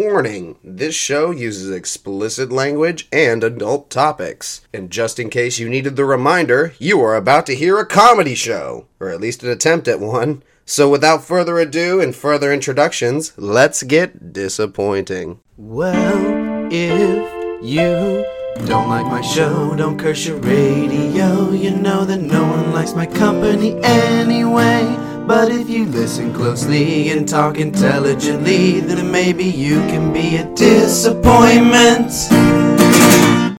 Warning 0.00 0.56
this 0.64 0.94
show 0.94 1.30
uses 1.30 1.70
explicit 1.70 2.50
language 2.50 3.06
and 3.12 3.44
adult 3.44 3.90
topics. 3.90 4.62
And 4.72 4.88
just 4.88 5.18
in 5.18 5.28
case 5.28 5.58
you 5.58 5.68
needed 5.68 5.96
the 5.96 6.06
reminder, 6.06 6.72
you 6.78 7.02
are 7.02 7.14
about 7.14 7.44
to 7.46 7.54
hear 7.54 7.78
a 7.78 7.84
comedy 7.84 8.34
show, 8.34 8.86
or 8.98 9.10
at 9.10 9.20
least 9.20 9.42
an 9.42 9.50
attempt 9.50 9.88
at 9.88 10.00
one. 10.00 10.42
So 10.64 10.88
without 10.88 11.22
further 11.22 11.58
ado 11.58 12.00
and 12.00 12.16
further 12.16 12.50
introductions, 12.50 13.34
let's 13.36 13.82
get 13.82 14.32
disappointing. 14.32 15.40
Well, 15.58 16.68
if 16.72 17.62
you 17.62 18.24
don't 18.66 18.88
like 18.88 19.04
my 19.04 19.20
show, 19.20 19.76
don't 19.76 19.98
curse 19.98 20.26
your 20.26 20.38
radio. 20.38 21.50
You 21.50 21.72
know 21.72 22.06
that 22.06 22.22
no 22.22 22.48
one 22.48 22.72
likes 22.72 22.94
my 22.94 23.04
company 23.04 23.78
anyway. 23.82 25.09
But 25.30 25.52
if 25.52 25.70
you 25.70 25.86
listen 25.86 26.34
closely 26.34 27.10
and 27.10 27.28
talk 27.28 27.56
intelligently, 27.56 28.80
then 28.80 29.12
maybe 29.12 29.44
you 29.44 29.76
can 29.82 30.12
be 30.12 30.38
a 30.38 30.54
disappointment. 30.56 32.10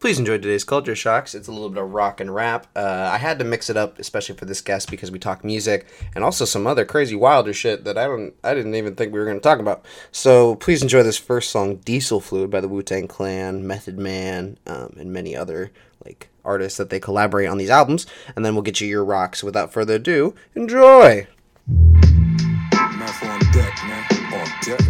Please 0.02 0.20
enjoy 0.20 0.38
today's 0.38 0.65
Culture 0.65 0.98
Shocks. 0.98 1.34
It's 1.34 1.48
a 1.48 1.52
little 1.53 1.70
bit 1.70 1.81
of 1.81 1.93
rock 1.93 2.20
and 2.20 2.35
rap. 2.35 2.67
Uh, 2.76 3.09
I 3.13 3.17
had 3.17 3.39
to 3.39 3.45
mix 3.45 3.70
it 3.70 3.77
up, 3.77 3.99
especially 3.99 4.35
for 4.35 4.43
this 4.43 4.59
guest, 4.59 4.91
because 4.91 5.12
we 5.12 5.17
talk 5.17 5.45
music 5.45 5.88
and 6.13 6.26
also 6.26 6.43
some 6.43 6.67
other 6.67 6.84
crazy 6.84 7.15
wilder 7.15 7.53
shit 7.53 7.85
that 7.85 7.98
I 7.98 8.05
don't, 8.05 8.34
I 8.43 8.53
didn't 8.53 8.76
even 8.76 8.95
think 8.95 9.13
we 9.13 9.20
were 9.20 9.26
going 9.26 9.38
to 9.38 9.41
talk 9.41 9.59
about. 9.59 9.85
So 10.12 10.55
please 10.55 10.81
enjoy 10.81 11.03
this 11.03 11.17
first 11.17 11.51
song, 11.51 11.77
"Diesel 11.77 12.20
Fluid" 12.20 12.51
by 12.51 12.59
the 12.59 12.67
Wu 12.67 12.84
Tang 12.84 13.07
Clan, 13.07 13.65
Method 13.65 13.98
Man, 13.98 14.57
um, 14.67 14.98
and 14.99 15.13
many 15.13 15.38
other 15.38 15.71
like 16.03 16.27
artists 16.43 16.77
that 16.79 16.90
they 16.90 16.99
collaborate 16.99 17.48
on 17.48 17.57
these 17.57 17.70
albums. 17.70 18.05
And 18.35 18.43
then 18.43 18.55
we'll 18.55 18.62
get 18.62 18.81
you 18.81 18.90
your 18.90 19.05
rocks. 19.05 19.41
Without 19.41 19.71
further 19.71 19.95
ado, 19.95 20.35
enjoy. 20.53 21.27
Mouth 21.67 23.23
on 23.23 23.39
deck, 23.51 23.73
man. 23.85 24.03
On 24.33 24.47
deck. 24.63 24.81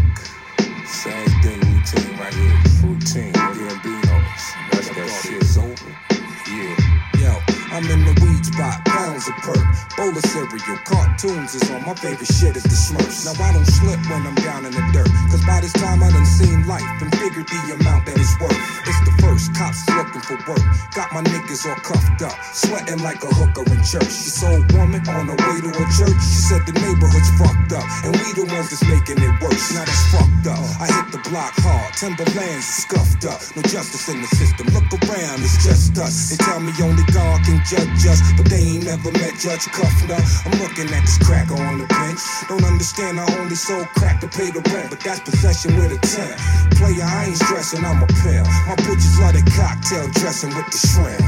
Same 0.85 1.27
thing 1.41 1.59
routine 1.59 2.17
right 2.17 2.33
here. 2.33 2.59
Routine. 2.83 3.33
Gambinos. 3.33 4.43
That's 4.71 4.89
that 4.89 5.21
shit's 5.23 5.57
over. 5.57 5.91
Yeah. 6.49 7.01
Yo, 7.21 7.37
I'm 7.71 7.85
in 7.85 8.03
the 8.03 8.15
weed 8.23 8.45
spot, 8.45 8.83
pounds 8.85 9.27
of 9.27 9.35
perk. 9.45 9.63
Bowl 9.97 10.09
of 10.09 10.25
cereal, 10.25 10.77
cartoons 10.85 11.55
is 11.55 11.69
on. 11.71 11.85
My 11.85 11.93
favorite 11.93 12.27
shit 12.27 12.55
is 12.57 12.63
the 12.63 12.75
Smurfs. 12.75 13.25
Now 13.25 13.43
I 13.43 13.53
don't 13.53 13.65
slip 13.65 13.99
when 14.09 14.25
I'm 14.25 14.35
down 14.35 14.65
in 14.65 14.71
the 14.71 14.83
dirt. 14.91 15.11
Cause 15.29 15.45
by 15.45 15.61
this 15.61 15.73
time 15.73 16.01
I 16.03 16.09
done 16.11 16.25
seen 16.25 16.67
life 16.67 16.83
and 17.01 17.11
figured 17.17 17.47
the 17.47 17.77
amount 17.79 18.05
that 18.07 18.17
it's 18.17 18.39
worth. 18.41 18.57
It's 18.87 19.01
the 19.05 19.20
first, 19.31 19.53
cops 19.55 19.87
looking 19.89 20.21
for 20.21 20.37
work. 20.47 20.63
Got 20.95 21.11
my 21.13 21.21
niggas 21.23 21.63
all 21.67 21.79
cuffed 21.79 22.21
up, 22.21 22.35
sweating 22.53 22.99
like 22.99 23.23
a 23.23 23.31
hooker 23.31 23.63
in 23.71 23.79
church. 23.83 24.11
This 24.27 24.43
old 24.43 24.67
woman 24.73 25.01
on 25.07 25.27
her 25.31 25.39
way 25.47 25.57
to 25.63 25.71
a 25.71 25.85
church. 25.95 26.19
She 26.19 26.39
said 26.51 26.61
the 26.67 26.75
neighborhood's 26.75 27.31
fucked 27.39 27.71
up, 27.71 27.85
and 28.03 28.11
we 28.11 28.27
the 28.35 28.45
ones 28.51 28.69
that's 28.69 28.83
making 28.83 29.23
it 29.23 29.33
worse. 29.41 29.71
Now 29.73 29.85
that's 29.87 30.05
fucked 30.11 30.47
up. 30.51 30.59
I 30.83 30.87
hit 30.91 31.07
the 31.15 31.21
block 31.29 31.53
hard, 31.63 31.93
Timberlands 31.95 32.67
scuffed 32.67 33.25
up. 33.25 33.39
No 33.55 33.61
justice 33.63 34.09
in 34.09 34.21
the 34.21 34.29
system. 34.35 34.67
Look 34.75 34.91
around, 35.07 35.39
it's 35.39 35.63
just 35.63 35.97
us. 35.97 36.29
They 36.29 36.37
tell 36.43 36.59
me 36.59 36.71
only 36.83 37.03
God 37.15 37.43
can 37.47 37.63
judge 37.63 38.03
us, 38.07 38.19
but 38.35 38.47
they 38.51 38.75
ain't 38.75 38.85
never 38.85 39.11
met 39.15 39.35
Judge 39.39 39.65
Kuffner. 39.71 40.19
I'm 40.45 40.59
looking 40.59 40.91
at 40.91 41.01
this 41.07 41.17
cracker 41.23 41.55
on 41.55 41.79
the 41.79 41.87
bench. 41.87 42.19
Don't 42.49 42.63
understand, 42.65 43.19
I 43.19 43.25
only 43.39 43.55
sold 43.55 43.87
crack 43.95 44.19
to 44.21 44.27
pay 44.27 44.51
the 44.51 44.61
rent, 44.73 44.89
but 44.89 44.99
that's 44.99 45.21
possession 45.21 45.75
with 45.77 45.95
a 45.95 45.99
10. 45.99 46.77
Player, 46.77 47.05
I 47.05 47.31
ain't 47.31 47.37
stressing, 47.37 47.85
I'm 47.85 48.03
a 48.03 48.07
pimp. 48.21 48.47
My 48.67 48.75
bitches 48.83 49.20
the 49.29 49.43
cocktail 49.55 50.07
dressing 50.17 50.49
with 50.55 50.65
the 50.71 50.79
shrimp. 50.81 51.21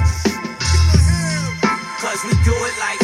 Cause 2.02 2.24
we 2.26 2.34
do 2.44 2.54
it 2.54 2.76
like 2.80 3.00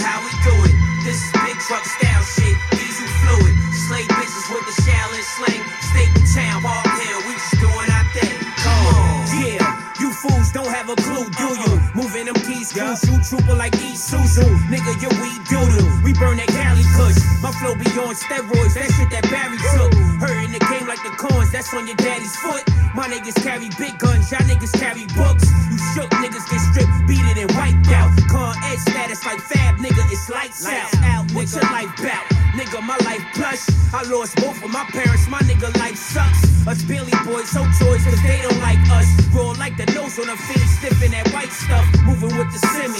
you 10.49 10.63
don't 10.63 10.73
have 10.73 10.89
a 10.89 10.95
clue, 10.95 11.29
do 11.37 11.47
you? 11.61 11.69
Uh-uh. 11.77 11.95
Moving 11.95 12.25
them 12.25 12.35
keys, 12.41 12.73
cool, 12.73 12.95
shoot 12.95 13.21
trooper 13.21 13.53
like 13.53 13.73
Isuzu. 13.73 14.45
Nigga, 14.69 14.93
your 15.01 15.13
weed 15.21 15.41
doodle. 15.45 15.85
We 16.03 16.13
burn 16.13 16.37
that 16.37 16.49
Cali 16.49 16.81
kush. 16.97 17.17
My 17.41 17.51
flow 17.61 17.75
be 17.75 17.85
on 18.01 18.15
steroids, 18.17 18.73
that 18.73 18.89
shit 18.97 19.09
that 19.13 19.29
Barry 19.29 19.57
took. 19.77 19.93
Her 20.21 20.33
in 20.41 20.51
the 20.51 20.59
game 20.59 20.87
like 20.87 21.01
the 21.03 21.13
coins, 21.21 21.51
that's 21.51 21.73
on 21.73 21.85
your 21.85 21.95
daddy's 21.97 22.35
foot. 22.37 22.63
My 22.95 23.07
niggas 23.07 23.37
carry 23.43 23.69
big 23.77 23.97
guns, 23.99 24.31
y'all 24.31 24.41
niggas 24.49 24.73
carry 24.73 25.05
books. 25.13 25.45
You 25.69 25.77
shook 25.93 26.09
niggas 26.17 26.45
get 26.49 26.61
stripped, 26.73 26.93
beat 27.07 27.21
it 27.29 27.37
and 27.37 27.51
wiped 27.53 27.87
out. 27.93 28.09
Con 28.29 28.55
ed 28.65 28.79
status 28.79 29.25
like 29.25 29.39
fab, 29.39 29.77
nigga, 29.77 30.01
it's 30.09 30.29
lights, 30.29 30.65
out. 30.65 30.89
out. 31.05 31.31
What's 31.31 31.53
your 31.53 31.63
life 31.69 31.93
bout? 32.01 32.25
Nigga, 32.57 32.81
my 32.81 32.97
life 33.05 33.23
plush. 33.35 33.69
I 33.93 34.01
lost 34.09 34.35
both 34.37 34.57
of 34.63 34.71
my 34.71 34.83
parents, 34.89 35.27
my 35.29 35.39
nigga 35.45 35.69
life 35.77 35.95
sucks. 35.95 36.41
Us 36.67 36.81
Billy 36.83 37.13
boys, 37.25 37.49
so 37.49 37.63
toys, 37.79 38.03
cause 38.03 38.21
they 38.23 38.41
don't 38.41 38.59
like 38.59 38.81
us. 38.91 39.07
Roll 39.33 39.55
like 39.55 39.77
the 39.77 39.85
nose 39.93 40.17
on 40.19 40.29
a 40.29 40.37
fiend, 40.47 40.69
sniffing 40.79 41.11
that 41.11 41.27
white 41.33 41.51
stuff. 41.51 41.85
Moving 42.05 42.35
with 42.37 42.51
the 42.53 42.59
semi. 42.71 42.99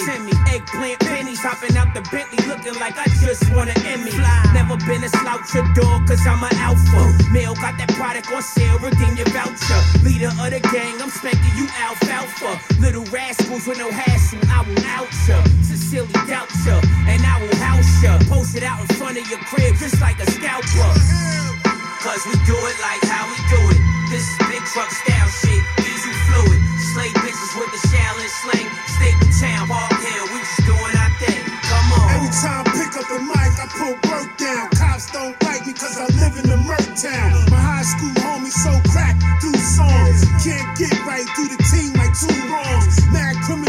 Eggplant 0.50 1.00
pennies, 1.00 1.40
hopping 1.40 1.78
out 1.78 1.94
the 1.94 2.02
Bentley, 2.10 2.42
looking 2.50 2.74
like 2.80 2.98
I 2.98 3.06
just 3.22 3.46
won 3.54 3.70
an 3.70 3.80
Emmy. 3.86 4.12
Never 4.54 4.78
been 4.86 5.04
a 5.04 5.10
slouch 5.10 5.54
dog, 5.76 6.08
cause 6.08 6.26
I'm 6.26 6.42
an 6.44 6.56
alpha. 6.58 7.02
Mail 7.32 7.54
got 7.56 7.78
that 7.78 7.92
product 7.96 8.32
on 8.32 8.42
sale, 8.42 8.80
redeem 8.80 9.16
your 9.16 9.30
voucher. 9.30 9.80
Leader 10.04 10.34
of 10.34 10.50
the 10.50 10.60
gang, 10.74 10.98
I'm 11.02 11.10
spanking 11.10 11.54
you 11.56 11.68
alfalfa. 11.78 12.58
Little 12.82 13.06
rascals 13.14 13.68
with 13.68 13.78
no 13.78 13.90
hassle, 13.92 14.40
I 14.50 14.66
will 14.66 14.84
out 14.90 15.10
ya. 15.28 15.38
Sincerely 15.62 16.14
doubt 16.28 16.50
ya, 16.66 16.82
and 17.08 17.22
I 17.22 17.40
will 17.42 17.56
house 17.62 17.90
ya. 18.04 18.18
Post 18.28 18.58
it 18.58 18.64
out 18.64 18.82
in 18.82 18.90
front 18.98 19.18
of 19.18 19.26
your 19.30 19.40
crib, 19.48 19.76
just 19.78 20.02
like 20.02 20.20
a 20.20 20.28
scalper. 20.32 20.92
Cause 22.02 22.26
we 22.26 22.34
do 22.48 22.56
it 22.56 22.78
like 22.82 23.04
how 23.06 23.28
we 23.28 23.38
do 23.54 23.62
it. 23.76 23.82
This 24.10 24.24
is 24.24 24.38
big 24.48 24.64
truck 24.74 24.90
style 24.90 25.30
shit, 25.30 25.64
diesel 25.78 26.14
fluid. 26.26 26.69
Slay 26.80 27.12
bitches 27.20 27.52
with 27.60 27.72
the 27.76 27.82
challenge 27.92 28.34
sling. 28.40 28.68
Staple 28.96 29.32
town, 29.36 29.68
Hard 29.68 30.00
Hill, 30.00 30.26
we 30.32 30.40
just 30.40 30.64
doing 30.64 30.96
our 30.96 31.12
thing. 31.20 31.44
Come 31.68 31.90
on. 32.00 32.08
Every 32.16 32.32
time 32.40 32.64
I 32.64 32.72
pick 32.72 32.94
up 32.96 33.06
the 33.12 33.20
mic, 33.20 33.52
I 33.60 33.68
put 33.68 33.96
work 34.08 34.30
down. 34.40 34.72
Cops 34.80 35.12
don't 35.12 35.36
like 35.44 35.68
me 35.68 35.74
cause 35.74 36.00
I 36.00 36.08
live 36.24 36.40
in 36.40 36.48
the 36.48 36.58
murk 36.64 36.88
town. 36.96 37.36
My 37.52 37.60
high 37.60 37.84
school 37.84 38.16
homie 38.24 38.48
so 38.48 38.72
crack 38.96 39.20
through 39.44 39.60
songs. 39.60 40.24
Can't 40.40 40.66
get 40.80 40.96
right 41.04 41.28
through 41.36 41.52
the 41.52 41.60
team 41.68 41.92
like 42.00 42.16
two 42.16 42.32
wrongs. 42.48 42.96
Mad 43.12 43.36
criminal 43.44 43.69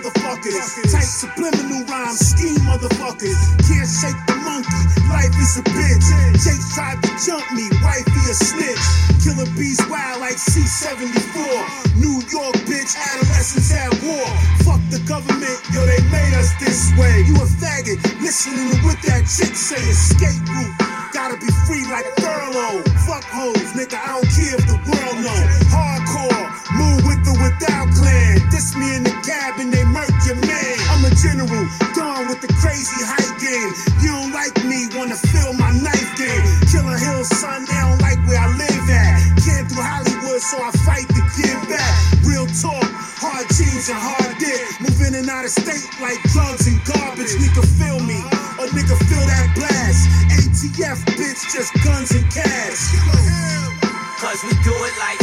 motherfuckers. 0.00 0.92
Tight 0.92 1.04
subliminal 1.04 1.84
rhymes, 1.86 2.18
scheme 2.32 2.60
motherfuckers. 2.64 3.36
Can't 3.68 3.88
shake 3.88 4.16
the 4.26 4.36
monkey, 4.40 4.82
life 5.12 5.34
is 5.36 5.58
a 5.58 5.62
bitch. 5.68 6.06
Jake 6.40 6.64
tried 6.74 7.02
to 7.02 7.10
jump 7.20 7.44
me, 7.52 7.68
wifey 7.84 8.24
a 8.30 8.34
snitch. 8.34 8.84
Killer 9.20 9.48
bees 9.56 9.80
wild 9.88 10.20
like 10.20 10.36
C74. 10.36 12.00
New 12.00 12.24
York 12.32 12.56
bitch, 12.64 12.96
adolescents 12.96 13.72
at 13.72 13.92
war. 14.00 14.26
Fuck 14.64 14.80
the 14.88 15.00
government, 15.04 15.60
yo, 15.72 15.84
they 15.84 16.00
made 16.08 16.34
us 16.34 16.52
this 16.60 16.92
way. 16.96 17.20
You 17.28 17.36
a 17.36 17.46
faggot, 17.60 18.00
listening 18.20 18.70
to 18.72 18.76
what 18.86 18.96
that 19.04 19.28
chick 19.28 19.52
say. 19.54 19.80
Escape 19.84 20.40
route, 20.48 20.74
gotta 21.12 21.36
be 21.36 21.50
free 21.68 21.84
like 21.92 22.08
furlough. 22.16 22.80
Fuck 23.04 23.24
hoes, 23.28 23.72
nigga, 23.76 24.00
I 24.00 24.16
don't 24.16 24.30
care 24.32 24.56
if 24.56 24.64
the 24.64 24.78
world 24.88 25.16
know. 25.20 25.40
Hardcore, 25.68 26.09
move 26.76 27.02
with 27.06 27.22
or 27.26 27.36
without 27.42 27.88
clan. 27.94 28.38
This 28.50 28.76
me 28.76 28.96
in 28.96 29.02
the 29.04 29.14
cabin, 29.24 29.70
they 29.70 29.84
murk 29.84 30.10
your 30.26 30.38
man. 30.42 30.74
I'm 30.92 31.04
a 31.06 31.12
general, 31.16 31.64
gone 31.94 32.28
with 32.28 32.40
the 32.40 32.50
crazy 32.60 33.00
hype 33.02 33.34
game. 33.40 33.70
You 34.02 34.10
don't 34.14 34.32
like 34.32 34.54
me, 34.64 34.86
wanna 34.94 35.16
feel 35.16 35.52
my 35.54 35.72
knife 35.72 36.12
game. 36.18 36.42
Killer 36.70 36.98
Hill, 36.98 37.24
son, 37.24 37.64
they 37.66 37.78
don't 37.80 38.00
like 38.02 38.20
where 38.26 38.40
I 38.40 38.48
live 38.54 38.86
at. 38.90 39.10
Can't 39.42 39.66
do 39.68 39.78
Hollywood, 39.78 40.40
so 40.42 40.56
I 40.62 40.70
fight 40.86 41.08
to 41.08 41.22
give 41.38 41.60
back. 41.68 41.94
Real 42.22 42.46
talk, 42.60 42.86
hard 43.18 43.46
jeans 43.56 43.88
and 43.88 43.98
hard 43.98 44.36
dick. 44.38 44.60
Move 44.80 45.00
in 45.06 45.14
and 45.14 45.28
out 45.28 45.44
of 45.44 45.52
state 45.52 45.86
like 46.00 46.20
drugs 46.34 46.66
and 46.66 46.78
garbage. 46.84 47.32
Nigga, 47.40 47.64
feel 47.78 47.98
me, 48.00 48.20
or 48.60 48.68
nigga, 48.72 48.96
feel 49.08 49.24
that 49.26 49.48
blast. 49.56 50.08
ATF, 50.30 50.98
bitch, 51.16 51.42
just 51.52 51.72
guns 51.84 52.12
and 52.12 52.26
cash. 52.32 52.92
Cause 54.20 54.44
we 54.44 54.52
do 54.62 54.74
it 54.84 54.94
like 55.00 55.19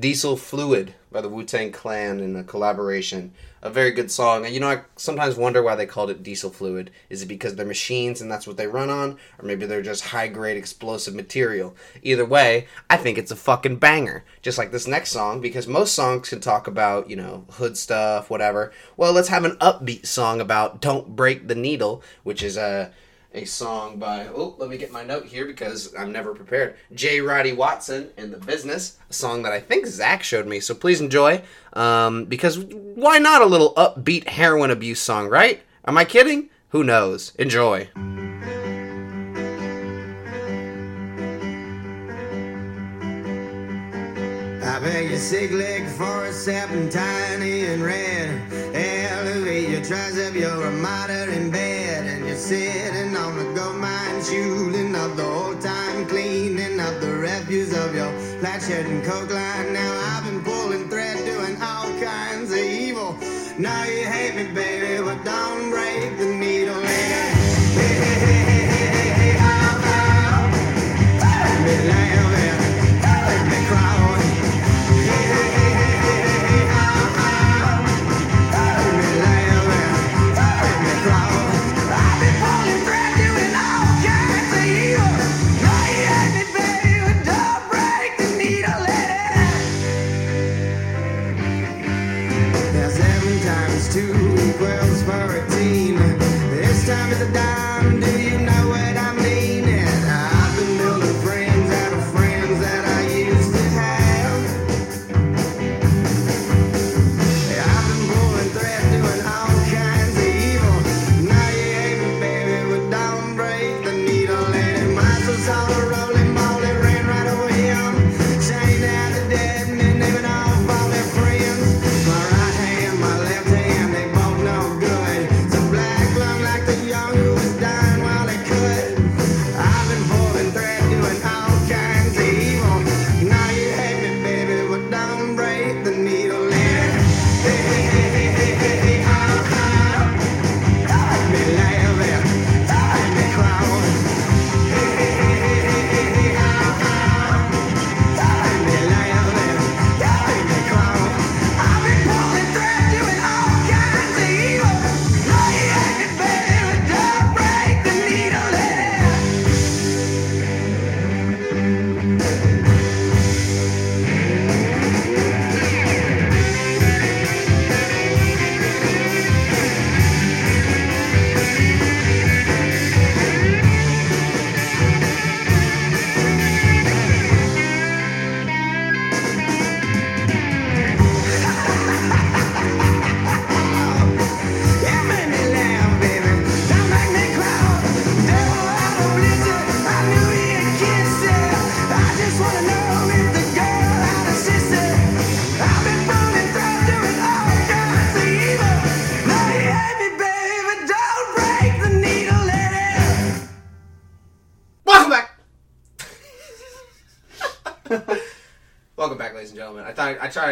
Diesel 0.00 0.36
Fluid 0.36 0.94
by 1.12 1.20
the 1.20 1.28
Wu 1.28 1.44
Tang 1.44 1.70
Clan 1.70 2.18
in 2.20 2.34
a 2.34 2.42
collaboration. 2.42 3.32
A 3.62 3.70
very 3.70 3.92
good 3.92 4.10
song. 4.10 4.44
And 4.44 4.52
you 4.52 4.60
know, 4.60 4.68
I 4.68 4.82
sometimes 4.96 5.36
wonder 5.36 5.62
why 5.62 5.76
they 5.76 5.86
called 5.86 6.10
it 6.10 6.22
Diesel 6.22 6.50
Fluid. 6.50 6.90
Is 7.08 7.22
it 7.22 7.26
because 7.26 7.54
they're 7.54 7.64
machines 7.64 8.20
and 8.20 8.30
that's 8.30 8.46
what 8.46 8.56
they 8.56 8.66
run 8.66 8.90
on? 8.90 9.16
Or 9.38 9.44
maybe 9.44 9.64
they're 9.64 9.82
just 9.82 10.06
high 10.06 10.28
grade 10.28 10.56
explosive 10.56 11.14
material? 11.14 11.76
Either 12.02 12.24
way, 12.24 12.66
I 12.90 12.96
think 12.96 13.16
it's 13.16 13.30
a 13.30 13.36
fucking 13.36 13.76
banger. 13.76 14.24
Just 14.42 14.58
like 14.58 14.72
this 14.72 14.86
next 14.86 15.10
song, 15.10 15.40
because 15.40 15.66
most 15.66 15.94
songs 15.94 16.28
can 16.28 16.40
talk 16.40 16.66
about, 16.66 17.08
you 17.08 17.16
know, 17.16 17.44
hood 17.52 17.76
stuff, 17.78 18.28
whatever. 18.28 18.72
Well, 18.96 19.12
let's 19.12 19.28
have 19.28 19.44
an 19.44 19.56
upbeat 19.56 20.06
song 20.06 20.40
about 20.40 20.80
Don't 20.80 21.14
Break 21.14 21.48
the 21.48 21.54
Needle, 21.54 22.02
which 22.24 22.42
is 22.42 22.56
a. 22.56 22.92
A 23.36 23.44
song 23.44 23.98
by 23.98 24.28
oh 24.28 24.54
let 24.56 24.70
me 24.70 24.78
get 24.78 24.90
my 24.90 25.04
note 25.04 25.26
here 25.26 25.44
because 25.44 25.94
I'm 25.94 26.10
never 26.10 26.34
prepared. 26.34 26.76
J. 26.94 27.20
Roddy 27.20 27.52
Walston 27.52 28.08
in 28.16 28.30
the 28.30 28.38
business, 28.38 28.96
a 29.10 29.12
song 29.12 29.42
that 29.42 29.52
I 29.52 29.60
think 29.60 29.86
Zach 29.86 30.22
showed 30.22 30.46
me. 30.46 30.58
So 30.58 30.74
please 30.74 31.02
enjoy, 31.02 31.42
um, 31.74 32.24
because 32.24 32.58
why 32.58 33.18
not 33.18 33.42
a 33.42 33.46
little 33.46 33.74
upbeat 33.74 34.26
heroin 34.26 34.70
abuse 34.70 35.00
song, 35.00 35.28
right? 35.28 35.60
Am 35.86 35.98
I 35.98 36.06
kidding? 36.06 36.48
Who 36.70 36.82
knows? 36.82 37.34
Enjoy. 37.38 37.90
I 44.66 44.80
beg 44.80 45.10
your 45.10 45.18
sick 45.20 45.52
leg 45.52 45.86
for 45.86 46.24
a 46.24 46.32
seven 46.32 46.90
tiny 46.90 47.66
and 47.66 47.84
red. 47.84 48.28
Elevate 48.74 49.68
your 49.68 49.80
tricep, 49.80 50.34
you're 50.34 50.66
a 50.66 50.72
martyr 50.72 51.30
in 51.30 51.52
bed. 51.52 52.04
And 52.06 52.26
you're 52.26 52.36
sitting 52.36 53.16
on 53.16 53.38
the 53.38 53.44
gold 53.54 53.76
mine, 53.76 54.22
shooting 54.24 54.94
up 54.96 55.14
the 55.14 55.24
old 55.24 55.60
time, 55.60 56.06
cleaning 56.06 56.80
up 56.80 57.00
the 57.00 57.14
refuse 57.14 57.72
of 57.78 57.94
your 57.94 58.10
flat 58.40 58.60
shirt 58.60 58.86
and 58.86 59.04
coke 59.04 59.30
line. 59.30 59.72
Now 59.72 59.92
I've 60.10 60.24
been 60.24 60.42
pulling 60.42 60.88
thread, 60.88 61.16
doing 61.24 61.62
all 61.62 61.88
kinds 62.00 62.50
of 62.50 62.58
evil. 62.58 63.16
Now 63.58 63.84
you 63.84 64.04
hate 64.04 64.34
me, 64.34 64.52
baby, 64.52 65.00
but 65.00 65.24
don't 65.24 65.70
break 65.70 66.18
the 66.18 66.26
needle. 66.26 66.80
Hey, 66.80 67.36
hey, 67.78 67.94
hey, 68.26 68.55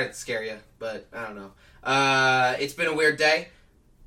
tried 0.04 0.12
to 0.12 0.18
scare 0.18 0.44
you, 0.44 0.56
but 0.78 1.06
I 1.14 1.24
don't 1.24 1.36
know. 1.36 1.52
Uh, 1.82 2.56
it's 2.58 2.74
been 2.74 2.88
a 2.88 2.94
weird 2.94 3.16
day. 3.16 3.48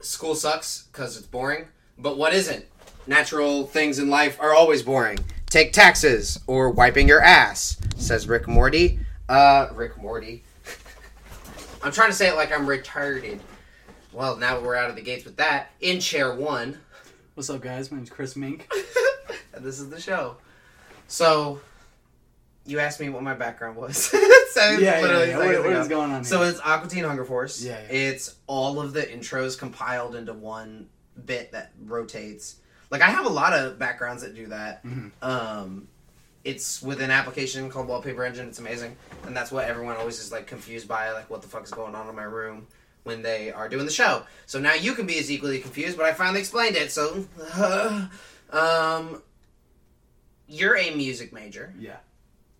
School 0.01 0.35
sucks 0.35 0.87
because 0.91 1.17
it's 1.17 1.25
boring. 1.25 1.65
But 1.97 2.17
what 2.17 2.33
isn't? 2.33 2.65
Natural 3.07 3.65
things 3.65 3.97
in 3.97 4.09
life 4.09 4.39
are 4.39 4.53
always 4.53 4.83
boring. 4.83 5.17
Take 5.49 5.73
taxes 5.73 6.39
or 6.45 6.69
wiping 6.69 7.07
your 7.07 7.21
ass, 7.21 7.77
says 7.95 8.27
Rick 8.27 8.47
Morty. 8.47 8.99
Uh, 9.27 9.69
Rick 9.73 9.97
Morty. 9.97 10.43
I'm 11.83 11.91
trying 11.91 12.09
to 12.09 12.15
say 12.15 12.27
it 12.27 12.35
like 12.35 12.51
I'm 12.51 12.67
retarded. 12.67 13.39
Well, 14.11 14.37
now 14.37 14.59
we're 14.59 14.75
out 14.75 14.91
of 14.91 14.95
the 14.95 15.01
gates 15.01 15.25
with 15.25 15.37
that. 15.37 15.71
In 15.81 15.99
chair 15.99 16.35
one. 16.35 16.77
What's 17.33 17.49
up, 17.49 17.61
guys? 17.61 17.91
My 17.91 17.97
name's 17.97 18.09
Chris 18.09 18.35
Mink. 18.35 18.69
and 19.53 19.65
this 19.65 19.79
is 19.79 19.89
the 19.89 19.99
show. 19.99 20.37
So, 21.07 21.61
you 22.67 22.79
asked 22.79 22.99
me 22.99 23.09
what 23.09 23.23
my 23.23 23.33
background 23.33 23.77
was. 23.77 23.97
so 24.51 24.71
Yeah, 24.71 24.77
yeah, 24.77 25.01
literally 25.01 25.29
yeah. 25.29 25.37
What- 25.37 25.47
what 25.63 25.65
ago. 25.65 25.87
going 25.87 26.11
on 26.11 26.23
So 26.23 26.43
it's 26.43 26.59
Aqua 26.59 26.89
Teen 26.89 27.03
Hunger 27.03 27.25
Force. 27.25 27.63
Yeah, 27.63 27.79
yeah. 27.79 27.95
It's 27.95 28.35
all 28.45 28.79
of 28.79 28.93
the 28.93 29.01
intros 29.03 29.57
compiled 29.57 30.15
into 30.15 30.33
one 30.33 30.89
bit 31.25 31.51
that 31.53 31.71
rotates. 31.85 32.57
Like 32.91 33.01
I 33.01 33.07
have 33.09 33.25
a 33.25 33.29
lot 33.29 33.53
of 33.53 33.79
backgrounds 33.79 34.21
that 34.23 34.35
do 34.35 34.47
that. 34.47 34.85
Mm-hmm. 34.85 35.07
Um, 35.21 35.87
it's 36.43 36.81
with 36.81 37.01
an 37.01 37.11
application 37.11 37.69
called 37.69 37.87
Wallpaper 37.87 38.23
Engine. 38.23 38.47
It's 38.47 38.59
amazing, 38.59 38.95
and 39.25 39.35
that's 39.35 39.51
what 39.51 39.65
everyone 39.65 39.97
always 39.97 40.19
is 40.19 40.31
like 40.31 40.47
confused 40.47 40.87
by. 40.87 41.11
Like, 41.11 41.29
what 41.29 41.41
the 41.41 41.47
fuck 41.49 41.65
is 41.65 41.71
going 41.71 41.93
on 41.93 42.07
in 42.07 42.15
my 42.15 42.23
room 42.23 42.67
when 43.03 43.21
they 43.21 43.51
are 43.51 43.67
doing 43.67 43.83
the 43.85 43.91
show? 43.91 44.23
So 44.45 44.57
now 44.57 44.73
you 44.73 44.93
can 44.93 45.05
be 45.05 45.19
as 45.19 45.29
equally 45.29 45.59
confused, 45.59 45.97
but 45.97 46.05
I 46.05 46.13
finally 46.13 46.39
explained 46.39 46.77
it. 46.77 46.91
So, 46.93 47.25
um, 48.51 49.21
you're 50.47 50.77
a 50.77 50.95
music 50.95 51.33
major. 51.33 51.73
Yeah. 51.77 51.97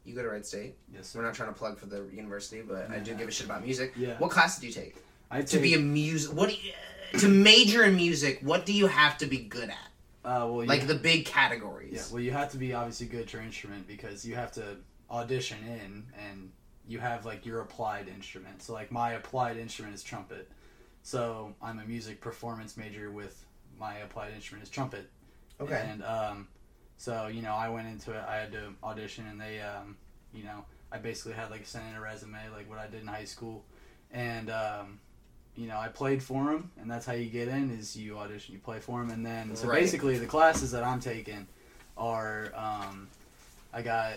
You 0.08 0.16
go 0.16 0.24
to 0.24 0.30
Wright 0.30 0.46
State. 0.46 0.76
Yes, 0.94 1.14
We're 1.14 1.24
not 1.24 1.34
trying 1.34 1.50
to 1.50 1.54
plug 1.60 1.78
for 1.78 1.86
the 1.86 2.06
university, 2.14 2.62
but 2.62 2.90
I 2.90 3.00
do 3.00 3.14
give 3.14 3.28
a 3.28 3.32
shit 3.32 3.46
about 3.46 3.62
music. 3.64 3.92
Yeah. 3.98 4.18
What 4.20 4.32
class 4.32 4.58
did 4.58 4.68
you 4.68 4.72
take? 4.74 4.96
I 5.30 5.42
To 5.42 5.60
be 5.60 5.74
a 5.74 5.80
music, 5.80 6.34
what 6.34 6.48
do 6.48 6.56
you, 6.56 7.20
to 7.20 7.28
major 7.28 7.84
in 7.84 7.98
music? 7.98 8.40
What 8.42 8.66
do 8.66 8.72
you 8.72 8.88
have 8.88 9.18
to 9.18 9.26
be 9.26 9.40
good 9.40 9.70
at? 9.70 9.76
uh, 10.24 10.48
well, 10.50 10.66
Like 10.66 10.88
the 10.88 10.96
big 10.96 11.26
categories. 11.26 11.92
yeah. 11.94 12.04
Well, 12.14 12.22
you 12.22 12.32
have 12.32 12.50
to 12.54 12.58
be 12.58 12.74
obviously 12.74 13.08
good 13.08 13.24
at 13.24 13.34
your 13.34 13.42
instrument 13.42 13.86
because 13.86 14.26
you 14.26 14.36
have 14.36 14.54
to 14.54 14.78
audition 15.12 15.58
in, 15.68 16.06
and 16.30 16.52
you 16.88 17.00
have 17.00 17.26
like 17.26 17.46
your 17.46 17.60
applied 17.60 18.08
instrument. 18.08 18.62
So 18.64 18.72
like 18.72 18.90
my 18.92 19.12
applied 19.12 19.58
instrument 19.58 19.94
is 19.94 20.04
trumpet. 20.04 20.50
So 21.04 21.54
I'm 21.62 21.80
a 21.80 21.86
music 21.86 22.22
performance 22.22 22.78
major 22.78 23.12
with 23.12 23.46
my 23.78 23.98
applied 23.98 24.34
instrument 24.34 24.64
is 24.64 24.70
trumpet. 24.70 25.10
Okay. 25.60 25.86
And 25.92 26.02
um, 26.06 26.48
so 26.98 27.28
you 27.28 27.42
know, 27.42 27.54
I 27.54 27.70
went 27.70 27.88
into 27.88 28.12
it. 28.12 28.24
I 28.28 28.38
had 28.38 28.52
to 28.54 28.74
audition, 28.84 29.26
and 29.30 29.40
they, 29.40 29.62
um, 29.62 29.96
you 30.34 30.44
know, 30.44 30.66
I 30.92 30.98
basically 30.98 31.34
had 31.34 31.50
like 31.52 31.66
sent 31.66 31.86
in 31.90 31.96
a 31.96 32.02
resume, 32.02 32.38
like 32.56 32.70
what 32.70 32.80
I 32.80 32.88
did 32.88 33.02
in 33.02 33.08
high 33.08 33.26
school, 33.26 33.64
and 34.12 34.50
um, 34.50 35.00
you 35.56 35.68
know 35.68 35.78
I 35.78 35.88
played 35.90 36.24
for 36.24 36.46
them, 36.46 36.72
and 36.80 36.90
that's 36.90 37.06
how 37.06 37.14
you 37.14 37.30
get 37.30 37.48
in 37.48 37.72
is 37.72 37.96
you 37.96 38.18
audition, 38.18 38.54
you 38.54 38.60
play 38.60 38.80
for 38.80 39.00
them, 39.00 39.12
and 39.12 39.26
then 39.26 39.56
so 39.56 39.68
Right. 39.68 39.82
basically 39.82 40.18
the 40.18 40.26
classes 40.26 40.72
that 40.72 40.84
I'm 40.84 41.00
taking 41.00 41.48
are 41.98 42.52
um, 42.56 43.08
I 43.74 43.82
got 43.82 44.14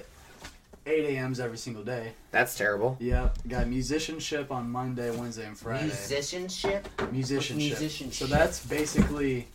8 0.86 1.04
a.m.s 1.16 1.40
every 1.40 1.58
single 1.58 1.82
day. 1.84 2.12
That's 2.30 2.56
terrible. 2.56 2.96
Yep, 3.00 3.38
got 3.48 3.68
musicianship 3.68 4.50
on 4.50 4.70
Monday, 4.70 5.10
Wednesday, 5.10 5.46
and 5.46 5.58
Friday. 5.58 5.86
Musicianship, 5.86 6.88
musicianship. 7.12 7.56
musicianship. 7.78 8.28
So 8.28 8.34
that's 8.34 8.64
basically, 8.64 9.46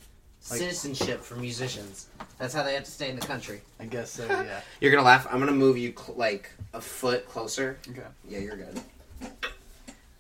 Like- 0.49 0.59
citizenship 0.59 1.21
for 1.21 1.35
musicians. 1.35 2.07
That's 2.37 2.53
how 2.53 2.63
they 2.63 2.73
have 2.75 2.83
to 2.83 2.91
stay 2.91 3.09
in 3.09 3.17
the 3.19 3.25
country. 3.25 3.61
I 3.79 3.85
guess 3.85 4.11
so. 4.11 4.25
Yeah. 4.29 4.61
You're 4.79 4.91
gonna 4.91 5.03
laugh. 5.03 5.25
I'm 5.31 5.39
gonna 5.39 5.51
move 5.53 5.77
you 5.77 5.93
cl- 5.97 6.17
like 6.17 6.49
a 6.73 6.81
foot 6.81 7.27
closer. 7.27 7.77
Okay. 7.89 8.01
Yeah, 8.27 8.39
you're 8.39 8.57
good. 8.57 8.79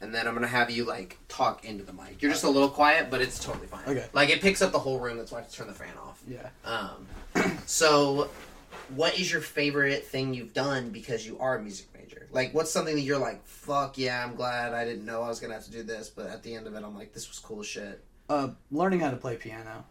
And 0.01 0.13
then 0.13 0.27
I'm 0.27 0.33
gonna 0.33 0.47
have 0.47 0.69
you 0.69 0.83
like 0.85 1.17
talk 1.27 1.63
into 1.65 1.83
the 1.83 1.93
mic. 1.93 2.21
You're 2.21 2.31
just 2.31 2.43
a 2.43 2.49
little 2.49 2.69
quiet, 2.69 3.09
but 3.09 3.21
it's 3.21 3.43
totally 3.43 3.67
fine. 3.67 3.83
Okay. 3.87 4.05
Like 4.13 4.29
it 4.29 4.41
picks 4.41 4.61
up 4.61 4.71
the 4.71 4.79
whole 4.79 4.99
room. 4.99 5.17
That's 5.17 5.31
why 5.31 5.39
I 5.39 5.41
have 5.41 5.49
to 5.51 5.55
turn 5.57 5.67
the 5.67 5.73
fan 5.73 5.93
off. 6.03 6.21
Yeah. 6.27 6.49
Um, 6.65 7.07
so, 7.65 8.29
what 8.95 9.17
is 9.19 9.31
your 9.31 9.41
favorite 9.41 10.05
thing 10.05 10.33
you've 10.33 10.53
done 10.53 10.89
because 10.89 11.25
you 11.25 11.37
are 11.39 11.57
a 11.57 11.61
music 11.61 11.87
major? 11.97 12.27
Like, 12.31 12.53
what's 12.53 12.71
something 12.71 12.95
that 12.95 13.01
you're 13.01 13.17
like, 13.19 13.45
fuck 13.45 13.97
yeah, 13.97 14.23
I'm 14.23 14.35
glad 14.35 14.73
I 14.73 14.85
didn't 14.85 15.05
know 15.05 15.21
I 15.23 15.27
was 15.27 15.39
gonna 15.39 15.53
have 15.55 15.65
to 15.65 15.71
do 15.71 15.81
this, 15.83 16.09
but 16.09 16.27
at 16.27 16.43
the 16.43 16.53
end 16.55 16.67
of 16.67 16.75
it, 16.75 16.83
I'm 16.83 16.95
like, 16.95 17.13
this 17.13 17.27
was 17.27 17.39
cool 17.39 17.61
as 17.61 17.67
shit. 17.67 18.03
Uh, 18.29 18.49
learning 18.71 18.99
how 18.99 19.11
to 19.11 19.17
play 19.17 19.37
piano. 19.37 19.85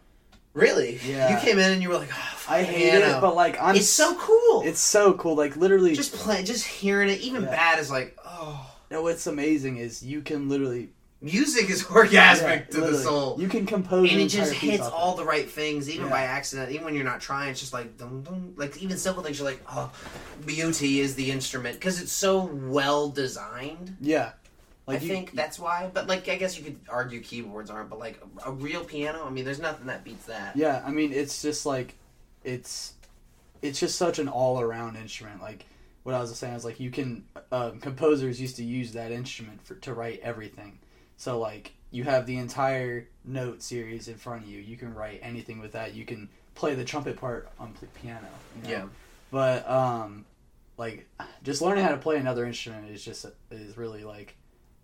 Really? 0.55 0.99
Yeah. 1.05 1.35
You 1.35 1.39
came 1.45 1.59
in 1.59 1.71
and 1.71 1.81
you 1.83 1.89
were 1.89 1.97
like, 1.97 2.09
oh, 2.11 2.43
I 2.49 2.63
hate 2.63 2.91
piano. 2.91 3.17
it, 3.17 3.21
but 3.21 3.35
like 3.35 3.61
I'm. 3.61 3.75
it's 3.75 3.89
so 3.89 4.15
cool. 4.15 4.63
It's 4.65 4.79
so 4.79 5.13
cool. 5.13 5.35
Like 5.35 5.55
literally, 5.57 5.93
just 5.93 6.13
play, 6.13 6.43
just 6.43 6.65
hearing 6.65 7.09
it, 7.09 7.19
even 7.19 7.43
Yeah. 7.43 7.49
bad 7.51 7.77
is 7.79 7.91
like, 7.91 8.17
oh, 8.25 8.65
no, 8.89 9.03
what's 9.03 9.27
amazing 9.27 9.77
is 9.77 10.01
you 10.01 10.21
can 10.21 10.47
literally 10.49 10.89
music 11.21 11.69
is 11.69 11.83
orgasmic 11.99 12.11
yeah, 12.11 12.59
to 12.71 12.81
the 12.81 12.97
soul. 12.97 13.35
You 13.39 13.49
can 13.49 13.65
compose 13.65 14.09
and 14.11 14.21
it 14.21 14.29
just 14.29 14.53
hits 14.53 14.83
all 14.87 15.13
it. 15.13 15.17
the 15.17 15.25
right 15.25 15.49
things, 15.49 15.89
even 15.89 16.05
Yeah. 16.05 16.11
by 16.11 16.21
accident. 16.21 16.71
Even 16.71 16.85
when 16.85 16.95
you're 16.95 17.03
not 17.03 17.19
trying, 17.19 17.49
it's 17.49 17.59
just 17.59 17.73
like 17.73 17.97
dum 17.97 18.21
dum. 18.21 18.53
Like 18.55 18.81
even 18.81 18.97
simple 18.97 19.23
things, 19.23 19.37
you're 19.39 19.49
like, 19.49 19.61
oh, 19.69 19.91
beauty 20.45 21.01
is 21.01 21.15
the 21.15 21.31
instrument 21.31 21.75
because 21.77 22.01
it's 22.01 22.11
so 22.13 22.45
well 22.45 23.09
designed. 23.09 23.97
Yeah. 23.99 24.31
Like 24.87 25.01
I 25.01 25.03
you, 25.03 25.09
think 25.09 25.31
that's 25.31 25.57
why. 25.57 25.89
But 25.91 26.07
like, 26.07 26.29
I 26.29 26.35
guess 26.35 26.57
you 26.57 26.63
could 26.63 26.79
argue 26.89 27.19
keyboards 27.21 27.69
aren't, 27.69 27.89
but 27.89 27.99
like 27.99 28.21
a, 28.45 28.49
a 28.49 28.51
real 28.51 28.83
piano, 28.83 29.23
I 29.25 29.29
mean, 29.29 29.45
there's 29.45 29.59
nothing 29.59 29.87
that 29.87 30.03
beats 30.03 30.25
that. 30.25 30.55
Yeah, 30.55 30.83
I 30.85 30.91
mean 30.91 31.11
it's 31.11 31.41
just 31.41 31.65
like 31.65 31.95
it's 32.43 32.93
it's 33.61 33.79
just 33.79 33.97
such 33.97 34.19
an 34.19 34.27
all 34.27 34.61
around 34.61 34.95
instrument. 34.95 35.41
Like 35.41 35.65
what 36.03 36.13
I 36.13 36.21
was 36.21 36.35
saying 36.37 36.53
is 36.53 36.63
like 36.63 36.79
you 36.79 36.91
can 36.91 37.25
um, 37.51 37.79
composers 37.79 38.39
used 38.39 38.57
to 38.57 38.63
use 38.63 38.93
that 38.93 39.11
instrument 39.11 39.65
for 39.65 39.75
to 39.75 39.93
write 39.93 40.19
everything. 40.21 40.77
So 41.17 41.39
like 41.39 41.73
you 41.89 42.03
have 42.03 42.27
the 42.27 42.37
entire 42.37 43.07
note 43.23 43.63
series 43.63 44.07
in 44.07 44.15
front 44.15 44.43
of 44.43 44.49
you. 44.49 44.59
You 44.59 44.77
can 44.77 44.93
write 44.93 45.19
anything 45.23 45.59
with 45.59 45.71
that. 45.71 45.95
You 45.95 46.05
can 46.05 46.29
play 46.53 46.75
the 46.75 46.85
trumpet 46.85 47.17
part 47.17 47.49
on 47.59 47.73
p- 47.73 47.87
piano. 48.01 48.27
You 48.57 48.63
know? 48.63 48.69
Yeah. 48.69 48.85
But 49.31 49.69
um, 49.69 50.25
like 50.77 51.07
just 51.43 51.61
learning 51.61 51.83
how 51.83 51.91
to 51.91 51.97
play 51.97 52.17
another 52.17 52.45
instrument 52.45 52.91
is 52.91 53.03
just 53.03 53.25
is 53.49 53.77
really 53.77 54.03
like 54.03 54.35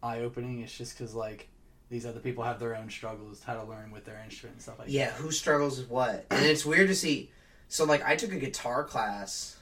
eye 0.03 0.19
opening. 0.19 0.61
It's 0.61 0.77
just 0.77 0.97
because 0.97 1.13
like 1.13 1.47
these 1.89 2.05
other 2.05 2.19
people 2.19 2.43
have 2.43 2.59
their 2.59 2.75
own 2.75 2.89
struggles 2.89 3.43
how 3.43 3.53
to 3.55 3.63
learn 3.63 3.91
with 3.91 4.05
their 4.05 4.21
instrument 4.23 4.55
and 4.55 4.61
stuff 4.63 4.79
like 4.79 4.87
Yeah, 4.89 5.07
that. 5.07 5.13
who 5.15 5.31
struggles 5.31 5.77
with 5.79 5.89
what? 5.89 6.25
And 6.29 6.45
it's 6.45 6.65
weird 6.65 6.87
to 6.87 6.95
see. 6.95 7.31
So 7.67 7.85
like, 7.85 8.03
I 8.05 8.15
took 8.15 8.31
a 8.31 8.37
guitar 8.39 8.83
class 8.83 9.57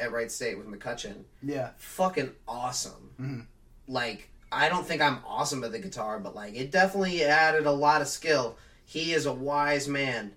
at 0.00 0.10
Wright 0.12 0.30
State 0.30 0.58
with 0.58 0.66
McCutcheon. 0.66 1.24
Yeah. 1.42 1.70
Fucking 1.76 2.30
awesome. 2.48 3.10
Mhm. 3.20 3.46
Like, 3.86 4.30
I 4.50 4.68
don't 4.68 4.86
think 4.86 5.02
I'm 5.02 5.18
awesome 5.26 5.62
at 5.64 5.72
the 5.72 5.78
guitar, 5.78 6.18
but 6.18 6.34
like, 6.34 6.54
it 6.54 6.70
definitely 6.70 7.22
added 7.24 7.66
a 7.66 7.72
lot 7.72 8.00
of 8.02 8.08
skill. 8.08 8.56
He 8.86 9.12
is 9.12 9.26
a 9.26 9.32
wise 9.32 9.88
man, 9.88 10.32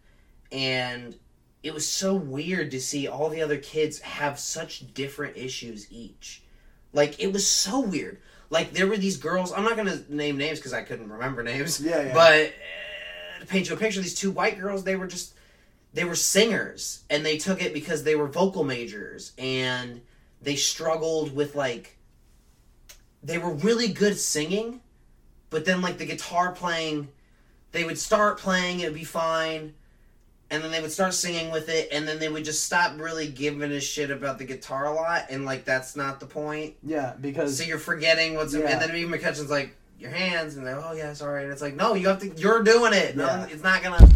and 0.52 1.16
it 1.64 1.74
was 1.74 1.88
so 1.88 2.14
weird 2.14 2.72
to 2.72 2.80
see 2.82 3.08
all 3.08 3.30
the 3.30 3.42
other 3.42 3.58
kids 3.58 4.00
have 4.00 4.40
such 4.40 4.94
different 4.94 5.38
issues 5.38 5.92
each. 5.92 6.42
Like, 6.94 7.20
it 7.22 7.32
was 7.34 7.48
so 7.48 7.80
weird. 7.80 8.20
Like, 8.50 8.72
there 8.74 8.88
were 8.88 8.98
these 8.98 9.18
girls. 9.18 9.52
I'm 9.52 9.64
not 9.64 9.76
gonna 9.76 10.02
name 10.10 10.38
names 10.38 10.60
because 10.60 10.74
I 10.74 10.82
couldn't 10.82 11.12
remember 11.12 11.44
names. 11.44 11.82
Yeah, 11.82 12.02
yeah. 12.02 12.14
But 12.14 12.48
uh, 12.48 13.40
to 13.42 13.46
paint 13.46 13.70
you 13.70 13.76
a 13.76 13.78
picture, 13.78 14.02
these 14.02 14.16
two 14.16 14.32
white 14.32 14.60
girls, 14.60 14.84
they 14.84 14.96
were 14.96 15.08
just 15.08 15.34
they 15.94 16.04
were 16.04 16.16
singers 16.16 17.04
and 17.10 17.26
they 17.26 17.38
took 17.38 17.62
it 17.62 17.74
because 17.74 18.04
they 18.04 18.16
were 18.16 18.28
vocal 18.28 18.64
majors 18.64 19.32
and 19.38 20.02
they 20.42 20.56
struggled 20.56 21.36
with 21.36 21.56
like 21.56 21.98
they 23.24 23.38
were 23.38 23.52
really 23.52 23.88
good 23.88 24.18
singing 24.18 24.82
but 25.50 25.66
then 25.66 25.82
like 25.82 25.98
the 25.98 26.06
guitar 26.06 26.52
playing 26.52 27.08
they 27.72 27.84
would 27.84 27.98
start 27.98 28.38
playing 28.38 28.80
it 28.80 28.86
would 28.86 28.94
be 28.94 29.04
fine 29.04 29.74
and 30.50 30.64
then 30.64 30.72
they 30.72 30.82
would 30.82 30.92
start 30.92 31.14
singing 31.14 31.52
with 31.52 31.70
it 31.70 31.90
and 31.92 32.08
then 32.08 32.20
they 32.20 32.30
would 32.30 32.46
just 32.46 32.64
stop 32.64 33.00
really 33.00 33.28
giving 33.28 33.72
a 33.72 33.80
shit 33.80 34.10
about 34.12 34.38
the 34.38 34.46
guitar 34.46 34.86
a 34.86 34.94
lot 34.94 35.26
and 35.30 35.46
like 35.46 35.66
that's 35.66 35.96
not 35.96 36.20
the 36.20 36.26
point 36.26 36.76
Yeah, 36.84 37.14
because 37.20 37.58
so 37.58 37.64
you're 37.64 37.78
forgetting 37.80 38.36
what's 38.36 38.54
Yeah. 38.54 38.62
and 38.70 38.82
then 38.82 38.96
even 38.96 39.12
McCutcheon's 39.12 39.50
like 39.50 39.76
your 40.00 40.12
hands 40.12 40.56
and 40.58 40.66
they're 40.66 40.80
oh 40.80 40.94
yeah 40.94 41.14
sorry 41.14 41.44
and 41.44 41.52
it's 41.52 41.62
like 41.62 41.76
no 41.76 41.96
you 41.96 42.08
have 42.08 42.20
to 42.20 42.30
you're 42.38 42.62
doing 42.64 42.94
it 42.94 43.18
no 43.18 43.26
Yeah. 43.26 43.48
it's 43.48 43.64
not 43.64 43.82
gonna 43.82 44.08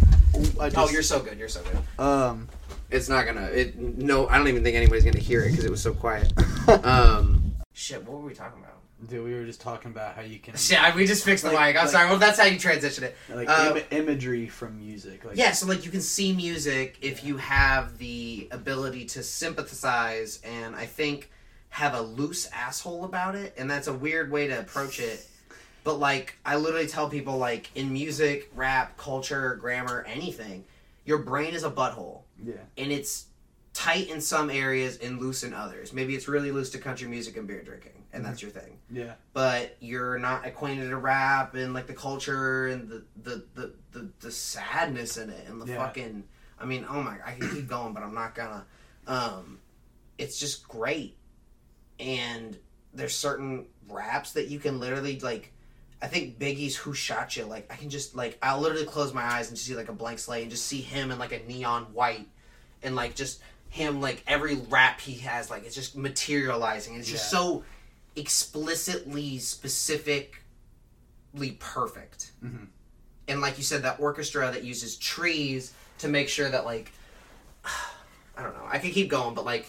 I 0.60 0.68
just, 0.70 0.78
oh 0.78 0.88
you're 0.90 1.02
so 1.02 1.20
good 1.20 1.38
you're 1.38 1.48
so 1.48 1.60
good 1.62 2.04
um 2.04 2.48
it's 2.92 3.08
not 3.08 3.24
gonna. 3.24 3.46
It 3.46 3.78
no. 3.78 4.28
I 4.28 4.36
don't 4.36 4.48
even 4.48 4.62
think 4.62 4.76
anybody's 4.76 5.02
gonna 5.04 5.18
hear 5.18 5.42
it 5.44 5.50
because 5.50 5.64
it 5.64 5.70
was 5.70 5.82
so 5.82 5.94
quiet. 5.94 6.30
um. 6.84 7.54
Shit. 7.72 8.04
What 8.06 8.20
were 8.20 8.28
we 8.28 8.34
talking 8.34 8.62
about? 8.62 8.71
Dude, 9.08 9.24
we 9.24 9.34
were 9.34 9.44
just 9.44 9.60
talking 9.60 9.90
about 9.90 10.14
how 10.14 10.22
you 10.22 10.38
can 10.38 10.56
Shit. 10.56 10.82
I, 10.82 10.94
we 10.94 11.06
just 11.06 11.24
fixed 11.24 11.44
the 11.44 11.50
Like- 11.50 11.74
mic. 11.74 11.76
I'm 11.76 11.84
like- 11.86 11.92
sorry. 11.92 12.08
Well, 12.08 12.18
that's 12.18 12.38
how 12.38 12.44
you 12.46 12.58
transition 12.58 13.04
it. 13.04 13.16
like 13.32 13.48
Uh, 13.48 13.80
Im- 13.90 13.98
imagery 14.02 14.48
from 14.48 14.78
music. 14.78 15.24
Like 15.24 15.36
Yeah. 15.36 15.52
So 15.52 15.66
like 15.66 15.84
you 15.84 15.90
can 15.90 16.00
see 16.00 16.32
music 16.32 16.96
if 17.00 17.24
you 17.24 17.36
have 17.38 17.98
the 17.98 18.48
ability 18.50 19.04
to 19.06 19.22
sympathize 19.22 20.40
and 20.44 20.74
I 20.76 20.86
think 20.86 21.30
have 21.70 21.94
a 21.94 22.00
loose 22.02 22.48
asshole 22.52 23.04
about 23.04 23.34
it, 23.34 23.54
and 23.56 23.70
that's 23.70 23.86
a 23.86 23.92
weird 23.94 24.30
way 24.30 24.46
to 24.48 24.58
approach 24.60 25.00
it. 25.00 25.26
But 25.84 25.94
like 25.98 26.36
I 26.44 26.56
literally 26.56 26.86
tell 26.86 27.08
people 27.08 27.38
like 27.38 27.70
in 27.74 27.92
music, 27.92 28.50
rap, 28.54 28.96
culture, 28.98 29.56
grammar, 29.56 30.04
anything, 30.06 30.64
your 31.04 31.18
brain 31.18 31.54
is 31.54 31.64
a 31.64 31.70
butthole. 31.70 32.20
yeah, 32.44 32.54
and 32.76 32.92
it's 32.92 33.26
tight 33.72 34.08
in 34.10 34.20
some 34.20 34.50
areas 34.50 34.98
and 34.98 35.18
loose 35.18 35.42
in 35.44 35.54
others. 35.54 35.92
Maybe 35.94 36.14
it's 36.14 36.28
really 36.28 36.52
loose 36.52 36.68
to 36.70 36.78
country 36.78 37.08
music 37.08 37.36
and 37.38 37.46
beer 37.48 37.62
drinking, 37.62 38.01
and 38.12 38.24
that's 38.24 38.42
your 38.42 38.50
thing. 38.50 38.78
yeah, 38.90 39.14
But 39.32 39.76
you're 39.80 40.18
not 40.18 40.46
acquainted 40.46 40.90
to 40.90 40.96
rap 40.98 41.54
and 41.54 41.72
like 41.74 41.86
the 41.86 41.94
culture 41.94 42.68
and 42.68 42.88
the 42.88 43.04
the 43.22 43.44
the, 43.54 43.72
the, 43.92 44.08
the 44.20 44.30
sadness 44.30 45.16
in 45.16 45.30
it 45.30 45.46
and 45.48 45.60
the 45.60 45.66
Yeah. 45.66 45.78
fucking. 45.78 46.24
I 46.58 46.64
mean, 46.64 46.86
oh 46.88 47.02
my! 47.02 47.16
I 47.24 47.32
can 47.32 47.50
keep 47.50 47.66
going, 47.68 47.92
but 47.92 48.02
I'm 48.04 48.14
not 48.14 48.34
gonna. 48.34 48.64
Um, 49.06 49.58
it's 50.18 50.38
just 50.38 50.68
great, 50.68 51.16
and 51.98 52.56
there's 52.94 53.14
certain 53.16 53.66
raps 53.88 54.32
that 54.32 54.48
you 54.48 54.58
can 54.58 54.78
literally 54.80 55.18
like. 55.20 55.52
I 56.00 56.08
think 56.08 56.38
Biggie's 56.38 56.76
"Who 56.76 56.94
Shot 56.94 57.36
You." 57.36 57.44
Like 57.44 57.72
I 57.72 57.76
can 57.76 57.88
just 57.90 58.14
like 58.14 58.38
I'll 58.42 58.60
literally 58.60 58.86
close 58.86 59.12
my 59.14 59.22
eyes 59.24 59.48
and 59.48 59.56
just 59.56 59.66
see 59.68 59.74
like 59.74 59.88
a 59.88 59.92
blank 59.92 60.18
slate 60.18 60.42
and 60.42 60.50
just 60.50 60.66
see 60.66 60.80
him 60.80 61.10
in 61.10 61.18
like 61.18 61.32
a 61.32 61.40
neon 61.48 61.84
white, 61.94 62.28
and 62.82 62.94
like 62.94 63.14
just 63.14 63.40
him 63.68 64.00
like 64.00 64.22
every 64.26 64.56
rap 64.68 65.00
he 65.00 65.14
has 65.14 65.48
like 65.50 65.64
it's 65.64 65.74
just 65.74 65.96
materializing. 65.96 66.94
It's 66.96 67.08
just 67.08 67.32
Yeah. 67.32 67.38
so 67.40 67.64
explicitly 68.16 69.38
specifically 69.38 70.32
perfect. 71.58 72.32
Mhm. 72.44 72.66
And 73.28 73.40
like 73.40 73.56
you 73.58 73.64
said, 73.64 73.82
that 73.82 74.00
orchestra 74.00 74.50
that 74.50 74.64
uses 74.64 74.96
trees 74.96 75.72
to 75.98 76.08
make 76.08 76.28
sure 76.28 76.48
that 76.50 76.64
like 76.64 76.92
I 78.36 78.42
don't 78.42 78.54
know. 78.54 78.64
I 78.66 78.78
could 78.78 78.92
keep 78.92 79.08
going, 79.10 79.34
but 79.34 79.44
like 79.44 79.66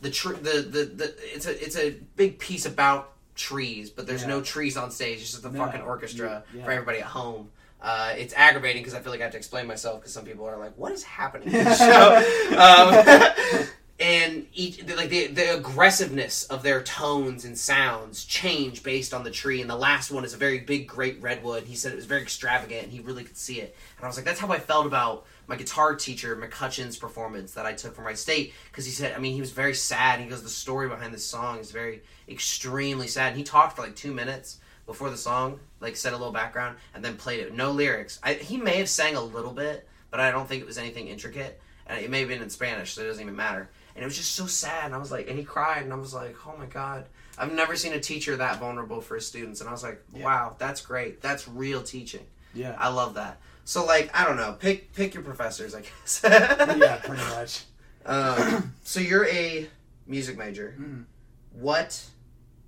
the 0.00 0.10
tr- 0.10 0.34
the, 0.34 0.62
the 0.62 0.84
the 0.84 1.14
it's 1.34 1.46
a 1.46 1.64
it's 1.64 1.76
a 1.76 1.90
big 2.16 2.38
piece 2.38 2.66
about 2.66 3.12
trees, 3.34 3.90
but 3.90 4.06
there's 4.06 4.26
no 4.26 4.40
trees 4.42 4.76
on 4.76 4.90
stage. 4.90 5.20
It's 5.20 5.30
just 5.32 5.44
a 5.44 5.50
No, 5.50 5.64
fucking 5.64 5.80
orchestra 5.82 6.42
yeah. 6.54 6.64
for 6.64 6.70
everybody 6.72 6.98
at 6.98 7.04
home. 7.06 7.50
Uh, 7.80 8.12
it's 8.18 8.34
aggravating 8.34 8.82
because 8.82 8.92
I 8.92 9.00
feel 9.00 9.10
like 9.10 9.20
I 9.20 9.24
have 9.24 9.32
to 9.32 9.38
explain 9.38 9.66
myself 9.66 10.00
because 10.00 10.12
some 10.12 10.24
people 10.26 10.44
are 10.46 10.58
like, 10.58 10.72
"What 10.76 10.92
is 10.92 11.02
happening?" 11.02 11.48
in 11.48 11.64
this 11.64 11.78
show? 11.78 12.16
um, 12.58 13.66
and 14.00 14.46
each 14.54 14.82
like 14.96 15.10
the 15.10 15.26
the 15.28 15.54
aggressiveness 15.56 16.44
of 16.44 16.62
their 16.62 16.82
tones 16.82 17.44
and 17.44 17.56
sounds 17.56 18.24
change 18.24 18.82
based 18.82 19.12
on 19.12 19.24
the 19.24 19.30
tree. 19.30 19.60
And 19.60 19.68
the 19.68 19.76
last 19.76 20.10
one 20.10 20.24
is 20.24 20.32
a 20.32 20.38
very 20.38 20.58
big, 20.58 20.88
great 20.88 21.20
redwood. 21.20 21.64
He 21.64 21.76
said 21.76 21.92
it 21.92 21.96
was 21.96 22.06
very 22.06 22.22
extravagant, 22.22 22.84
and 22.84 22.92
he 22.92 23.00
really 23.00 23.24
could 23.24 23.36
see 23.36 23.60
it. 23.60 23.76
And 23.98 24.04
I 24.04 24.08
was 24.08 24.16
like, 24.16 24.24
"That's 24.24 24.40
how 24.40 24.50
I 24.50 24.58
felt 24.58 24.86
about." 24.86 25.26
My 25.46 25.56
guitar 25.56 25.96
teacher 25.96 26.36
McCutcheon's 26.36 26.96
performance 26.96 27.54
that 27.54 27.66
I 27.66 27.72
took 27.72 27.96
from 27.96 28.04
Wright 28.04 28.16
State 28.16 28.54
because 28.70 28.86
he 28.86 28.92
said, 28.92 29.16
I 29.16 29.18
mean, 29.18 29.34
he 29.34 29.40
was 29.40 29.50
very 29.50 29.74
sad. 29.74 30.20
He 30.20 30.26
goes, 30.26 30.44
the 30.44 30.48
story 30.48 30.88
behind 30.88 31.12
this 31.12 31.26
song 31.26 31.58
is 31.58 31.72
very 31.72 32.02
extremely 32.28 33.08
sad. 33.08 33.30
And 33.30 33.36
he 33.36 33.42
talked 33.42 33.74
for 33.74 33.82
like 33.82 33.96
two 33.96 34.14
minutes 34.14 34.58
before 34.86 35.10
the 35.10 35.16
song, 35.16 35.58
like 35.80 35.96
said 35.96 36.12
a 36.12 36.16
little 36.16 36.32
background, 36.32 36.76
and 36.94 37.04
then 37.04 37.16
played 37.16 37.40
it. 37.40 37.52
No 37.52 37.72
lyrics. 37.72 38.20
I, 38.22 38.34
he 38.34 38.58
may 38.58 38.76
have 38.76 38.88
sang 38.88 39.16
a 39.16 39.20
little 39.20 39.52
bit, 39.52 39.88
but 40.12 40.20
I 40.20 40.30
don't 40.30 40.48
think 40.48 40.62
it 40.62 40.66
was 40.66 40.78
anything 40.78 41.08
intricate. 41.08 41.60
And 41.86 41.98
it 41.98 42.10
may 42.10 42.20
have 42.20 42.28
been 42.28 42.42
in 42.42 42.50
Spanish, 42.50 42.92
so 42.92 43.02
it 43.02 43.06
doesn't 43.06 43.22
even 43.22 43.34
matter. 43.34 43.68
And 43.94 44.02
it 44.02 44.06
was 44.06 44.16
just 44.16 44.34
so 44.34 44.46
sad. 44.46 44.86
And 44.86 44.94
I 44.94 44.98
was 44.98 45.10
like, 45.10 45.28
and 45.28 45.38
he 45.38 45.44
cried, 45.44 45.82
and 45.82 45.92
I 45.92 45.96
was 45.96 46.14
like, 46.14 46.36
oh 46.46 46.56
my 46.56 46.66
god, 46.66 47.06
I've 47.38 47.52
never 47.52 47.76
seen 47.76 47.92
a 47.92 48.00
teacher 48.00 48.36
that 48.36 48.58
vulnerable 48.60 49.00
for 49.00 49.14
his 49.16 49.26
students. 49.26 49.60
And 49.60 49.68
I 49.68 49.72
was 49.72 49.82
like, 49.82 50.02
wow, 50.12 50.56
that's 50.58 50.80
great. 50.80 51.20
That's 51.20 51.48
real 51.48 51.82
teaching. 51.82 52.26
Yeah. 52.54 52.74
I 52.78 52.88
love 52.88 53.14
that. 53.14 53.40
So 53.64 53.84
like, 53.84 54.10
I 54.18 54.24
don't 54.24 54.36
know, 54.36 54.52
pick 54.58 54.92
pick 54.92 55.14
your 55.14 55.22
professors, 55.22 55.74
I 55.74 55.82
guess. 55.82 56.20
yeah, 56.24 56.96
pretty 57.04 57.22
much. 57.22 57.64
Um, 58.04 58.74
so 58.84 59.00
you're 59.00 59.26
a 59.26 59.68
music 60.06 60.36
major. 60.36 60.74
Mhm. 60.78 61.04
What 61.52 62.04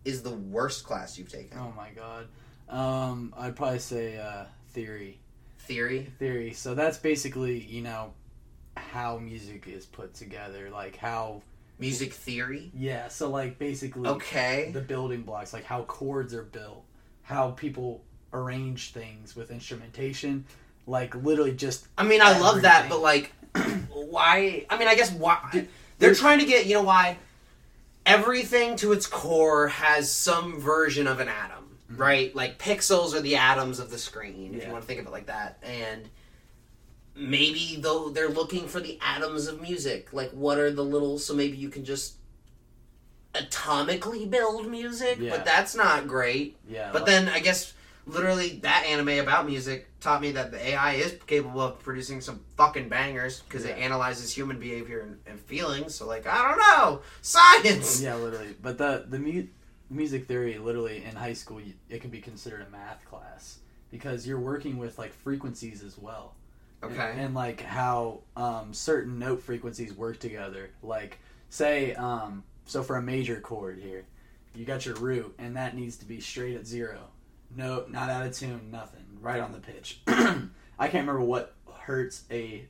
is 0.05 0.23
the 0.23 0.31
worst 0.31 0.85
class 0.85 1.19
you've 1.19 1.31
taken? 1.33 1.59
Oh 1.59 1.73
my 1.77 1.91
god. 1.91 2.29
Um, 2.69 3.35
I'd 3.37 3.57
probably 3.57 3.79
say 3.79 4.19
uh, 4.19 4.45
theory. 4.71 5.19
Theory. 5.61 6.11
Theory. 6.19 6.53
So 6.53 6.75
that's 6.75 6.99
basically 6.99 7.59
you 7.61 7.83
know 7.83 8.13
how 8.77 9.19
music 9.19 9.67
is 9.69 9.87
put 9.87 10.15
together, 10.15 10.71
like 10.71 10.97
how 10.97 11.43
Music 11.79 12.13
theory. 12.13 12.71
yeah. 12.77 13.09
So 13.09 13.29
like 13.31 13.59
basically 13.59 14.09
Okay. 14.09 14.71
the 14.73 14.81
building 14.81 15.23
blocks, 15.23 15.53
like 15.53 15.65
how 15.65 15.83
chords 15.85 16.33
are 16.33 16.45
built, 16.45 16.85
how 17.23 17.51
people 17.53 18.03
arrange 18.33 18.93
things 18.93 19.35
with 19.35 19.51
instrumentation, 19.51 20.45
like 20.87 21.15
literally 21.17 21.53
just 21.53 21.87
I 21.99 22.05
mean, 22.05 22.21
I 22.23 22.39
love 22.39 22.63
that, 22.63 22.89
but 22.89 23.01
like, 23.01 23.33
why? 23.93 24.65
I 24.71 24.79
mean, 24.79 24.87
I 24.89 24.95
guess 24.95 25.11
why 25.11 25.67
they're 25.99 26.15
trying 26.15 26.39
to 26.39 26.45
get. 26.47 26.67
You 26.67 26.75
know 26.75 26.83
why? 26.83 27.19
Everything 28.07 28.77
to 28.77 28.93
its 28.93 29.07
core 29.07 29.69
has 29.69 30.11
some 30.13 30.59
version 30.61 31.07
of 31.07 31.21
an 31.21 31.29
atom, 31.29 31.65
mm-hmm. 31.91 32.01
right? 32.01 32.35
Like 32.37 32.59
pixels 32.59 33.15
are 33.15 33.21
the 33.21 33.37
atoms 33.37 33.79
of 33.81 33.91
the 33.91 33.99
screen, 33.99 34.55
if 34.55 34.61
Yeah. 34.61 34.67
you 34.67 34.73
want 34.73 34.83
to 34.83 34.87
think 34.89 35.01
of 35.01 35.07
it 35.07 35.11
like 35.13 35.27
that, 35.27 35.59
and. 35.63 36.09
Maybe 37.15 37.77
though 37.81 38.09
they're 38.09 38.29
looking 38.31 38.67
for 38.69 38.81
the 38.81 38.99
atoms 39.01 39.47
of 39.47 39.61
music. 39.61 40.13
Like, 40.13 40.31
what 40.31 40.59
are 40.59 40.71
the 40.71 40.85
little? 40.85 41.19
So 41.19 41.35
maybe 41.35 41.57
you 41.57 41.69
can 41.69 41.85
just 41.85 42.15
atomically 43.35 44.29
build 44.29 44.69
music, 44.71 45.19
Yeah. 45.21 45.31
but 45.31 45.45
that's 45.45 45.75
not 45.75 46.07
great. 46.07 46.57
yeah. 46.69 46.91
But 46.93 47.03
like- 47.03 47.11
then 47.11 47.29
I 47.29 47.41
guess 47.41 47.73
literally 48.07 48.59
that 48.63 48.85
anime 48.87 49.21
about 49.21 49.47
music 49.47 49.89
taught 50.01 50.21
me 50.21 50.33
that 50.33 50.51
the 50.51 50.59
AI 50.71 50.95
is 50.95 51.17
capable 51.27 51.61
of 51.61 51.79
producing 51.81 52.21
some 52.21 52.41
fucking 52.57 52.89
bangers 52.89 53.41
because 53.41 53.65
it 53.65 53.79
analyzes 53.79 54.35
human 54.37 54.59
behavior 54.59 55.01
and, 55.01 55.19
and 55.27 55.41
feelings. 55.41 55.95
So 55.95 56.07
like 56.07 56.27
I 56.27 56.37
don't 56.49 56.59
know 56.59 57.01
science. 57.23 58.01
Yeah, 58.03 58.17
literally. 58.17 58.55
But 58.61 58.79
the 58.79 59.05
the 59.09 59.19
mu- 59.19 59.47
music 59.89 60.27
theory, 60.27 60.59
literally 60.59 61.05
in 61.05 61.15
high 61.15 61.35
school, 61.35 61.61
it 61.89 62.01
can 62.01 62.11
be 62.11 62.21
considered 62.21 62.67
a 62.67 62.71
math 62.71 63.05
class 63.09 63.59
because 63.91 64.27
you're 64.27 64.41
working 64.41 64.79
with 64.79 64.99
like 64.99 65.13
frequencies 65.13 65.83
as 65.83 65.97
well. 65.97 66.35
And- 66.83 66.93
Okay. 66.93 67.15
And, 67.17 67.35
like 67.35 67.61
how 67.61 68.21
um, 68.37 68.73
certain 68.75 69.19
note 69.19 69.43
frequencies 69.43 69.93
work 69.95 70.19
together. 70.19 70.71
Like 70.83 71.19
say, 71.49 71.95
um, 71.95 72.43
so 72.67 72.83
for 72.83 72.97
a 72.97 73.03
major 73.03 73.41
chord 73.41 73.79
here, 73.79 74.05
you 74.55 74.65
got 74.65 74.85
your 74.85 74.97
root, 74.97 75.35
and 75.39 75.57
that 75.57 75.77
needs 75.77 75.97
to 75.99 76.05
be 76.05 76.21
straight 76.21 76.57
at 76.57 76.67
zero. 76.67 76.99
No, 77.57 77.85
not 77.89 78.11
out 78.11 78.27
of 78.27 78.37
tune, 78.37 78.71
nothing. 78.71 79.05
Right 79.21 79.41
on 79.41 79.53
the 79.53 79.61
pitch. 79.61 80.01
I 80.07 80.89
can't 80.89 81.07
remember 81.07 81.21
what 81.21 81.55
hertz 81.73 82.25
a. 82.31 82.67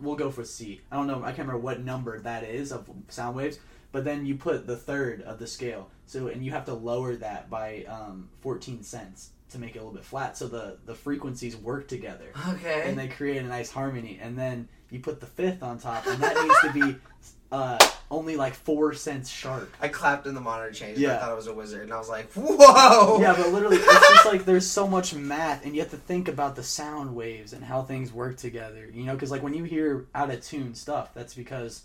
We'll 0.00 0.16
go 0.16 0.30
for 0.30 0.44
C. 0.44 0.80
I 0.90 0.96
don't 0.96 1.06
know. 1.06 1.18
I 1.22 1.26
can't 1.32 1.40
remember 1.46 1.58
what 1.58 1.84
number 1.84 2.18
that 2.20 2.42
is 2.44 2.72
of 2.72 2.88
sound 3.08 3.36
waves. 3.36 3.58
But 3.92 4.04
then 4.04 4.24
you 4.24 4.36
put 4.36 4.66
the 4.66 4.76
third 4.76 5.20
of 5.22 5.38
the 5.38 5.46
scale. 5.46 5.90
So 6.06 6.28
and 6.28 6.44
you 6.44 6.52
have 6.52 6.64
to 6.66 6.74
lower 6.74 7.16
that 7.16 7.50
by 7.50 7.84
um, 7.84 8.28
14 8.40 8.82
cents 8.82 9.30
to 9.50 9.58
make 9.58 9.74
it 9.76 9.78
a 9.78 9.82
little 9.82 9.94
bit 9.94 10.04
flat. 10.04 10.36
So 10.36 10.48
the 10.48 10.78
the 10.86 10.94
frequencies 10.94 11.56
work 11.56 11.88
together 11.88 12.32
Okay. 12.50 12.84
and 12.88 12.98
they 12.98 13.08
create 13.08 13.38
a 13.38 13.46
nice 13.46 13.70
harmony. 13.70 14.18
And 14.22 14.38
then 14.38 14.68
you 14.90 15.00
put 15.00 15.20
the 15.20 15.26
fifth 15.26 15.62
on 15.62 15.78
top, 15.78 16.06
and 16.06 16.22
that 16.22 16.34
needs 16.42 16.60
to 16.62 16.72
be 16.72 16.96
uh, 17.52 17.78
only 18.10 18.36
like 18.36 18.54
four 18.54 18.92
cents 18.92 19.28
sharp. 19.30 19.72
I 19.80 19.86
clapped 19.88 20.26
in 20.26 20.34
the 20.34 20.40
monitor 20.40 20.72
change. 20.72 20.98
and 20.98 21.06
I 21.12 21.18
thought 21.18 21.30
I 21.30 21.34
was 21.34 21.46
a 21.46 21.54
wizard, 21.54 21.82
and 21.82 21.92
I 21.92 21.98
was 21.98 22.08
like, 22.08 22.32
"Whoa!" 22.32 23.20
Yeah, 23.20 23.34
but 23.36 23.48
literally, 23.52 23.76
it's 23.76 24.08
just 24.08 24.26
like 24.32 24.44
there's 24.44 24.66
so 24.68 24.88
much 24.88 25.14
math, 25.14 25.64
and 25.64 25.74
you 25.74 25.80
have 25.80 25.90
to 25.92 25.96
think 25.96 26.26
about 26.28 26.56
the 26.56 26.62
sound 26.64 27.14
waves 27.14 27.52
and 27.52 27.62
how 27.64 27.82
things 27.82 28.12
work 28.12 28.36
together. 28.36 28.88
You 28.92 29.04
know, 29.04 29.14
because 29.14 29.30
like 29.30 29.42
when 29.44 29.54
you 29.54 29.62
hear 29.64 30.06
out 30.14 30.30
of 30.30 30.42
tune 30.44 30.74
stuff, 30.74 31.14
that's 31.14 31.34
because 31.34 31.82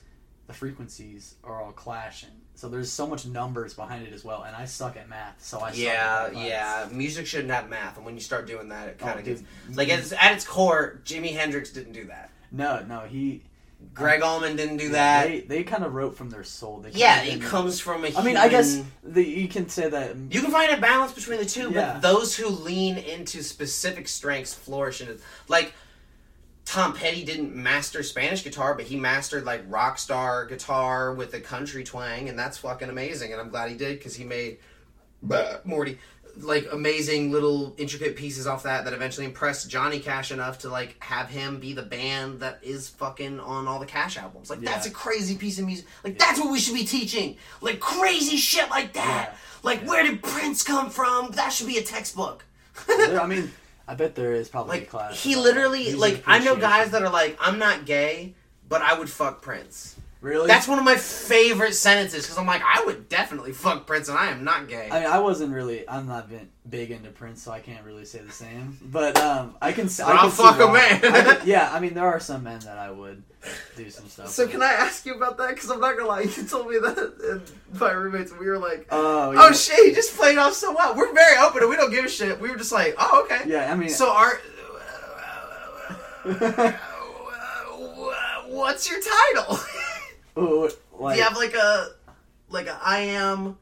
the 0.48 0.54
frequencies 0.54 1.36
are 1.44 1.62
all 1.62 1.72
clashing. 1.74 2.30
So 2.56 2.70
there's 2.70 2.92
so 2.92 3.06
much 3.06 3.26
numbers 3.26 3.74
behind 3.74 4.08
it 4.08 4.14
as 4.14 4.24
well, 4.24 4.44
and 4.44 4.56
I 4.56 4.66
suck 4.66 4.96
at 4.96 5.10
math, 5.10 5.44
so 5.44 5.60
I 5.60 5.72
Yeah, 5.74 6.32
yeah. 6.32 6.88
Music 6.92 7.28
shouldn't 7.28 7.52
have 7.52 7.70
math, 7.70 7.98
and 7.98 8.06
when 8.06 8.16
you 8.16 8.22
start 8.22 8.48
doing 8.48 8.70
that, 8.70 8.88
it 8.88 8.98
kind 8.98 9.16
Oh, 9.16 9.20
of 9.20 9.26
gets 9.26 9.42
dude. 9.42 9.76
like 9.78 9.90
it's, 9.90 10.14
at 10.14 10.32
its 10.34 10.46
core. 10.46 11.02
Jimi 11.06 11.34
Hendrix 11.36 11.70
didn't 11.72 11.94
do 11.94 12.06
that. 12.06 12.30
No, 12.52 12.84
no, 12.88 13.02
he. 13.02 13.42
Gregg 13.94 14.22
Allman 14.24 14.56
didn't 14.56 14.78
do 14.78 14.90
that. 14.90 15.28
They 15.28 15.42
they 15.42 15.64
kind 15.64 15.84
of 15.84 15.94
wrote 15.94 16.16
from 16.16 16.30
their 16.30 16.46
soul. 16.46 16.80
They 16.80 16.92
yeah, 16.92 17.22
it 17.24 17.42
comes 17.42 17.80
from 17.80 18.06
a. 18.06 18.16
I 18.18 18.24
mean, 18.24 18.38
I 18.38 18.48
guess 18.48 18.82
the, 19.04 19.22
you 19.24 19.48
can 19.50 19.68
say 19.68 19.90
that. 19.90 20.16
You 20.16 20.42
can 20.42 20.50
find 20.50 20.72
a 20.72 20.80
balance 20.80 21.12
between 21.12 21.40
the 21.40 21.46
two, 21.46 21.70
Yeah. 21.72 21.94
but 21.94 22.02
those 22.02 22.36
who 22.36 22.48
lean 22.48 22.98
into 22.98 23.44
specific 23.44 24.08
strengths 24.08 24.54
flourish 24.54 25.02
in 25.02 25.10
it. 25.10 25.20
Like 25.50 25.74
Tom 26.66 26.94
Petty 26.94 27.24
didn't 27.24 27.56
master 27.56 28.02
Spanish 28.02 28.44
guitar, 28.44 28.74
but 28.74 28.86
he 28.86 28.96
mastered 28.96 29.46
like 29.46 29.64
rock 29.68 30.00
star 30.00 30.46
guitar 30.46 31.14
with 31.14 31.34
a 31.34 31.40
country 31.40 31.84
twang, 31.84 32.28
and 32.28 32.38
that's 32.38 32.58
fucking 32.58 32.90
amazing. 32.90 33.32
And 33.32 33.40
I'm 33.40 33.50
glad 33.50 33.70
he 33.70 33.78
did 33.78 34.00
because 34.00 34.16
he 34.16 34.24
made 34.24 34.58
bah, 35.22 35.58
Morty 35.64 36.00
like 36.38 36.68
amazing 36.72 37.32
little 37.32 37.74
intricate 37.78 38.16
pieces 38.16 38.46
off 38.48 38.64
that 38.64 38.84
that 38.86 38.94
eventually 38.94 39.26
impressed 39.26 39.70
Johnny 39.70 40.00
Cash 40.00 40.32
enough 40.32 40.60
to 40.60 40.70
like 40.70 41.02
have 41.02 41.30
him 41.30 41.60
be 41.60 41.74
the 41.74 41.82
band 41.82 42.42
that 42.42 42.60
is 42.62 42.90
fucking 42.90 43.40
on 43.40 43.68
all 43.68 43.80
the 43.80 43.86
Cash 43.86 44.18
albums. 44.18 44.50
Like 44.50 44.62
that's 44.62 44.86
a 44.86 44.92
crazy 44.92 45.38
piece 45.38 45.60
of 45.60 45.66
music. 45.66 45.86
Like 46.04 46.18
that's 46.18 46.40
what 46.40 46.52
we 46.52 46.60
should 46.60 46.76
be 46.76 46.86
teaching. 46.86 47.38
Like 47.62 47.80
crazy 47.80 48.38
shit 48.38 48.70
like 48.70 48.94
that. 48.94 49.30
Yeah. 49.32 49.38
Like 49.64 49.88
where 49.88 50.04
did 50.04 50.22
Prince 50.22 50.64
come 50.64 50.90
from? 50.90 51.32
That 51.32 51.54
should 51.54 51.68
be 51.68 51.78
a 51.78 51.84
textbook. 51.84 52.46
I 52.90 53.26
mean, 53.26 53.52
I 53.88 53.94
bet 53.96 54.16
there 54.16 54.34
is 54.34 54.50
probably 54.50 54.78
a 54.78 54.80
like 54.82 54.90
class. 54.90 55.22
he 55.22 55.36
literally 55.36 55.94
like 55.94 56.24
I 56.26 56.40
know 56.40 56.56
guys 56.56 56.92
that 56.92 57.04
are 57.04 57.10
like 57.10 57.38
I'm 57.40 57.60
not 57.60 57.86
gay, 57.86 58.34
but 58.68 58.82
I 58.82 58.98
would 58.98 59.10
fuck 59.10 59.42
Prince. 59.42 59.95
Really. 60.26 60.48
That's 60.48 60.68
one 60.68 60.80
of 60.80 60.86
my 60.86 60.96
favorite 60.98 61.74
sentences 61.74 62.24
because 62.24 62.38
I'm 62.38 62.46
like 62.48 62.62
I 62.64 62.84
would 62.86 63.08
definitely 63.10 63.54
fuck 63.54 63.86
Prince 63.88 64.10
and 64.10 64.18
I 64.18 64.28
am 64.32 64.44
not 64.44 64.68
gay. 64.68 64.90
I 64.92 65.00
mean, 65.02 65.10
I 65.10 65.20
wasn't 65.20 65.54
really. 65.54 65.88
I'm 65.88 66.08
not 66.08 66.30
been 66.30 66.50
big 66.70 66.92
into 66.92 67.10
Prince, 67.12 67.44
so 67.44 67.52
I 67.52 67.60
can't 67.60 67.86
really 67.86 68.06
say 68.06 68.20
the 68.20 68.32
same. 68.32 68.78
But 68.82 69.18
um, 69.22 69.56
I 69.62 69.72
can. 69.72 69.86
s- 69.86 70.00
I 70.00 70.12
I'll 70.12 70.22
can 70.24 70.32
fuck 70.32 70.60
a 70.60 70.72
man. 70.72 71.00
I 71.06 71.36
can- 71.36 71.42
yeah, 71.48 71.70
I 71.72 71.80
mean, 71.80 71.94
there 71.94 72.06
are 72.06 72.20
some 72.20 72.44
men 72.44 72.60
that 72.62 72.78
I 72.78 72.90
would 72.92 73.24
do 73.78 73.90
some 73.92 74.08
stuff. 74.08 74.30
So 74.30 74.44
with. 74.44 74.52
can 74.54 74.64
I 74.64 74.72
ask 74.74 75.06
you 75.06 75.14
about 75.14 75.38
that? 75.38 75.50
Because 75.54 75.70
I'm 75.70 75.80
not 75.80 75.96
gonna 75.96 76.10
lie, 76.10 76.22
you 76.38 76.44
told 76.48 76.68
me 76.70 76.80
that, 76.80 76.98
and 77.32 77.80
my 77.80 77.92
roommates, 77.92 78.32
we 78.34 78.48
were 78.48 78.58
like, 78.58 78.88
Oh, 78.90 79.32
yeah. 79.32 79.40
"Oh 79.44 79.54
shit, 79.54 79.86
he 79.88 79.94
just 79.94 80.16
played 80.18 80.38
off 80.40 80.54
so 80.54 80.74
well." 80.74 80.96
We're 80.96 81.14
very 81.14 81.38
open 81.38 81.62
and 81.62 81.70
we 81.70 81.76
don't 81.76 81.92
give 81.92 82.06
a 82.06 82.10
shit. 82.10 82.42
We 82.42 82.50
were 82.50 82.58
just 82.58 82.72
like, 82.72 82.96
"Oh 82.98 83.24
okay." 83.26 83.42
Yeah, 83.48 83.72
I 83.72 83.76
mean, 83.76 83.90
So 83.90 84.10
our, 84.12 84.40
what's 88.48 88.90
your 88.90 89.00
title? 89.00 89.60
Ooh, 90.38 90.70
like, 91.00 91.16
Do 91.16 91.20
you 91.20 91.28
have 91.28 91.38
like 91.38 91.54
a, 91.54 91.88
like 92.50 92.68
a 92.68 92.80
I 92.84 93.00
am, 93.00 93.58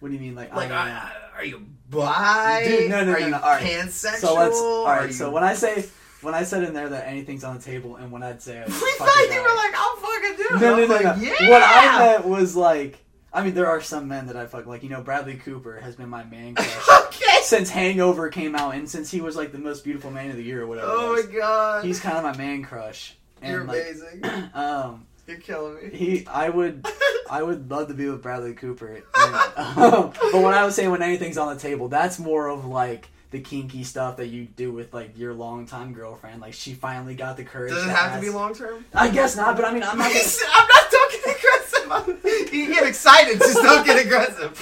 what 0.00 0.08
do 0.08 0.14
you 0.14 0.20
mean, 0.20 0.34
like, 0.34 0.54
like 0.54 0.70
I, 0.70 0.90
I, 0.90 1.12
are 1.36 1.44
you 1.44 1.66
bi? 1.90 2.64
Dude, 2.64 2.90
no, 2.90 3.04
no, 3.04 3.12
are 3.12 3.20
no, 3.20 3.26
you 3.26 3.30
no, 3.32 3.38
all 3.38 3.50
right. 3.50 3.62
pansexual? 3.62 4.16
So 4.16 4.34
let's. 4.34 4.56
All 4.56 4.86
Are. 4.86 5.10
So 5.10 5.30
when 5.30 5.42
I 5.44 5.54
say 5.54 5.86
when 6.20 6.34
I 6.34 6.42
said 6.42 6.64
in 6.64 6.74
there 6.74 6.88
that 6.88 7.06
anything's 7.06 7.44
on 7.44 7.56
the 7.56 7.62
table, 7.62 7.96
and 7.96 8.10
when 8.10 8.22
I'd 8.22 8.42
say 8.42 8.58
I 8.58 8.64
we 8.66 8.72
thought 8.72 9.28
you 9.30 9.42
were 9.42 9.54
like, 9.54 9.74
I'll 9.74 9.96
fucking 9.96 10.36
do 10.36 10.42
it. 10.42 10.60
No, 10.60 10.76
no, 10.76 10.86
no, 10.86 10.94
like, 10.94 11.04
no. 11.04 11.14
Yeah. 11.22 11.50
What 11.50 11.62
I 11.62 11.98
meant 11.98 12.26
was 12.26 12.56
like, 12.56 12.98
I 13.32 13.44
mean, 13.44 13.54
there 13.54 13.66
are 13.66 13.80
some 13.80 14.08
men 14.08 14.26
that 14.26 14.36
I 14.36 14.46
fuck. 14.46 14.66
Like 14.66 14.82
you 14.82 14.88
know, 14.88 15.02
Bradley 15.02 15.36
Cooper 15.36 15.78
has 15.80 15.96
been 15.96 16.08
my 16.08 16.24
man 16.24 16.54
crush 16.56 17.06
okay. 17.06 17.42
since 17.42 17.70
Hangover 17.70 18.28
came 18.28 18.54
out, 18.54 18.74
and 18.74 18.88
since 18.88 19.10
he 19.10 19.20
was 19.20 19.36
like 19.36 19.52
the 19.52 19.58
most 19.58 19.84
beautiful 19.84 20.10
man 20.10 20.30
of 20.30 20.36
the 20.36 20.44
year 20.44 20.62
or 20.62 20.66
whatever. 20.66 20.88
Oh 20.90 21.14
my 21.14 21.32
god. 21.32 21.84
He's 21.84 22.00
kind 22.00 22.16
of 22.16 22.22
my 22.24 22.36
man 22.36 22.62
crush. 22.62 23.16
And 23.42 23.52
You're 23.52 23.64
like, 23.64 23.82
amazing. 23.82 24.50
um, 24.54 25.06
You're 25.26 25.38
killing 25.38 25.76
me. 25.90 25.96
he, 25.96 26.26
I 26.26 26.48
would, 26.50 26.86
I 27.30 27.42
would 27.42 27.70
love 27.72 27.88
to 27.88 27.94
be 27.94 28.08
with 28.08 28.22
Bradley 28.22 28.52
Cooper. 28.54 29.02
And, 29.16 29.34
um, 29.56 30.12
but 30.32 30.42
when 30.42 30.52
I 30.54 30.64
was 30.64 30.74
saying 30.74 30.90
when 30.90 31.02
anything's 31.02 31.38
on 31.38 31.54
the 31.54 31.60
table, 31.60 31.88
that's 31.88 32.18
more 32.18 32.48
of 32.48 32.64
like 32.66 33.08
the 33.30 33.40
kinky 33.40 33.82
stuff 33.84 34.18
that 34.18 34.26
you 34.28 34.44
do 34.44 34.70
with 34.72 34.92
like 34.94 35.16
your 35.18 35.32
longtime 35.34 35.92
girlfriend. 35.92 36.40
Like 36.40 36.52
she 36.54 36.74
finally 36.74 37.14
got 37.14 37.36
the 37.36 37.44
courage. 37.44 37.72
Does 37.72 37.84
it 37.84 37.86
to 37.86 37.92
have 37.92 38.14
to 38.14 38.20
be 38.20 38.30
long 38.30 38.54
term? 38.54 38.84
I 38.94 39.08
guess 39.10 39.34
not, 39.36 39.56
but 39.56 39.64
I 39.64 39.72
mean, 39.72 39.82
I'm 39.82 39.96
not. 39.98 40.12
Gonna, 40.12 40.24
I'm 40.52 40.68
not 40.68 40.90
don't 40.90 41.12
get 41.12 41.36
aggressive. 41.36 42.52
You 42.52 42.72
get 42.72 42.86
excited, 42.86 43.38
just 43.40 43.60
don't 43.62 43.84
get 43.84 44.04
aggressive. 44.04 44.52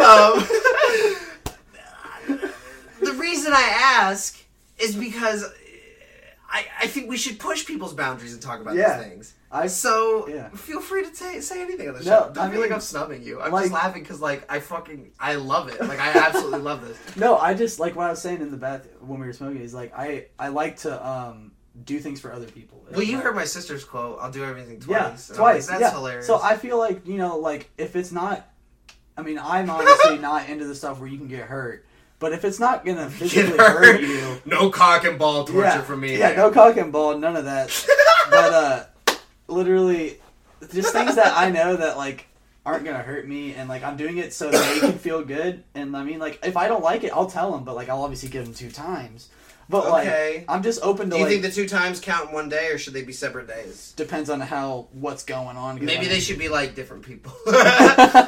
Um, 0.00 0.46
the 3.00 3.12
reason 3.14 3.52
I 3.52 3.62
ask 4.00 4.42
is 4.78 4.94
because 4.96 5.44
I, 6.50 6.64
I 6.80 6.86
think 6.86 7.08
we 7.10 7.16
should 7.16 7.38
push 7.38 7.66
people's 7.66 7.94
boundaries 7.94 8.32
and 8.32 8.40
talk 8.42 8.60
about 8.60 8.74
Yeah. 8.76 8.98
these 8.98 9.06
things. 9.08 9.34
I 9.54 9.66
So 9.66 10.26
Yeah. 10.28 10.48
feel 10.50 10.80
free 10.80 11.04
to 11.04 11.14
say, 11.14 11.40
say 11.40 11.60
anything 11.60 11.86
on 11.88 11.94
the 11.94 12.00
No, 12.00 12.04
show. 12.04 12.30
Don't 12.32 12.38
I 12.38 12.50
feel 12.50 12.60
like 12.60 12.72
I'm 12.72 12.80
snubbing 12.80 13.22
you. 13.22 13.40
I'm 13.40 13.52
like- 13.52 13.64
just 13.64 13.74
laughing 13.74 14.02
because 14.02 14.20
like 14.20 14.50
I 14.50 14.60
fucking 14.60 15.12
I 15.20 15.34
love 15.34 15.68
it. 15.68 15.80
Like 15.80 16.00
I 16.00 16.10
absolutely 16.26 16.60
love 16.60 16.86
this. 16.86 16.96
No, 17.16 17.36
I 17.36 17.52
just 17.54 17.78
like 17.78 17.94
what 17.94 18.06
I 18.06 18.10
was 18.10 18.22
saying 18.22 18.40
in 18.40 18.50
the 18.50 18.56
bath 18.56 18.86
when 19.00 19.20
we 19.20 19.26
were 19.26 19.32
smoking 19.34 19.60
is 19.60 19.74
like 19.74 19.92
I 19.96 20.26
I 20.38 20.48
like 20.48 20.78
to 20.78 21.06
um 21.06 21.52
do 21.84 21.98
things 22.00 22.20
for 22.20 22.32
other 22.32 22.46
people. 22.46 22.82
Well, 22.90 23.02
you 23.02 23.16
Like- 23.16 23.24
heard 23.24 23.34
my 23.36 23.44
sister's 23.44 23.84
quote. 23.84 24.18
I'll 24.20 24.30
do 24.30 24.44
everything 24.44 24.80
twice. 24.80 24.90
yeah, 24.90 25.04
I'm 25.06 25.12
like, 25.12 25.52
twice. 25.54 25.66
That's 25.66 25.80
yeah. 25.80 25.90
hilarious. 25.92 26.26
So 26.26 26.40
I 26.42 26.56
feel 26.56 26.78
like 26.78 27.06
you 27.06 27.18
know, 27.18 27.36
like 27.38 27.68
if 27.76 27.94
it's 27.94 28.10
not, 28.12 28.48
I 29.18 29.22
mean, 29.22 29.38
I'm 29.38 29.68
honestly 29.68 30.16
not 30.30 30.48
into 30.48 30.64
the 30.64 30.74
stuff 30.74 30.98
where 30.98 31.08
you 31.08 31.18
can 31.18 31.28
get 31.28 31.42
hurt. 31.44 31.84
But 32.18 32.32
if 32.32 32.44
it's 32.44 32.60
not 32.60 32.84
gonna 32.86 33.10
physically 33.10 33.58
hurt 33.58 34.00
you, 34.00 34.40
No 34.46 34.70
cock 34.70 35.04
and 35.04 35.18
ball 35.18 35.44
torture 35.44 35.60
yeah, 35.68 35.82
for 35.82 35.96
me. 35.96 36.16
Yeah, 36.18 36.36
no 36.36 36.50
cock 36.52 36.76
and 36.78 36.90
ball, 36.92 37.18
none 37.18 37.34
of 37.36 37.44
that. 37.46 37.68
but 38.30 38.52
uh, 38.52 38.84
literally, 39.52 40.18
just 40.72 40.92
things 40.92 41.14
that 41.16 41.36
I 41.36 41.50
know 41.50 41.76
that 41.76 41.96
like 41.96 42.26
aren't 42.64 42.84
gonna 42.84 42.98
hurt 43.02 43.26
me, 43.26 43.54
and 43.54 43.68
like 43.68 43.82
I'm 43.82 43.96
doing 43.96 44.18
it 44.18 44.32
so 44.32 44.50
they 44.50 44.80
can 44.80 44.92
feel 44.98 45.24
good. 45.24 45.62
And 45.74 45.96
I 45.96 46.02
mean, 46.04 46.18
like 46.18 46.40
if 46.44 46.56
I 46.56 46.68
don't 46.68 46.82
like 46.82 47.04
it, 47.04 47.12
I'll 47.12 47.26
tell 47.30 47.52
them, 47.52 47.64
but 47.64 47.74
like 47.76 47.88
I'll 47.88 48.02
obviously 48.02 48.28
give 48.28 48.44
them 48.44 48.54
two 48.54 48.70
times. 48.70 49.28
But 49.68 49.86
Okay. 49.86 50.38
like 50.38 50.44
I'm 50.48 50.62
just 50.62 50.82
open 50.82 51.06
to 51.06 51.12
Do 51.12 51.16
you 51.18 51.22
like 51.24 51.30
think 51.30 51.42
the 51.44 51.50
two 51.50 51.68
times 51.68 51.98
count 52.00 52.28
in 52.28 52.34
one 52.34 52.48
day, 52.48 52.68
or 52.70 52.78
should 52.78 52.92
they 52.94 53.02
be 53.04 53.12
separate 53.12 53.46
days? 53.46 53.92
depends 53.96 54.28
on 54.28 54.40
how 54.40 54.88
what's 54.92 55.24
going 55.24 55.56
on. 55.56 55.76
'cause, 55.78 55.82
I 55.82 55.86
Maybe 55.86 56.06
they 56.06 56.12
mean- 56.14 56.20
should 56.20 56.38
be 56.38 56.48
like 56.48 56.74
different 56.74 57.04
people. 57.04 57.32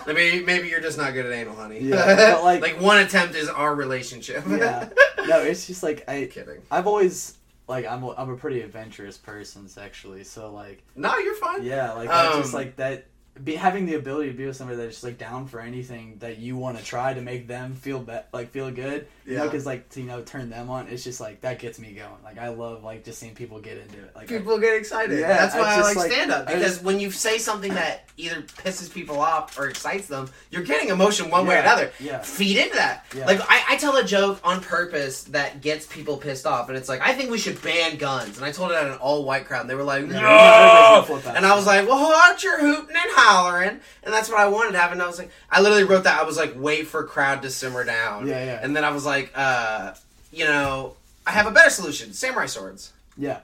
maybe 0.07 0.45
maybe 0.45 0.69
you're 0.69 0.81
just 0.81 0.97
not 0.97 1.13
good 1.13 1.27
at 1.27 1.33
anal, 1.33 1.55
honey. 1.57 1.81
Yeah, 1.81 2.15
but, 2.43 2.61
like- 2.61 2.81
one 2.81 2.99
attempt 2.99 3.35
is 3.35 3.49
our 3.49 3.75
relationship. 3.75 4.45
Yeah. 4.49 4.89
No, 5.27 5.41
it's 5.41 5.67
just 5.67 5.83
like 5.83 6.05
I'm 6.09 6.29
Kidding. 6.29 6.63
I've 6.71 6.87
always 6.87 7.35
like 7.67 7.87
I'm 7.87 8.03
a, 8.03 8.11
I'm 8.13 8.31
a 8.31 8.37
pretty 8.37 8.61
adventurous 8.61 9.17
person 9.17 9.69
sexually, 9.69 10.25
so 10.25 10.51
like 10.53 10.83
No, 10.97 11.17
you're 11.19 11.35
fine. 11.37 11.63
yeah, 11.65 11.93
like 11.93 12.09
I 12.11 12.37
just 12.39 12.55
Um, 12.55 12.61
like 12.61 12.77
that 12.77 13.07
be 13.43 13.57
having 13.57 13.87
the 13.87 13.95
ability 13.95 14.31
to 14.31 14.37
be 14.37 14.47
with 14.47 14.57
somebody 14.57 14.77
that's 14.77 14.93
just 14.97 15.05
like 15.05 15.19
down 15.19 15.47
for 15.49 15.59
anything 15.61 16.19
that 16.21 16.39
you 16.39 16.57
want 16.57 16.79
to 16.79 16.85
try 16.85 17.13
to 17.15 17.21
make 17.21 17.49
them 17.49 17.75
feel 17.75 17.99
be- 17.99 18.19
like 18.33 18.51
feel 18.51 18.71
good. 18.71 19.09
You 19.27 19.37
know, 19.37 19.45
Yeah. 19.45 19.51
because 19.51 19.65
like 19.65 19.89
to 19.91 20.01
you 20.01 20.07
know 20.07 20.21
turn 20.23 20.51
them 20.51 20.69
on, 20.69 20.89
it's 20.89 21.03
just 21.03 21.19
like 21.21 21.41
that 21.41 21.59
gets 21.59 21.79
me 21.79 21.93
going. 21.93 22.11
Like 22.23 22.39
I 22.39 22.49
love 22.49 22.85
like 22.85 23.05
just 23.05 23.19
seeing 23.19 23.35
people 23.35 23.59
get 23.61 23.79
into 23.79 23.99
it. 23.99 24.13
Like 24.15 24.31
I- 24.31 24.37
People 24.39 24.59
get 24.59 24.77
excited. 24.77 25.19
Yeah, 25.19 25.29
That's 25.29 25.55
why 25.55 25.63
I 25.63 25.75
I, 25.77 25.81
like 25.81 25.97
like- 25.97 26.13
stand 26.13 26.31
up 26.31 26.47
because 26.47 26.63
just- 26.63 26.83
when 26.83 27.01
you 27.01 27.11
say 27.11 27.39
something 27.39 27.73
that 27.75 28.09
either 28.17 28.43
pisses 28.43 28.93
people 28.93 29.19
off 29.21 29.59
or 29.59 29.67
excites 29.69 30.07
them, 30.09 30.29
you're 30.51 30.63
getting 30.63 30.91
emotion 30.91 31.31
one 31.31 31.47
way 31.47 31.57
or 31.57 31.61
another. 31.61 31.91
yeah. 31.99 32.21
Feed 32.23 32.59
into 32.59 32.77
that. 32.77 33.07
Yeah. 33.17 33.27
Like 33.27 33.41
I, 33.49 33.65
I 33.71 33.77
tell 33.77 33.97
a 33.97 34.05
joke 34.05 34.41
on 34.45 34.61
purpose 34.61 35.25
that 35.25 35.61
gets 35.63 35.87
people 35.87 36.17
pissed 36.19 36.47
off, 36.47 36.69
and 36.69 36.77
it's 36.77 36.89
like 36.91 37.01
I 37.01 37.15
think 37.15 37.31
we 37.31 37.39
should 37.39 37.61
ban 37.63 37.97
guns, 37.97 38.37
and 38.37 38.45
I 38.45 38.53
told 38.53 38.73
it 38.73 38.75
at 38.75 38.87
an 38.87 38.95
all 38.99 39.25
white 39.25 39.47
crowd, 39.47 39.63
and 39.63 39.71
they 39.71 39.75
were 39.75 39.83
like, 39.85 40.03
Yeah, 40.03 40.21
no. 40.21 40.29
everybody's 40.29 41.09
gonna 41.09 41.21
flip 41.23 41.27
out. 41.33 41.37
And 41.39 41.47
I 41.47 41.55
was 41.57 41.67
like, 41.67 41.89
well, 41.89 42.11
watch 42.11 42.45
you 42.45 42.55
hooting 42.59 42.91
and 42.95 43.11
hollering, 43.17 43.81
and 44.03 44.13
that's 44.15 44.29
what 44.29 44.39
I 44.39 44.49
wanted 44.49 44.73
to 44.73 44.79
have. 44.79 44.93
And 44.93 45.01
I 45.03 45.07
was 45.07 45.19
like, 45.19 45.31
I 45.51 45.63
literally 45.63 45.85
wrote 45.85 46.05
that. 46.05 46.21
I 46.21 46.25
was 46.25 46.37
like, 46.37 46.53
wait 46.57 46.87
for 46.89 47.05
crowd 47.05 47.41
to 47.43 47.51
simmer 47.51 47.85
down. 47.85 48.27
Yeah, 48.29 48.45
yeah. 48.45 48.61
And 48.63 48.77
then 48.77 48.85
I 48.85 48.91
was 48.91 49.05
like, 49.07 49.14
uh, 49.35 49.95
you 50.33 50.45
know, 50.45 50.95
I 51.27 51.33
have 51.33 51.47
a 51.47 51.51
better 51.51 51.71
solution: 51.71 52.13
samurai 52.13 52.47
swords. 52.47 52.93
yeah, 53.17 53.41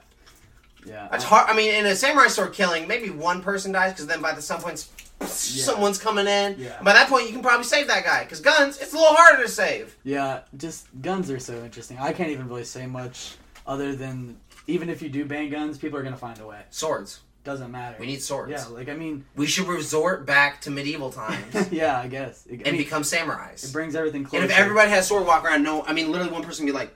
yeah. 0.85 1.07
It's 1.13 1.23
hard. 1.23 1.49
I 1.49 1.55
mean, 1.55 1.73
in 1.73 1.85
a 1.85 1.95
samurai 1.95 2.27
sword 2.27 2.53
killing, 2.53 2.87
maybe 2.87 3.09
one 3.09 3.41
person 3.41 3.71
dies 3.71 3.93
because 3.93 4.07
then 4.07 4.21
by 4.21 4.33
the 4.33 4.41
some 4.41 4.61
points, 4.61 4.89
someone's 5.25 5.97
coming 5.97 6.27
in. 6.27 6.55
Yeah. 6.59 6.81
By 6.81 6.93
that 6.93 7.07
point, 7.09 7.27
you 7.27 7.33
can 7.33 7.41
probably 7.41 7.65
save 7.65 7.87
that 7.87 8.03
guy 8.03 8.23
because 8.23 8.41
guns, 8.41 8.79
it's 8.79 8.93
a 8.93 8.95
little 8.95 9.15
harder 9.15 9.43
to 9.43 9.49
save. 9.49 9.95
Yeah, 10.03 10.41
just 10.57 10.87
guns 11.01 11.29
are 11.31 11.39
so 11.39 11.63
interesting. 11.63 11.97
I 11.99 12.13
can't 12.13 12.29
even 12.29 12.47
really 12.47 12.63
say 12.65 12.85
much 12.87 13.35
other 13.67 13.95
than 13.95 14.37
even 14.67 14.89
if 14.89 15.01
you 15.01 15.09
do 15.09 15.25
ban 15.25 15.49
guns, 15.49 15.77
people 15.77 15.97
are 15.99 16.03
gonna 16.03 16.17
find 16.17 16.39
a 16.39 16.45
way. 16.47 16.61
Swords. 16.69 17.21
Doesn't 17.43 17.71
matter. 17.71 17.97
We 17.99 18.05
need 18.05 18.21
swords. 18.21 18.51
Yeah, 18.51 18.65
like 18.67 18.87
I 18.87 18.93
mean, 18.93 19.25
We 19.35 19.47
should 19.47 19.67
resort 19.67 20.25
back 20.27 20.61
to 20.61 20.69
medieval 20.71 21.11
times 21.11 21.67
yeah, 21.71 21.99
I 21.99 22.07
guess. 22.07 22.45
I 22.47 22.53
and 22.53 22.63
mean, 22.63 22.77
become 22.77 23.01
samurais. 23.01 23.63
it 23.67 23.73
brings 23.73 23.95
everything 23.95 24.23
closer. 24.23 24.43
And 24.43 24.51
if 24.51 24.57
everybody 24.57 24.89
has 24.91 25.07
sword 25.07 25.25
walk 25.25 25.43
around, 25.43 25.63
no, 25.63 25.83
I 25.85 25.93
mean, 25.93 26.11
literally 26.11 26.31
one 26.31 26.43
person 26.43 26.65
would 26.65 26.71
be 26.71 26.77
like, 26.77 26.95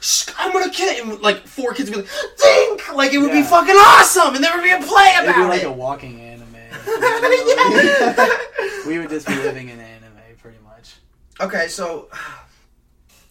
"Shh, 0.00 0.28
I'm 0.38 0.52
gonna 0.52 0.70
kill 0.70 0.88
it. 0.88 1.04
And, 1.04 1.20
Like, 1.20 1.44
four 1.46 1.72
kids 1.74 1.90
would 1.90 1.96
be 1.96 2.02
like, 2.02 2.10
Dink! 2.40 2.94
Like, 2.94 3.12
it 3.12 3.18
would 3.18 3.32
be 3.32 3.42
fucking 3.42 3.74
awesome, 3.74 4.36
and 4.36 4.44
there 4.44 4.54
would 4.56 4.62
be 4.62 4.70
a 4.70 4.78
play 4.78 5.12
about 5.18 5.24
It'd 5.24 5.34
be 5.36 5.42
like 5.44 5.62
it. 5.62 5.66
a 5.66 5.72
walking 5.72 6.20
anime. 6.20 6.46
Yeah. 6.86 8.38
we 8.86 8.98
would 8.98 9.10
just 9.10 9.26
be 9.26 9.34
living 9.36 9.68
in 9.70 9.80
anime, 9.80 10.10
pretty 10.40 10.58
much. 10.64 10.94
Okay, 11.40 11.66
so 11.68 12.08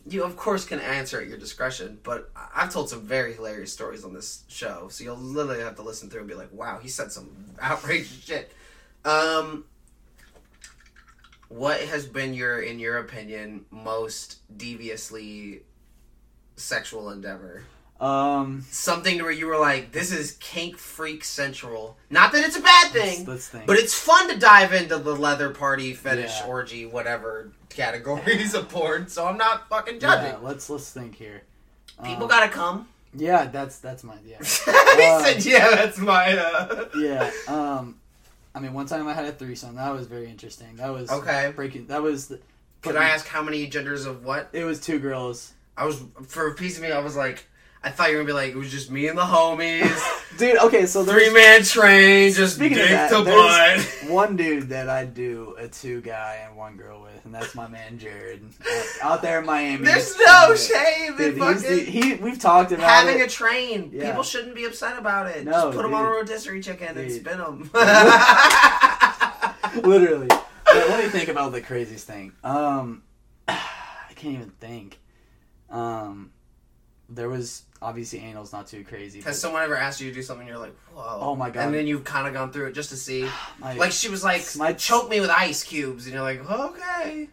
you 0.09 0.23
of 0.23 0.35
course 0.35 0.65
can 0.65 0.79
answer 0.79 1.21
at 1.21 1.27
your 1.27 1.37
discretion, 1.37 1.99
but 2.03 2.31
I've 2.55 2.71
told 2.71 2.89
some 2.89 3.01
very 3.01 3.33
hilarious 3.33 3.71
stories 3.71 4.03
on 4.03 4.13
this 4.13 4.43
show, 4.47 4.87
so 4.89 5.03
you'll 5.03 5.17
literally 5.17 5.63
have 5.63 5.75
to 5.75 5.81
listen 5.81 6.09
through 6.09 6.21
and 6.21 6.29
be 6.29 6.35
like, 6.35 6.51
"Wow, 6.51 6.79
he 6.81 6.89
said 6.89 7.11
some 7.11 7.29
outrageous 7.61 8.23
shit." 8.23 8.51
Um, 9.05 9.65
what 11.49 11.81
has 11.81 12.05
been 12.05 12.33
your, 12.33 12.59
in 12.59 12.79
your 12.79 12.97
opinion, 12.97 13.65
most 13.71 14.37
deviously 14.55 15.63
sexual 16.55 17.09
endeavor? 17.09 17.63
Um, 17.99 18.65
Something 18.71 19.17
to 19.17 19.23
where 19.23 19.31
you 19.31 19.47
were 19.47 19.57
like, 19.57 19.91
"This 19.91 20.11
is 20.13 20.37
kink 20.39 20.77
freak 20.77 21.23
central." 21.25 21.97
Not 22.09 22.31
that 22.31 22.45
it's 22.45 22.55
a 22.55 22.61
bad 22.61 22.93
let's, 22.95 23.15
thing, 23.15 23.25
let's 23.25 23.49
but 23.65 23.77
it's 23.77 23.93
fun 23.93 24.29
to 24.29 24.37
dive 24.39 24.71
into 24.71 24.97
the 24.97 25.15
leather 25.15 25.49
party, 25.49 25.93
fetish, 25.93 26.31
Yeah. 26.39 26.47
orgy, 26.47 26.85
whatever 26.85 27.51
categories 27.69 28.53
of 28.53 28.69
porn. 28.69 29.07
So 29.09 29.25
I'm 29.27 29.37
not 29.37 29.67
fucking 29.69 29.99
judging. 29.99 30.31
yeah, 30.31 30.37
let's 30.41 30.69
let's 30.69 30.89
think 30.91 31.15
here. 31.15 31.41
People 32.03 32.23
Um, 32.23 32.29
gotta 32.29 32.49
come. 32.49 32.87
Yeah, 33.13 33.45
that's 33.45 33.79
that's 33.79 34.03
my 34.05 34.15
yeah. 34.25 34.37
he 34.39 34.45
said, 34.45 35.43
"Yeah, 35.43 35.69
that's 35.71 35.97
my." 35.97 36.37
Uh... 36.37 36.85
yeah. 36.97 37.31
Um, 37.49 37.95
I 38.55 38.59
mean, 38.61 38.73
one 38.73 38.85
time 38.85 39.07
I 39.07 39.13
had 39.13 39.25
a 39.25 39.31
threesome. 39.33 39.75
That 39.75 39.91
was 39.93 40.07
very 40.07 40.29
interesting. 40.29 40.77
That 40.77 40.93
was 40.93 41.11
Okay. 41.11 41.51
breaking. 41.53 41.87
That 41.87 42.01
was. 42.01 42.27
The, 42.29 42.39
Could 42.81 42.95
I 42.95 43.09
ask 43.09 43.27
how 43.27 43.43
many 43.43 43.67
genders 43.67 44.05
of 44.05 44.23
what? 44.23 44.47
It 44.53 44.63
was 44.63 44.79
two 44.79 44.99
girls. 44.99 45.51
I 45.75 45.85
was 45.85 46.01
for 46.27 46.47
a 46.47 46.55
piece 46.55 46.77
of 46.77 46.83
me. 46.83 46.91
I 46.93 46.99
was 46.99 47.15
like, 47.17 47.45
I 47.81 47.91
thought 47.91 48.11
you 48.11 48.17
were 48.17 48.23
gonna 48.23 48.27
be 48.27 48.33
like, 48.33 48.51
it 48.51 48.57
was 48.57 48.71
just 48.71 48.91
me 48.91 49.07
and 49.07 49.17
the 49.17 49.23
homies, 49.23 50.15
Dude, 50.37 50.57
okay, 50.57 50.85
so 50.85 51.03
there's 51.03 51.23
three 51.23 51.33
man 51.33 51.63
train, 51.63 52.31
just 52.31 52.55
Speaking 52.55 52.79
of 52.79 52.87
that, 52.89 53.09
to 53.09 53.23
there's 53.23 54.01
butt. 54.03 54.03
one 54.09 54.37
dude 54.37 54.69
that 54.69 54.87
I 54.87 55.03
do 55.03 55.53
a 55.57 55.67
two 55.67 55.99
guy 55.99 56.41
and 56.45 56.55
one 56.55 56.77
girl 56.77 57.01
with, 57.01 57.25
and 57.25 57.35
that's 57.35 57.55
my 57.55 57.67
man 57.67 57.99
Jared 57.99 58.41
out, 58.65 58.85
out 59.01 59.21
there 59.21 59.39
in 59.39 59.45
Miami. 59.45 59.83
There's 59.83 60.17
no 60.17 60.55
shame 60.55 61.11
in 61.11 61.17
Dude, 61.17 61.33
he's 61.33 61.43
fucking 61.43 61.61
the, 61.77 61.83
he. 61.83 62.13
We've 62.15 62.39
talked 62.39 62.71
about 62.71 62.87
having 62.87 63.19
it. 63.19 63.27
a 63.27 63.29
train. 63.29 63.91
Yeah. 63.93 64.11
People 64.11 64.23
shouldn't 64.23 64.55
be 64.55 64.63
upset 64.63 64.97
about 64.97 65.27
it. 65.27 65.43
No, 65.43 65.51
just 65.51 65.75
put 65.75 65.83
them 65.83 65.93
on 65.93 66.05
a 66.05 66.09
rotisserie 66.09 66.61
chicken 66.61 66.97
and 66.97 67.11
spin 67.11 67.37
them. 67.37 67.69
literally. 69.83 70.27
But 70.27 70.87
let 70.87 71.03
me 71.03 71.09
think 71.09 71.27
about 71.27 71.51
the 71.51 71.59
craziest 71.61 72.07
thing. 72.07 72.31
Um, 72.45 73.03
I 73.47 74.13
can't 74.15 74.35
even 74.35 74.51
think. 74.51 74.99
Um, 75.69 76.31
there 77.09 77.27
was 77.27 77.63
obviously 77.81 78.19
anal's 78.19 78.51
not 78.51 78.67
too 78.67 78.83
crazy. 78.83 79.19
Has 79.19 79.25
but 79.25 79.35
someone 79.35 79.63
ever 79.63 79.75
asked 79.75 80.01
you 80.01 80.09
to 80.09 80.13
do 80.15 80.21
something? 80.21 80.47
You're 80.47 80.57
like, 80.57 80.75
whoa. 80.93 81.17
Oh 81.21 81.35
my 81.35 81.49
God. 81.49 81.65
And 81.65 81.73
then 81.73 81.87
you've 81.87 82.03
kind 82.03 82.27
of 82.27 82.33
gone 82.33 82.51
through 82.51 82.67
it 82.67 82.73
just 82.73 82.89
to 82.89 82.95
see. 82.97 83.27
my- 83.59 83.73
Like 83.75 83.91
she 83.91 84.09
was 84.09 84.23
like, 84.23 84.43
My- 84.57 84.73
choke 84.73 85.09
me 85.09 85.19
with 85.21 85.29
ice 85.29 85.63
cubes, 85.63 86.05
and 86.05 86.13
you're 86.13 86.23
like, 86.23 86.49
okay. 86.49 87.29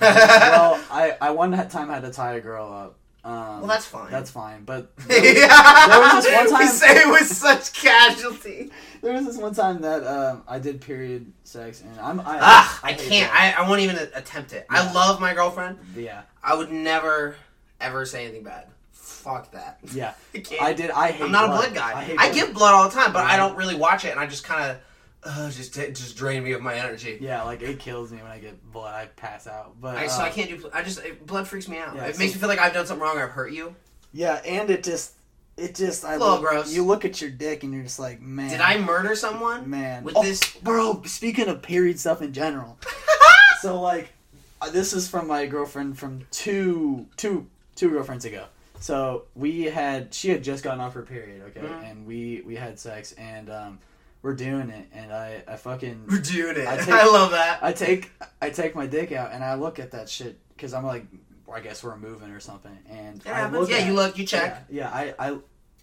well, 0.00 0.80
I 0.90 1.16
I 1.20 1.30
one 1.30 1.52
time 1.68 1.90
I 1.90 1.94
had 1.94 2.02
to 2.02 2.10
tie 2.12 2.34
a 2.34 2.40
girl 2.40 2.72
up. 2.72 2.94
Um, 3.24 3.58
Well, 3.58 3.66
that's 3.66 3.84
fine. 3.84 4.10
That's 4.10 4.30
fine, 4.30 4.64
but 4.64 4.92
yeah. 5.10 5.86
there 5.88 6.00
was 6.00 6.24
this 6.24 6.50
one 6.52 6.60
We 6.62 6.66
say 6.68 6.96
it 7.02 7.08
with 7.10 7.26
such 7.26 7.72
casualty. 7.74 8.70
there 9.02 9.12
was 9.12 9.26
this 9.26 9.36
one 9.36 9.54
time 9.54 9.82
that 9.82 10.06
um, 10.06 10.44
I 10.48 10.58
did 10.60 10.80
period 10.80 11.30
sex, 11.44 11.82
and 11.82 11.98
I'm 12.00 12.20
I, 12.20 12.38
Ah, 12.40 12.80
I, 12.82 12.92
hate 12.92 13.08
can't. 13.10 13.34
I, 13.34 13.52
I 13.64 13.68
won't 13.68 13.80
even 13.80 13.96
attempt 14.14 14.52
it. 14.52 14.66
I 14.70 14.90
love 14.94 15.20
my 15.20 15.34
girlfriend. 15.34 15.78
yeah, 15.96 16.22
I 16.42 16.54
would 16.54 16.70
never, 16.70 17.34
ever 17.80 18.06
say 18.06 18.24
anything 18.24 18.44
bad. 18.44 18.68
Fuck 19.28 19.50
that. 19.52 19.78
yeah. 19.92 20.14
I. 20.34 20.56
I 20.68 20.72
did. 20.72 20.90
I 20.90 21.10
hate. 21.10 21.22
I'm 21.24 21.30
not 21.32 21.44
a 21.44 21.48
blood. 21.48 21.72
blood 21.72 21.74
guy. 21.74 21.92
I, 21.92 22.02
I, 22.02 22.14
blood. 22.16 22.34
give 22.34 22.54
blood 22.54 22.74
all 22.74 22.88
the 22.88 22.94
time, 22.94 23.12
but 23.12 23.24
I 23.26 23.36
don't 23.36 23.56
really 23.56 23.74
watch 23.74 24.04
it, 24.04 24.10
and 24.10 24.18
I 24.20 24.26
just 24.26 24.42
kind 24.44 24.70
of, 24.70 24.78
uh, 25.24 25.50
just 25.50 25.74
just 25.74 26.16
drain 26.16 26.42
me 26.42 26.52
of 26.52 26.62
my 26.62 26.74
energy. 26.74 27.18
Yeah, 27.20 27.42
like 27.42 27.60
it 27.60 27.78
kills 27.78 28.10
me 28.10 28.18
when 28.22 28.30
I 28.30 28.38
get 28.38 28.62
blood. 28.72 28.94
I 28.94 29.06
pass 29.06 29.46
out. 29.46 29.78
But 29.80 29.96
I, 29.96 30.06
so 30.06 30.22
uh, 30.22 30.26
I 30.26 30.30
can't 30.30 30.48
do. 30.48 30.70
I 30.72 30.82
just 30.82 31.04
it, 31.04 31.26
blood 31.26 31.46
freaks 31.46 31.68
me 31.68 31.78
out. 31.78 31.94
Yeah, 31.94 32.04
it 32.06 32.18
makes 32.18 32.32
me 32.34 32.40
feel 32.40 32.48
like 32.48 32.58
I've 32.58 32.72
done 32.72 32.86
something 32.86 33.02
wrong 33.02 33.18
or 33.18 33.24
I've 33.24 33.30
hurt 33.30 33.52
you. 33.52 33.74
Yeah, 34.14 34.40
and 34.46 34.70
it 34.70 34.82
just, 34.82 35.12
it 35.58 35.74
just. 35.74 36.04
I 36.06 36.14
A 36.14 36.18
little 36.18 36.40
look, 36.40 36.48
gross. 36.48 36.72
You 36.72 36.84
look 36.84 37.04
at 37.04 37.20
your 37.20 37.30
dick 37.30 37.62
and 37.64 37.74
you're 37.74 37.82
just 37.82 37.98
like, 37.98 38.22
man. 38.22 38.48
Did 38.48 38.60
I 38.62 38.78
murder 38.78 39.14
someone? 39.14 39.68
Man, 39.68 40.04
with 40.04 40.16
Oh, 40.16 40.22
this? 40.22 40.40
bro. 40.62 41.02
Speaking 41.04 41.48
of 41.48 41.60
period 41.60 42.00
stuff 42.00 42.22
in 42.22 42.32
general, 42.32 42.78
so 43.60 43.78
like, 43.80 44.08
uh, 44.62 44.70
this 44.70 44.94
is 44.94 45.06
from 45.08 45.26
my 45.26 45.44
girlfriend 45.46 45.98
from 45.98 46.24
two, 46.30 47.06
two, 47.18 47.46
two 47.74 47.90
girlfriends 47.90 48.24
ago. 48.24 48.46
So 48.80 49.24
we 49.34 49.64
had, 49.64 50.14
she 50.14 50.28
had 50.30 50.42
just 50.44 50.62
gotten 50.64 50.80
off 50.80 50.94
her 50.94 51.02
period, 51.02 51.42
okay, 51.48 51.60
Mhm. 51.66 51.90
and 51.90 52.06
we 52.06 52.42
we 52.46 52.54
had 52.56 52.78
sex, 52.78 53.12
and 53.12 53.50
um, 53.50 53.78
we're 54.22 54.34
doing 54.34 54.70
it, 54.70 54.86
and 54.92 55.12
I 55.12 55.42
I 55.48 55.56
fucking 55.56 56.04
We're 56.08 56.18
doing 56.20 56.56
it. 56.56 56.66
I 56.68 56.76
I, 57.02 57.06
love 57.06 57.32
that. 57.32 57.58
I 57.62 57.72
take 57.72 58.10
I 58.40 58.50
take 58.50 58.74
my 58.74 58.86
dick 58.86 59.12
out 59.12 59.32
and 59.32 59.42
I 59.44 59.54
look 59.54 59.78
at 59.78 59.90
that 59.92 60.08
shit 60.08 60.38
because 60.50 60.74
I'm 60.74 60.84
like, 60.86 61.06
I 61.52 61.60
guess 61.60 61.82
we're 61.82 61.96
moving 61.96 62.30
or 62.30 62.40
something, 62.40 62.76
and 62.88 63.20
It 63.20 63.26
I 63.26 63.38
happens. 63.40 63.60
look 63.60 63.70
Yeah, 63.70 63.76
at 63.78 63.86
you 63.86 63.94
look, 63.94 64.16
you 64.18 64.24
check. 64.26 64.64
Yeah, 64.68 64.90
yeah, 64.92 65.14
I, 65.18 65.30
I 65.30 65.38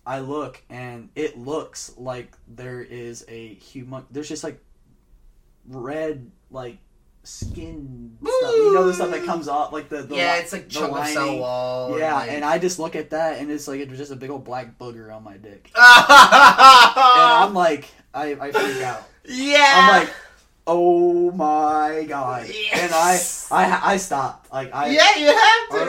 I 0.05 0.19
look 0.19 0.61
and 0.69 1.09
it 1.15 1.37
looks 1.37 1.93
like 1.97 2.31
there 2.47 2.81
is 2.81 3.25
a 3.27 3.53
human. 3.55 4.05
There's 4.11 4.29
just 4.29 4.43
like 4.43 4.59
red 5.67 6.31
like 6.51 6.77
skin 7.25 8.17
stuff. 8.21 8.51
You 8.55 8.73
know 8.73 8.85
the 8.87 8.93
stuff 8.93 9.11
that 9.11 9.23
comes 9.25 9.47
off, 9.47 9.71
like 9.73 9.89
the, 9.89 10.03
the 10.03 10.15
yeah, 10.15 10.33
li- 10.33 10.39
it's 10.39 10.53
like 10.53 10.65
the 10.65 10.69
chunk 10.75 10.97
of 10.97 11.07
cell 11.07 11.25
lining. 11.25 11.39
wall. 11.41 11.91
and, 11.91 11.99
Yeah, 11.99 12.15
like- 12.15 12.31
and 12.31 12.45
I 12.45 12.57
just 12.59 12.79
look 12.79 12.95
at 12.95 13.09
that, 13.11 13.39
and 13.39 13.49
it's 13.51 13.67
like 13.67 13.79
it's 13.81 13.97
just 13.97 14.11
a 14.11 14.15
big 14.15 14.29
old 14.29 14.43
black 14.45 14.77
booger 14.77 15.13
on 15.15 15.23
my 15.23 15.37
dick, 15.37 15.69
and 15.75 15.83
I'm 15.83 17.53
like, 17.53 17.87
I, 18.13 18.35
I 18.39 18.51
freak 18.51 18.81
out. 18.83 19.03
yeah. 19.25 19.73
I'm 19.75 20.01
like, 20.05 20.13
oh 20.67 21.31
my 21.31 22.05
god, 22.07 22.45
and 22.73 22.91
I 22.93 23.19
I 23.51 23.79
I 23.93 23.97
stopped. 23.97 24.51
Like 24.51 24.73
I 24.73 24.87
yeah, 24.87 25.15
you 25.17 25.25
have 25.27 25.35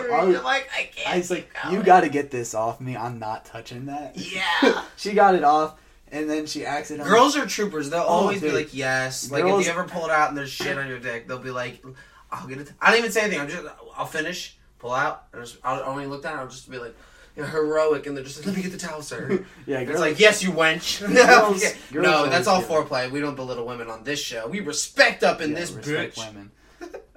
to. 0.06 0.12
I- 0.12 0.16
I- 0.20 0.28
You're 0.28 0.42
like, 0.42 0.68
I 0.76 0.90
can't. 0.94 1.14
I 1.14 1.18
was 1.18 1.30
like, 1.30 1.50
keep 1.62 1.72
you 1.72 1.82
got 1.82 2.00
to 2.00 2.08
get 2.08 2.30
this 2.30 2.54
off 2.54 2.80
me. 2.80 2.96
I'm 2.96 3.18
not 3.18 3.44
touching 3.44 3.86
that. 3.86 4.16
Yeah. 4.16 4.82
she 4.96 5.12
got 5.12 5.34
it 5.34 5.44
off, 5.44 5.78
and 6.16 6.30
then 6.30 6.46
she 6.46 6.64
accidentally. 6.64 7.08
Girls 7.10 7.36
are 7.36 7.46
troopers. 7.46 7.90
They'll 7.90 8.00
oh, 8.00 8.06
always 8.06 8.40
be 8.40 8.48
Oh, 8.48 8.50
dude. 8.50 8.58
like, 8.60 8.74
yes. 8.74 9.30
Like 9.30 9.40
if 9.44 9.46
Girls- 9.46 9.66
you 9.66 9.72
ever 9.72 9.84
pull 9.84 10.04
it 10.06 10.10
out 10.10 10.28
and 10.30 10.38
there's 10.38 10.50
shit 10.50 10.76
on 10.78 10.88
your 10.88 10.98
dick, 10.98 11.28
they'll 11.28 11.38
be 11.38 11.50
like, 11.50 11.84
I'll 12.30 12.46
get 12.46 12.58
it. 12.58 12.72
I 12.80 12.90
don't 12.90 12.98
even 13.00 13.12
say 13.12 13.22
anything. 13.22 13.40
I'm 13.40 13.48
just, 13.48 13.66
I'll 13.96 14.06
finish, 14.06 14.56
pull 14.78 14.92
out, 14.92 15.24
and 15.32 15.42
just, 15.44 15.58
I'll 15.62 15.82
only 15.88 16.06
look 16.06 16.22
down. 16.22 16.38
I'll 16.38 16.48
just 16.48 16.70
be 16.70 16.78
like, 16.78 16.94
you're 17.36 17.46
heroic, 17.46 18.06
and 18.06 18.16
they're 18.16 18.24
just 18.24 18.38
like, 18.38 18.46
let 18.46 18.56
me 18.56 18.62
get 18.62 18.72
the 18.72 18.78
towel, 18.78 19.02
sir. 19.02 19.44
yeah, 19.66 19.80
It's 19.80 19.90
girls, 19.90 20.00
like, 20.00 20.18
yes, 20.18 20.42
you 20.42 20.50
wench. 20.52 21.00
Girls- 21.14 21.62
girls 21.92 22.04
no, 22.06 22.12
always 22.14 22.30
that's 22.32 22.46
all 22.46 22.60
do. 22.62 22.66
foreplay. 22.66 23.10
We 23.10 23.20
don't 23.20 23.34
belittle 23.36 23.66
women 23.66 23.88
on 23.88 24.04
this 24.04 24.18
show. 24.20 24.48
We 24.48 24.60
respect 24.60 25.22
up 25.22 25.40
in 25.42 25.50
yeah, 25.50 25.56
this 25.58 25.70
respect 25.72 26.16
bitch. 26.16 26.26
women. 26.26 26.50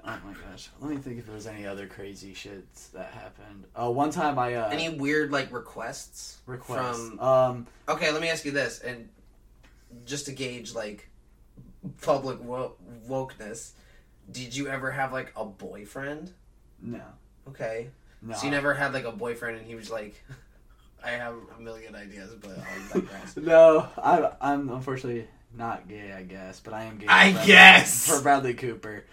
Oh 0.04 0.18
my 0.24 0.32
gosh, 0.50 0.68
let 0.80 0.90
me 0.90 0.96
think 0.96 1.18
if 1.18 1.26
there 1.26 1.34
was 1.34 1.46
any 1.46 1.66
other 1.66 1.86
crazy 1.86 2.32
shits 2.32 2.90
that 2.92 3.10
happened. 3.12 3.64
Uh, 3.74 3.90
one 3.90 4.10
time 4.10 4.38
I 4.38 4.54
uh, 4.54 4.68
Any 4.70 4.88
weird 4.88 5.30
like 5.30 5.52
requests 5.52 6.38
requests. 6.46 7.08
from? 7.10 7.20
um, 7.20 7.66
Okay, 7.88 8.10
let 8.10 8.22
me 8.22 8.28
ask 8.28 8.44
you 8.44 8.50
this, 8.50 8.78
and 8.80 9.08
just 10.06 10.26
to 10.26 10.32
gauge 10.32 10.74
like 10.74 11.10
public 12.00 12.42
wo- 12.42 12.74
wokeness, 13.08 13.72
did 14.30 14.54
you 14.56 14.68
ever 14.68 14.90
have 14.90 15.12
like 15.12 15.32
a 15.36 15.44
boyfriend? 15.44 16.32
no, 16.82 17.02
Okay, 17.48 17.88
no. 18.22 18.34
so 18.34 18.44
you 18.46 18.50
never 18.50 18.72
had 18.74 18.92
like 18.94 19.04
a 19.04 19.12
boyfriend, 19.12 19.58
and 19.58 19.66
he 19.66 19.74
was 19.74 19.90
like, 19.90 20.22
"I 21.04 21.10
have 21.10 21.34
a 21.58 21.60
million 21.60 21.94
ideas, 21.94 22.32
but 22.40 22.52
I'll 22.58 23.00
digress." 23.00 23.36
No, 23.36 23.86
I, 23.98 24.30
I'm 24.40 24.70
unfortunately 24.70 25.26
not 25.54 25.88
gay, 25.88 26.12
I 26.12 26.22
guess, 26.22 26.60
but 26.60 26.72
I 26.72 26.84
am 26.84 26.96
gay. 26.96 27.06
I 27.08 27.32
Bradley- 27.32 27.46
guess. 27.52 28.06
for 28.06 28.22
Bradley 28.22 28.54
Cooper. 28.54 29.04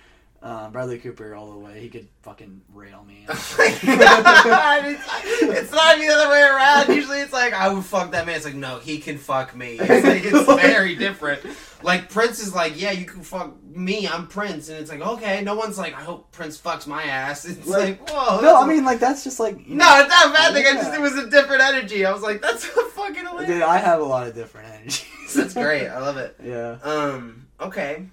Um, 0.47 0.71
Bradley 0.71 0.97
Cooper 0.97 1.35
all 1.35 1.51
the 1.51 1.57
way. 1.57 1.81
He 1.81 1.89
could 1.89 2.07
fucking 2.21 2.61
rail 2.73 3.03
me. 3.05 3.25
it's, 3.27 3.59
it's 3.59 3.83
not 5.73 5.97
the 5.97 6.07
other 6.07 6.29
way 6.29 6.41
around. 6.41 6.95
Usually, 6.95 7.19
it's 7.19 7.33
like 7.33 7.51
I 7.53 7.67
would 7.73 7.83
fuck 7.83 8.11
that 8.11 8.25
man. 8.25 8.37
It's 8.37 8.45
like 8.45 8.55
no, 8.55 8.79
he 8.79 8.99
can 8.99 9.17
fuck 9.17 9.53
me. 9.53 9.77
It's 9.77 10.05
like 10.05 10.23
it's 10.23 10.45
very 10.61 10.95
different. 10.95 11.41
Like 11.83 12.09
Prince 12.09 12.39
is 12.39 12.55
like, 12.55 12.79
yeah, 12.79 12.91
you 12.91 13.03
can 13.05 13.23
fuck 13.23 13.61
me. 13.63 14.07
I'm 14.07 14.27
Prince, 14.27 14.69
and 14.69 14.77
it's 14.79 14.89
like 14.89 15.01
okay. 15.01 15.41
No 15.43 15.55
one's 15.55 15.77
like, 15.77 15.93
I 15.95 16.01
hope 16.01 16.31
Prince 16.31 16.57
fucks 16.57 16.87
my 16.87 17.03
ass. 17.03 17.43
It's 17.43 17.67
like, 17.67 17.99
Like, 17.99 18.09
whoa. 18.09 18.39
no, 18.39 18.55
I 18.55 18.63
a- 18.63 18.67
mean 18.67 18.85
like 18.85 18.99
that's 18.99 19.25
just 19.25 19.41
like 19.41 19.67
you 19.67 19.75
no, 19.75 19.83
know, 19.85 19.99
it's 19.99 20.09
not 20.09 20.27
a 20.29 20.31
bad 20.31 20.53
thing. 20.53 20.65
I 20.65 20.73
just 20.75 20.93
it 20.93 21.01
was 21.01 21.17
a 21.17 21.29
different 21.29 21.61
energy. 21.61 22.05
I 22.05 22.13
was 22.13 22.21
like, 22.21 22.41
that's 22.41 22.63
fucking 22.65 23.25
hilarious. 23.25 23.47
dude, 23.49 23.63
I 23.63 23.79
have 23.79 23.99
a 23.99 24.05
lot 24.05 24.27
of 24.27 24.33
different 24.33 24.69
energies. 24.69 25.03
That's 25.35 25.53
great. 25.53 25.89
I 25.89 25.99
love 25.99 26.15
it. 26.15 26.37
yeah. 26.41 26.77
Um. 26.83 27.47
Okay. 27.59 28.05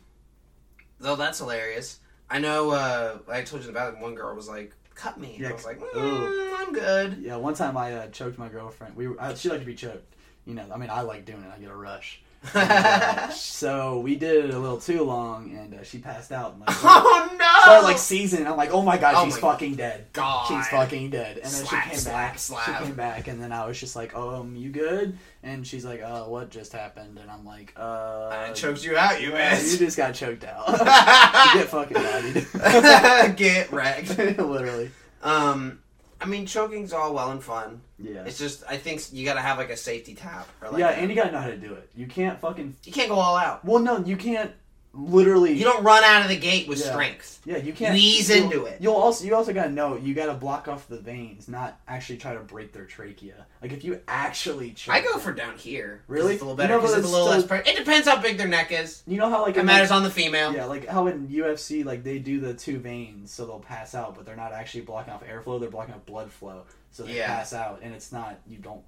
So 1.00 1.14
that's 1.14 1.38
hilarious. 1.38 2.00
I 2.30 2.38
know. 2.38 2.70
uh 2.70 3.18
I 3.30 3.42
told 3.42 3.64
you 3.64 3.70
about 3.70 3.94
it. 3.94 4.00
One 4.00 4.14
girl 4.14 4.34
was 4.34 4.48
like, 4.48 4.72
"Cut 4.94 5.18
me." 5.18 5.36
Yeah, 5.38 5.50
I 5.50 5.52
was 5.52 5.64
like, 5.64 5.80
ooh. 5.80 5.86
mm, 5.96 6.52
"I'm 6.56 6.72
good." 6.72 7.18
Yeah, 7.22 7.36
one 7.36 7.54
time 7.54 7.76
I 7.76 7.92
uh, 7.92 8.06
choked 8.08 8.38
my 8.38 8.48
girlfriend. 8.48 8.96
We 8.96 9.08
were, 9.08 9.20
uh, 9.20 9.34
she 9.34 9.48
liked 9.48 9.60
to 9.62 9.66
be 9.66 9.74
choked. 9.74 10.14
You 10.46 10.54
know, 10.54 10.66
I 10.72 10.76
mean, 10.76 10.90
I 10.90 11.00
like 11.02 11.24
doing 11.24 11.42
it. 11.42 11.50
I 11.54 11.58
get 11.58 11.70
a 11.70 11.76
rush. 11.76 12.20
So 13.34 13.98
we 14.00 14.16
did 14.16 14.46
it 14.46 14.54
a 14.54 14.58
little 14.58 14.78
too 14.78 15.04
long, 15.04 15.56
and 15.56 15.74
uh, 15.74 15.82
she 15.82 15.98
passed 15.98 16.32
out. 16.32 16.58
Like, 16.58 16.68
oh 16.82 17.36
no! 17.38 17.46
started 17.62 17.84
like 17.86 17.98
seasoning. 17.98 18.46
I'm 18.46 18.56
like, 18.56 18.72
oh 18.72 18.82
my 18.82 18.98
god, 18.98 19.14
Oh 19.16 19.24
she's 19.24 19.34
my 19.34 19.52
fucking 19.52 19.76
dead. 19.76 20.06
God. 20.12 20.48
She's 20.48 20.68
fucking 20.68 21.10
dead. 21.10 21.36
And 21.36 21.46
then 21.46 21.64
Slap, 21.64 21.84
she 21.84 21.90
came 21.90 21.98
slap, 21.98 22.14
back. 22.14 22.38
slap. 22.38 22.64
She 22.80 22.84
came 22.84 22.94
back, 22.94 23.28
and 23.28 23.42
then 23.42 23.52
I 23.52 23.66
was 23.66 23.78
just 23.80 23.96
like, 23.96 24.14
um, 24.14 24.54
you 24.56 24.70
good? 24.70 25.16
And 25.42 25.66
she's 25.66 25.84
like, 25.84 26.02
uh, 26.02 26.24
what 26.24 26.50
just 26.50 26.72
happened? 26.72 27.18
And 27.18 27.30
I'm 27.30 27.44
like, 27.46 27.72
uh, 27.76 28.28
I 28.30 28.52
choked 28.52 28.84
you 28.84 28.96
out, 28.96 29.22
you 29.22 29.30
yeah, 29.30 29.56
bitch. 29.56 29.72
You 29.72 29.78
just 29.78 29.96
got 29.96 30.14
choked 30.14 30.44
out. 30.44 30.66
get 31.54 31.68
fucking 31.68 31.94
bodied. 31.94 33.36
Get 33.36 33.72
wrecked. 33.72 34.18
Literally. 34.18 34.90
Um, 35.22 35.78
I 36.20 36.26
mean, 36.26 36.44
choking's 36.46 36.92
all 36.92 37.14
well 37.14 37.30
and 37.30 37.42
fun. 37.42 37.80
Yeah. 37.98 38.24
It's 38.24 38.38
just, 38.38 38.64
I 38.68 38.76
think 38.76 39.02
you 39.12 39.24
gotta 39.24 39.40
have 39.40 39.58
like 39.58 39.70
a 39.70 39.76
safety 39.76 40.14
tap. 40.14 40.48
Or 40.62 40.70
like 40.70 40.80
yeah, 40.80 40.88
and 40.90 41.08
you 41.10 41.16
gotta 41.16 41.30
know 41.32 41.38
how 41.40 41.48
to 41.48 41.56
do 41.56 41.74
it. 41.74 41.88
You 41.94 42.06
can't 42.06 42.40
fucking. 42.40 42.74
you 42.84 42.92
can't 42.92 43.08
go 43.08 43.16
all 43.16 43.36
out. 43.36 43.64
Well, 43.64 43.78
no, 43.80 43.98
you 43.98 44.16
can't. 44.16 44.50
Literally. 44.96 45.52
You 45.54 45.64
don't 45.64 45.82
run 45.82 46.04
out 46.04 46.22
of 46.22 46.28
the 46.28 46.36
gate 46.38 46.68
with 46.68 46.78
Yeah. 46.78 46.92
strength. 46.92 47.40
Yeah, 47.44 47.56
you 47.56 47.72
can't 47.72 47.98
You 47.98 48.00
ease 48.16 48.30
into 48.30 48.64
it. 48.66 48.80
You'll 48.80 48.94
also 48.94 49.24
you 49.24 49.34
also 49.34 49.52
gotta 49.52 49.70
know 49.70 49.96
you 49.96 50.14
gotta 50.14 50.34
block 50.34 50.68
off 50.68 50.86
the 50.86 50.98
veins, 51.00 51.48
not 51.48 51.80
actually 51.88 52.18
try 52.18 52.32
to 52.34 52.38
break 52.38 52.72
their 52.72 52.84
trachea. 52.84 53.44
Like 53.60 53.72
if 53.72 53.82
you 53.82 53.98
actually 54.06 54.72
I 54.88 55.00
go 55.00 55.10
them- 55.12 55.20
for 55.20 55.32
down 55.32 55.56
here. 55.58 56.02
Really? 56.06 56.34
It's 56.34 56.42
a 56.42 56.44
little 56.44 56.54
You 56.54 56.68
better 56.68 56.74
know, 56.74 56.80
because 56.80 56.96
it's 56.96 57.08
a 57.08 57.10
little 57.10 57.26
still- 57.26 57.56
less. 57.56 57.66
It 57.66 57.76
depends 57.76 58.06
how 58.06 58.20
big 58.22 58.38
their 58.38 58.46
neck 58.46 58.70
is. 58.70 59.02
You 59.08 59.16
know 59.18 59.28
how 59.28 59.42
like 59.42 59.56
It 59.56 59.64
matters 59.64 59.90
like, 59.90 59.96
on 59.96 60.02
the 60.04 60.10
female. 60.10 60.52
Yeah, 60.54 60.66
like 60.66 60.86
how 60.86 61.08
in 61.08 61.26
UFC 61.26 61.84
like 61.84 62.04
they 62.04 62.20
do 62.20 62.38
the 62.38 62.54
two 62.54 62.78
veins 62.78 63.32
so 63.32 63.46
they'll 63.46 63.58
pass 63.58 63.96
out, 63.96 64.14
but 64.14 64.24
they're 64.24 64.36
not 64.36 64.52
actually 64.52 64.82
blocking 64.82 65.12
off 65.12 65.24
airflow. 65.26 65.58
They're 65.58 65.70
blocking 65.70 65.94
off 65.94 66.06
blood 66.06 66.30
flow, 66.30 66.62
so 66.94 67.02
they 67.02 67.16
Yeah. 67.16 67.26
pass 67.26 67.52
out, 67.52 67.80
and 67.82 67.92
it's 67.92 68.12
not 68.12 68.38
you 68.46 68.56
don't. 68.58 68.82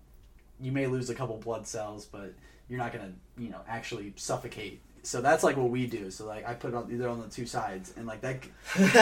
You 0.60 0.72
may 0.72 0.86
lose 0.86 1.10
a 1.10 1.14
couple 1.14 1.36
blood 1.36 1.66
cells, 1.66 2.06
but 2.06 2.32
you're 2.68 2.78
not 2.78 2.92
gonna 2.92 3.12
you 3.36 3.50
know 3.50 3.60
actually 3.68 4.12
suffocate. 4.16 4.80
So 5.02 5.20
that's 5.20 5.44
like 5.44 5.56
what 5.56 5.70
we 5.70 5.86
do. 5.86 6.10
So 6.10 6.24
like 6.26 6.48
I 6.48 6.54
put 6.54 6.68
it 6.70 6.74
on 6.74 6.88
either 6.90 7.08
on 7.08 7.20
the 7.20 7.28
two 7.28 7.46
sides, 7.46 7.92
and 7.96 8.06
like 8.06 8.20
that. 8.22 8.38
it's 8.76 8.94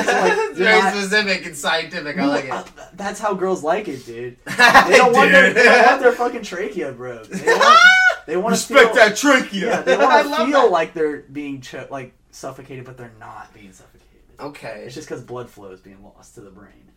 you're 0.59 0.67
very 0.69 0.81
not- 0.81 0.95
specific 0.95 1.47
and 1.47 1.57
scientific. 1.57 2.19
I 2.19 2.27
like 2.27 2.45
it. 2.47 2.51
uh, 2.51 2.65
that's 2.95 3.21
how 3.21 3.35
girls 3.35 3.63
like 3.63 3.89
it, 3.89 4.05
dude. 4.07 4.37
They 4.47 4.97
don't 4.97 5.13
want 5.13 5.31
their 5.33 5.53
they 5.53 5.63
don't 5.65 5.87
want 5.87 6.01
their 6.03 6.13
fucking 6.13 6.43
trachea, 6.43 6.93
bro. 6.93 7.25
They 7.25 7.47
want, 7.53 7.79
they 8.27 8.37
want 8.37 8.55
to 8.55 8.75
Respect 8.75 8.87
feel, 8.87 8.95
that 8.97 9.17
trachea. 9.17 9.67
Yeah, 9.67 9.81
they 9.83 9.97
want 9.97 10.27
to 10.29 10.37
feel 10.47 10.63
that. 10.63 10.71
like 10.71 10.95
they're 10.95 11.19
being 11.23 11.61
cho- 11.61 11.89
like 11.91 12.13
suffocated, 12.31 12.85
but 12.85 12.97
they're 12.97 13.13
not 13.21 13.53
being 13.55 13.73
suffocated. 13.73 14.01
Okay. 14.41 14.83
It's 14.87 14.95
just 14.97 15.09
because 15.09 15.23
blood 15.23 15.49
flow 15.49 15.71
is 15.71 15.81
being 15.81 16.03
lost 16.03 16.35
to 16.35 16.41
the 16.41 16.51
brain. 16.51 16.91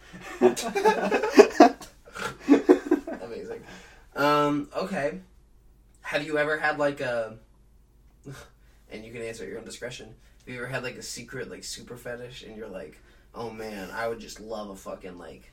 Amazing. 3.21 3.61
Um, 4.15 4.69
okay. 4.75 5.19
Have 6.01 6.25
you 6.25 6.37
ever 6.37 6.57
had 6.57 6.77
like 6.79 7.01
a 7.01 7.37
and 8.91 9.03
you 9.05 9.11
can 9.11 9.21
answer 9.21 9.43
at 9.43 9.49
your 9.49 9.59
own 9.59 9.65
discretion. 9.65 10.07
Have 10.45 10.53
you 10.55 10.61
ever 10.61 10.67
had 10.67 10.83
like 10.83 10.95
a 10.95 11.01
secret 11.03 11.49
like 11.49 11.63
super 11.63 11.97
fetish 11.97 12.43
and 12.43 12.55
you're 12.57 12.67
like, 12.69 12.99
oh 13.35 13.49
man, 13.49 13.89
I 13.91 14.07
would 14.07 14.19
just 14.19 14.39
love 14.39 14.69
a 14.69 14.75
fucking 14.75 15.17
like 15.17 15.51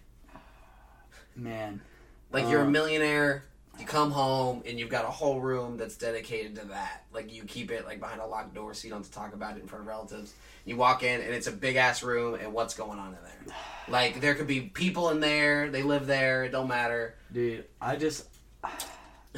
Man, 1.37 1.81
like 2.31 2.49
you're 2.49 2.63
a 2.63 2.67
Uh. 2.67 2.71
millionaire, 2.71 3.45
you 3.79 3.87
come 3.87 4.11
home 4.11 4.63
and 4.67 4.79
you've 4.79 4.89
got 4.89 5.05
a 5.05 5.11
whole 5.11 5.41
room 5.41 5.77
that's 5.77 5.97
dedicated 5.97 6.55
to 6.57 6.67
that. 6.69 7.05
Like 7.13 7.33
you 7.33 7.45
keep 7.45 7.71
it 7.71 7.85
like 7.85 8.01
behind 8.01 8.21
a 8.21 8.27
locked 8.27 8.55
door 8.55 8.73
so 8.75 8.87
you 8.87 8.91
don't 8.93 9.01
have 9.01 9.09
to 9.09 9.13
talk 9.13 9.35
about 9.35 9.57
it 9.57 9.63
in 9.63 9.67
front 9.67 9.83
of 9.83 9.89
relatives. 9.89 10.33
You 10.65 10.77
walk 10.77 11.03
in 11.03 11.21
and 11.21 11.35
it's 11.35 11.47
a 11.47 11.53
big 11.53 11.77
ass 11.77 12.03
room 12.03 12.35
and 12.35 12.53
what's 12.53 12.75
going 12.75 12.99
on 12.99 13.09
in 13.09 13.19
there? 13.23 13.55
Like 13.89 14.21
there 14.21 14.35
could 14.35 14.47
be 14.47 14.61
people 14.63 15.11
in 15.11 15.21
there, 15.21 15.69
they 15.71 15.83
live 15.83 16.07
there, 16.07 16.45
it 16.45 16.53
don't 16.53 16.69
matter. 16.69 17.15
dude, 17.33 17.65
I 17.81 17.97
just. 17.97 18.27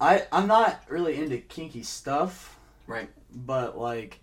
I 0.00 0.26
I'm 0.32 0.46
not 0.46 0.82
really 0.88 1.16
into 1.16 1.38
kinky 1.38 1.82
stuff, 1.82 2.58
Right. 2.86 3.08
but 3.34 3.78
like 3.78 4.18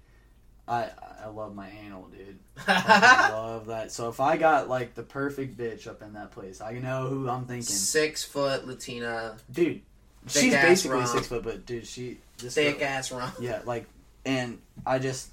I 0.72 0.90
I 1.24 1.28
love 1.28 1.54
my 1.54 1.70
anal, 1.86 2.08
dude. 2.08 2.40
I 2.68 3.30
love 3.32 3.68
that. 3.68 3.92
So 3.92 4.10
if 4.10 4.20
I 4.20 4.38
got 4.38 4.70
like 4.70 4.96
the 4.96 5.04
perfect 5.04 5.58
bitch 5.58 5.88
up 5.88 6.02
in 6.02 6.14
that 6.14 6.32
place, 6.32 6.62
I 6.62 6.74
know 6.80 7.08
who 7.08 7.28
I'm 7.30 7.46
thinking. 7.46 7.64
Six 7.64 8.24
foot 8.24 8.66
Latina, 8.68 9.36
Dude, 9.52 9.82
she's 10.28 10.54
basically 10.54 10.98
rump. 11.00 11.10
six 11.10 11.28
foot, 11.28 11.44
but 11.44 11.66
dude, 11.66 11.86
she 11.86 12.18
this 12.38 12.56
thick 12.56 12.80
girl- 12.80 12.88
ass 12.88 13.12
rump. 13.12 13.36
Yeah, 13.40 13.62
like, 13.66 13.86
and 14.26 14.60
I 14.86 14.98
just, 15.00 15.30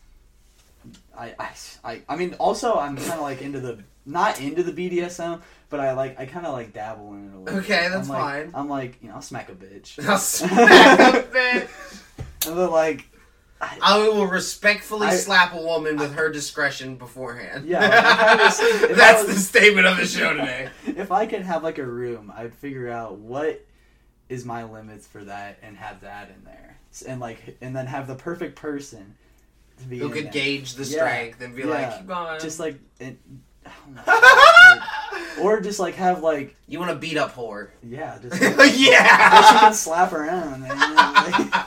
I, 1.17 1.35
I, 1.39 1.51
I, 1.85 2.03
I 2.09 2.17
mean, 2.17 2.35
also 2.39 2.75
I'm 2.75 2.97
kind 2.97 3.13
of 3.13 3.21
like 3.21 3.41
into 3.41 3.61
the 3.61 3.79
not 4.07 4.41
into 4.41 4.63
the 4.63 4.73
BDSM, 4.73 5.41
but 5.71 5.81
I 5.81 5.93
like 5.93 6.19
I 6.19 6.27
kind 6.27 6.47
of 6.47 6.53
like 6.53 6.73
dabble 6.73 7.13
in 7.15 7.29
it 7.29 7.35
a 7.35 7.39
little. 7.39 7.59
Okay, 7.61 7.83
bit. 7.85 7.93
that's 7.93 8.09
I'm 8.09 8.15
like, 8.15 8.21
fine. 8.21 8.51
I'm 8.55 8.69
like, 8.69 9.03
you 9.03 9.09
know, 9.09 9.15
I'll 9.17 9.23
smack 9.23 9.49
a 9.51 9.53
bitch, 9.53 10.05
I'll 10.09 10.19
smack 10.19 10.51
a 11.15 11.29
bitch. 11.33 12.03
and 12.49 12.59
then 12.59 12.71
like, 12.71 13.05
I 13.61 13.99
will 14.09 14.27
respectfully 14.27 15.09
I- 15.09 15.17
slap 15.17 15.53
a 15.55 15.61
woman 15.61 15.97
with 15.97 16.15
her 16.15 16.31
discretion 16.31 16.97
beforehand. 16.97 17.67
Yeah, 17.67 17.81
like, 17.81 18.39
was- 18.91 18.97
that's 18.97 19.27
was- 19.27 19.37
the 19.37 19.41
statement 19.43 19.87
of 19.87 19.97
the 19.97 20.07
show 20.07 20.33
today. 20.33 20.69
if 20.87 21.11
I 21.11 21.27
could 21.27 21.43
have 21.43 21.63
like 21.65 21.79
a 21.79 21.87
room, 21.87 22.33
I'd 22.37 22.55
figure 22.55 22.89
out 22.89 23.19
what 23.19 23.65
is 24.29 24.45
my 24.45 24.65
limits 24.65 25.07
for 25.07 25.25
that 25.25 25.59
and 25.63 25.77
have 25.77 26.03
that 26.03 26.31
in 26.31 26.45
there, 26.45 26.79
and 27.07 27.21
like, 27.21 27.57
and 27.61 27.75
then 27.75 27.87
have 27.87 28.07
the 28.07 28.15
perfect 28.15 28.55
person 28.57 29.17
to 29.79 29.85
be 29.87 29.99
Who 29.99 30.11
could 30.11 30.27
there. 30.27 30.33
gauge 30.33 30.75
the 30.75 30.85
Yeah, 30.85 30.99
strength 30.99 31.41
and 31.41 31.57
be 31.57 31.65
like, 31.65 31.97
keep 31.99 32.07
going. 32.07 32.39
just 32.41 32.61
like, 32.61 32.79
or 35.41 35.61
just 35.61 35.79
like 35.79 35.95
have 35.95 36.23
like 36.23 36.57
you 36.67 36.79
want 36.79 36.91
to 36.91 36.97
beat 36.97 37.17
up 37.17 37.35
whore. 37.35 37.71
yeah, 37.83 38.19
just 38.21 38.41
like, 38.41 38.57
that 38.57 39.49
she 39.53 39.59
can 39.59 39.75
slap 39.75 40.13
around. 40.13 40.63
Man. 40.63 40.79
Like, 40.79 41.65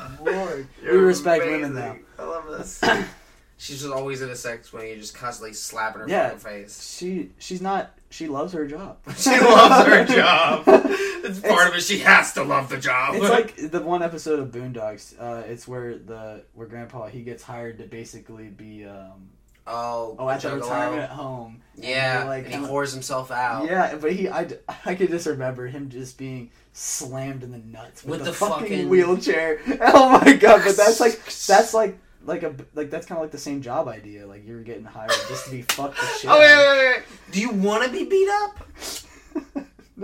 Lord, 0.22 0.66
we 0.82 0.88
respect 0.88 1.44
women 1.44 1.74
though. 1.74 1.96
I 2.18 2.24
love 2.24 2.46
this. 2.48 2.80
She's 3.58 3.80
just 3.82 3.92
always 3.92 4.22
in 4.22 4.28
a 4.28 4.34
sex 4.34 4.70
swing. 4.70 4.88
You're 4.88 4.96
just 4.96 5.14
constantly 5.14 5.52
slapping 5.54 6.00
her 6.02 6.08
Yeah. 6.08 6.30
fucking 6.30 6.38
face. 6.40 6.96
She 6.98 7.30
she's 7.38 7.60
not. 7.62 7.96
She 8.10 8.26
loves 8.26 8.52
her 8.54 8.66
job. 8.66 8.98
She 9.16 9.30
loves 9.30 9.86
her 9.86 10.04
job. 10.16 10.64
It's 10.66 11.38
part 11.38 11.68
of 11.68 11.74
it. 11.76 11.82
She 11.82 12.00
has 12.00 12.32
to 12.32 12.42
love 12.42 12.68
the 12.68 12.78
job. 12.78 13.14
It's 13.14 13.28
like 13.28 13.70
the 13.70 13.80
one 13.80 14.02
episode 14.02 14.40
of 14.40 14.48
Boondocks. 14.48 15.14
Uh, 15.18 15.46
it's 15.46 15.68
where 15.68 15.96
the 15.96 16.42
where 16.54 16.66
Grandpa 16.66 17.06
he 17.06 17.22
gets 17.22 17.44
hired 17.44 17.78
to 17.78 17.84
basically 17.84 18.48
be 18.48 18.84
um, 18.84 19.30
oh, 19.66 20.16
oh 20.18 20.28
at 20.28 20.40
the 20.40 20.54
retirement 20.56 21.10
home. 21.10 21.62
Yeah, 21.74 22.24
like 22.24 22.44
and 22.44 22.54
he 22.54 22.70
whores 22.70 22.92
himself 22.92 23.30
out. 23.30 23.66
Yeah, 23.66 23.96
but 23.96 24.12
he 24.12 24.28
I, 24.28 24.48
I 24.84 24.94
could 24.94 25.08
just 25.10 25.26
remember 25.26 25.66
him 25.66 25.88
just 25.88 26.18
being 26.18 26.50
slammed 26.72 27.42
in 27.42 27.50
the 27.50 27.58
nuts 27.58 28.04
with, 28.04 28.10
With 28.10 28.18
the, 28.20 28.24
the 28.26 28.32
fucking, 28.32 28.62
fucking- 28.62 28.88
wheelchair. 28.88 29.60
Oh 29.80 30.10
my 30.10 30.34
god! 30.34 30.62
But 30.64 30.76
that's 30.76 31.00
like 31.00 31.24
that's 31.46 31.74
like 31.74 31.98
like 32.24 32.42
a 32.42 32.54
like 32.74 32.90
that's 32.90 33.06
kind 33.06 33.18
of 33.18 33.22
like 33.22 33.32
the 33.32 33.38
same 33.38 33.62
job 33.62 33.88
idea. 33.88 34.26
Like 34.26 34.46
you're 34.46 34.62
getting 34.62 34.84
hired 34.84 35.10
just 35.28 35.46
to 35.46 35.50
be 35.50 35.62
fucked 35.62 35.98
the 35.98 36.06
shit. 36.06 36.30
Oh 36.30 36.38
wait, 36.38 36.56
wait, 36.56 36.66
wait, 36.66 36.96
wait. 36.96 37.32
Do 37.32 37.40
you 37.40 37.50
want 37.50 37.84
to 37.84 37.90
be 37.90 38.04
beat 38.04 38.28
up? 38.28 38.68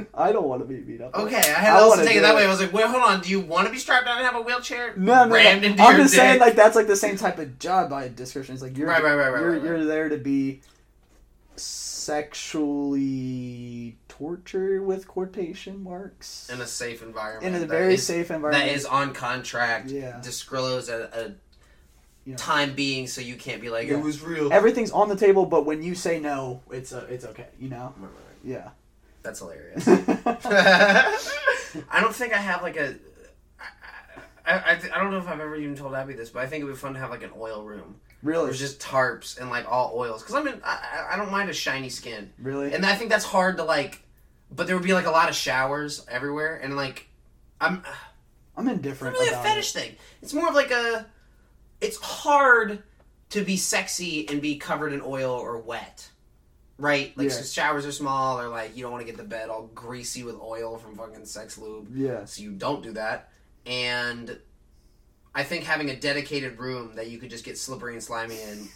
I 0.14 0.32
don't 0.32 0.48
want 0.48 0.62
to 0.62 0.66
be 0.66 0.76
beat 0.80 1.00
up. 1.00 1.14
Okay, 1.14 1.36
I 1.36 1.40
had 1.44 1.74
I 1.74 1.80
also 1.80 1.96
wanna 1.96 2.04
take 2.08 2.16
it 2.16 2.20
that 2.22 2.34
way. 2.34 2.44
I 2.44 2.48
was 2.48 2.60
like, 2.60 2.72
wait, 2.72 2.86
hold 2.86 3.02
on. 3.02 3.20
Do 3.20 3.30
you 3.30 3.40
want 3.40 3.66
to 3.66 3.72
be 3.72 3.78
strapped 3.78 4.06
down 4.06 4.16
and 4.18 4.26
have 4.26 4.36
a 4.36 4.40
wheelchair 4.42 4.94
No, 4.96 5.24
no, 5.26 5.34
rammed 5.34 5.62
no. 5.62 5.68
into 5.68 5.82
I'm 5.82 5.96
just 5.96 6.14
saying, 6.14 6.40
like 6.40 6.54
that's 6.56 6.76
like 6.76 6.86
the 6.86 6.96
same 6.96 7.16
type 7.16 7.38
of 7.38 7.58
job 7.58 7.90
by 7.90 8.08
description. 8.08 8.54
It's 8.54 8.62
like 8.62 8.76
you're 8.76 8.88
Right, 8.88 9.02
right, 9.02 9.14
right, 9.14 9.28
right, 9.30 9.40
you're, 9.40 9.50
right, 9.50 9.56
right. 9.60 9.64
you're 9.64 9.84
there 9.84 10.08
to 10.08 10.18
be 10.18 10.60
sexually 12.88 13.96
tortured 14.08 14.84
with 14.84 15.06
quotation 15.08 15.82
marks 15.82 16.48
in 16.52 16.60
a 16.60 16.66
safe 16.66 17.02
environment. 17.02 17.54
in 17.56 17.62
a 17.62 17.66
very 17.66 17.94
is- 17.94 18.06
safe 18.06 18.30
environment. 18.30 18.66
That 18.66 18.74
is 18.74 18.84
on 18.86 19.12
contract. 19.14 19.90
Yeah. 19.90 20.20
Disclose 20.22 20.88
at 20.88 21.00
a 21.14 21.34
You 22.24 22.32
know. 22.32 22.36
time 22.36 22.74
being, 22.74 23.06
so 23.06 23.20
you 23.20 23.36
can't 23.36 23.60
be 23.60 23.70
like 23.70 23.88
Yeah. 23.88 23.94
it 23.98 24.02
was 24.02 24.22
real. 24.22 24.52
Everything's 24.52 24.90
on 24.90 25.08
the 25.08 25.16
table, 25.16 25.46
but 25.46 25.64
when 25.66 25.82
you 25.82 25.94
say 25.94 26.18
no, 26.20 26.62
it's 26.70 26.92
uh, 26.92 27.06
it's 27.08 27.24
okay. 27.26 27.46
You 27.58 27.68
know. 27.68 27.94
Right, 27.98 28.10
right. 28.10 28.36
Yeah. 28.44 28.68
That's 29.22 29.40
hilarious. 29.40 29.86
I 29.88 31.18
don't 32.00 32.14
think 32.14 32.32
I 32.32 32.38
have 32.38 32.62
like 32.62 32.76
a. 32.76 32.96
I, 34.46 34.52
I, 34.54 34.58
I 34.72 34.78
I 34.94 34.98
don't 34.98 35.10
know 35.10 35.18
if 35.18 35.28
I've 35.28 35.40
ever 35.40 35.56
even 35.56 35.76
told 35.76 35.94
Abby 35.94 36.14
this, 36.14 36.30
but 36.30 36.42
I 36.42 36.46
think 36.46 36.62
it 36.62 36.64
would 36.64 36.72
be 36.72 36.78
fun 36.78 36.94
to 36.94 37.00
have 37.00 37.10
like 37.10 37.22
an 37.22 37.30
oil 37.38 37.62
room. 37.64 37.96
really. 38.22 38.46
There's 38.46 38.58
just 38.58 38.80
tarps 38.80 39.38
and 39.38 39.50
like 39.50 39.70
all 39.70 39.92
oils 39.94 40.22
because 40.22 40.34
I'm 40.34 40.48
in. 40.48 40.60
I, 40.64 41.06
I- 41.10 41.14
I 41.14 41.16
don't 41.16 41.30
mind 41.30 41.50
a 41.50 41.52
shiny 41.52 41.88
skin, 41.88 42.32
really. 42.40 42.72
and 42.72 42.84
I 42.86 42.94
think 42.94 43.10
that's 43.10 43.24
hard 43.24 43.56
to 43.58 43.64
like. 43.64 44.02
But 44.50 44.66
there 44.66 44.76
would 44.76 44.84
be 44.84 44.94
like 44.94 45.06
a 45.06 45.10
lot 45.10 45.28
of 45.28 45.34
showers 45.34 46.06
everywhere, 46.08 46.56
and 46.56 46.74
like, 46.76 47.08
I'm 47.60 47.82
I'm 48.56 48.64
not 48.64 48.74
indifferent 48.76 49.14
really 49.14 49.28
a 49.28 49.42
fetish 49.42 49.72
thing. 49.72 49.94
It's 50.22 50.32
more 50.32 50.48
of 50.48 50.54
like 50.54 50.70
a. 50.70 51.06
It's 51.80 51.98
hard 51.98 52.82
to 53.30 53.44
be 53.44 53.56
sexy 53.58 54.26
and 54.28 54.40
be 54.40 54.56
covered 54.56 54.92
in 54.92 55.02
oil 55.02 55.32
or 55.32 55.58
wet, 55.58 56.07
right? 56.78 57.12
Like 57.16 57.28
Yeah. 57.28 57.34
so 57.34 57.42
showers 57.42 57.84
are 57.86 57.92
small, 57.92 58.40
or 58.40 58.48
like 58.48 58.76
you 58.76 58.82
don't 58.82 58.92
want 58.92 59.04
to 59.04 59.10
get 59.10 59.16
the 59.18 59.28
bed 59.28 59.48
all 59.50 59.68
greasy 59.74 60.22
with 60.22 60.36
oil 60.40 60.78
from 60.78 60.96
fucking 60.96 61.24
sex 61.26 61.58
lube. 61.58 61.88
Yeah. 61.96 62.24
so 62.24 62.42
you 62.42 62.52
don't 62.52 62.82
do 62.82 62.92
that. 62.92 63.30
And 63.66 64.38
I 65.34 65.44
think 65.44 65.64
having 65.64 65.90
a 65.90 65.96
dedicated 65.96 66.58
room 66.58 66.92
that 66.96 67.10
you 67.10 67.18
could 67.18 67.30
just 67.30 67.44
get 67.44 67.58
slippery 67.58 67.92
and 67.94 68.02
slimy 68.02 68.40
in 68.40 68.68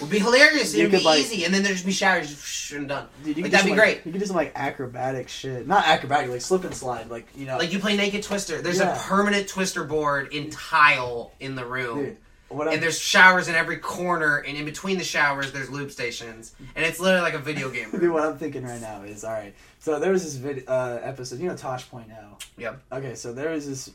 would 0.00 0.10
be 0.10 0.18
hilarious. 0.18 0.74
It'd 0.74 0.90
be 0.90 0.96
could, 0.98 1.04
like- 1.06 1.20
easy, 1.20 1.44
and 1.44 1.52
then 1.54 1.62
there'd 1.62 1.74
just 1.76 1.86
be 1.86 1.92
showers, 1.92 2.72
and 2.74 2.88
done. 2.88 3.08
Dude, 3.24 3.38
Like, 3.38 3.50
that'd 3.50 3.64
be 3.66 3.70
some, 3.70 3.76
great. 3.78 4.00
You 4.04 4.12
could 4.12 4.20
do 4.20 4.26
some 4.26 4.36
like 4.36 4.52
acrobatic 4.56 5.28
shit. 5.28 5.66
Not 5.66 5.86
acrobatic, 5.86 6.30
like 6.30 6.40
slip 6.40 6.64
and 6.64 6.74
slide. 6.74 7.08
Like 7.10 7.26
you 7.36 7.46
know. 7.46 7.58
Like 7.58 7.72
you 7.72 7.78
play 7.78 7.96
naked 7.96 8.22
twister. 8.22 8.60
There's 8.62 8.78
Yeah. 8.78 8.94
a 8.96 8.98
permanent 9.00 9.48
twister 9.48 9.84
board 9.84 10.32
in 10.32 10.50
tile 10.50 11.32
in 11.40 11.54
the 11.54 11.64
room. 11.64 12.04
Dude, 12.04 12.16
And 12.50 12.82
there's 12.82 12.98
showers 12.98 13.48
in 13.48 13.54
every 13.54 13.78
corner, 13.78 14.38
and 14.38 14.56
in 14.56 14.64
between 14.64 14.98
the 14.98 15.04
showers, 15.04 15.52
there's 15.52 15.68
lube 15.68 15.90
stations, 15.90 16.54
and 16.76 16.84
it's 16.84 17.00
literally 17.00 17.22
like 17.22 17.34
a 17.34 17.38
video 17.38 17.70
game. 17.70 17.90
Dude, 17.90 18.10
what 18.12 18.22
I'm 18.22 18.38
thinking 18.38 18.64
right 18.64 18.80
now 18.80 19.02
is 19.02 19.24
all 19.24 19.32
right. 19.32 19.54
So 19.80 19.98
there 19.98 20.12
was 20.12 20.24
this 20.24 20.34
vid- 20.36 20.64
uh, 20.68 21.00
episode. 21.02 21.40
You 21.40 21.48
know 21.48 21.56
Tosh 21.56 21.88
Point 21.90 22.08
now. 22.08 22.38
Yep. 22.56 22.82
Okay, 22.92 23.14
so 23.14 23.32
there 23.32 23.50
was 23.50 23.66
this 23.66 23.90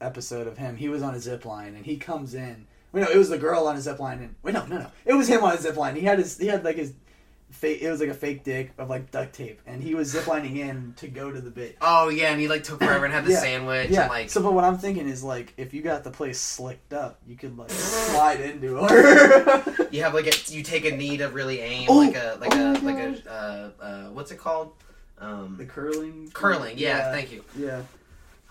episode 0.00 0.46
of 0.46 0.58
him. 0.58 0.76
He 0.76 0.88
was 0.88 1.02
on 1.02 1.14
a 1.14 1.20
zip 1.20 1.44
line 1.44 1.74
and 1.74 1.84
he 1.84 1.96
comes 1.96 2.34
in. 2.34 2.66
Wait, 2.92 3.00
no, 3.00 3.08
it 3.10 3.16
was 3.16 3.28
the 3.28 3.38
girl 3.38 3.66
on 3.66 3.76
a 3.76 3.80
zip 3.80 3.98
line. 3.98 4.18
And 4.18 4.34
wait, 4.42 4.54
no, 4.54 4.64
no, 4.66 4.78
no, 4.78 4.90
it 5.04 5.14
was 5.14 5.28
him 5.28 5.42
on 5.42 5.54
a 5.54 5.60
zip 5.60 5.76
line. 5.76 5.96
He 5.96 6.02
had 6.02 6.18
his, 6.18 6.38
he 6.38 6.46
had 6.46 6.64
like 6.64 6.76
his 6.76 6.92
fake. 7.54 7.80
It 7.82 7.90
was 7.90 8.00
like 8.00 8.10
a 8.10 8.14
fake 8.14 8.44
dick 8.44 8.72
of 8.78 8.90
like 8.90 9.10
duct 9.10 9.34
tape, 9.34 9.60
and 9.66 9.82
he 9.82 9.94
was 9.94 10.12
ziplining 10.14 10.56
in 10.58 10.94
to 10.98 11.08
go 11.08 11.30
to 11.30 11.40
the 11.40 11.50
bit. 11.50 11.76
Oh 11.80 12.08
yeah, 12.08 12.30
and 12.32 12.40
he 12.40 12.48
like 12.48 12.64
took 12.64 12.78
forever 12.80 13.04
and 13.04 13.14
had 13.14 13.24
the 13.24 13.30
Yeah. 13.32 13.40
sandwich 13.40 13.90
Yeah. 13.90 14.02
and 14.02 14.10
like 14.10 14.30
so, 14.30 14.42
but 14.42 14.52
what 14.52 14.64
I'm 14.64 14.78
thinking 14.78 15.08
is 15.08 15.22
like, 15.24 15.54
if 15.56 15.72
you 15.72 15.82
got 15.82 16.04
the 16.04 16.10
place 16.10 16.40
slicked 16.40 16.92
up, 16.92 17.18
you 17.26 17.36
could 17.36 17.56
like 17.56 17.70
slide 17.70 18.40
into 18.40 18.76
her. 18.76 19.88
you 19.90 20.02
have 20.02 20.14
like 20.14 20.26
a 20.26 20.52
you 20.52 20.62
take 20.62 20.84
a 20.84 20.90
knee 20.96 21.16
to 21.18 21.28
really 21.28 21.60
aim 21.60 21.86
Oh, 21.88 21.98
like 21.98 22.16
a 22.16 22.36
like 22.40 22.54
oh 22.56 22.72
a 22.72 22.78
like 22.80 22.98
a 22.98 23.30
uh, 23.32 23.70
uh, 23.82 24.02
what's 24.10 24.30
it 24.30 24.38
called? 24.38 24.72
Um, 25.18 25.54
the 25.56 25.64
curling. 25.64 26.30
curling. 26.34 26.76
Yeah, 26.76 27.12
thank 27.12 27.30
you. 27.32 27.44
Yeah. 27.56 27.82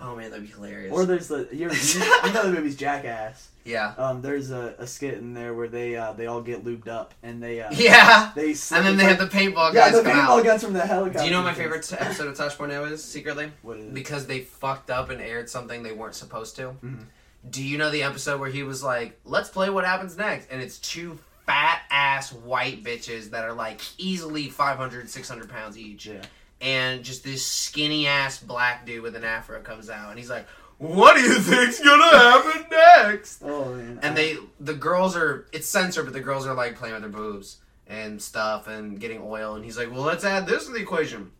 Oh 0.06 0.16
man, 0.18 0.32
that'd 0.32 0.46
be 0.46 0.52
hilarious. 0.52 0.92
Or 0.94 1.06
there's 1.06 1.30
the 1.30 1.48
you, 1.52 1.70
you, 1.72 2.34
know 2.34 2.44
the 2.44 2.52
movie's 2.56 2.76
Jackass. 2.76 3.48
yeah, 3.63 3.94
Um, 3.98 4.22
there's 4.22 4.52
a, 4.52 4.76
a 4.78 4.86
skit 4.86 5.13
in 5.16 5.34
there 5.34 5.54
where 5.54 5.70
they 5.70 5.96
uh, 5.96 6.12
they 6.12 6.26
all 6.28 6.42
get 6.42 6.66
lubed 6.66 6.89
up 6.89 7.13
and 7.24 7.42
they 7.42 7.62
uh, 7.62 7.72
yeah. 7.72 8.32
they 8.36 8.50
And 8.72 8.86
then 8.86 8.98
they 8.98 9.06
it's 9.10 9.20
have 9.20 9.32
the 9.32 9.38
paintball 9.38 9.74
yeah 9.74 9.89
guys 9.89 9.94
the 9.94 10.04
come 10.04 10.12
paintball 10.18 10.39
out. 10.39 10.44
guns 10.44 10.63
from 10.63 10.74
the 10.74 10.86
helicopter. 10.86 11.20
Do 11.20 11.26
you 11.26 11.32
know 11.32 11.39
what 11.39 11.46
my 11.46 11.54
favorite 11.54 11.89
episode 11.98 12.28
of 12.28 12.36
Tosh 12.36 12.58
Point 12.58 12.72
now 12.74 12.84
is 12.84 13.02
secretly? 13.04 13.52
What 13.62 13.78
is 13.78 13.86
it? 13.86 13.94
Because 13.94 14.28
they 14.28 14.42
fucked 14.42 14.89
up 14.92 15.10
and 15.10 15.22
aired 15.22 15.50
something 15.50 15.82
they 15.84 15.94
weren't 15.94 16.16
supposed 16.16 16.58
to. 16.58 16.76
Mhm. 16.84 17.06
Do 17.50 17.63
you 17.63 17.78
know 17.78 17.89
the 17.89 18.04
episode 18.04 18.39
where 18.42 18.50
he 18.50 18.63
was 18.63 18.84
like, 18.84 19.20
"Let's 19.26 19.50
play 19.50 19.70
what 19.70 19.86
happens 19.86 20.18
next," 20.18 20.50
and 20.52 20.62
it's 20.62 20.78
two 20.80 21.20
fat 21.46 21.82
ass 21.89 22.32
white 22.32 22.84
bitches 22.84 23.32
that 23.32 23.44
are 23.44 23.54
like 23.54 23.80
easily 23.98 24.50
500, 24.50 25.10
600 25.10 25.50
pounds 25.50 25.78
each. 25.78 26.06
Yeah. 26.06 26.22
And 26.63 27.04
just 27.04 27.23
this 27.23 27.45
skinny 27.45 28.08
ass 28.08 28.39
black 28.39 28.86
dude 28.86 29.04
with 29.04 29.15
an 29.15 29.23
afro 29.23 29.62
comes 29.62 29.89
out 29.89 30.10
and 30.10 30.17
he's 30.17 30.30
like 30.30 30.47
what 30.80 31.15
do 31.15 31.21
you 31.21 31.36
think's 31.39 31.80
gonna 31.80 32.17
happen 32.17 32.65
next? 32.71 33.43
Oh 33.43 33.76
man. 33.76 33.99
and 34.02 34.17
they 34.17 34.38
the 34.60 34.73
girls 34.73 35.15
are 35.15 35.45
it's 35.54 35.67
censored 35.67 36.06
but 36.06 36.13
the 36.13 36.19
girls 36.19 36.47
are 36.47 36.56
like 36.56 36.76
playing 36.76 36.93
with 36.93 37.04
their 37.04 37.12
boobs 37.12 37.58
and 37.86 38.21
stuff 38.21 38.67
and 38.67 38.99
getting 38.99 39.21
oil 39.21 39.56
and 39.56 39.63
he's 39.63 39.78
like 39.78 39.91
well 39.91 40.02
let's 40.02 40.23
add 40.23 40.47
this 40.47 40.65
to 40.65 40.71
the 40.71 40.80
equation. 40.80 41.32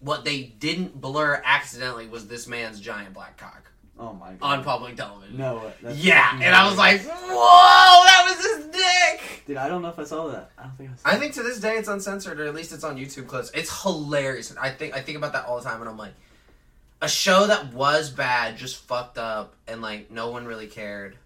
What 0.00 0.24
they 0.26 0.42
didn't 0.42 1.00
blur 1.00 1.40
accidentally 1.42 2.06
was 2.06 2.28
this 2.28 2.46
man's 2.46 2.80
giant 2.80 3.14
black 3.14 3.38
cock 3.38 3.65
Oh 3.98 4.12
my 4.12 4.32
god. 4.34 4.58
on 4.58 4.64
public 4.64 4.96
television 4.96 5.36
No. 5.38 5.58
Uh, 5.58 5.70
that's 5.82 5.98
yeah 5.98 6.34
and 6.34 6.54
i 6.54 6.68
was 6.68 6.76
like 6.76 7.00
whoa 7.02 8.04
that 8.04 8.26
was 8.28 8.44
his 8.44 8.66
dick 8.66 9.36
dude, 9.46 9.56
I 9.56 9.68
don't 9.68 9.80
know 9.82 9.88
if 9.88 9.98
I 9.98 10.04
saw 10.04 10.26
that. 10.28 10.50
I 10.58 10.64
don't 10.64 10.76
think 10.76 10.90
I 10.90 10.96
saw. 10.96 11.08
I 11.16 11.18
think 11.18 11.34
to 11.34 11.42
this 11.42 11.60
day 11.60 11.76
it's 11.76 11.88
uncensored, 11.88 12.40
or 12.40 12.46
at 12.46 12.54
least 12.54 12.72
it's 12.72 12.84
on 12.84 12.96
YouTube 12.96 13.28
clips. 13.28 13.50
It's 13.54 13.82
hilarious. 13.82 14.54
I 14.60 14.70
think 14.70 14.94
I 14.94 15.00
think 15.00 15.16
about 15.16 15.32
that 15.34 15.44
all 15.46 15.58
the 15.58 15.64
time, 15.64 15.80
and 15.80 15.88
I'm 15.88 15.96
like, 15.96 16.14
a 17.00 17.08
show 17.08 17.46
that 17.46 17.72
was 17.72 18.10
bad 18.10 18.56
just 18.56 18.76
fucked 18.76 19.18
up, 19.18 19.54
and 19.68 19.80
like 19.80 20.10
no 20.10 20.30
one 20.30 20.46
really 20.46 20.66
cared. 20.66 21.16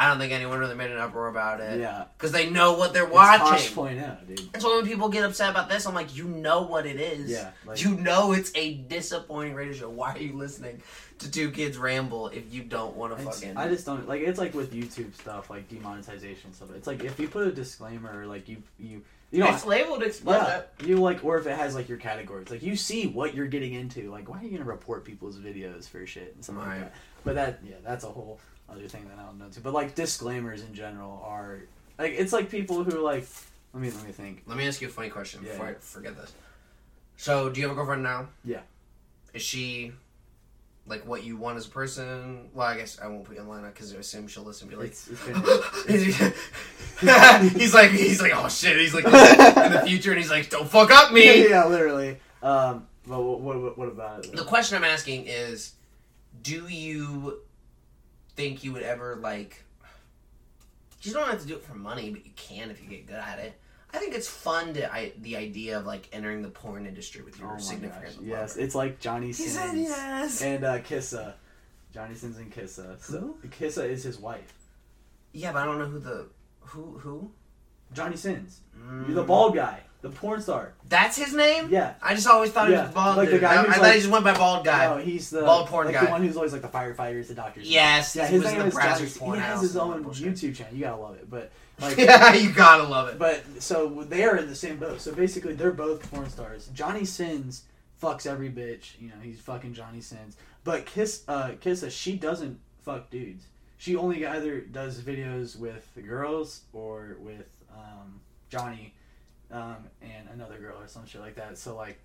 I 0.00 0.06
don't 0.06 0.18
think 0.18 0.32
anyone 0.32 0.60
really 0.60 0.76
made 0.76 0.92
an 0.92 0.98
uproar 0.98 1.26
about 1.26 1.60
it 1.60 1.80
Yeah. 1.80 2.04
because 2.16 2.30
they 2.30 2.48
know 2.48 2.74
what 2.74 2.92
they're 2.94 3.04
watching. 3.04 3.54
It's 3.56 3.70
point 3.70 3.98
out, 3.98 4.26
dude. 4.28 4.40
And 4.54 4.62
so 4.62 4.76
when 4.76 4.86
people 4.86 5.08
get 5.08 5.24
upset 5.24 5.50
about 5.50 5.68
this, 5.68 5.86
I'm 5.86 5.94
like, 5.94 6.14
you 6.16 6.24
know 6.28 6.62
what 6.62 6.86
it 6.86 7.00
is. 7.00 7.28
Yeah, 7.30 7.50
like- 7.66 7.82
you 7.82 7.96
know 7.96 8.32
it's 8.32 8.52
a 8.54 8.74
disappointing 8.74 9.54
radio 9.54 9.74
show. 9.74 9.90
Why 9.90 10.12
are 10.14 10.18
you 10.18 10.34
listening 10.34 10.80
to 11.18 11.28
two 11.28 11.50
kids 11.50 11.76
ramble 11.78 12.28
if 12.28 12.54
you 12.54 12.62
don't 12.62 12.94
want 12.96 13.18
to 13.18 13.24
fucking? 13.24 13.56
I 13.56 13.66
just 13.68 13.84
don't 13.86 14.06
like. 14.08 14.22
It's 14.22 14.38
like 14.38 14.54
with 14.54 14.72
YouTube 14.72 15.14
stuff, 15.16 15.50
like 15.50 15.68
demonetization 15.68 16.54
stuff. 16.54 16.68
It's 16.76 16.86
like 16.86 17.02
if 17.02 17.18
you 17.18 17.26
put 17.26 17.48
a 17.48 17.52
disclaimer, 17.52 18.24
like 18.24 18.48
you 18.48 18.62
you 18.78 19.02
you 19.32 19.40
know. 19.40 19.50
it's 19.52 19.66
labeled 19.66 20.04
explicit. 20.04 20.70
Yeah, 20.80 20.86
you 20.86 20.96
like, 20.98 21.24
or 21.24 21.38
if 21.38 21.46
it 21.48 21.56
has 21.58 21.74
like 21.74 21.88
your 21.88 21.98
categories, 21.98 22.50
like 22.50 22.62
you 22.62 22.76
see 22.76 23.08
what 23.08 23.34
you're 23.34 23.48
getting 23.48 23.74
into. 23.74 24.12
Like, 24.12 24.28
why 24.28 24.38
are 24.38 24.44
you 24.44 24.50
gonna 24.50 24.64
report 24.70 25.04
people's 25.04 25.36
videos 25.38 25.88
for 25.88 26.06
shit 26.06 26.34
and 26.36 26.44
something 26.44 26.64
Right. 26.64 26.74
like 26.82 26.84
that? 26.92 26.94
But 27.24 27.34
that, 27.34 27.58
yeah, 27.64 27.74
that's 27.84 28.04
a 28.04 28.08
whole 28.08 28.38
other 28.70 28.86
thing 28.88 29.08
that 29.08 29.18
I 29.18 29.26
don't 29.26 29.38
know 29.38 29.48
too. 29.48 29.60
But 29.60 29.72
like 29.72 29.94
disclaimers 29.94 30.62
in 30.62 30.74
general 30.74 31.22
are 31.24 31.60
like 31.98 32.14
it's 32.16 32.32
like 32.32 32.50
people 32.50 32.84
who 32.84 33.00
like. 33.00 33.26
Let 33.74 33.82
me 33.82 33.90
let 33.90 34.06
me 34.06 34.12
think. 34.12 34.42
Let 34.46 34.56
me 34.56 34.66
ask 34.66 34.80
you 34.80 34.88
a 34.88 34.90
funny 34.90 35.10
question 35.10 35.42
Yeah, 35.44 35.52
before 35.52 35.66
yeah. 35.66 35.72
I 35.72 35.74
forget 35.74 36.16
this. 36.16 36.32
So, 37.16 37.50
do 37.50 37.60
you 37.60 37.66
have 37.66 37.72
a 37.72 37.74
girlfriend 37.76 38.02
now? 38.02 38.28
Yeah. 38.44 38.60
Is 39.34 39.42
she 39.42 39.92
like 40.86 41.06
what 41.06 41.22
you 41.22 41.36
want 41.36 41.58
as 41.58 41.66
a 41.66 41.70
person? 41.70 42.48
Well, 42.54 42.66
I 42.66 42.76
guess 42.76 42.98
I 43.00 43.08
won't 43.08 43.24
put 43.24 43.36
you 43.36 43.42
on 43.42 43.48
line 43.48 43.62
because 43.62 43.94
I 43.94 43.98
assume 43.98 44.26
she'll 44.28 44.44
listen 44.44 44.68
and 44.68 44.76
be 44.78 44.82
like, 44.82 44.90
It's, 44.90 45.08
it's 45.08 45.24
been, 47.00 47.50
he's 47.60 47.74
like, 47.74 47.90
he's 47.90 48.22
like, 48.22 48.32
oh 48.34 48.48
shit, 48.48 48.76
he's 48.76 48.94
like 48.94 49.04
in 49.04 49.72
the 49.72 49.82
future, 49.86 50.12
and 50.12 50.20
he's 50.20 50.30
like, 50.30 50.48
don't 50.48 50.68
fuck 50.68 50.90
up 50.90 51.12
me. 51.12 51.48
yeah, 51.50 51.66
literally. 51.66 52.18
Um, 52.42 52.86
but 53.06 53.20
what 53.20 53.40
what, 53.40 53.78
what 53.78 53.88
about 53.88 54.24
it? 54.24 54.34
The 54.34 54.44
question 54.44 54.76
I'm 54.76 54.84
asking 54.84 55.26
is, 55.26 55.74
do 56.42 56.68
you 56.68 57.40
think 58.38 58.62
you 58.64 58.72
would 58.72 58.82
ever 58.84 59.16
like? 59.16 59.64
You 61.02 61.12
don't 61.12 61.28
have 61.28 61.40
to 61.40 61.46
do 61.46 61.54
it 61.56 61.62
for 61.64 61.74
money, 61.74 62.10
but 62.10 62.24
you 62.24 62.30
can 62.36 62.70
if 62.70 62.80
you 62.82 62.88
get 62.88 63.06
good 63.06 63.16
at 63.16 63.38
it. 63.40 63.52
I 63.92 63.98
think 63.98 64.14
it's 64.14 64.28
fun 64.28 64.74
to 64.74 64.92
I, 64.92 65.12
the 65.22 65.36
idea 65.36 65.78
of 65.78 65.86
like 65.86 66.08
entering 66.12 66.42
the 66.42 66.48
porn 66.48 66.86
industry 66.86 67.22
with 67.22 67.38
your 67.38 67.54
Oh 67.54 67.58
significant 67.58 68.16
gosh! 68.16 68.24
Yes, 68.24 68.56
it's 68.56 68.74
like 68.74 69.00
Johnny 69.00 69.28
He 69.28 69.32
Sins 69.32 69.52
said 69.52 69.76
yes. 69.76 70.42
and 70.42 70.64
uh, 70.64 70.78
Kissa. 70.80 71.34
Johnny 71.92 72.14
Sins 72.14 72.36
and 72.38 72.52
Kissa. 72.52 73.02
So 73.02 73.36
Kissa 73.48 73.88
is 73.88 74.04
his 74.04 74.18
wife. 74.18 74.52
Yeah, 75.32 75.52
but 75.52 75.62
I 75.62 75.64
don't 75.64 75.78
know 75.78 75.86
who 75.86 75.98
the 75.98 76.26
Who? 76.60 76.98
Who? 76.98 77.30
Johnny 77.92 78.16
Sins. 78.16 78.60
You're 79.06 79.14
the 79.14 79.22
bald 79.24 79.54
guy, 79.54 79.80
the 80.00 80.10
porn 80.10 80.40
star. 80.40 80.74
That's 80.88 81.16
his 81.16 81.34
name. 81.34 81.68
Yeah. 81.70 81.94
I 82.00 82.14
just 82.14 82.26
always 82.28 82.50
thought 82.52 82.68
he 82.68 82.74
Yeah, 82.74 82.84
was 82.86 82.94
bald. 82.94 83.16
like 83.16 83.30
the 83.30 83.38
guy 83.40 83.56
I, 83.56 83.62
I 83.62 83.72
thought 83.74 83.86
he 83.94 83.98
just 84.00 84.10
went 84.10 84.24
by 84.24 84.32
bald 84.34 84.64
guy. 84.64 84.86
No, 84.86 85.02
he's 85.02 85.30
the 85.30 85.42
Bald 85.42 85.66
porn 85.68 85.86
like 85.86 85.94
guy. 85.96 86.04
the 86.04 86.10
one 86.12 86.22
who's 86.22 86.36
always 86.36 86.52
like 86.52 86.62
the 86.62 86.68
firefighters, 86.68 87.26
the 87.28 87.34
doctors. 87.34 87.68
Yes, 87.68 88.14
Yeah, 88.14 88.26
he 88.28 88.34
his 88.36 88.44
name 88.44 88.58
the 88.60 88.66
is. 88.66 88.74
Brazzers 88.74 89.34
He 89.34 89.40
has 89.40 89.60
his 89.60 89.76
own. 89.76 90.04
YouTube 90.04 90.54
channel. 90.54 90.74
You 90.74 90.80
gotta 90.84 91.00
love 91.02 91.16
it, 91.16 91.28
but 91.28 91.50
like. 91.80 91.96
yeah, 91.98 92.32
you 92.34 92.52
gotta 92.52 92.84
love 92.84 93.08
it. 93.08 93.18
But 93.18 93.42
so 93.60 94.04
they 94.08 94.22
are 94.24 94.36
in 94.36 94.46
the 94.48 94.54
same 94.54 94.76
boat. 94.76 95.00
So 95.00 95.12
basically, 95.14 95.54
they're 95.54 95.72
both 95.72 96.08
porn 96.12 96.30
stars. 96.30 96.68
Johnny 96.74 97.04
Sins 97.04 97.64
fucks 98.00 98.24
every 98.26 98.50
bitch. 98.50 98.90
You 99.00 99.08
know, 99.08 99.14
he's 99.20 99.40
fucking 99.40 99.74
Johnny 99.74 100.00
Sins. 100.00 100.36
But 100.62 100.86
Kiss, 100.86 101.24
uh, 101.26 101.52
Kissa, 101.60 101.90
she 101.90 102.14
doesn't 102.16 102.60
fuck 102.84 103.10
dudes. 103.10 103.44
She 103.78 103.96
only 103.96 104.26
either 104.26 104.60
does 104.60 105.00
videos 105.00 105.58
with 105.58 105.88
the 105.94 106.02
girls 106.02 106.62
or 106.72 107.16
with 107.20 107.46
um, 107.72 108.20
Johnny 108.50 108.92
um, 109.50 109.76
and 110.02 110.28
another 110.32 110.58
girl 110.58 110.76
or 110.80 110.86
some 110.88 111.06
shit 111.06 111.20
like 111.20 111.36
that. 111.36 111.58
So 111.58 111.76
like, 111.76 111.98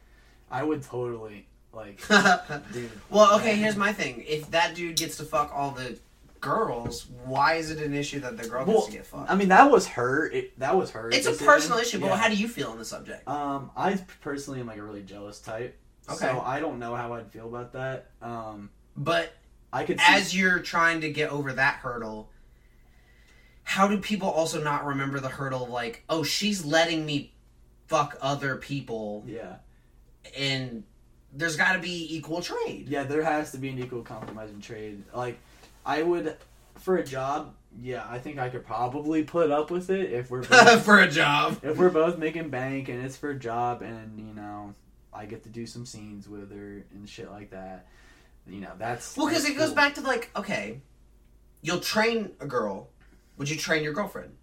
I 0.52 0.64
would 0.64 0.84
totally 0.84 1.48
like, 1.74 2.02
dude. 2.74 2.92
well, 3.10 3.36
okay. 3.40 3.56
Here's 3.56 3.76
my 3.76 3.92
thing. 3.94 4.24
If 4.28 4.52
that 4.52 4.76
dude 4.76 4.96
gets 4.98 5.18
to 5.18 5.24
fuck 5.24 5.52
all 5.54 5.72
the 5.72 5.98
girls, 6.40 7.08
why 7.26 7.54
is 7.56 7.72
it 7.72 7.80
an 7.80 7.94
issue 7.94 8.20
that 8.20 8.38
the 8.38 8.48
girl 8.48 8.66
gets 8.66 8.78
Well, 8.78 8.86
to 8.88 8.92
get 8.92 9.06
fucked? 9.06 9.32
I 9.32 9.36
mean, 9.36 9.48
that 9.50 9.72
was 9.72 9.88
her. 9.90 10.30
It, 10.30 10.60
that 10.60 10.76
was 10.76 10.92
her. 10.92 11.10
it's 11.10 11.26
a 11.26 11.32
personal 11.34 11.80
issue, 11.80 12.00
but 12.00 12.08
Yeah. 12.08 12.18
how 12.18 12.30
do 12.30 12.36
you 12.36 12.48
feel 12.48 12.70
on 12.70 12.78
the 12.78 12.86
subject? 12.86 13.28
Um, 13.28 13.72
I 13.78 13.98
personally 14.22 14.60
am 14.60 14.68
like 14.68 14.78
a 14.78 14.84
really 14.84 15.02
jealous 15.04 15.40
type. 15.40 15.78
Okay. 16.10 16.18
So 16.18 16.42
I 16.46 16.60
don't 16.60 16.80
know 16.80 16.96
how 16.96 17.14
I'd 17.14 17.32
feel 17.32 17.48
about 17.48 17.74
that. 17.74 18.12
Um, 18.22 18.70
But 18.98 19.34
I 19.72 19.86
could 19.86 20.00
see, 20.00 20.06
as 20.14 20.36
you're 20.36 20.60
trying 20.60 21.02
to 21.02 21.12
get 21.12 21.30
over 21.32 21.54
that 21.54 21.76
hurdle, 21.76 22.30
how 23.64 23.88
do 23.88 23.98
people 23.98 24.30
also 24.30 24.62
not 24.62 24.86
remember 24.86 25.20
the 25.20 25.30
hurdle 25.30 25.64
of 25.64 25.70
like, 25.70 26.04
oh, 26.10 26.24
she's 26.24 26.66
letting 26.66 27.06
me 27.06 27.33
fuck 27.94 28.18
other 28.22 28.56
people, 28.58 29.24
yeah, 29.28 29.56
and 30.38 30.84
there's 31.32 31.56
got 31.56 31.74
to 31.74 31.80
be 31.80 32.16
equal 32.16 32.42
trade. 32.42 32.88
yeah. 32.90 33.04
There 33.04 33.24
has 33.24 33.52
to 33.52 33.58
be 33.58 33.70
an 33.70 33.80
equal 33.80 34.02
compromise 34.02 34.50
in 34.52 34.62
trade. 34.62 35.04
Like, 35.14 35.38
I 35.86 36.02
would 36.04 36.36
for 36.80 36.98
a 36.98 37.04
job. 37.04 37.54
Yeah, 37.82 38.06
I 38.10 38.20
think 38.20 38.38
I 38.40 38.50
could 38.50 38.66
probably 38.66 39.24
put 39.24 39.50
up 39.52 39.72
with 39.72 39.90
it 39.90 40.12
if 40.12 40.30
we're 40.30 40.44
both, 40.48 40.84
For 40.86 41.00
a 41.00 41.08
job. 41.10 41.60
if 41.64 41.78
we're 41.78 41.90
both 41.90 42.18
making 42.20 42.50
bank 42.50 42.88
and 42.90 43.04
it's 43.04 43.18
for 43.18 43.32
a 43.32 43.40
job 43.40 43.82
and 43.82 44.20
you 44.20 44.34
know 44.34 44.74
I 45.12 45.26
get 45.26 45.44
to 45.44 45.50
do 45.50 45.66
some 45.66 45.86
scenes 45.86 46.30
with 46.30 46.52
her 46.52 46.84
and 46.94 47.08
shit 47.10 47.32
like 47.32 47.50
that. 47.52 47.88
You 48.48 48.62
know 48.62 48.72
that's 48.78 49.16
Well, 49.18 49.28
because 49.28 49.46
it 49.46 49.58
goes 49.58 49.72
back 49.74 49.96
to 49.96 50.02
like, 50.02 50.30
okay, 50.36 50.82
you'll 51.64 51.80
train 51.80 52.32
a 52.40 52.46
girl. 52.46 52.90
Would 53.38 53.50
you 53.50 53.58
train 53.58 53.84
your 53.84 53.94
girlfriend? 53.94 54.34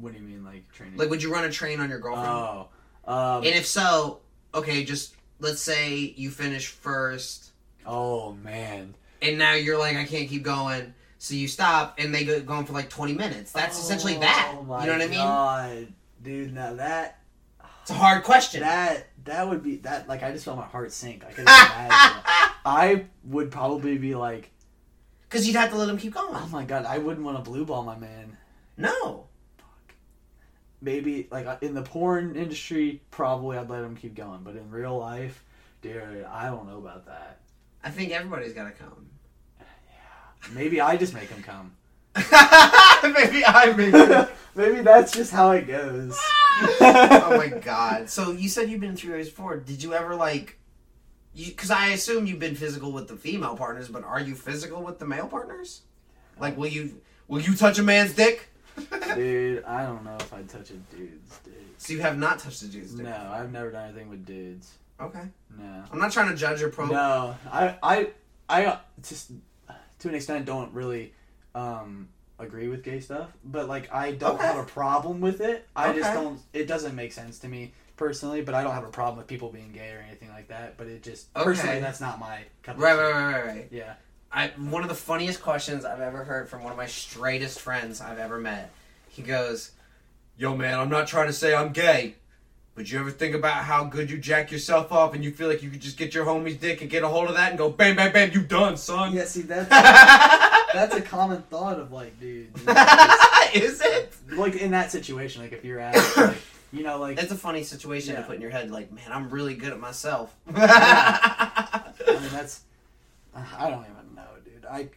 What 0.00 0.12
do 0.12 0.18
you 0.18 0.24
mean, 0.24 0.44
like 0.44 0.70
training? 0.72 0.96
Like, 0.98 1.10
would 1.10 1.22
you 1.22 1.32
run 1.32 1.44
a 1.44 1.50
train 1.50 1.80
on 1.80 1.88
your 1.88 1.98
girlfriend? 1.98 2.28
oh, 2.28 2.68
um, 3.04 3.38
and 3.44 3.54
if 3.54 3.66
so, 3.66 4.20
okay, 4.54 4.84
just 4.84 5.14
let's 5.38 5.60
say 5.60 6.14
you 6.16 6.30
finish 6.30 6.66
first, 6.68 7.52
oh 7.86 8.32
man, 8.34 8.94
and 9.22 9.38
now 9.38 9.54
you're 9.54 9.78
like, 9.78 9.96
I 9.96 10.04
can't 10.04 10.28
keep 10.28 10.42
going. 10.42 10.94
So 11.18 11.34
you 11.34 11.48
stop, 11.48 11.96
and 11.98 12.14
they 12.14 12.24
go 12.24 12.40
going 12.40 12.64
for 12.64 12.72
like 12.72 12.88
20 12.88 13.12
minutes. 13.12 13.52
That's 13.52 13.78
essentially 13.78 14.16
that. 14.18 14.54
Oh 14.54 14.60
You 14.80 14.86
know 14.86 14.92
what 14.92 15.02
I 15.02 15.06
mean? 15.06 15.18
God, 15.18 15.92
dude. 16.22 16.54
Now 16.54 16.72
that 16.74 17.18
It's 17.82 17.90
a 17.90 17.94
hard 17.94 18.22
question. 18.24 18.60
that 18.62 19.08
that 19.24 19.46
would 19.48 19.62
be 19.62 19.76
that 19.78 20.08
like 20.08 20.22
I 20.22 20.32
just 20.32 20.46
felt 20.46 20.56
my 20.56 20.64
heart 20.64 20.92
sink. 20.92 21.24
I 21.24 21.28
couldn't 21.28 21.42
imagine. 21.48 22.22
I 22.64 23.04
would 23.24 23.50
probably 23.50 23.98
be 23.98 24.14
like, 24.14 24.50
Because 25.28 25.46
you'd 25.46 25.56
have 25.56 25.70
to 25.70 25.76
let 25.76 25.88
him 25.90 25.98
keep 25.98 26.14
going. 26.14 26.34
oh 26.34 26.48
my 26.50 26.64
god, 26.64 26.86
I 26.86 26.96
wouldn't 26.98 27.24
want 27.24 27.36
to 27.36 27.50
blue 27.50 27.66
ball 27.66 27.82
my 27.82 27.96
man. 27.98 28.38
No. 28.78 29.26
Maybe 30.82 31.28
like 31.30 31.46
uh, 31.46 31.56
in 31.60 31.74
the 31.74 31.82
porn 31.82 32.36
industry, 32.36 33.02
probably 33.10 33.58
I'd 33.58 33.68
let 33.68 33.84
him 33.84 33.96
keep 33.96 34.14
going, 34.14 34.40
but 34.42 34.56
in 34.56 34.70
real 34.70 34.98
life, 34.98 35.44
dude, 35.82 36.24
I 36.24 36.46
don't 36.46 36.66
know 36.66 36.78
about 36.78 37.06
that. 37.06 37.40
I 37.84 37.90
think 37.90 38.12
everybody's 38.12 38.52
got 38.52 38.64
to 38.64 38.70
come. 38.72 39.06
Maybe 40.52 40.80
I 40.80 40.96
just 40.96 41.14
make 41.14 41.28
him 41.28 41.42
come. 41.42 41.72
Maybe 42.16 43.44
I 43.44 43.72
make 43.76 44.28
Maybe 44.54 44.82
that's 44.82 45.12
just 45.12 45.32
how 45.32 45.52
it 45.52 45.66
goes. 45.66 46.18
oh 46.80 47.34
my 47.36 47.48
god. 47.48 48.10
So 48.10 48.32
you 48.32 48.48
said 48.48 48.68
you've 48.68 48.80
been 48.80 48.96
through 48.96 49.14
ways 49.14 49.28
before. 49.28 49.56
Did 49.56 49.82
you 49.82 49.94
ever 49.94 50.14
like 50.14 50.58
because 51.36 51.70
I 51.70 51.88
assume 51.88 52.26
you've 52.26 52.40
been 52.40 52.56
physical 52.56 52.90
with 52.90 53.06
the 53.06 53.14
female 53.14 53.56
partners, 53.56 53.88
but 53.88 54.02
are 54.02 54.20
you 54.20 54.34
physical 54.34 54.82
with 54.82 54.98
the 54.98 55.06
male 55.06 55.28
partners? 55.28 55.82
Like 56.40 56.56
will 56.56 56.66
you 56.66 57.00
will 57.28 57.40
you 57.40 57.54
touch 57.54 57.78
a 57.78 57.82
man's 57.82 58.14
dick? 58.14 58.48
Dude, 59.16 59.64
I 59.64 59.84
don't 59.84 60.04
know 60.04 60.16
if 60.20 60.32
I'd 60.32 60.48
touch 60.48 60.70
a 60.70 60.74
dude's 60.94 61.38
dude. 61.38 61.54
So 61.78 61.92
you 61.92 62.00
have 62.00 62.18
not 62.18 62.38
touched 62.38 62.62
a 62.62 62.68
dude's 62.68 62.94
dick. 62.94 63.06
No, 63.06 63.30
I've 63.32 63.50
never 63.52 63.70
done 63.70 63.88
anything 63.88 64.08
with 64.10 64.24
dudes. 64.26 64.74
Okay. 65.00 65.22
No. 65.58 65.84
I'm 65.90 65.98
not 65.98 66.12
trying 66.12 66.28
to 66.28 66.36
judge 66.36 66.60
your 66.60 66.68
pro 66.70 66.86
No, 66.86 67.34
I, 67.50 67.76
I, 67.82 68.08
I 68.48 68.64
uh, 68.66 68.78
just 69.02 69.30
to 70.00 70.08
an 70.08 70.14
extent 70.14 70.44
don't 70.44 70.72
really 70.74 71.14
um, 71.54 72.08
agree 72.38 72.68
with 72.68 72.82
gay 72.82 73.00
stuff, 73.00 73.30
but 73.44 73.66
like 73.68 73.92
I 73.92 74.12
don't 74.12 74.34
Okay. 74.36 74.46
have 74.46 74.58
a 74.58 74.64
problem 74.64 75.20
with 75.20 75.40
it. 75.40 75.66
I 75.74 75.92
just 75.94 76.12
don't. 76.12 76.38
It 76.52 76.66
doesn't 76.66 76.94
make 76.94 77.12
sense 77.12 77.38
to 77.40 77.48
me 77.48 77.72
personally, 77.96 78.42
but 78.42 78.54
I 78.54 78.62
don't 78.62 78.72
have 78.74 78.84
a 78.84 78.88
problem 78.88 79.16
with 79.18 79.26
people 79.26 79.50
being 79.50 79.72
gay 79.72 79.90
or 79.92 80.04
anything 80.06 80.28
like 80.30 80.48
that. 80.48 80.76
But 80.76 80.86
it 80.88 81.02
just 81.02 81.28
Okay. 81.34 81.44
personally, 81.44 81.80
that's 81.80 82.00
not 82.00 82.18
my 82.18 82.40
cup 82.62 82.76
of 82.76 82.82
Right, 82.82 82.96
right, 82.98 83.10
right, 83.12 83.32
right, 83.34 83.46
right. 83.46 83.68
Yeah. 83.70 83.94
I 84.32 84.48
one 84.58 84.82
of 84.82 84.88
the 84.88 84.94
funniest 84.94 85.42
questions 85.42 85.84
I've 85.84 86.00
ever 86.00 86.24
heard 86.24 86.48
from 86.48 86.62
one 86.62 86.72
of 86.72 86.76
my 86.78 86.86
straightest 86.86 87.58
friends 87.60 88.00
I've 88.00 88.18
ever 88.18 88.38
met. 88.38 88.70
He 89.20 89.26
goes, 89.26 89.72
"Yo, 90.38 90.56
man, 90.56 90.78
I'm 90.78 90.88
not 90.88 91.06
trying 91.06 91.26
to 91.26 91.32
say 91.32 91.54
I'm 91.54 91.72
gay, 91.72 92.14
but 92.74 92.90
you 92.90 92.98
ever 92.98 93.10
think 93.10 93.34
about 93.34 93.64
how 93.64 93.84
good 93.84 94.10
you 94.10 94.16
jack 94.16 94.50
yourself 94.50 94.90
off 94.92 95.14
and 95.14 95.22
you 95.22 95.30
feel 95.30 95.46
like 95.48 95.62
you 95.62 95.68
could 95.68 95.80
just 95.82 95.98
get 95.98 96.14
your 96.14 96.24
homie's 96.24 96.56
dick 96.56 96.80
and 96.80 96.88
get 96.90 97.02
a 97.02 97.08
hold 97.08 97.28
of 97.28 97.34
that 97.34 97.50
and 97.50 97.58
go 97.58 97.68
bam, 97.68 97.96
bam, 97.96 98.12
bam, 98.12 98.30
you 98.32 98.40
done, 98.40 98.78
son." 98.78 99.12
Yeah. 99.12 99.24
See 99.24 99.42
that's 99.42 99.68
that's 100.72 100.94
a 100.94 101.02
common 101.02 101.42
thought 101.42 101.78
of 101.78 101.92
like, 101.92 102.18
dude. 102.18 102.48
you 102.56 102.64
know, 102.66 102.86
Is 103.54 103.82
it? 103.84 104.14
like 104.32 104.54
in 104.54 104.70
that 104.70 104.90
situation, 104.90 105.42
like 105.42 105.52
if 105.52 105.64
you're 105.64 105.80
at, 105.80 105.94
like, 106.16 106.36
you 106.72 106.82
know, 106.82 106.98
like 106.98 107.20
It's 107.20 107.32
a 107.32 107.36
funny 107.36 107.62
situation 107.64 108.16
to 108.16 108.22
put 108.22 108.36
in 108.36 108.40
your 108.40 108.50
head. 108.50 108.70
Like, 108.70 108.90
man, 108.90 109.10
I'm 109.12 109.28
really 109.28 109.54
good 109.54 109.72
at 109.72 109.80
myself. 109.80 110.34
I 110.54 111.92
mean 112.06 112.30
that's. 112.32 112.62
I 113.34 113.68
don't 113.68 113.84
even 113.84 114.14
know, 114.14 114.28
dude. 114.44 114.64
I 114.64 114.88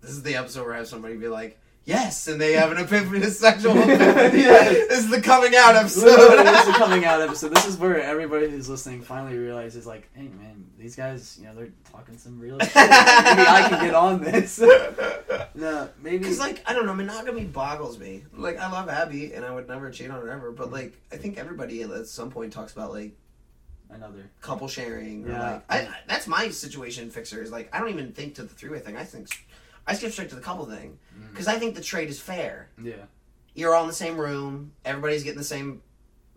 This 0.00 0.12
is 0.12 0.22
the 0.22 0.36
episode 0.36 0.64
where 0.64 0.74
I 0.74 0.78
have 0.78 0.88
somebody 0.88 1.16
be 1.16 1.28
like, 1.28 1.58
"Yes," 1.90 2.28
and 2.28 2.40
they 2.40 2.52
have 2.52 2.70
an 2.72 2.78
epiphany, 2.78 3.20
a 3.24 3.30
sexual 3.30 3.72
epiphany. 3.82 4.42
Yes. 4.42 4.88
This 4.88 4.98
is 5.04 5.10
the 5.10 5.20
coming 5.20 5.54
out 5.56 5.74
Literally, 5.74 6.44
this 6.44 6.62
is 6.62 6.68
a 6.74 6.78
coming 6.78 7.04
out 7.04 7.20
episode. 7.20 7.54
This 7.54 7.66
is 7.66 7.76
where 7.76 8.00
everybody 8.00 8.48
who's 8.50 8.68
listening 8.68 9.02
finally 9.02 9.36
realizes, 9.36 9.86
like, 9.86 10.08
hey 10.14 10.28
man, 10.28 10.64
these 10.78 10.94
guys, 10.96 11.36
you 11.40 11.46
know, 11.48 11.54
they're 11.54 11.68
talking 11.90 12.16
some 12.16 12.38
real 12.38 12.58
shit. 12.60 12.74
Maybe 12.74 12.86
I 12.86 13.66
can 13.68 13.84
get 13.84 13.94
on 13.94 14.20
this. 14.22 14.58
no, 15.54 15.88
maybe. 16.02 16.18
Because 16.18 16.38
like 16.38 16.62
I 16.66 16.72
don't 16.72 16.86
know, 16.86 16.94
monogamy 16.94 17.44
boggles 17.44 17.98
me. 17.98 18.24
Like 18.32 18.58
I 18.58 18.70
love 18.70 18.88
Abby, 18.88 19.34
and 19.34 19.44
I 19.44 19.50
would 19.52 19.68
never 19.68 19.90
cheat 19.90 20.10
on 20.10 20.20
her 20.20 20.30
ever. 20.30 20.52
But 20.52 20.70
like 20.70 20.94
I 21.12 21.16
think 21.16 21.38
everybody 21.38 21.82
at 21.82 22.06
some 22.06 22.30
point 22.30 22.52
talks 22.52 22.72
about 22.72 22.92
like 22.92 23.12
another. 23.90 24.30
couple 24.40 24.68
sharing. 24.68 25.26
Or, 25.26 25.30
Yeah. 25.32 25.52
like 25.52 25.62
I, 25.68 25.78
I- 25.80 25.96
that's 26.06 26.26
my 26.26 26.48
situation 26.50 27.10
fixer. 27.10 27.42
Is 27.42 27.50
like 27.50 27.68
I 27.74 27.80
don't 27.80 27.90
even 27.90 28.12
think 28.12 28.36
to 28.36 28.42
the 28.42 28.48
three 28.54 28.70
way 28.70 28.78
thing. 28.78 28.96
I 28.96 29.04
think 29.04 29.28
I 29.90 29.94
skip 29.94 30.12
straight 30.12 30.28
to 30.30 30.34
the 30.36 30.40
couple 30.40 30.66
thing 30.66 30.98
because 31.30 31.48
I 31.48 31.58
think 31.58 31.74
the 31.74 31.80
trade 31.82 32.08
is 32.08 32.20
fair. 32.20 32.68
Yeah. 32.82 32.94
You're 33.54 33.74
all 33.74 33.82
in 33.82 33.88
the 33.88 33.94
same 33.94 34.16
room. 34.16 34.72
Everybody's 34.84 35.22
getting 35.24 35.38
the 35.38 35.44
same 35.44 35.82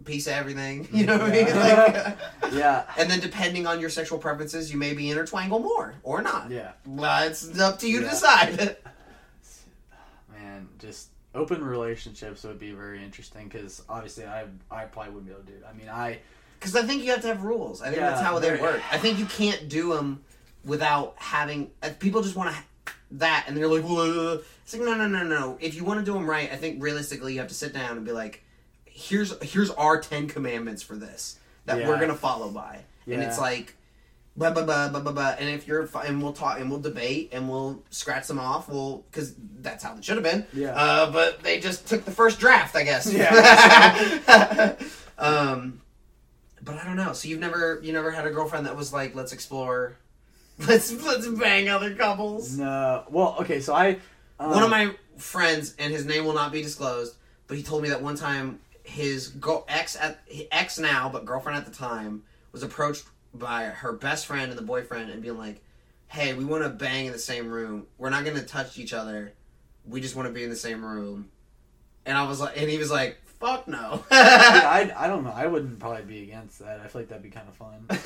piece 0.06 0.28
of 0.28 0.34
everything. 0.34 0.88
You 0.93 1.06
know 1.06 1.18
what 1.18 1.30
I 1.30 1.32
mean? 1.32 1.47
Yeah. 1.47 2.16
Like, 2.41 2.54
Yeah. 2.54 2.86
and 2.97 3.10
then 3.10 3.20
depending 3.20 3.68
on 3.68 3.80
your 3.80 3.89
sexual 3.89 4.18
preferences, 4.18 4.72
you 4.72 4.78
may 4.78 4.93
be 4.93 5.06
intertwingle 5.10 5.62
more 5.62 5.95
or 6.04 6.22
not. 6.22 6.49
Yeah. 6.49 6.72
Well, 6.86 7.28
it's 7.28 7.60
up 7.60 7.80
to 7.80 7.88
you 7.89 7.99
to 7.99 8.06
Yeah. 8.06 8.12
decide. 8.12 8.78
Man, 10.34 10.68
just 10.80 11.10
open 11.36 11.64
relationships 11.64 12.43
would 12.43 12.60
be 12.60 12.72
very 12.72 13.04
interesting 13.04 13.47
because 13.47 13.84
obviously 13.89 14.26
I 14.26 14.45
I 14.72 14.86
probably 14.86 15.12
wouldn't 15.14 15.28
be 15.28 15.32
able 15.34 15.43
to 15.43 15.51
do 15.51 15.58
it. 15.58 15.64
I 15.70 15.74
mean, 15.74 15.89
I 15.89 16.20
Because 16.60 16.76
I 16.76 16.84
think 16.84 17.04
you 17.04 17.12
have 17.12 17.22
to 17.22 17.28
have 17.28 17.43
rules. 17.43 17.82
I 17.82 17.86
think 17.86 17.97
Yeah, 17.97 18.10
that's 18.10 18.22
how 18.22 18.39
they 18.39 18.60
work. 18.60 18.82
I 18.91 18.97
think 18.97 19.20
you 19.20 19.26
can't 19.26 19.70
do 19.70 19.93
them 19.93 20.24
without 20.66 21.14
having. 21.18 21.72
Uh, 21.82 21.89
people 21.99 22.22
just 22.22 22.36
want 22.36 22.54
to 22.56 22.64
that, 23.11 23.45
and 23.47 23.55
they're 23.55 23.67
like, 23.67 23.84
well, 23.84 24.34
uh," 24.34 24.38
it's 24.63 24.73
like 24.73 24.84
no, 24.84 24.95
no, 24.95 25.07
no, 25.07 25.23
no. 25.23 25.57
If 25.59 25.75
you 25.75 25.84
want 25.84 25.99
to 25.99 26.05
do 26.05 26.13
them 26.13 26.29
right, 26.29 26.51
I 26.51 26.55
think 26.55 26.81
realistically 26.81 27.34
you 27.34 27.39
have 27.39 27.49
to 27.49 27.53
sit 27.53 27.73
down 27.73 27.97
and 27.97 28.05
be 28.05 28.11
like, 28.11 28.43
here's 28.86 29.41
here's 29.43 29.69
our 29.71 29.99
ten 29.99 30.27
commandments 30.27 30.81
for 30.81 30.95
this 30.95 31.38
that 31.65 31.88
we're 31.88 31.99
gonna 31.99 32.15
follow 32.15 32.49
by, 32.49 32.79
and 33.05 33.21
it's 33.21 33.39
like. 33.39 33.75
Blah, 34.36 34.49
blah, 34.49 34.63
blah, 34.63 34.89
blah, 34.89 34.99
blah, 34.99 35.11
blah. 35.11 35.36
And 35.38 35.47
if 35.47 35.67
you're 35.67 35.88
and 36.03 36.19
we'll 36.19 36.34
talk 36.34 36.59
and 36.59 36.67
we'll 36.67 36.79
debate 36.79 37.29
and 37.34 37.47
we'll 37.47 37.84
scratch 37.91 38.25
them 38.27 38.39
off. 38.39 38.67
We'll 38.67 39.05
because 39.11 39.36
that's 39.59 39.84
how 39.84 39.95
it 39.95 40.03
should 40.03 40.15
have 40.15 40.23
been. 40.23 40.47
Yeah. 40.53 40.73
Uh, 40.73 41.11
but 41.11 41.43
they 41.43 41.59
just 41.59 41.86
took 41.88 42.03
the 42.03 42.09
first 42.09 42.39
draft, 42.39 42.75
I 42.75 42.81
guess. 42.84 43.13
Yeah. 43.13 44.75
um, 45.19 45.81
but 46.63 46.77
I 46.77 46.84
don't 46.84 46.95
know. 46.95 47.13
So 47.13 47.27
you've 47.27 47.39
never 47.39 47.79
you 47.84 47.93
never 47.93 48.09
had 48.09 48.25
a 48.25 48.31
girlfriend 48.31 48.65
that 48.65 48.75
was 48.75 48.91
like, 48.91 49.13
let's 49.13 49.34
explore, 49.34 49.97
let's 50.68 50.91
let's 51.04 51.28
bang 51.28 51.70
other 51.70 51.95
couples. 51.95 52.58
no. 52.58 53.04
Well, 53.10 53.38
okay, 53.41 53.60
so 53.60 53.74
I 53.74 53.99
um, 54.39 54.51
One 54.51 54.64
of 54.64 54.70
my 54.70 54.95
friends, 55.18 55.76
and 55.80 55.91
his 55.93 56.06
name 56.06 56.26
will 56.26 56.34
not 56.34 56.51
be 56.51 56.62
disclosed. 56.62 57.16
But 57.47 57.58
he 57.58 57.64
told 57.64 57.84
me 57.84 57.89
that 57.89 58.01
one 58.01 58.16
time 58.16 58.60
his 58.84 59.30
girl, 59.30 59.66
ex 59.68 59.95
at 59.95 60.22
ex 60.51 60.80
now, 60.80 61.10
but 61.10 61.26
girlfriend 61.26 61.58
at 61.58 61.66
the 61.66 61.72
time, 61.72 62.24
was 62.51 62.64
approached 62.64 63.06
by 63.34 63.66
her 63.66 63.93
best 63.93 64.26
friend 64.26 64.49
and 64.49 64.58
the 64.58 64.64
boyfriend, 64.64 65.10
and 65.10 65.22
being 65.22 65.38
like, 65.38 65.62
"Hey, 66.08 66.34
we 66.34 66.45
want 66.45 66.64
to 66.64 66.70
bang 66.70 67.06
in 67.06 67.12
the 67.12 67.20
same 67.20 67.49
room. 67.49 67.88
We're 67.97 68.10
not 68.10 68.26
gonna 68.26 68.43
touch 68.43 68.78
each 68.78 68.93
other. 68.93 69.34
We 69.86 70.01
just 70.01 70.16
want 70.16 70.28
to 70.28 70.34
be 70.34 70.43
in 70.43 70.49
the 70.49 70.56
same 70.56 70.84
room." 70.84 71.30
And 72.06 72.18
I 72.18 72.28
was 72.28 72.39
like, 72.41 72.60
and 72.60 72.70
he 72.70 72.78
was 72.78 72.91
like, 72.91 73.18
"Fuck 73.44 73.68
no." 73.68 74.04
Yeah, 74.12 74.18
I, 74.91 74.94
I 74.98 75.08
don't 75.08 75.24
know. 75.24 75.34
I 75.36 75.48
wouldn't 75.48 75.80
probably 75.80 76.04
be 76.04 76.24
against 76.24 76.60
that. 76.60 76.80
I 76.80 76.88
feel 76.88 77.02
like 77.02 77.10
that'd 77.10 77.24
be 77.24 77.30
kind 77.30 77.48
of 77.48 77.56
fun. 77.56 77.88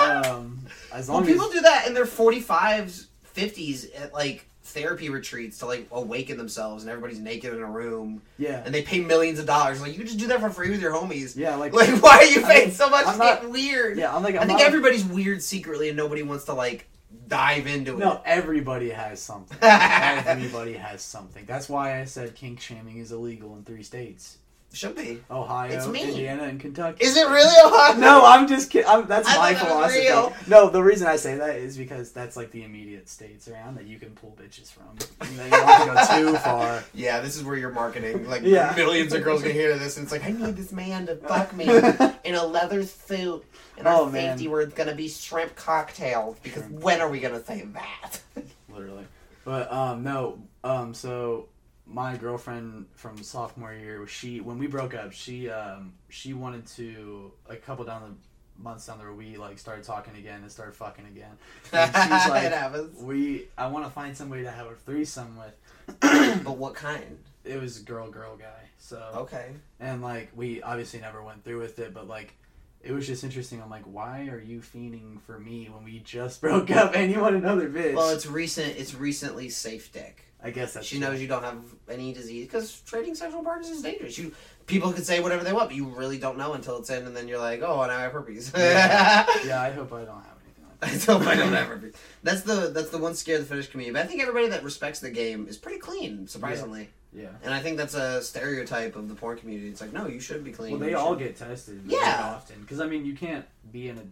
Um, 0.00 0.60
as 0.92 1.08
Well, 1.08 1.18
long 1.18 1.26
people 1.26 1.48
do 1.50 1.60
that 1.62 1.88
in 1.88 1.94
their 1.94 2.04
45s, 2.04 3.06
50s 3.34 3.88
at 4.00 4.12
like 4.12 4.46
therapy 4.62 5.10
retreats 5.10 5.58
to 5.58 5.66
like 5.66 5.88
awaken 5.90 6.38
themselves, 6.38 6.84
and 6.84 6.90
everybody's 6.90 7.18
naked 7.18 7.52
in 7.52 7.58
a 7.60 7.66
room, 7.66 8.22
yeah, 8.38 8.62
and 8.64 8.72
they 8.72 8.82
pay 8.82 9.00
millions 9.00 9.40
of 9.40 9.46
dollars. 9.46 9.80
Like 9.80 9.90
you 9.92 9.98
can 9.98 10.06
just 10.06 10.18
do 10.20 10.28
that 10.28 10.38
for 10.40 10.50
free 10.50 10.70
with 10.70 10.80
your 10.80 10.92
homies. 10.92 11.34
yeah, 11.36 11.56
like 11.56 11.72
Like, 11.72 11.88
why 12.02 12.18
are 12.18 12.24
you 12.24 12.44
I 12.44 12.48
paying 12.48 12.66
mean, 12.68 12.74
so 12.76 12.88
much? 12.88 13.04
I'm 13.06 13.10
It's 13.10 13.18
not- 13.18 13.34
getting 13.38 13.50
weird. 13.50 13.98
yeah. 13.98 14.14
I'm 14.14 14.22
like 14.22 14.36
I 14.36 14.38
I'm 14.42 14.46
think 14.46 14.60
not- 14.60 14.68
everybody's 14.68 15.04
weird 15.04 15.42
secretly, 15.42 15.88
and 15.88 15.96
nobody 15.96 16.22
wants 16.22 16.44
to 16.44 16.52
like 16.54 16.86
dive 17.26 17.66
into 17.66 17.92
No, 17.92 17.96
it. 17.96 18.00
No, 18.00 18.22
everybody 18.24 18.90
has 18.90 19.18
something. 19.20 19.58
everybody 19.62 20.74
has 20.74 21.02
something. 21.02 21.44
That's 21.44 21.68
why 21.68 22.00
I 22.00 22.04
said 22.04 22.36
kink 22.36 22.60
shaming 22.60 22.98
is 22.98 23.10
illegal 23.10 23.56
in 23.56 23.64
three 23.64 23.82
states: 23.82 24.38
Should 24.70 24.96
be. 24.96 25.22
Ohio, 25.30 25.72
It's 25.74 25.86
me. 25.88 26.02
Indiana, 26.02 26.42
and 26.44 26.60
Kentucky. 26.60 27.02
Is 27.02 27.16
it 27.16 27.26
really 27.26 27.54
Ohio? 27.66 27.98
No, 27.98 28.24
I'm 28.24 28.46
just 28.46 28.70
kidding. 28.70 28.86
I'm, 28.88 29.06
that's 29.06 29.26
I 29.26 29.36
my 29.38 29.54
thought 29.54 29.68
that 29.68 29.76
was 29.76 29.92
philosophy. 29.94 30.06
real. 30.08 30.32
No, 30.46 30.68
the 30.68 30.82
reason 30.82 31.08
I 31.08 31.16
say 31.16 31.36
that 31.36 31.56
is 31.56 31.76
because 31.78 32.12
that's 32.12 32.36
like 32.36 32.50
the 32.50 32.62
immediate 32.64 33.08
states 33.08 33.48
around 33.48 33.76
that 33.78 33.86
you 33.86 33.98
can 33.98 34.10
pull 34.10 34.36
bitches 34.38 34.70
from. 34.70 34.84
You, 35.30 35.36
don't 35.38 35.50
have 35.66 36.08
to 36.10 36.22
go 36.22 36.32
too 36.32 36.38
far. 36.44 36.84
Yeah, 36.92 37.20
this 37.20 37.36
is 37.36 37.44
where 37.44 37.56
you're 37.56 37.72
marketing. 37.72 38.28
Like 38.28 38.42
Yeah. 38.42 38.74
millions 38.76 39.14
of 39.14 39.24
girls 39.24 39.42
can 39.42 39.52
hear 39.52 39.76
this, 39.78 39.96
and 39.96 40.04
it's 40.04 40.12
like, 40.12 40.24
I 40.24 40.32
need 40.32 40.54
this 40.56 40.70
man 40.70 41.06
to 41.06 41.16
fuck 41.16 41.56
me 41.56 41.64
in 42.24 42.34
a 42.34 42.44
leather 42.44 42.84
suit. 42.84 43.44
And 43.78 43.88
Oh, 43.88 44.04
our 44.04 44.10
man. 44.10 44.36
safety 44.36 44.48
word's 44.48 44.74
gonna 44.74 44.94
be 44.94 45.08
shrimp 45.08 45.56
cocktails 45.56 46.36
because 46.42 46.64
when 46.70 47.00
are 47.00 47.08
we 47.08 47.20
gonna 47.20 47.42
say 47.42 47.62
that? 47.72 48.20
literally. 48.68 49.06
But 49.44 49.72
um, 49.72 50.02
no, 50.04 50.38
um, 50.62 50.92
so 50.92 51.46
my 51.90 52.16
girlfriend 52.16 52.86
from 52.94 53.22
sophomore 53.22 53.72
year, 53.74 54.06
she 54.06 54.40
when 54.40 54.58
we 54.58 54.66
broke 54.66 54.94
up, 54.94 55.12
she 55.12 55.48
um, 55.48 55.94
she 56.08 56.34
wanted 56.34 56.66
to 56.66 57.32
a 57.48 57.56
couple 57.56 57.84
down 57.84 58.02
the 58.02 58.62
months 58.62 58.86
down 58.86 58.98
the 58.98 59.06
road, 59.06 59.16
we 59.16 59.36
like 59.36 59.58
started 59.58 59.84
talking 59.84 60.16
again 60.16 60.40
and 60.42 60.50
started 60.50 60.74
fucking 60.74 61.06
again. 61.06 61.30
And 61.72 61.86
she's 61.94 62.28
like, 62.30 62.44
it 62.44 62.52
happens. 62.52 63.00
we 63.00 63.46
I 63.56 63.68
want 63.68 63.84
to 63.84 63.90
find 63.90 64.16
somebody 64.16 64.42
to 64.42 64.50
have 64.50 64.66
a 64.66 64.74
threesome 64.74 65.36
with. 65.38 65.54
But 66.44 66.58
what 66.58 66.74
kind? 66.74 67.18
It 67.44 67.60
was 67.60 67.78
girl 67.78 68.10
girl 68.10 68.36
guy, 68.36 68.68
so 68.78 69.00
Okay. 69.14 69.52
and 69.80 70.02
like 70.02 70.30
we 70.36 70.60
obviously 70.62 71.00
never 71.00 71.22
went 71.22 71.44
through 71.44 71.60
with 71.60 71.78
it, 71.78 71.94
but 71.94 72.06
like. 72.08 72.34
It 72.80 72.92
was 72.92 73.08
just 73.08 73.24
interesting. 73.24 73.60
I'm 73.60 73.68
like, 73.68 73.82
why 73.82 74.28
are 74.28 74.40
you 74.40 74.60
fiending 74.60 75.20
for 75.22 75.36
me 75.40 75.68
when 75.68 75.82
we 75.82 75.98
just 75.98 76.40
broke 76.46 76.70
up 76.70 76.94
and 76.94 77.10
you 77.10 77.18
want 77.20 77.34
another 77.34 77.68
bitch? 77.68 77.94
Well, 77.96 78.10
it's 78.10 78.24
recent. 78.24 78.76
It's 78.76 78.94
recently 78.94 79.48
safe 79.48 79.92
dick. 79.92 80.26
I 80.42 80.50
guess 80.50 80.72
that's 80.74 80.86
She 80.86 80.98
true. 80.98 81.08
knows 81.08 81.20
you 81.20 81.26
don't 81.28 81.42
have 81.42 81.58
any 81.90 82.12
disease 82.12 82.46
because 82.46 82.80
trading 82.82 83.14
sexual 83.16 83.42
partners 83.42 83.70
is 83.70 83.82
dangerous. 83.82 84.16
You 84.18 84.32
people 84.66 84.92
could 84.92 85.04
say 85.04 85.18
whatever 85.20 85.42
they 85.42 85.52
want, 85.52 85.68
but 85.68 85.76
you 85.76 85.86
really 85.86 86.18
don't 86.18 86.38
know 86.38 86.52
until 86.52 86.78
it's 86.78 86.90
in, 86.90 87.06
and 87.06 87.16
then 87.16 87.26
you're 87.26 87.38
like, 87.40 87.60
oh, 87.62 87.80
and 87.82 87.90
I 87.90 88.02
have 88.02 88.12
herpes. 88.12 88.52
Yeah. 88.56 89.26
Yeah, 89.44 89.60
I 89.62 89.70
hope 89.72 89.92
I 89.92 90.04
don't 90.04 90.14
have 90.22 90.36
anything 90.44 90.64
like 90.68 90.80
that. 90.80 91.10
I 91.10 91.12
hope 91.12 91.26
I 91.26 91.34
don't 91.34 91.52
have 91.52 91.66
herpes. 91.66 91.94
That's 92.22 92.42
the 92.42 92.70
that's 92.72 92.90
the 92.90 92.98
one 92.98 93.14
scare 93.14 93.36
of 93.36 93.42
the 93.42 93.48
Finnish 93.48 93.68
community. 93.68 93.94
But 93.94 94.04
I 94.04 94.06
think 94.06 94.20
everybody 94.22 94.48
that 94.48 94.62
respects 94.62 95.00
the 95.00 95.10
game 95.10 95.46
is 95.48 95.56
pretty 95.56 95.78
clean, 95.78 96.28
surprisingly. 96.28 96.90
Yeah. 97.12 97.28
And 97.42 97.52
I 97.54 97.58
think 97.60 97.78
that's 97.78 97.94
a 97.94 98.22
stereotype 98.22 98.94
of 98.94 99.08
the 99.08 99.14
porn 99.14 99.38
community. 99.38 99.68
It's 99.70 99.80
like, 99.80 99.94
no, 99.94 100.06
you 100.06 100.20
should 100.20 100.44
be 100.44 100.52
clean. 100.52 100.72
Well, 100.72 100.80
they 100.80 100.92
all 100.94 101.14
should- 101.14 101.20
get 101.20 101.36
tested. 101.36 101.80
Yeah. 101.86 101.98
Yeah. 102.00 102.34
Often, 102.36 102.60
because 102.60 102.80
I 102.80 102.86
mean, 102.86 103.04
you 103.04 103.14
can't 103.16 103.46
be 103.72 103.88
in 103.88 103.98
a. 103.98 104.02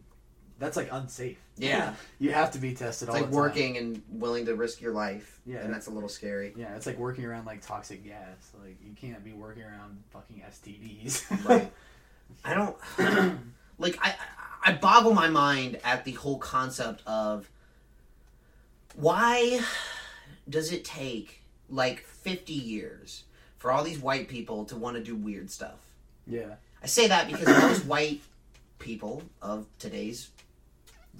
That's 0.59 0.76
like 0.76 0.88
unsafe. 0.90 1.38
Yeah. 1.57 1.94
You 2.18 2.32
have 2.32 2.50
to 2.52 2.59
be 2.59 2.72
tested 2.74 3.09
It's 3.09 3.14
all 3.14 3.20
like 3.22 3.30
the 3.30 3.36
time. 3.36 3.40
working 3.42 3.76
and 3.76 4.02
willing 4.11 4.46
to 4.46 4.54
risk 4.54 4.80
your 4.80 4.92
life. 4.92 5.40
Yeah. 5.44 5.59
And 5.59 5.72
that's 5.72 5.86
a 5.86 5.90
little 5.90 6.09
scary. 6.09 6.54
Yeah, 6.57 6.74
it's 6.76 6.86
like 6.86 6.98
working 6.98 7.24
around 7.26 7.44
like 7.44 7.61
toxic 7.64 8.04
gas. 8.04 8.52
Like 8.62 8.76
you 8.82 8.92
can't 8.94 9.22
be 9.22 9.32
working 9.32 9.62
around 9.64 10.02
fucking 10.11 10.42
STDs. 10.50 11.24
Right. 11.48 11.70
I 12.44 12.54
don't 12.54 12.76
like 13.78 13.98
I 14.02 14.14
I 14.64 14.72
boggle 14.72 15.14
my 15.14 15.28
mind 15.28 15.78
at 15.84 16.04
the 16.04 16.12
whole 16.12 16.38
concept 16.38 17.02
of 17.07 17.48
why 18.96 19.61
does 20.48 20.72
it 20.72 20.84
take 20.84 21.42
like 21.68 22.00
50 22.00 22.52
years 22.52 23.24
for 23.59 23.70
all 23.70 23.84
these 23.84 23.98
white 23.98 24.28
people 24.28 24.64
to 24.66 24.76
want 24.76 24.96
to 24.96 25.02
do 25.02 25.14
weird 25.16 25.50
stuff? 25.50 25.78
yeah. 26.26 26.54
I 26.82 26.86
say 26.88 27.09
that 27.09 27.26
because 27.26 27.46
most 27.46 27.84
white 27.86 28.20
people 28.78 29.22
of 29.42 29.66
today's 29.78 30.30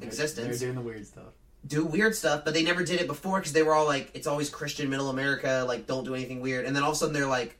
existence 0.03 0.59
They're 0.59 0.69
doing 0.69 0.75
the 0.75 0.81
weird 0.89 1.07
stuff. 1.07 1.33
do 1.67 1.85
weird 1.85 2.15
stuff, 2.15 2.45
but 2.45 2.55
they 2.55 2.63
never 2.63 2.85
did 2.85 3.01
it 3.01 3.07
before 3.07 3.39
because 3.39 3.53
they 3.53 3.63
were 3.63 3.75
all 3.75 3.87
like, 3.87 4.11
it's 4.15 4.27
always 4.27 4.51
Christian 4.51 4.89
middle 4.91 5.11
America, 5.11 5.65
like, 5.67 5.87
don't 5.87 6.05
do 6.05 6.15
anything 6.15 6.41
weird. 6.41 6.65
And 6.67 6.75
then 6.77 6.83
all 6.83 6.91
of 6.91 6.97
a 6.97 6.99
sudden 6.99 7.15
they're 7.15 7.27
like, 7.27 7.59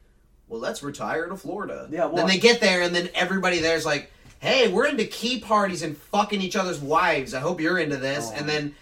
well, 0.49 0.61
let's 0.61 0.83
retire 0.83 1.27
to 1.27 1.37
Florida. 1.37 1.89
Yeah, 1.91 2.07
well- 2.07 2.17
then 2.17 2.27
they 2.29 2.39
get 2.39 2.61
there, 2.61 2.83
and 2.83 2.95
then 2.95 3.09
everybody 3.15 3.59
there's 3.59 3.85
like, 3.85 4.13
hey, 4.39 4.69
we're 4.69 4.87
into 4.87 5.05
key 5.07 5.41
parties 5.41 5.83
and 5.83 5.97
fucking 5.97 6.41
each 6.41 6.55
other's 6.57 6.79
wives. 6.79 7.35
I 7.35 7.41
hope 7.41 7.61
you're 7.61 7.79
into 7.79 7.97
this. 7.97 8.31
Oh. 8.31 8.37
And 8.37 8.49
then 8.49 8.75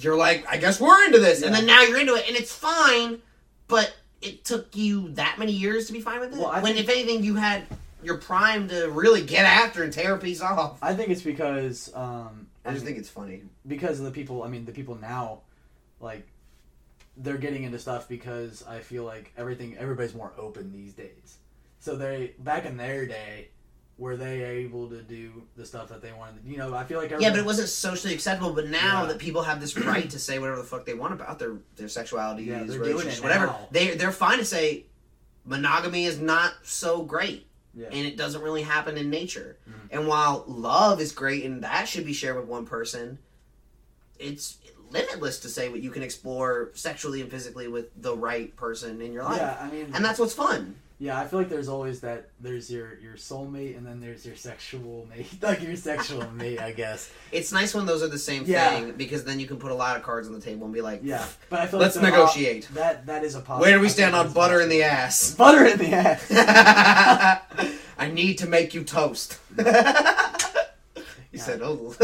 you're 0.00 0.16
like, 0.16 0.44
I 0.48 0.58
guess 0.58 0.80
we're 0.80 1.04
into 1.06 1.18
this. 1.18 1.42
And 1.42 1.54
then 1.54 1.64
now 1.66 1.82
you're 1.82 1.98
into 2.00 2.14
it, 2.14 2.26
and 2.28 2.36
it's 2.36 2.52
fine, 2.52 3.22
but 3.68 3.94
it 4.20 4.44
took 4.44 4.76
you 4.76 5.10
that 5.10 5.38
many 5.38 5.52
years 5.52 5.86
to 5.86 5.92
be 5.92 6.00
fine 6.00 6.20
with 6.20 6.34
it? 6.34 6.38
Well, 6.38 6.52
when, 6.60 6.74
think- 6.74 6.78
if 6.80 6.88
anything, 6.90 7.22
you 7.24 7.36
had 7.36 7.62
your 8.02 8.18
prime 8.18 8.68
to 8.68 8.90
really 8.90 9.22
get 9.22 9.44
after 9.46 9.82
and 9.82 9.92
tear 9.92 10.14
a 10.14 10.18
piece 10.18 10.42
off. 10.42 10.78
I 10.82 10.94
think 10.94 11.08
it's 11.08 11.22
because 11.22 11.90
um, 11.94 12.47
I 12.68 12.72
just 12.74 12.84
think 12.84 12.98
it's 12.98 13.08
funny. 13.08 13.42
because 13.66 13.98
of 13.98 14.04
the 14.04 14.10
people. 14.10 14.42
I 14.42 14.48
mean, 14.48 14.64
the 14.64 14.72
people 14.72 14.94
now, 14.96 15.40
like, 16.00 16.26
they're 17.16 17.38
getting 17.38 17.64
into 17.64 17.78
stuff 17.78 18.08
because 18.08 18.64
I 18.68 18.78
feel 18.80 19.04
like 19.04 19.32
everything. 19.36 19.76
Everybody's 19.76 20.14
more 20.14 20.32
open 20.38 20.72
these 20.72 20.92
days. 20.92 21.38
So 21.80 21.96
they 21.96 22.34
back 22.38 22.64
in 22.64 22.76
their 22.76 23.06
day, 23.06 23.48
were 23.98 24.16
they 24.16 24.42
able 24.44 24.88
to 24.90 25.02
do 25.02 25.42
the 25.56 25.66
stuff 25.66 25.88
that 25.88 26.00
they 26.00 26.12
wanted? 26.12 26.44
to 26.44 26.48
You 26.48 26.56
know, 26.58 26.72
I 26.74 26.84
feel 26.84 27.00
like 27.00 27.10
Yeah, 27.10 27.30
but 27.30 27.40
it 27.40 27.44
wasn't 27.44 27.68
socially 27.68 28.14
acceptable. 28.14 28.52
But 28.52 28.68
now 28.68 29.02
Yeah. 29.02 29.08
that 29.08 29.18
people 29.18 29.42
have 29.42 29.60
this 29.60 29.76
right 29.76 30.08
to 30.10 30.18
say 30.20 30.38
whatever 30.38 30.58
the 30.58 30.64
fuck 30.64 30.86
they 30.86 30.94
want 30.94 31.12
about 31.14 31.40
their 31.40 31.56
their 31.74 31.88
sexuality, 31.88 32.44
Yeah, 32.44 32.58
they're 32.58 32.66
doing 32.78 32.80
relationships, 32.82 33.20
whatever, 33.22 33.46
now. 33.46 33.68
they 33.72 33.96
they're 33.96 34.12
fine 34.12 34.38
to 34.38 34.44
say 34.44 34.84
monogamy 35.44 36.04
is 36.04 36.20
not 36.20 36.52
so 36.62 37.02
great, 37.02 37.47
Yeah. 37.78 37.86
and 37.92 38.06
it 38.06 38.16
doesn't 38.16 38.42
really 38.42 38.62
happen 38.62 38.96
in 38.98 39.08
nature. 39.08 39.56
Mhm. 39.68 39.72
And 39.90 40.06
while 40.08 40.44
love 40.48 41.00
is 41.00 41.12
great 41.12 41.44
and 41.44 41.62
that 41.62 41.88
should 41.88 42.04
be 42.04 42.12
shared 42.12 42.36
with 42.36 42.46
one 42.46 42.66
person, 42.66 43.18
it's 44.18 44.58
limitless 44.90 45.38
to 45.40 45.48
say 45.48 45.68
what 45.68 45.80
you 45.80 45.90
can 45.90 46.02
explore 46.02 46.70
sexually 46.74 47.20
and 47.20 47.30
physically 47.30 47.68
with 47.68 47.86
the 48.00 48.16
right 48.16 48.54
person 48.56 49.00
in 49.00 49.12
your 49.12 49.22
life. 49.22 49.36
Yeah, 49.36 49.58
I 49.60 49.70
mean, 49.70 49.90
And 49.94 50.04
that's 50.04 50.18
what's 50.18 50.34
fun. 50.34 50.74
Yeah, 51.00 51.16
I 51.20 51.28
feel 51.28 51.38
like 51.38 51.48
there's 51.48 51.68
always 51.68 52.00
that. 52.00 52.30
There's 52.40 52.68
your 52.68 52.98
your 52.98 53.14
soulmate, 53.14 53.76
and 53.76 53.86
then 53.86 54.00
there's 54.00 54.26
your 54.26 54.34
sexual 54.34 55.06
mate, 55.08 55.28
like 55.42 55.62
your 55.62 55.76
sexual 55.76 56.28
mate, 56.32 56.58
I 56.60 56.72
guess. 56.72 57.12
It's 57.30 57.52
nice 57.52 57.72
when 57.72 57.86
those 57.86 58.02
are 58.02 58.08
the 58.08 58.18
same 58.18 58.42
Yeah. 58.46 58.70
thing 58.70 58.92
because 58.96 59.22
then 59.22 59.38
you 59.38 59.46
can 59.46 59.58
put 59.58 59.70
a 59.70 59.74
lot 59.76 59.96
of 59.96 60.02
cards 60.02 60.26
on 60.26 60.34
the 60.34 60.40
table 60.40 60.64
and 60.64 60.74
be 60.74 60.80
like, 60.82 61.00
Yeah, 61.04 61.24
but 61.50 61.60
I 61.60 61.66
feel 61.68 61.78
Let's 61.78 61.94
like 61.94 62.06
negotiate. 62.12 62.68
that 62.74 63.06
that 63.06 63.22
is 63.22 63.36
a 63.36 63.40
possible. 63.40 63.60
Where 63.60 63.74
do 63.76 63.80
we 63.80 63.88
stand 63.88 64.16
on 64.16 64.32
butter 64.32 64.60
in 64.60 64.68
the 64.68 64.82
ass? 64.82 65.34
butter 65.36 65.64
in 65.66 65.78
the 65.78 65.92
ass? 65.92 66.26
I 67.98 68.10
need 68.10 68.38
to 68.38 68.48
make 68.48 68.74
you 68.74 68.82
toast. 68.82 69.38
he 71.30 71.38
said, 71.38 71.60
"Oh 71.62 71.94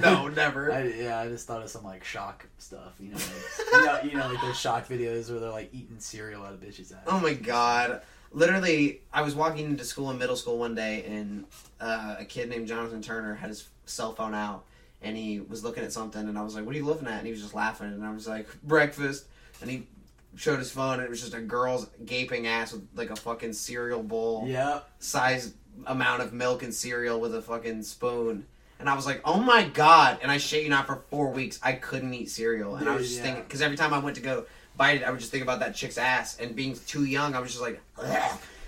no, 0.00 0.28
never." 0.28 0.72
I, 0.72 0.84
yeah, 0.88 1.20
I 1.20 1.28
just 1.28 1.46
thought 1.46 1.62
of 1.62 1.68
some 1.70 1.84
like 1.84 2.02
shock 2.04 2.46
stuff, 2.58 2.94
you 2.98 3.10
know, 3.12 3.16
like, 3.18 3.72
you 3.72 3.86
know, 3.86 4.00
you 4.12 4.16
know, 4.16 4.28
like 4.32 4.40
those 4.40 4.58
shock 4.58 4.88
videos 4.88 5.30
where 5.30 5.40
they're 5.40 5.50
like 5.50 5.70
eating 5.72 5.96
cereal 5.98 6.42
out 6.44 6.54
of 6.54 6.60
bitches' 6.60 6.92
ass. 6.92 7.02
Oh 7.06 7.20
my 7.20 7.34
god! 7.34 8.02
Literally, 8.32 9.02
I 9.12 9.22
was 9.22 9.34
walking 9.34 9.66
into 9.66 9.84
school 9.84 10.10
in 10.10 10.18
middle 10.18 10.36
school 10.36 10.58
one 10.58 10.74
day, 10.74 11.04
and 11.06 11.44
uh, 11.80 12.16
a 12.18 12.24
kid 12.24 12.48
named 12.48 12.68
Jonathan 12.68 13.02
Turner 13.02 13.34
had 13.34 13.48
his 13.48 13.68
cell 13.86 14.14
phone 14.14 14.34
out, 14.34 14.64
and 15.02 15.16
he 15.16 15.40
was 15.40 15.64
looking 15.64 15.84
at 15.84 15.92
something, 15.92 16.28
and 16.28 16.38
I 16.38 16.42
was 16.42 16.54
like, 16.54 16.64
"What 16.64 16.74
are 16.74 16.78
you 16.78 16.84
looking 16.84 17.08
at?" 17.08 17.18
And 17.18 17.26
he 17.26 17.32
was 17.32 17.42
just 17.42 17.54
laughing, 17.54 17.88
and 17.88 18.04
I 18.04 18.12
was 18.12 18.26
like, 18.26 18.48
"Breakfast," 18.62 19.26
and 19.60 19.70
he 19.70 19.86
showed 20.34 20.58
his 20.58 20.70
phone, 20.70 20.94
and 20.94 21.02
it 21.02 21.10
was 21.10 21.20
just 21.20 21.34
a 21.34 21.40
girl's 21.40 21.88
gaping 22.06 22.46
ass 22.46 22.72
with 22.72 22.86
like 22.94 23.10
a 23.10 23.16
fucking 23.16 23.52
cereal 23.52 24.02
bowl. 24.02 24.44
Yeah, 24.46 24.80
size 24.98 25.54
amount 25.86 26.22
of 26.22 26.32
milk 26.32 26.62
and 26.62 26.74
cereal 26.74 27.20
with 27.20 27.34
a 27.34 27.42
fucking 27.42 27.82
spoon. 27.82 28.46
And 28.78 28.90
I 28.90 28.94
was 28.94 29.06
like, 29.06 29.20
oh 29.24 29.38
my 29.38 29.64
god. 29.64 30.18
And 30.22 30.30
I 30.30 30.38
shit 30.38 30.64
you 30.64 30.68
not, 30.68 30.86
for 30.86 31.04
four 31.08 31.30
weeks, 31.30 31.60
I 31.62 31.72
couldn't 31.74 32.12
eat 32.14 32.30
cereal. 32.30 32.76
And 32.76 32.88
I 32.88 32.96
was 32.96 33.06
just 33.06 33.18
yeah. 33.18 33.26
thinking, 33.26 33.44
because 33.44 33.62
every 33.62 33.76
time 33.76 33.94
I 33.94 33.98
went 33.98 34.16
to 34.16 34.22
go 34.22 34.46
bite 34.82 35.00
it, 35.00 35.04
I 35.04 35.10
would 35.10 35.20
just 35.20 35.30
think 35.30 35.44
about 35.44 35.60
that 35.60 35.76
chick's 35.76 35.96
ass. 35.96 36.38
And 36.40 36.56
being 36.56 36.76
too 36.88 37.04
young, 37.04 37.36
I 37.36 37.40
was 37.40 37.50
just 37.52 37.62
like, 37.62 37.80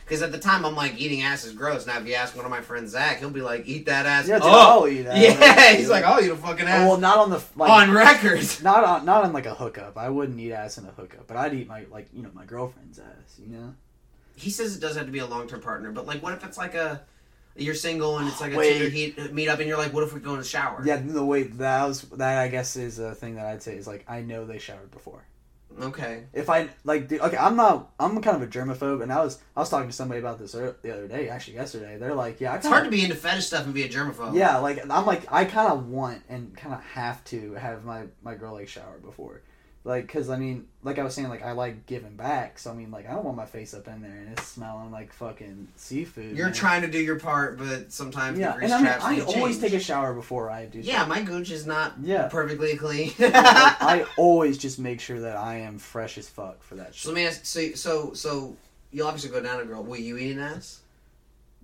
Because 0.04 0.22
at 0.22 0.30
the 0.30 0.38
time, 0.38 0.64
I'm 0.64 0.76
like, 0.76 0.96
eating 0.96 1.22
ass 1.22 1.44
is 1.44 1.52
gross. 1.54 1.88
Now, 1.88 1.98
if 1.98 2.06
you 2.06 2.14
ask 2.14 2.36
one 2.36 2.44
of 2.44 2.52
my 2.52 2.60
friends, 2.60 2.92
Zach, 2.92 3.18
he'll 3.18 3.30
be 3.30 3.40
like, 3.40 3.66
eat 3.66 3.86
that 3.86 4.06
ass. 4.06 4.28
Yeah, 4.28 4.36
dude, 4.36 4.44
oh, 4.44 4.82
I'll 4.82 4.86
eat 4.86 5.06
ass. 5.06 5.18
Yeah, 5.18 5.72
he's 5.72 5.88
like, 5.88 6.04
I'll 6.04 6.22
eat 6.22 6.30
a 6.30 6.36
fucking 6.36 6.66
ass. 6.66 6.88
well, 6.88 6.98
not 6.98 7.18
on 7.18 7.30
the 7.30 7.42
like 7.56 7.68
on 7.68 7.90
record. 7.90 8.46
not 8.62 8.84
on 8.84 9.04
not 9.04 9.24
on 9.24 9.32
like 9.32 9.46
a 9.46 9.54
hookup. 9.54 9.98
I 9.98 10.08
wouldn't 10.08 10.38
eat 10.38 10.52
ass 10.52 10.78
in 10.78 10.84
a 10.86 10.92
hookup, 10.92 11.26
but 11.26 11.36
I'd 11.36 11.52
eat 11.52 11.66
my 11.66 11.84
like 11.90 12.06
you 12.12 12.22
know 12.22 12.30
my 12.32 12.44
girlfriend's 12.44 13.00
ass. 13.00 13.40
You 13.40 13.48
know. 13.48 13.74
He 14.36 14.50
says 14.50 14.76
it 14.76 14.80
does 14.80 14.96
have 14.96 15.06
to 15.06 15.12
be 15.12 15.20
a 15.20 15.26
long 15.26 15.48
term 15.48 15.62
partner, 15.62 15.90
but 15.90 16.06
like, 16.06 16.22
what 16.22 16.32
if 16.32 16.44
it's 16.44 16.58
like 16.58 16.74
a 16.74 17.02
you're 17.56 17.74
single 17.74 18.18
and 18.18 18.28
it's 18.28 18.40
like 18.40 18.52
a 18.52 18.56
Wait. 18.56 18.72
Tinder 18.72 18.88
heat 18.88 19.18
uh, 19.18 19.32
meet 19.32 19.48
up, 19.48 19.58
and 19.58 19.68
you're 19.68 19.78
like, 19.78 19.92
what 19.92 20.04
if 20.04 20.12
we 20.12 20.20
go 20.20 20.32
in 20.32 20.38
the 20.38 20.44
shower? 20.44 20.80
Yeah, 20.84 20.96
the 20.96 21.24
way 21.24 21.44
that 21.44 21.84
was 21.88 22.02
that 22.02 22.38
I 22.38 22.48
guess 22.48 22.76
is 22.76 23.00
a 23.00 23.14
thing 23.16 23.34
that 23.34 23.46
I'd 23.46 23.62
say 23.62 23.74
is 23.76 23.86
like 23.86 24.04
I 24.06 24.20
know 24.20 24.44
they 24.44 24.58
showered 24.58 24.92
before. 24.92 25.24
Okay. 25.80 26.24
If 26.32 26.48
I 26.48 26.68
like, 26.84 27.08
dude, 27.08 27.20
okay, 27.20 27.36
I'm 27.36 27.56
not. 27.56 27.92
I'm 27.98 28.20
kind 28.22 28.36
of 28.36 28.42
a 28.42 28.46
germaphobe, 28.46 29.02
and 29.02 29.12
I 29.12 29.24
was 29.24 29.40
I 29.56 29.60
was 29.60 29.70
talking 29.70 29.88
to 29.88 29.94
somebody 29.94 30.20
about 30.20 30.38
this 30.38 30.52
the 30.52 30.92
other 30.92 31.08
day, 31.08 31.28
actually 31.28 31.54
yesterday. 31.54 31.96
They're 31.98 32.14
like, 32.14 32.40
yeah, 32.40 32.52
I 32.52 32.56
It's 32.56 32.64
kinda, 32.64 32.76
hard 32.76 32.84
to 32.84 32.90
be 32.90 33.02
into 33.02 33.16
fetish 33.16 33.46
stuff 33.46 33.64
and 33.64 33.74
be 33.74 33.82
a 33.82 33.88
germaphobe. 33.88 34.34
Yeah, 34.36 34.58
like 34.58 34.78
I'm 34.88 35.06
like 35.06 35.30
I 35.32 35.44
kind 35.44 35.72
of 35.72 35.88
want 35.88 36.22
and 36.28 36.56
kind 36.56 36.74
of 36.74 36.82
have 36.82 37.24
to 37.24 37.54
have 37.54 37.84
my 37.84 38.04
my 38.22 38.34
girl 38.34 38.52
like 38.54 38.68
shower 38.68 38.98
before, 39.02 39.42
like 39.86 40.06
because 40.06 40.30
I 40.30 40.36
mean 40.38 40.66
like 40.82 40.98
I 40.98 41.04
was 41.04 41.14
saying 41.14 41.28
like 41.28 41.42
I 41.44 41.52
like 41.52 41.84
giving 41.86 42.16
back, 42.16 42.58
so 42.58 42.70
I 42.70 42.74
mean 42.74 42.90
like 42.90 43.06
I 43.08 43.12
don't 43.12 43.24
want 43.24 43.36
my 43.36 43.44
face 43.44 43.74
up 43.74 43.86
in 43.86 44.00
there 44.00 44.10
and 44.12 44.32
it's 44.32 44.46
smelling 44.46 44.90
like 44.90 45.12
fucking 45.12 45.68
seafood. 45.76 46.36
You're 46.36 46.46
man. 46.46 46.54
trying 46.54 46.82
to 46.82 46.88
do 46.88 46.98
your 46.98 47.18
part, 47.20 47.58
but 47.58 47.92
sometimes 47.92 48.38
Yeah, 48.38 48.52
the 48.56 48.64
and 48.64 48.72
I 48.72 48.76
mean 48.76 48.84
traps 48.86 49.04
I 49.04 49.20
always 49.20 49.58
change. 49.58 49.72
take 49.72 49.80
a 49.80 49.82
shower 49.84 50.14
before 50.14 50.50
I 50.50 50.64
do. 50.64 50.80
Yeah, 50.80 51.04
my 51.04 51.20
gooch 51.22 51.50
is 51.50 51.66
not 51.66 51.94
Yeah. 52.02 52.28
perfectly 52.28 52.76
clean. 52.76 53.12
Like, 53.18 53.32
I 53.34 54.06
always 54.16 54.56
just 54.56 54.78
make 54.78 55.00
sure 55.00 55.20
that 55.20 55.36
I 55.36 55.56
am 55.56 55.78
fresh 55.78 56.16
as 56.18 56.28
fuck 56.28 56.62
for 56.62 56.76
that 56.76 56.94
so 56.94 57.10
let 57.10 57.14
me 57.16 57.26
ask. 57.26 57.44
So 57.44 57.72
so 57.72 58.12
so 58.14 58.56
you 58.90 59.04
obviously 59.04 59.30
go 59.30 59.40
down 59.42 59.60
a 59.60 59.64
girl. 59.64 59.82
Will 59.82 59.98
you 59.98 60.16
eat 60.16 60.32
an 60.32 60.38
ass? 60.38 60.80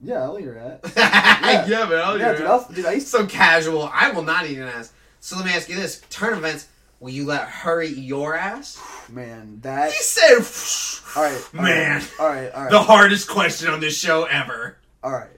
Yeah, 0.02 0.22
I'll 0.22 0.38
eat 0.38 0.44
her 0.46 0.58
at. 0.58 0.92
yeah, 1.68 1.84
man. 1.88 2.00
I'll 2.00 2.18
yeah, 2.18 2.32
dude, 2.34 2.46
I'll, 2.46 2.66
dude, 2.72 2.86
I 2.86 2.92
used 2.92 3.08
so 3.08 3.26
casual. 3.26 3.88
I 3.92 4.10
will 4.10 4.22
not 4.22 4.46
eat 4.48 4.56
an 4.58 4.66
ass. 4.68 4.92
So 5.20 5.36
let 5.36 5.44
me 5.44 5.52
ask 5.52 5.68
you 5.68 5.76
this: 5.76 6.00
turn 6.10 6.36
events. 6.38 6.68
Will 7.00 7.10
you 7.10 7.24
let 7.26 7.48
her 7.48 7.82
eat 7.82 7.96
your 7.96 8.36
ass? 8.36 8.78
man, 9.08 9.58
that. 9.62 9.90
He 9.92 10.02
said, 10.02 11.16
All 11.16 11.22
right, 11.24 11.48
all 11.56 11.62
Man. 11.62 12.00
right, 12.00 12.10
all 12.20 12.28
right, 12.28 12.52
all 12.52 12.62
right, 12.62 12.70
the 12.70 12.80
hardest 12.82 13.28
question 13.28 13.68
on 13.70 13.80
this 13.80 13.98
show 13.98 14.24
ever. 14.24 14.76
all 15.02 15.10
right, 15.12 15.30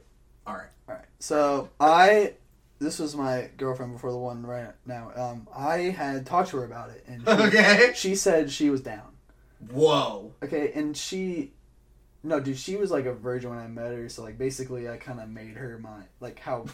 All 0.46 0.54
right. 0.54 0.66
all 0.88 0.96
right. 0.96 1.04
So 1.20 1.70
I, 1.78 2.34
this 2.80 2.98
was 2.98 3.14
my 3.16 3.48
girlfriend 3.56 3.92
before 3.92 4.10
the 4.10 4.18
one 4.18 4.44
right 4.44 4.72
now. 4.86 5.12
Um, 5.14 5.46
I 5.54 5.76
had 5.78 6.26
talked 6.26 6.50
to 6.50 6.56
her 6.58 6.64
about 6.64 6.90
it, 6.90 7.04
and 7.06 7.22
she, 7.24 7.30
Okay. 7.58 7.92
she 7.94 8.14
said 8.16 8.50
she 8.50 8.68
was 8.68 8.80
down. 8.80 9.12
Whoa. 9.70 10.32
Okay, 10.42 10.72
and 10.74 10.96
she, 10.96 11.52
no, 12.24 12.38
dude, 12.38 12.56
she 12.56 12.76
was 12.76 12.90
like 12.90 13.06
a 13.06 13.12
virgin 13.12 13.50
when 13.50 13.58
I 13.58 13.66
met 13.66 13.92
her. 13.92 14.08
So 14.08 14.22
like, 14.22 14.38
basically, 14.38 14.88
I 14.88 14.96
kind 14.96 15.18
of 15.20 15.28
made 15.28 15.56
her 15.56 15.78
my 15.78 16.02
like 16.20 16.38
how 16.38 16.66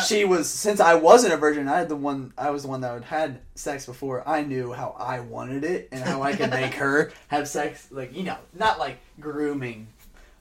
she 0.06 0.24
was 0.24 0.48
since 0.48 0.80
I 0.80 0.94
wasn't 0.94 1.34
a 1.34 1.36
virgin. 1.36 1.68
I 1.68 1.78
had 1.78 1.88
the 1.90 1.96
one. 1.96 2.32
I 2.38 2.50
was 2.50 2.62
the 2.62 2.68
one 2.68 2.80
that 2.80 2.92
had 2.92 3.04
had 3.04 3.40
sex 3.54 3.84
before. 3.86 4.26
I 4.26 4.42
knew 4.42 4.72
how 4.72 4.96
I 4.98 5.20
wanted 5.20 5.64
it 5.64 5.88
and 5.92 6.02
how 6.02 6.22
I 6.22 6.34
could 6.34 6.50
make 6.50 6.74
her 6.74 7.12
have 7.28 7.46
sex. 7.48 7.88
Like 7.90 8.16
you 8.16 8.22
know, 8.22 8.36
not 8.54 8.78
like 8.78 8.98
grooming, 9.20 9.88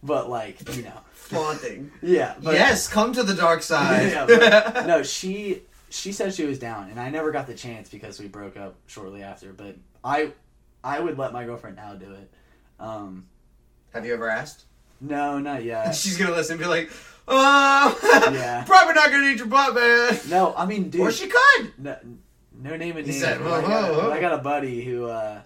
but 0.01 0.29
like 0.29 0.75
you 0.77 0.83
know, 0.83 1.01
Flaunting. 1.13 1.91
yeah. 2.01 2.35
But, 2.41 2.53
yes, 2.53 2.87
come 2.87 3.13
to 3.13 3.23
the 3.23 3.33
dark 3.35 3.61
side. 3.71 4.11
Yeah, 4.11 4.25
but- 4.25 4.87
no, 4.87 5.03
she 5.03 5.63
she 5.89 6.13
said 6.13 6.33
she 6.33 6.45
was 6.45 6.57
down, 6.57 6.89
and 6.89 6.99
I 6.99 7.09
never 7.09 7.31
got 7.31 7.47
the 7.47 7.53
chance 7.53 7.89
because 7.89 8.17
we 8.17 8.27
broke 8.29 8.55
up 8.55 8.75
shortly 8.87 9.23
after. 9.23 9.51
But 9.51 9.75
I 10.05 10.31
I 10.83 11.01
would 11.01 11.17
let 11.17 11.33
my 11.33 11.43
girlfriend 11.43 11.75
now 11.75 11.95
do 11.95 12.13
it. 12.13 12.31
Um, 12.79 13.25
Have 13.93 14.05
you 14.05 14.13
ever 14.13 14.29
asked? 14.29 14.65
no, 14.99 15.39
not 15.39 15.63
yet. 15.63 15.95
She's 15.95 16.17
gonna 16.17 16.31
listen 16.35 16.53
and 16.53 16.61
be 16.61 16.67
like, 16.67 16.91
"Oh, 17.27 17.97
Yeah. 18.33 18.63
probably 18.65 18.93
not 18.93 19.09
gonna 19.11 19.25
eat 19.27 19.37
your 19.37 19.47
butt, 19.47 19.73
man." 19.75 20.19
No, 20.29 20.53
I 20.55 20.65
mean, 20.65 20.89
dude. 20.89 21.01
Or 21.01 21.11
she 21.11 21.27
could. 21.27 21.73
No, 21.79 21.97
no 22.61 22.77
name 22.77 22.97
and 22.97 23.05
He 23.05 23.11
name. 23.13 23.21
said, 23.21 23.39
but 23.39 23.51
I, 23.51 23.61
got, 23.61 23.91
whoa, 23.93 23.99
whoa." 24.03 24.11
I 24.11 24.21
got 24.21 24.33
a 24.33 24.37
buddy 24.37 24.83
who 24.83 25.05
uh, 25.07 25.41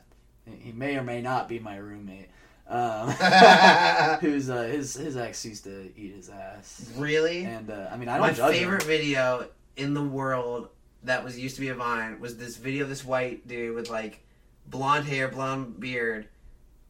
he 0.59 0.71
may 0.73 0.97
or 0.97 1.03
may 1.03 1.21
not 1.21 1.47
be 1.47 1.59
my 1.59 1.77
roommate. 1.77 2.29
Um, 2.67 3.09
who's 4.21 4.49
uh, 4.49 4.63
his 4.63 4.95
his 4.95 5.15
ex 5.17 5.45
used 5.45 5.63
to 5.65 5.91
eat 5.95 6.15
his 6.15 6.29
ass, 6.29 6.91
Really? 6.97 7.43
and 7.45 7.69
uh, 7.69 7.87
I 7.91 7.95
mean 7.97 8.09
I 8.09 8.17
don't 8.17 8.37
My 8.39 8.51
favorite 8.51 8.81
him. 8.81 8.87
video 8.87 9.47
in 9.77 9.93
the 9.93 10.01
world 10.03 10.69
that 11.03 11.23
was 11.23 11.37
used 11.39 11.55
to 11.55 11.61
be 11.61 11.69
a 11.69 11.75
vine 11.75 12.19
was 12.19 12.37
this 12.37 12.57
video 12.57 12.83
of 12.83 12.89
this 12.89 13.05
white 13.05 13.47
dude 13.47 13.75
with 13.75 13.89
like 13.91 14.23
blonde 14.67 15.05
hair, 15.05 15.27
blonde 15.27 15.79
beard, 15.79 16.27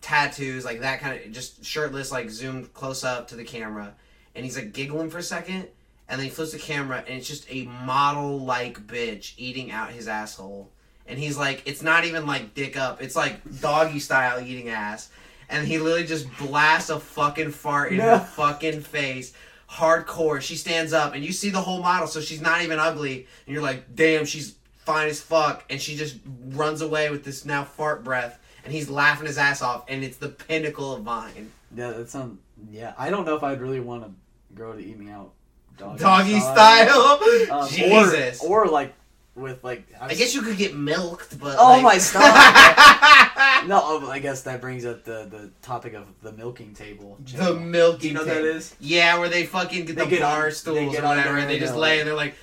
tattoos, 0.06 0.64
like 0.64 0.82
that 0.82 1.00
kind 1.02 1.20
of 1.20 1.32
just 1.32 1.66
shirtless, 1.66 2.12
like 2.12 2.30
zoomed 2.30 2.74
close 2.74 3.04
up 3.04 3.28
to 3.30 3.36
the 3.36 3.44
camera, 3.44 3.94
and 4.36 4.46
he's 4.46 4.56
like 4.56 4.72
giggling 4.72 5.10
for 5.10 5.18
a 5.18 5.24
second, 5.24 5.68
and 6.08 6.20
then 6.20 6.26
he 6.26 6.30
flips 6.30 6.52
the 6.52 6.60
camera, 6.60 7.04
and 7.08 7.18
it's 7.18 7.28
just 7.28 7.46
a 7.52 7.66
model 7.66 8.40
like 8.40 8.86
bitch 8.86 9.34
eating 9.38 9.72
out 9.72 9.90
his 9.90 10.08
asshole, 10.08 10.70
and 11.08 11.18
he's 11.18 11.38
like, 11.38 11.64
it's 11.66 11.82
not 11.82 12.06
even 12.06 12.26
like 12.28 12.54
dick 12.54 12.78
up, 12.78 13.02
it's 13.02 13.16
like 13.16 13.40
doggy 13.62 14.00
style 14.00 14.40
eating 14.40 14.70
ass. 14.70 15.10
And 15.48 15.68
he 15.68 15.78
literally 15.78 16.08
just 16.08 16.26
blasts 16.40 16.90
a 16.90 17.00
fucking 17.00 17.52
fart 17.52 17.92
in 17.92 18.00
No. 18.00 18.18
her 18.18 18.26
fucking 18.26 18.82
face 18.82 19.32
hardcore. 19.70 20.42
She 20.42 20.56
stands 20.56 20.92
up, 20.92 21.14
and 21.14 21.24
you 21.24 21.32
see 21.32 21.50
the 21.52 21.62
whole 21.62 21.82
model, 21.84 22.08
so 22.08 22.20
she's 22.20 22.42
not 22.42 22.64
even 22.64 22.80
ugly. 22.80 23.28
And 23.46 23.54
you're 23.54 23.62
like, 23.64 23.96
damn, 23.96 24.26
she's 24.26 24.56
fine 24.86 25.08
as 25.08 25.22
fuck. 25.22 25.64
And 25.70 25.80
she 25.80 25.96
just 25.96 26.16
runs 26.50 26.82
away 26.82 27.12
with 27.12 27.24
this 27.24 27.46
now 27.46 27.64
fart 27.64 28.04
breath, 28.04 28.40
and 28.66 28.74
he's 28.74 28.90
laughing 28.90 29.28
his 29.28 29.38
ass 29.38 29.62
off, 29.62 29.86
and 29.88 30.04
it's 30.04 30.18
the 30.18 30.30
pinnacle 30.30 30.94
of 30.96 31.04
Vine. 31.04 31.52
Yeah, 31.76 31.92
that 31.92 32.10
sounds. 32.10 32.40
Yeah, 32.72 32.94
I 32.98 33.10
don't 33.10 33.26
know 33.26 33.36
if 33.36 33.44
I'd 33.44 33.62
really 33.62 33.80
want 33.80 34.04
a 34.04 34.10
girl 34.56 34.74
to 34.74 34.80
eat 34.80 34.98
me 34.98 35.12
out. 35.12 35.32
Doggy, 35.78 36.00
Doggy 36.00 36.40
style. 36.40 37.20
Um, 37.52 37.68
Jesus. 37.70 38.42
Or, 38.42 38.64
or 38.66 38.68
like 38.68 38.94
with 39.36 39.64
like. 39.64 39.86
I 40.00 40.14
guess 40.14 40.34
you 40.34 40.42
could 40.42 40.58
get 40.58 40.76
milked, 40.76 41.40
but. 41.40 41.58
Oh 41.60 41.74
like- 41.74 41.84
my 41.84 41.98
stop! 42.00 42.24
no, 43.68 43.82
oh, 43.84 44.10
I 44.10 44.20
guess 44.20 44.42
that 44.44 44.62
brings 44.62 44.86
up 44.86 45.04
the 45.04 45.28
the 45.30 45.52
topic 45.62 45.94
of 45.94 46.08
the 46.22 46.32
milking 46.32 46.74
table. 46.74 47.18
the 47.36 47.54
milking. 47.56 48.00
Do 48.00 48.08
you 48.08 48.14
know 48.14 48.26
table. 48.26 48.48
is? 48.48 48.76
Yeah, 48.80 49.20
where 49.20 49.30
they 49.30 49.46
fucking 49.46 49.86
get 49.86 49.96
They 49.96 50.04
the 50.06 50.10
get 50.10 50.22
bar 50.22 50.46
on- 50.48 50.52
stools 50.52 50.98
or 50.98 51.02
whatever, 51.04 51.38
and 51.38 51.50
they 51.50 51.60
just 51.60 51.76
lay 51.76 52.00
and 52.00 52.08
they're 52.08 52.16
like. 52.16 52.36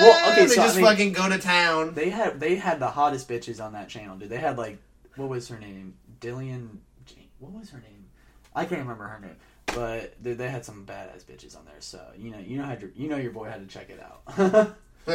Well, 0.00 0.32
okay, 0.32 0.46
they 0.46 0.54
so, 0.54 0.62
I 0.62 0.64
just 0.66 0.76
mean- 0.76 0.84
fucking 0.84 1.12
go 1.12 1.28
to 1.28 1.38
town. 1.38 1.94
They 1.94 2.10
had 2.10 2.40
they 2.40 2.56
had 2.56 2.80
the 2.80 2.88
hottest 2.88 3.28
bitches 3.28 3.64
on 3.64 3.72
that 3.74 3.88
channel, 3.88 4.16
dude. 4.16 4.28
They 4.30 4.38
had 4.38 4.58
like 4.58 4.78
what 5.16 5.28
was 5.28 5.48
her 5.48 5.58
name? 5.58 5.94
Dillian. 6.20 6.68
Jane- 7.06 7.28
What 7.38 7.52
was 7.52 7.70
her 7.70 7.78
name? 7.78 8.06
I 8.54 8.64
can't 8.64 8.80
remember 8.80 9.04
her 9.04 9.20
name. 9.20 9.36
But 9.66 10.20
dude, 10.22 10.38
they 10.38 10.48
had 10.48 10.64
some 10.64 10.84
badass 10.86 11.24
bitches 11.24 11.56
on 11.56 11.64
there. 11.66 11.74
So 11.80 12.00
you 12.18 12.30
know, 12.30 12.38
you 12.38 12.58
know 12.58 12.64
how 12.64 12.76
you 12.94 13.08
know 13.08 13.16
your 13.16 13.32
boy 13.32 13.48
had 13.48 13.66
to 13.68 13.72
check 13.72 13.90
it 13.90 14.00
out. 14.02 14.76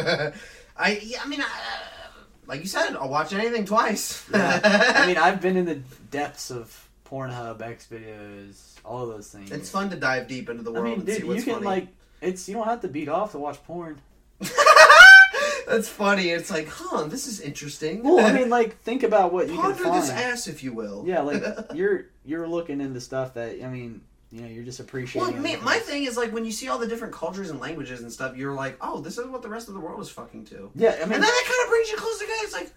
I 0.77 0.99
yeah, 1.03 1.21
I 1.23 1.27
mean, 1.27 1.41
I, 1.41 1.45
uh, 1.45 2.23
like 2.47 2.61
you 2.61 2.67
said, 2.67 2.95
I'll 2.95 3.09
watch 3.09 3.33
anything 3.33 3.65
twice. 3.65 4.25
Yeah. 4.31 4.93
I 4.95 5.07
mean, 5.07 5.17
I've 5.17 5.41
been 5.41 5.57
in 5.57 5.65
the 5.65 5.75
depths 6.11 6.49
of 6.49 6.87
Pornhub, 7.09 7.61
X 7.61 7.87
videos, 7.91 8.75
all 8.85 9.03
of 9.03 9.09
those 9.09 9.27
things. 9.29 9.51
it's 9.51 9.69
fun 9.69 9.89
to 9.89 9.95
dive 9.97 10.27
deep 10.27 10.49
into 10.49 10.63
the 10.63 10.71
world 10.71 10.85
I 10.85 10.89
mean, 10.89 10.99
and 10.99 11.05
dude, 11.07 11.17
see 11.21 11.27
you 11.27 11.43
can 11.43 11.53
funny. 11.55 11.65
like 11.65 11.87
it's 12.21 12.47
you 12.47 12.55
don't 12.55 12.67
have 12.67 12.81
to 12.81 12.87
beat 12.87 13.09
off 13.09 13.31
to 13.31 13.39
watch 13.39 13.63
porn. 13.63 13.99
That's 15.67 15.87
funny. 15.87 16.29
It's 16.29 16.51
like, 16.51 16.67
huh, 16.67 17.03
this 17.03 17.27
is 17.27 17.39
interesting. 17.39 18.03
Well, 18.03 18.19
I 18.25 18.33
mean, 18.33 18.49
like 18.59 18.79
think 18.81 19.03
about 19.03 19.33
what 19.33 19.47
you 19.47 19.55
can 19.55 19.61
ponder 19.61 19.83
find. 19.83 20.01
this 20.01 20.09
ass, 20.09 20.47
if 20.47 20.63
you 20.63 20.73
will. 20.73 21.03
Yeah, 21.05 21.21
like 21.21 21.43
you're 21.73 22.07
you're 22.25 22.47
looking 22.47 22.81
into 22.81 22.99
stuff 22.99 23.33
that 23.35 23.63
I 23.63 23.67
mean, 23.67 24.01
you 24.31 24.41
know, 24.41 24.47
you're 24.47 24.63
just 24.63 24.79
appreciating. 24.79 25.33
Well, 25.33 25.41
me, 25.41 25.55
other 25.55 25.63
my 25.63 25.79
thing 25.79 26.03
is 26.03 26.17
like 26.17 26.33
when 26.33 26.45
you 26.45 26.51
see 26.51 26.67
all 26.67 26.77
the 26.77 26.87
different 26.87 27.13
cultures 27.13 27.49
and 27.49 27.59
languages 27.59 28.01
and 28.01 28.11
stuff, 28.11 28.35
you're 28.35 28.53
like, 28.53 28.77
oh, 28.81 29.01
this 29.01 29.17
is 29.17 29.27
what 29.27 29.41
the 29.41 29.49
rest 29.49 29.67
of 29.67 29.73
the 29.73 29.79
world 29.79 30.01
is 30.01 30.09
fucking 30.09 30.45
to. 30.45 30.71
Yeah, 30.75 30.89
I 30.89 30.93
and 30.93 31.11
then 31.11 31.21
that 31.21 31.43
kind 31.45 31.63
of 31.63 31.69
brings 31.69 31.89
you 31.89 31.97
close 31.97 32.19
together. 32.19 32.39
It's 32.43 32.53
like, 32.53 32.73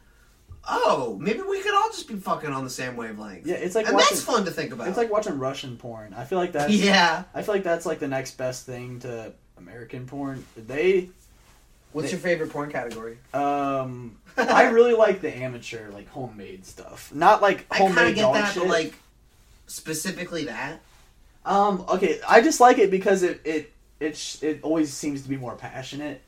oh, 0.69 1.19
maybe 1.21 1.41
we 1.43 1.63
could 1.63 1.75
all 1.75 1.89
just 1.91 2.09
be 2.09 2.17
fucking 2.17 2.51
on 2.51 2.65
the 2.65 2.71
same 2.71 2.97
wavelength. 2.97 3.47
yeah, 3.47 3.55
it's 3.55 3.75
like 3.75 3.87
and 3.87 3.95
watching, 3.95 4.09
that's 4.11 4.25
fun 4.25 4.45
to 4.45 4.51
think 4.51 4.73
about. 4.73 4.89
It's 4.89 4.97
like 4.97 5.11
watching 5.11 5.39
Russian 5.39 5.77
porn. 5.77 6.15
I 6.15 6.25
feel 6.25 6.39
like 6.39 6.53
that's 6.53 6.73
yeah. 6.73 7.25
I 7.35 7.43
feel 7.43 7.55
like 7.55 7.65
that's 7.65 7.87
like 7.87 7.99
the 7.99 8.09
next 8.09 8.37
best 8.37 8.67
thing 8.67 9.01
to 9.01 9.33
American 9.59 10.07
porn. 10.07 10.45
They 10.57 11.11
What's 11.93 12.11
your 12.11 12.21
favorite 12.21 12.51
porn 12.51 12.73
category? 12.73 13.19
um 13.33 14.17
I 14.37 14.65
really 14.71 14.95
like 14.95 15.21
the 15.21 15.35
amateur 15.35 15.91
like 15.91 16.09
homemade 16.09 16.67
stuff. 16.67 17.13
Not 17.15 17.41
like 17.41 17.73
homemade 17.73 17.93
I 17.93 18.01
kind 18.01 18.09
of 18.09 18.15
get 18.17 18.23
dog 18.23 18.35
that, 18.35 18.53
shit. 18.55 18.63
but 18.65 18.69
like 18.69 18.95
specifically 19.67 20.47
that. 20.47 20.81
um 21.45 21.85
okay, 21.89 22.21
I 22.29 22.41
just 22.41 22.61
like 22.61 22.79
it 22.79 22.91
because 22.91 23.23
it 23.23 23.41
it 23.45 23.73
it 24.01 24.17
sh- 24.17 24.43
it 24.43 24.61
always 24.63 24.93
seems 24.93 25.23
to 25.23 25.29
be 25.29 25.37
more 25.37 25.55
passionate. 25.55 26.21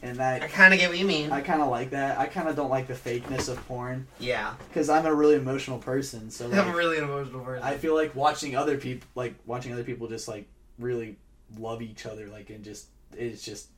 And 0.00 0.20
I 0.20 0.38
kind 0.38 0.72
of 0.72 0.78
get 0.78 0.90
what 0.90 0.98
you 0.98 1.06
mean. 1.06 1.32
I 1.32 1.40
kind 1.40 1.60
of 1.60 1.68
like 1.68 1.90
that. 1.90 2.18
I 2.18 2.26
kind 2.26 2.48
of 2.48 2.54
don't 2.54 2.70
like 2.70 2.86
the 2.86 2.94
fakeness 2.94 3.48
of 3.48 3.56
porn 3.66 4.06
yeah, 4.20 4.54
because 4.68 4.88
I'm 4.88 5.06
a 5.06 5.14
really 5.14 5.34
emotional 5.34 5.78
person. 5.78 6.30
So 6.30 6.46
I'm 6.52 6.68
a 6.68 6.76
really 6.76 6.98
an 6.98 7.04
emotional 7.04 7.40
person. 7.40 7.64
I 7.64 7.76
feel 7.76 7.94
like 7.94 8.14
watching 8.14 8.54
other 8.54 8.78
people, 8.78 9.08
like 9.14 9.34
watching 9.44 9.72
other 9.72 9.84
people, 9.84 10.06
just 10.08 10.28
like 10.28 10.46
really 10.78 11.16
love 11.58 11.82
each 11.82 12.06
other, 12.06 12.28
like 12.28 12.50
and 12.50 12.64
just 12.64 12.86
it's 13.16 13.42
just 13.42 13.68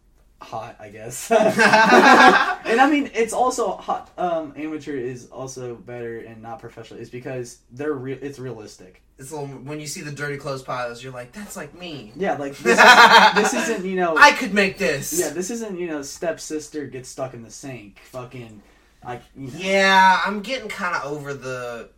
hot, 0.41 0.77
I 0.81 0.89
guess. 0.89 1.31
and 1.31 2.81
I 2.81 2.89
mean, 2.91 3.11
it's 3.15 3.33
also 3.33 3.73
hot. 3.73 4.11
Um, 4.17 4.53
amateur 4.57 4.97
is 4.97 5.29
also 5.31 5.75
better 5.75 6.19
and 6.19 6.43
not 6.43 6.61
professional. 6.61 7.01
Is 7.01 7.11
because 7.11 7.59
they're 7.71 7.93
real. 7.93 8.19
It's 8.21 8.39
realistic. 8.39 9.03
It's 9.19 9.33
little, 9.33 9.49
when 9.49 9.81
you 9.81 9.87
see 9.87 10.01
the 10.01 10.11
dirty 10.11 10.39
clothes 10.39 10.63
piles, 10.63 11.03
you're 11.03 11.13
like, 11.13 11.33
that's 11.33 11.57
like 11.57 11.79
me. 11.79 12.13
Yeah, 12.17 12.37
like 12.37 12.57
this, 12.59 12.79
is, 12.79 13.35
this 13.53 13.69
isn't 13.69 13.85
you 13.85 13.97
know. 13.97 14.17
I 14.17 14.33
could 14.33 14.55
make 14.55 14.79
this. 14.79 15.19
yeah, 15.19 15.31
this 15.31 15.51
isn't 15.51 15.79
you 15.79 15.87
know 15.87 16.03
stepsister 16.03 16.87
gets 16.87 17.09
stuck 17.09 17.35
in 17.35 17.43
the 17.43 17.51
sink. 17.51 18.01
Fucking, 18.11 18.63
like 19.05 19.23
you 19.37 19.49
know. 19.49 19.59
Yeah, 19.59 20.21
I'm 20.25 20.41
getting 20.41 20.69
kind 20.69 20.97
of 20.97 21.05
over 21.05 21.35
the. 21.35 21.91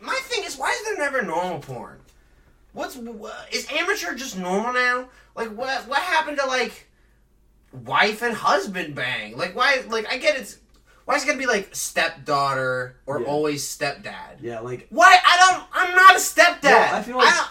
My 0.00 0.18
thing 0.24 0.44
is, 0.44 0.56
why 0.56 0.70
is 0.70 0.84
there 0.84 0.98
never 0.98 1.22
normal 1.22 1.58
porn? 1.58 1.98
What's 2.72 2.96
wha- 2.96 3.32
is 3.50 3.66
amateur 3.72 4.14
just 4.14 4.38
normal 4.38 4.72
now? 4.72 5.08
Like 5.34 5.48
what? 5.48 5.88
What 5.88 6.00
happened 6.00 6.38
to 6.38 6.46
like 6.46 6.85
wife 7.84 8.22
and 8.22 8.34
husband 8.34 8.94
bang? 8.94 9.36
Like 9.36 9.54
why? 9.56 9.82
Like 9.88 10.06
I 10.12 10.18
get 10.18 10.36
it's 10.36 10.58
why 11.04 11.14
is 11.16 11.22
it 11.24 11.26
gonna 11.26 11.38
be 11.38 11.46
like 11.46 11.74
stepdaughter 11.74 12.96
or 13.06 13.20
Yeah. 13.20 13.26
always 13.26 13.64
stepdad? 13.66 14.38
Yeah, 14.40 14.60
like 14.60 14.86
Why? 14.90 15.16
I 15.24 15.36
don't. 15.38 15.64
I'm 15.72 15.94
not 15.94 16.16
a 16.16 16.18
stepdad. 16.18 16.62
Well, 16.64 16.94
I 16.94 17.02
feel 17.02 17.16
like- 17.16 17.34
don't- 17.34 17.48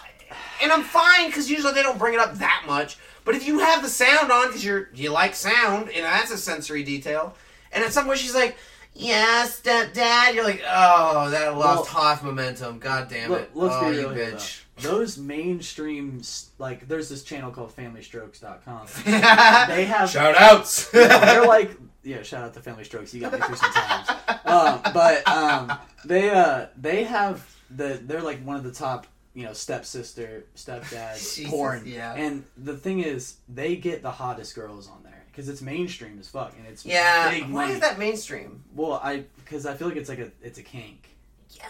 and 0.62 0.72
I'm 0.72 0.82
fine 0.82 1.26
because 1.26 1.50
usually 1.50 1.72
they 1.74 1.82
don't 1.82 1.98
bring 1.98 2.14
it 2.14 2.20
up 2.20 2.34
that 2.38 2.64
much. 2.66 2.96
But 3.24 3.34
if 3.34 3.46
you 3.46 3.58
have 3.58 3.82
the 3.82 3.88
sound 3.88 4.30
on 4.30 4.46
because 4.48 4.64
you're 4.64 4.88
you 4.94 5.10
like 5.10 5.34
sound 5.34 5.90
and 5.90 6.04
that's 6.04 6.30
a 6.30 6.38
sensory 6.38 6.82
detail, 6.82 7.34
and 7.72 7.82
at 7.84 7.92
some 7.92 8.06
point 8.06 8.18
she's 8.18 8.34
like, 8.34 8.56
"Yeah, 8.94 9.46
stepdad," 9.46 10.34
you're 10.34 10.44
like, 10.44 10.62
"Oh, 10.68 11.28
that 11.30 11.56
lost 11.56 11.90
half 11.90 12.22
momentum. 12.22 12.78
God 12.78 13.08
damn 13.08 13.30
Look, 13.30 13.40
it! 13.42 13.50
let's 13.54 13.74
oh, 13.76 13.90
be 13.90 13.96
you 13.96 14.02
real 14.02 14.10
here, 14.14 14.32
bitch." 14.32 14.60
Those 14.82 15.16
mainstream, 15.16 16.20
like, 16.58 16.86
there's 16.86 17.08
this 17.08 17.22
channel 17.24 17.50
called 17.50 17.74
FamilyStrokes.com. 17.74 18.86
They 19.06 19.84
have, 19.86 20.10
Shout 20.10 20.36
outs. 20.36 20.90
they're 20.90 21.46
like, 21.46 21.70
yeah, 22.02 22.22
shout 22.22 22.44
out 22.44 22.54
to 22.54 22.60
Family 22.60 22.84
Strokes. 22.84 23.12
You 23.14 23.20
got 23.22 23.32
me 23.32 23.38
through 23.40 23.56
some 23.56 23.72
times. 23.72 24.08
Um, 24.44 24.80
but 24.92 25.26
um, 25.28 25.72
they 26.04 26.30
uh, 26.30 26.66
they 26.76 27.04
have 27.04 27.44
the, 27.70 28.00
they're 28.02 28.22
like 28.22 28.38
one 28.44 28.56
of 28.56 28.62
the 28.64 28.70
top, 28.72 29.06
you 29.34 29.44
know, 29.44 29.52
stepsister, 29.52 30.44
stepdad 30.54 31.14
Jesus, 31.34 31.50
porn. 31.50 31.82
yeah. 31.84 32.14
And 32.14 32.44
the 32.56 32.76
thing 32.76 33.00
is, 33.00 33.36
they 33.48 33.76
get 33.76 34.02
the 34.02 34.10
hottest 34.10 34.54
girls 34.54 34.88
on 34.88 35.02
there 35.02 35.24
because 35.32 35.48
it's 35.48 35.62
mainstream 35.62 36.18
as 36.20 36.28
fuck 36.28 36.54
and 36.56 36.66
it's 36.66 36.84
yeah. 36.86 37.30
big 37.30 37.42
Why 37.44 37.48
money. 37.48 37.72
is 37.72 37.80
that 37.80 37.98
mainstream? 37.98 38.62
Well, 38.74 39.00
I 39.02 39.24
because 39.44 39.66
I 39.66 39.74
feel 39.74 39.88
like 39.88 39.96
it's 39.96 40.08
like 40.08 40.20
a 40.20 40.30
it's 40.42 40.58
a 40.58 40.62
kink. 40.62 41.08
Yeah. 41.50 41.64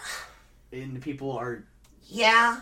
And 0.79 1.01
people 1.01 1.31
are 1.31 1.63
Yeah. 2.05 2.59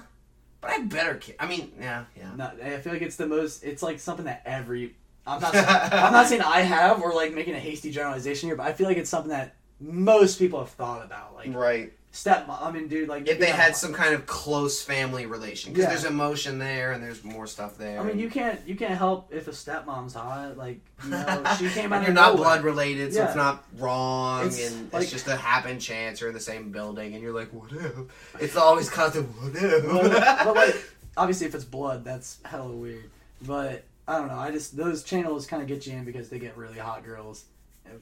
But 0.66 0.74
I 0.74 0.84
better. 0.84 1.16
Ki- 1.16 1.36
I 1.40 1.48
mean, 1.48 1.72
yeah, 1.80 2.06
yeah. 2.18 2.32
not. 2.36 2.60
I 2.62 2.78
feel 2.80 2.94
like 2.94 3.02
it's 3.02 3.16
the 3.16 3.28
most. 3.28 3.64
It's 3.64 3.84
like 3.84 4.00
something 4.00 4.26
that 4.26 4.42
every. 4.46 4.96
I'm 5.28 5.42
not. 5.42 5.56
I'm 5.56 6.14
not 6.14 6.28
saying 6.28 6.42
I 6.42 6.62
have 6.62 7.02
or 7.02 7.14
like 7.14 7.34
making 7.34 7.56
a 7.56 7.60
hasty 7.60 7.92
generalization 7.92 8.50
here, 8.50 8.56
but 8.56 8.68
I 8.68 8.74
feel 8.74 8.88
like 8.88 8.98
it's 8.98 9.10
something 9.10 9.32
that 9.32 9.56
most 9.80 10.40
people 10.40 10.60
have 10.60 10.70
thought 10.70 11.04
about. 11.04 11.36
Like 11.36 11.54
Right. 11.54 11.94
Stepmom. 12.16 12.62
I 12.62 12.72
mean, 12.72 12.88
dude, 12.88 13.10
like 13.10 13.28
If 13.28 13.40
they 13.40 13.50
yeah, 13.50 13.56
had 13.56 13.76
some 13.76 13.94
kind 13.94 14.16
of 14.16 14.26
close 14.26 14.82
family 14.82 15.26
relation, 15.26 15.74
because 15.74 15.84
Yeah. 15.84 15.90
there's 15.90 16.06
emotion 16.06 16.60
there 16.60 16.94
and 16.94 17.04
there's 17.04 17.24
more 17.24 17.46
stuff 17.46 17.78
there. 17.78 18.00
I 18.00 18.04
mean, 18.04 18.18
you 18.18 18.30
can't. 18.30 18.60
You 18.66 18.76
can't 18.76 18.98
help 18.98 19.34
if 19.34 19.48
a 19.48 19.52
stepmom's 19.52 20.14
hot. 20.14 20.58
Like 20.58 20.80
you 21.04 21.10
know, 21.10 21.44
she 21.60 21.70
came 21.70 21.92
out. 21.92 21.98
And 21.98 22.06
you're 22.08 22.14
not 22.14 22.36
nowhere. 22.36 22.44
blood 22.44 22.64
related, 22.64 23.14
so 23.14 23.24
it's 23.26 23.36
not 23.36 23.64
wrong, 23.78 24.48
It's 24.48 24.66
and 24.72 24.92
like- 24.94 25.04
it's 25.04 25.12
just 25.12 25.28
a 25.28 25.36
happen 25.36 25.78
chance. 25.80 26.22
You're 26.22 26.30
in 26.30 26.34
the 26.36 26.40
same 26.42 26.72
building, 26.72 27.14
and 27.14 27.22
you're 27.22 27.34
like, 27.34 27.52
what 27.54 27.72
if? 27.74 28.42
It's 28.42 28.56
always 28.56 28.90
constant, 28.90 29.28
what 29.42 29.54
but, 29.54 30.46
but 30.46 30.56
like, 30.56 30.76
obviously, 31.18 31.48
if 31.48 31.54
it's 31.56 31.66
blood, 31.66 32.04
that's 32.06 32.38
hella 32.46 32.72
weird. 32.72 33.10
But 33.42 33.84
I 34.08 34.18
don't 34.20 34.30
know. 34.30 34.38
I 34.40 34.52
just 34.52 34.78
those 34.78 35.04
channels 35.04 35.46
kind 35.48 35.62
of 35.62 35.68
get 35.68 35.86
you 35.86 35.94
in 35.98 36.06
because 36.06 36.30
they 36.30 36.40
get 36.40 36.56
really 36.58 36.78
hot 36.80 37.04
girls. 37.04 37.44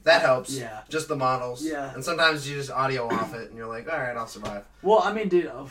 That 0.04 0.22
helps. 0.22 0.50
Yeah. 0.58 0.80
Just 0.88 1.08
the 1.08 1.16
models. 1.16 1.64
Yeah. 1.64 1.92
And 1.94 2.04
sometimes 2.04 2.48
you 2.48 2.56
just 2.56 2.70
audio 2.70 3.06
off 3.08 3.34
it, 3.34 3.48
and 3.50 3.56
you're 3.58 3.68
like, 3.68 3.90
all 3.90 3.98
right, 3.98 4.16
I'll 4.16 4.26
survive. 4.26 4.64
Well, 4.82 5.00
I 5.02 5.12
mean, 5.12 5.28
dude, 5.28 5.46
oh, 5.46 5.70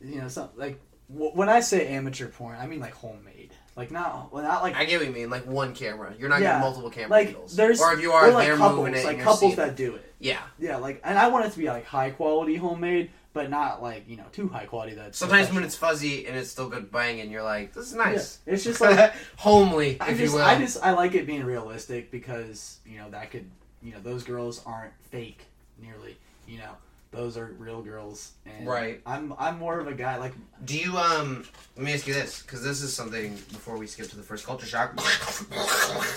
you 0.00 0.20
know, 0.20 0.28
some 0.28 0.48
like 0.56 0.80
w- 1.12 1.32
when 1.32 1.48
I 1.48 1.60
say 1.60 1.88
amateur 1.88 2.28
porn, 2.28 2.56
I 2.58 2.66
mean 2.66 2.80
like 2.80 2.94
homemade, 2.94 3.50
like 3.76 3.90
not 3.90 4.32
well, 4.32 4.42
not 4.44 4.62
like 4.62 4.76
I 4.76 4.84
get 4.84 4.98
what 5.00 5.08
you 5.08 5.12
mean, 5.12 5.28
like 5.30 5.46
one 5.46 5.74
camera. 5.74 6.14
You're 6.18 6.28
not 6.28 6.40
Yeah. 6.40 6.48
getting 6.52 6.60
multiple 6.62 6.90
camera 6.90 7.10
like 7.10 7.28
angles. 7.28 7.56
there's 7.56 7.80
or 7.80 7.92
if 7.92 8.00
you 8.00 8.12
are, 8.12 8.30
like 8.30 8.46
they're 8.46 8.56
couples, 8.56 8.78
moving 8.78 8.94
it. 8.94 9.04
like 9.04 9.20
couples 9.20 9.56
that 9.56 9.68
it. 9.70 9.76
do 9.76 9.94
it. 9.96 10.14
Yeah. 10.18 10.40
Yeah, 10.58 10.76
like, 10.76 11.00
and 11.04 11.18
I 11.18 11.28
want 11.28 11.46
it 11.46 11.52
to 11.52 11.58
be 11.58 11.66
like 11.66 11.84
high 11.86 12.10
quality 12.10 12.56
homemade, 12.56 13.10
but 13.32 13.48
not 13.50 13.82
like 13.82 14.08
you 14.08 14.16
know 14.16 14.24
too 14.32 14.48
high 14.48 14.66
quality 14.66 14.94
that. 14.96 15.14
Sometimes 15.14 15.52
when 15.52 15.62
it's 15.64 15.76
fuzzy 15.76 16.26
and 16.26 16.36
it's 16.36 16.50
still 16.50 16.68
good 16.68 16.90
banging, 16.90 17.30
you're 17.30 17.42
like, 17.42 17.72
this 17.72 17.86
is 17.86 17.94
nice. 17.94 18.38
Yeah, 18.46 18.54
it's 18.54 18.64
just 18.64 18.80
like 18.82 19.12
homely, 19.36 19.90
if 19.92 20.02
I 20.02 20.10
just, 20.14 20.20
you 20.20 20.32
will. 20.38 20.44
I 20.44 20.58
just 20.58 20.82
I 20.82 20.90
like 20.92 21.14
it 21.14 21.26
being 21.26 21.44
realistic 21.44 22.10
because 22.10 22.78
you 22.86 22.98
know 22.98 23.10
that 23.10 23.30
could 23.30 23.48
you 23.82 23.92
know 23.92 24.00
those 24.02 24.24
girls 24.24 24.62
aren't 24.66 24.92
fake 25.10 25.46
nearly 25.82 26.16
you 26.46 26.58
know 26.58 26.72
those 27.12 27.36
are 27.38 27.46
real 27.58 27.80
girls 27.82 28.32
and 28.44 28.66
Right. 28.68 29.00
I'm 29.06 29.32
I'm 29.38 29.58
more 29.58 29.80
of 29.80 29.86
a 29.88 29.94
guy 29.94 30.16
like 30.18 30.32
Do 30.64 30.76
you 30.78 30.96
um? 30.98 31.44
Let 31.76 31.84
me 31.86 31.92
ask 31.94 32.06
you 32.06 32.14
this, 32.14 32.42
because 32.42 32.62
this 32.62 32.82
is 32.82 32.94
something 32.94 33.32
before 33.50 33.78
we 33.78 33.86
skip 33.86 34.08
to 34.10 34.16
the 34.16 34.22
first 34.22 34.44
culture 34.46 34.66
shock 34.66 35.00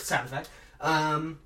sound 0.01 0.28
effect. 0.28 0.49
Um, 0.82 1.39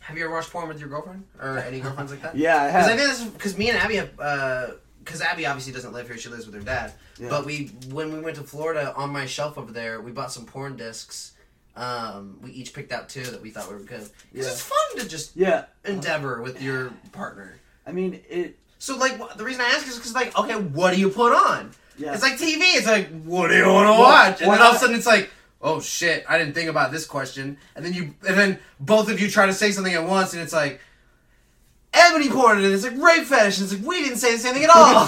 have 0.00 0.16
you 0.16 0.24
ever 0.24 0.32
watched 0.34 0.50
porn 0.50 0.68
with 0.68 0.78
your 0.78 0.88
girlfriend 0.88 1.24
or 1.40 1.58
any 1.58 1.80
girlfriends 1.84 2.12
like 2.12 2.22
that? 2.22 2.36
yeah 2.36 2.62
I 2.62 2.66
Because 2.68 2.86
I 2.86 2.96
think 2.96 3.00
this 3.08 3.24
because 3.24 3.58
me 3.58 3.68
and 3.70 3.78
Abby 3.78 3.96
have. 3.96 4.20
uh 4.20 4.66
because 5.06 5.22
Abby 5.22 5.46
obviously 5.46 5.72
doesn't 5.72 5.92
live 5.94 6.08
here; 6.08 6.18
she 6.18 6.28
lives 6.28 6.44
with 6.46 6.54
her 6.56 6.60
dad. 6.60 6.92
Yeah. 7.18 7.28
But 7.30 7.46
we, 7.46 7.68
when 7.90 8.12
we 8.12 8.20
went 8.20 8.36
to 8.36 8.42
Florida, 8.42 8.92
on 8.96 9.10
my 9.10 9.24
shelf 9.24 9.56
over 9.56 9.72
there, 9.72 10.00
we 10.02 10.10
bought 10.12 10.30
some 10.32 10.44
porn 10.44 10.76
discs. 10.76 11.32
Um, 11.76 12.38
we 12.42 12.50
each 12.52 12.72
picked 12.74 12.90
out 12.92 13.08
two 13.08 13.22
that 13.22 13.40
we 13.42 13.50
thought 13.50 13.70
were 13.70 13.78
good. 13.78 14.00
'Cause 14.00 14.10
Yeah. 14.32 14.42
it's 14.44 14.60
fun 14.62 14.98
to 14.98 15.06
just 15.08 15.36
yeah 15.36 15.64
endeavor 15.84 16.40
with 16.42 16.60
your 16.62 16.90
partner. 17.12 17.56
I 17.86 17.92
mean 17.92 18.20
it 18.28 18.58
So 18.78 18.96
like 18.96 19.18
the 19.36 19.44
reason 19.44 19.60
I 19.60 19.66
ask 19.68 19.86
is 19.86 19.96
because 19.96 20.14
like 20.14 20.36
okay, 20.38 20.54
what 20.56 20.94
do 20.94 21.00
you 21.00 21.10
put 21.10 21.32
on? 21.32 21.72
yeah 21.98 22.14
It's 22.14 22.22
like 22.22 22.38
TV. 22.38 22.60
It's 22.76 22.86
like 22.86 23.08
what 23.24 23.48
do 23.48 23.56
you 23.56 23.66
want 23.68 23.86
to 23.88 23.92
watch? 24.00 24.40
And 24.40 24.50
then 24.52 24.60
all 24.62 24.70
of 24.70 24.76
a 24.76 24.78
sudden 24.78 24.96
it's 24.96 25.06
like 25.06 25.30
oh 25.60 25.80
shit, 25.80 26.24
I 26.28 26.38
didn't 26.38 26.54
think 26.54 26.70
about 26.70 26.92
this 26.92 27.04
question. 27.06 27.58
And 27.74 27.84
then 27.84 27.92
you 27.92 28.14
and 28.26 28.38
then 28.38 28.58
both 28.80 29.10
of 29.10 29.20
you 29.20 29.30
try 29.30 29.44
to 29.46 29.52
say 29.54 29.70
something 29.70 29.92
at 29.94 30.04
once, 30.04 30.32
and 30.32 30.40
it's 30.42 30.52
like 30.54 30.80
ebony 31.96 32.28
porn, 32.28 32.58
and 32.58 32.66
it's 32.66 32.84
like 32.84 32.96
rape 32.96 33.24
fetish, 33.24 33.58
and 33.58 33.64
it's 33.64 33.74
like 33.74 33.86
we 33.86 34.02
didn't 34.02 34.18
say 34.18 34.32
the 34.32 34.38
same 34.38 34.54
thing 34.54 34.64
at 34.64 34.70
all. 34.70 35.06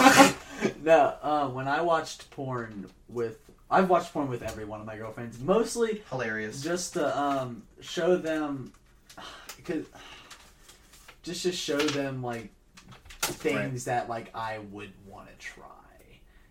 no 0.83 1.15
uh, 1.23 1.49
when 1.49 1.69
I 1.69 1.81
watched 1.81 2.31
porn 2.31 2.87
with 3.09 3.39
I've 3.71 3.89
watched 3.89 4.13
porn 4.13 4.29
with 4.29 4.43
every 4.43 4.65
one 4.65 4.81
of 4.81 4.87
my 4.87 4.97
girlfriends 4.97 5.39
mostly 5.39 6.03
Hilarious. 6.11 6.63
just 6.63 6.95
to 6.95 7.19
um 7.19 7.63
show 7.81 8.17
them 8.17 8.73
cause, 9.65 9.85
just 11.23 11.43
to 11.43 11.53
show 11.53 11.79
them 11.79 12.23
like 12.23 12.51
things 13.21 13.85
that 13.85 14.09
like 14.09 14.35
I 14.35 14.59
would 14.71 14.93
want 15.07 15.29
to 15.29 15.35
try 15.37 15.65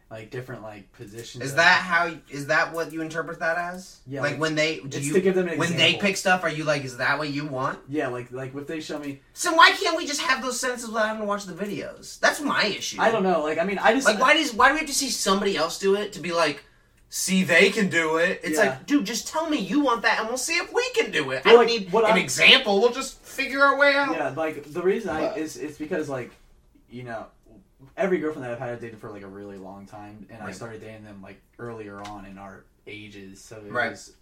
like 0.10 0.30
different 0.32 0.64
like 0.64 0.92
positions 0.94 1.44
Is 1.44 1.56
that 1.56 1.82
how? 1.82 2.14
Is 2.30 2.48
that 2.48 2.74
what 2.74 2.94
you 2.94 3.02
interpret 3.02 3.40
that 3.40 3.58
as? 3.58 4.00
Yeah, 4.08 4.22
Like 4.22 4.32
like, 4.34 4.40
when 4.42 4.56
they 4.56 4.80
do 4.80 5.02
you 5.02 5.14
to 5.14 5.20
give 5.22 5.36
them 5.36 5.50
an 5.50 5.58
when 5.58 5.76
they 5.76 5.96
pick 5.96 6.16
stuff, 6.16 6.44
are 6.44 6.50
you 6.50 6.64
like, 6.64 6.86
is 6.86 6.98
that 6.98 7.18
what 7.20 7.30
you 7.30 7.46
want? 7.46 7.80
yeah 7.90 8.08
like 8.08 8.32
like 8.32 8.56
if 8.56 8.68
they 8.68 8.80
show 8.80 9.00
me 9.00 9.20
So 9.34 9.54
why 9.54 9.72
can't 9.72 9.98
we 9.98 10.06
just 10.08 10.22
have 10.22 10.42
those 10.42 10.60
sentences 10.60 10.88
without 10.88 11.08
having 11.08 11.22
to 11.24 11.28
watch 11.28 11.46
the 11.46 11.54
videos? 11.54 12.20
That's 12.20 12.40
my 12.40 12.64
issue. 12.66 13.02
I 13.02 13.12
don't 13.12 13.24
know 13.24 13.42
like 13.44 13.58
I 13.58 13.66
mean 13.66 13.80
I 13.80 13.94
just 13.94 14.08
Like, 14.08 14.20
why 14.20 14.34
does 14.34 14.54
why 14.54 14.70
do 14.70 14.74
we 14.76 14.80
have 14.80 14.88
to 14.88 14.94
see 14.94 15.10
somebody 15.10 15.58
else 15.58 15.78
do 15.78 15.96
it 15.96 16.14
to 16.14 16.20
be 16.22 16.32
like, 16.32 16.64
see 17.10 17.44
they 17.44 17.70
can 17.70 17.90
do 17.90 18.16
it? 18.18 18.40
It's 18.44 18.58
Yeah. 18.58 18.70
like, 18.70 18.86
dude, 18.86 19.06
just 19.06 19.28
tell 19.28 19.50
me 19.50 19.58
you 19.60 19.82
want 19.82 20.02
that, 20.04 20.20
and 20.20 20.28
we'll 20.30 20.38
see 20.38 20.56
if 20.58 20.74
we 20.74 20.90
can 20.92 21.12
do 21.12 21.32
it. 21.32 21.42
I 21.46 21.50
Well, 21.50 21.58
don't 21.58 21.68
like, 21.68 21.82
need 21.82 21.92
what 21.92 22.04
an 22.06 22.12
I'm- 22.12 22.20
example. 22.20 22.80
We'll 22.80 22.92
just 22.94 23.22
figure 23.26 23.62
our 23.62 23.78
way 23.78 23.94
out. 23.94 24.14
yeah 24.16 24.30
like 24.30 24.72
the 24.72 24.82
reason 24.82 25.10
I 25.10 25.36
is 25.36 25.58
it's 25.58 25.78
because 25.78 26.08
like 26.08 26.32
you 26.90 27.04
know 27.04 27.26
every 27.98 28.20
girlfriend 28.20 28.44
that 28.46 28.52
I've 28.52 28.60
had 28.60 28.70
I've 28.70 28.80
dated 28.82 29.00
for 29.00 29.10
like 29.10 29.24
a 29.24 29.28
really 29.28 29.58
long 29.58 29.86
time 29.86 30.28
and 30.30 30.42
I 30.42 30.52
started 30.52 30.82
dating 30.82 31.04
them 31.04 31.22
like 31.22 31.42
earlier 31.60 32.00
on 32.08 32.26
in 32.26 32.38
our 32.38 32.64
ages 32.86 33.42
so 33.42 33.58
it 33.58 33.72
Right. 33.72 33.90
was 33.92 34.14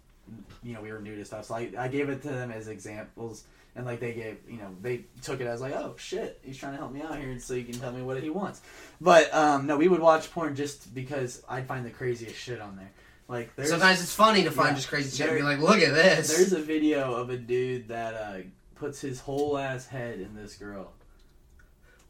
you 0.64 0.74
know 0.74 0.80
we 0.80 0.90
were 0.90 0.98
new 1.00 1.14
to 1.16 1.24
stuff 1.24 1.44
so 1.44 1.54
I, 1.54 1.70
I 1.78 1.88
gave 1.88 2.08
it 2.08 2.22
to 2.22 2.28
them 2.28 2.50
as 2.50 2.66
examples 2.66 3.44
and 3.76 3.84
like 3.86 4.00
they 4.00 4.12
gave 4.12 4.38
you 4.48 4.56
know 4.58 4.74
they 4.82 5.04
took 5.22 5.40
it 5.40 5.46
as 5.46 5.60
like 5.60 5.72
oh 5.74 5.94
shit 5.98 6.40
he's 6.42 6.56
trying 6.56 6.72
to 6.72 6.78
help 6.78 6.90
me 6.92 7.02
out 7.02 7.16
here 7.18 7.38
so 7.38 7.54
you 7.54 7.62
can 7.64 7.78
tell 7.78 7.92
me 7.92 8.02
what 8.02 8.20
he 8.20 8.30
wants 8.30 8.60
but 9.00 9.32
um 9.32 9.66
no 9.66 9.76
we 9.76 9.86
would 9.86 10.00
watch 10.00 10.32
porn 10.32 10.56
just 10.56 10.92
because 10.94 11.42
I'd 11.48 11.68
find 11.68 11.84
the 11.86 11.90
craziest 11.90 12.34
shit 12.36 12.60
on 12.60 12.76
there 12.76 12.90
like 13.28 13.54
there's 13.56 13.70
Sometimes 13.70 14.00
it's 14.00 14.14
funny 14.14 14.42
to 14.44 14.50
find 14.50 14.70
Yeah. 14.70 14.74
just 14.76 14.88
crazy 14.88 15.16
shit 15.16 15.28
and 15.28 15.36
be 15.38 15.42
like, 15.42 15.58
look 15.60 15.80
at 15.80 15.92
this. 15.94 16.34
there's 16.34 16.52
a 16.52 16.60
video 16.62 17.12
of 17.14 17.28
a 17.30 17.36
dude 17.36 17.88
that 17.88 18.14
uh 18.14 18.38
puts 18.74 19.00
his 19.00 19.20
whole 19.20 19.56
ass 19.58 19.86
head 19.86 20.18
in 20.20 20.34
this 20.34 20.54
girl 20.56 20.92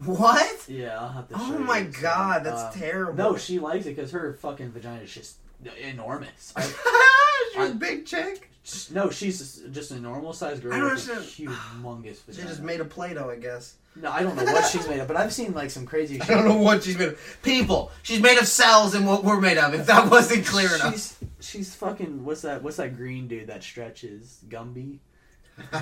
what? 0.05 0.69
Yeah, 0.69 0.99
I'll 1.01 1.09
have 1.09 1.29
to. 1.29 1.35
Oh 1.37 1.47
show 1.53 1.59
you 1.59 1.65
my 1.65 1.83
this, 1.83 1.97
god, 1.97 2.45
that's 2.45 2.63
um, 2.75 2.81
terrible. 2.81 3.15
No, 3.15 3.37
she 3.37 3.59
likes 3.59 3.87
it 3.87 3.97
because 3.97 4.11
her 4.13 4.35
fucking 4.35 4.71
vagina 4.73 5.03
is 5.03 5.13
just 5.13 5.37
enormous. 5.83 6.53
I, 6.57 6.63
She's 7.53 7.63
a 7.71 7.73
I- 7.73 7.73
big 7.73 8.07
chick. 8.07 8.51
no, 8.93 9.11
she's 9.11 9.63
just 9.71 9.91
a 9.93 10.01
normal 10.01 10.33
sized 10.33 10.63
girl 10.63 10.75
I 10.75 10.79
don't 10.81 10.91
with 10.95 11.09
a 11.09 11.13
understand. 11.13 11.49
humongous 11.83 12.19
She 12.35 12.43
just 12.43 12.61
made 12.63 12.81
a 12.81 12.85
Play-Doh, 12.85 13.31
I 13.31 13.37
guess. 13.37 13.77
no, 13.95 14.11
I 14.11 14.23
don't 14.25 14.35
know 14.37 14.43
what 14.45 14.67
she's 14.67 14.87
made 14.89 14.99
of, 14.99 15.07
but 15.09 15.17
I've 15.17 15.33
seen 15.33 15.53
like 15.55 15.71
some 15.71 15.87
crazy. 15.87 16.21
I 16.21 16.27
don't 16.27 16.45
know 16.47 16.57
what 16.59 16.83
she's 16.83 16.99
made 16.99 17.09
of. 17.11 17.39
People. 17.43 17.91
She's 18.03 18.21
made 18.21 18.39
of 18.39 18.47
cells 18.47 18.95
and 18.95 19.07
what 19.07 19.25
we're 19.25 19.41
made 19.41 19.57
of. 19.57 19.73
If 19.75 19.87
that 19.87 20.11
wasn't 20.11 20.45
clear 20.45 20.75
enough. 20.75 20.93
She's 20.95 21.17
she's 21.41 21.75
fucking 21.77 22.25
what's 22.25 22.43
that? 22.43 22.63
What's 22.63 22.77
that 22.77 22.97
green 22.97 23.29
dude 23.29 23.47
that 23.47 23.63
stretches? 23.63 24.41
Gumby. 24.49 24.99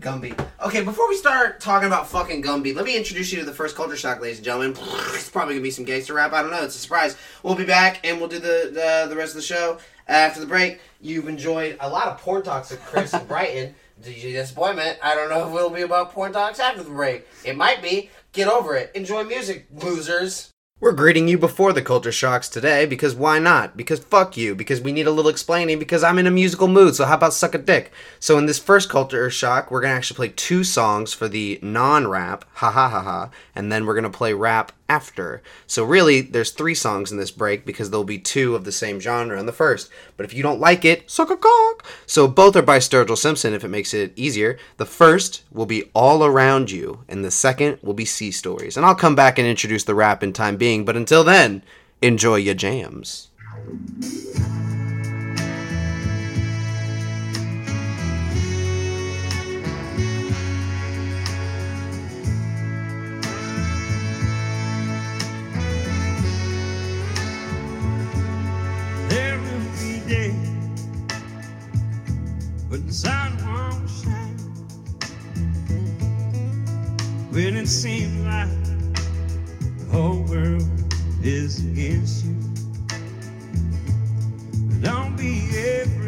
Gumby. 0.00 0.38
Okay, 0.64 0.82
before 0.82 1.08
we 1.08 1.16
start 1.16 1.60
talking 1.60 1.86
about 1.86 2.08
fucking 2.08 2.42
Gumby, 2.42 2.74
let 2.74 2.84
me 2.84 2.96
introduce 2.96 3.32
you 3.32 3.38
to 3.40 3.44
the 3.44 3.52
first 3.52 3.74
culture 3.74 3.96
shock, 3.96 4.20
ladies 4.20 4.38
and 4.38 4.44
gentlemen. 4.44 4.76
It's 5.14 5.28
probably 5.28 5.54
gonna 5.54 5.62
be 5.62 5.70
some 5.70 5.84
gangster 5.84 6.14
rap. 6.14 6.32
I 6.32 6.42
don't 6.42 6.50
know. 6.50 6.62
It's 6.62 6.76
a 6.76 6.78
surprise. 6.78 7.16
We'll 7.42 7.54
be 7.56 7.64
back 7.64 8.06
and 8.06 8.18
we'll 8.18 8.28
do 8.28 8.38
the 8.38 8.70
the, 8.72 9.06
the 9.08 9.16
rest 9.16 9.32
of 9.32 9.36
the 9.36 9.46
show 9.46 9.78
after 10.06 10.40
the 10.40 10.46
break. 10.46 10.80
You've 11.00 11.28
enjoyed 11.28 11.76
a 11.80 11.88
lot 11.88 12.08
of 12.08 12.18
porn 12.18 12.42
talks 12.42 12.70
with 12.70 12.80
Chris 12.84 13.12
and 13.12 13.26
Brighton. 13.26 13.74
You 14.04 14.32
disappointment? 14.32 14.98
I 15.02 15.14
don't 15.14 15.30
know 15.30 15.48
if 15.48 15.54
it'll 15.54 15.70
be 15.70 15.82
about 15.82 16.12
porn 16.12 16.32
talks 16.32 16.58
after 16.58 16.82
the 16.82 16.90
break. 16.90 17.26
It 17.44 17.56
might 17.56 17.80
be. 17.80 18.10
Get 18.32 18.48
over 18.48 18.74
it. 18.74 18.90
Enjoy 18.94 19.22
music, 19.22 19.66
losers. 19.72 20.50
We're 20.84 20.92
greeting 20.92 21.28
you 21.28 21.38
before 21.38 21.72
the 21.72 21.80
culture 21.80 22.12
shocks 22.12 22.46
today 22.46 22.84
because 22.84 23.14
why 23.14 23.38
not? 23.38 23.74
Because 23.74 24.00
fuck 24.00 24.36
you. 24.36 24.54
Because 24.54 24.82
we 24.82 24.92
need 24.92 25.06
a 25.06 25.10
little 25.10 25.30
explaining 25.30 25.78
because 25.78 26.04
I'm 26.04 26.18
in 26.18 26.26
a 26.26 26.30
musical 26.30 26.68
mood. 26.68 26.94
So 26.94 27.06
how 27.06 27.14
about 27.14 27.32
suck 27.32 27.54
a 27.54 27.58
dick? 27.58 27.90
So 28.20 28.36
in 28.36 28.44
this 28.44 28.58
first 28.58 28.90
culture 28.90 29.30
shock, 29.30 29.70
we're 29.70 29.80
gonna 29.80 29.94
actually 29.94 30.16
play 30.16 30.34
two 30.36 30.62
songs 30.62 31.14
for 31.14 31.26
the 31.26 31.58
non-rap, 31.62 32.44
ha 32.52 32.70
ha 32.70 32.90
ha 32.90 33.00
ha, 33.00 33.30
and 33.54 33.72
then 33.72 33.86
we're 33.86 33.94
gonna 33.94 34.10
play 34.10 34.34
rap 34.34 34.72
after. 34.88 35.42
So 35.66 35.84
really, 35.84 36.20
there's 36.20 36.50
three 36.50 36.74
songs 36.74 37.10
in 37.10 37.18
this 37.18 37.30
break 37.30 37.64
because 37.64 37.90
there'll 37.90 38.04
be 38.04 38.18
two 38.18 38.54
of 38.54 38.64
the 38.64 38.72
same 38.72 39.00
genre 39.00 39.38
in 39.38 39.46
the 39.46 39.52
first. 39.52 39.90
But 40.16 40.26
if 40.26 40.34
you 40.34 40.42
don't 40.42 40.60
like 40.60 40.84
it, 40.84 41.10
suck 41.10 41.30
a 41.30 41.36
cock. 41.36 41.86
So 42.06 42.28
both 42.28 42.56
are 42.56 42.62
by 42.62 42.78
Sturgill 42.78 43.16
Simpson 43.16 43.54
if 43.54 43.64
it 43.64 43.68
makes 43.68 43.94
it 43.94 44.12
easier. 44.16 44.58
The 44.76 44.86
first 44.86 45.42
will 45.50 45.66
be 45.66 45.90
All 45.94 46.24
Around 46.24 46.70
You, 46.70 47.04
and 47.08 47.24
the 47.24 47.30
second 47.30 47.78
will 47.82 47.94
be 47.94 48.04
Sea 48.04 48.30
Stories. 48.30 48.76
And 48.76 48.84
I'll 48.84 48.94
come 48.94 49.16
back 49.16 49.38
and 49.38 49.48
introduce 49.48 49.84
the 49.84 49.94
rap 49.94 50.22
in 50.22 50.32
time 50.32 50.56
being, 50.56 50.84
but 50.84 50.96
until 50.96 51.24
then, 51.24 51.62
enjoy 52.02 52.36
your 52.36 52.54
jams. 52.54 53.28
Sun 72.94 73.36
won't 73.44 73.90
shine. 73.90 74.38
When 77.32 77.56
it 77.56 77.66
seems 77.66 78.24
like 78.24 78.48
the 79.78 79.86
whole 79.90 80.22
world 80.22 80.62
is 81.20 81.58
against 81.58 82.24
you. 82.24 82.36
Don't 84.80 85.16
be 85.16 85.40
afraid. 85.48 86.03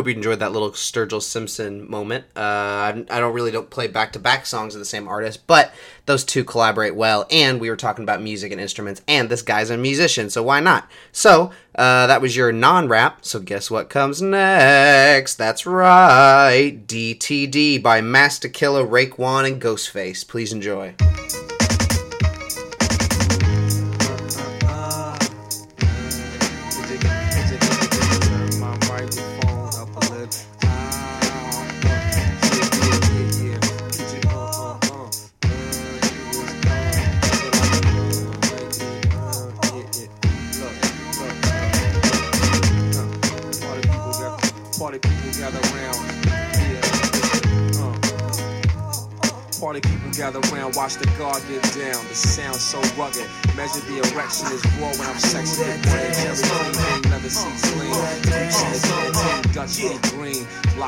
Hope 0.00 0.08
you 0.08 0.14
enjoyed 0.14 0.38
that 0.38 0.52
little 0.52 0.70
Sturgill 0.70 1.20
Simpson 1.20 1.90
moment. 1.90 2.24
Uh, 2.34 3.04
I 3.10 3.20
don't 3.20 3.34
really 3.34 3.50
don't 3.50 3.68
play 3.68 3.86
back 3.86 4.14
to 4.14 4.18
back 4.18 4.46
songs 4.46 4.74
of 4.74 4.78
the 4.78 4.86
same 4.86 5.06
artist, 5.06 5.46
but 5.46 5.74
those 6.06 6.24
two 6.24 6.42
collaborate 6.42 6.94
well. 6.94 7.26
And 7.30 7.60
we 7.60 7.68
were 7.68 7.76
talking 7.76 8.02
about 8.02 8.22
music 8.22 8.50
and 8.50 8.58
instruments, 8.58 9.02
and 9.06 9.28
this 9.28 9.42
guy's 9.42 9.68
a 9.68 9.76
musician, 9.76 10.30
so 10.30 10.42
why 10.42 10.60
not? 10.60 10.88
So 11.12 11.50
uh, 11.74 12.06
that 12.06 12.22
was 12.22 12.34
your 12.34 12.50
non 12.50 12.88
rap. 12.88 13.26
So 13.26 13.40
guess 13.40 13.70
what 13.70 13.90
comes 13.90 14.22
next? 14.22 15.34
That's 15.34 15.66
right, 15.66 16.80
DTD 16.86 17.82
by 17.82 18.00
Masta 18.00 18.48
Killa, 18.48 18.82
Raekwon, 18.82 19.46
and 19.46 19.60
Ghostface. 19.60 20.26
Please 20.26 20.50
enjoy. 20.50 20.94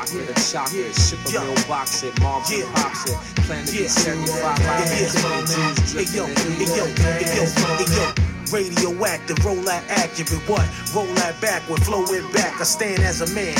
Block 0.03 0.15
with 0.15 0.29
a 0.29 0.51
chocolate. 0.51 0.95
Ship 0.95 1.19
a 1.27 1.45
meal 1.45 1.55
box 1.67 2.03
it. 2.03 2.19
Moms 2.19 2.51
and 2.51 2.75
pops 2.75 3.09
it. 3.09 3.17
Plan 3.45 3.65
to 3.65 3.71
get 3.73 3.89
75 3.89 4.43
out 4.43 4.87
Hey 4.89 5.05
Dudes 5.45 6.15
yo, 6.15 6.25
dripping 6.25 6.67
hey 6.67 6.75
yo, 6.75 6.85
hey 6.85 7.35
yo, 7.35 7.45
hey 7.77 7.95
yo. 7.95 8.42
Radioactive, 8.53 9.43
roll 9.43 9.55
that 9.65 9.83
accurate 9.89 10.47
what? 10.47 10.61
Roll 10.93 11.09
that 11.15 11.33
backward, 11.41 11.81
flow 11.81 12.03
it 12.13 12.21
back. 12.33 12.61
I 12.61 12.63
stand 12.65 12.99
as 12.99 13.21
a 13.21 13.33
man. 13.33 13.57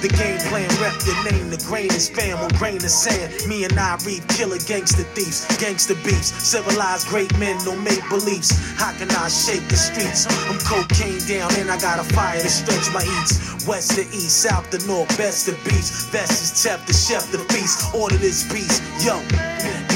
The 0.00 0.06
game 0.06 0.38
plan, 0.46 0.70
rep 0.78 0.94
your 1.02 1.18
name. 1.26 1.50
The 1.50 1.58
grain 1.66 1.90
is 1.90 2.08
spam 2.08 2.38
on 2.38 2.50
grain 2.54 2.76
of 2.76 2.94
sand. 2.94 3.34
Me 3.48 3.64
and 3.64 3.76
I 3.76 3.98
read 4.06 4.22
killer 4.28 4.58
gangster 4.62 5.02
thieves, 5.18 5.42
gangster 5.58 5.96
beefs. 5.96 6.30
Civilized 6.46 7.08
great 7.08 7.36
men, 7.38 7.58
no 7.64 7.74
make 7.74 8.08
beliefs. 8.08 8.54
How 8.78 8.92
can 8.92 9.10
I 9.10 9.26
shake 9.26 9.66
the 9.66 9.74
streets? 9.74 10.30
I'm 10.46 10.60
cocaine 10.62 11.18
down 11.26 11.50
and 11.58 11.68
I 11.68 11.76
got 11.80 11.98
a 11.98 12.04
fire 12.14 12.38
to 12.38 12.48
stretch 12.48 12.86
my 12.94 13.02
eats. 13.02 13.66
West 13.66 13.98
to 13.98 14.02
east, 14.14 14.42
south 14.42 14.70
to 14.70 14.78
north, 14.86 15.10
best 15.18 15.46
to 15.46 15.58
beast. 15.64 16.12
Best 16.12 16.30
is 16.54 16.62
chef, 16.62 16.86
the 16.86 16.92
chef, 16.92 17.32
the 17.32 17.38
feast. 17.52 17.92
Order 17.92 18.18
this 18.18 18.46
beast, 18.52 18.80
yo. 19.02 19.18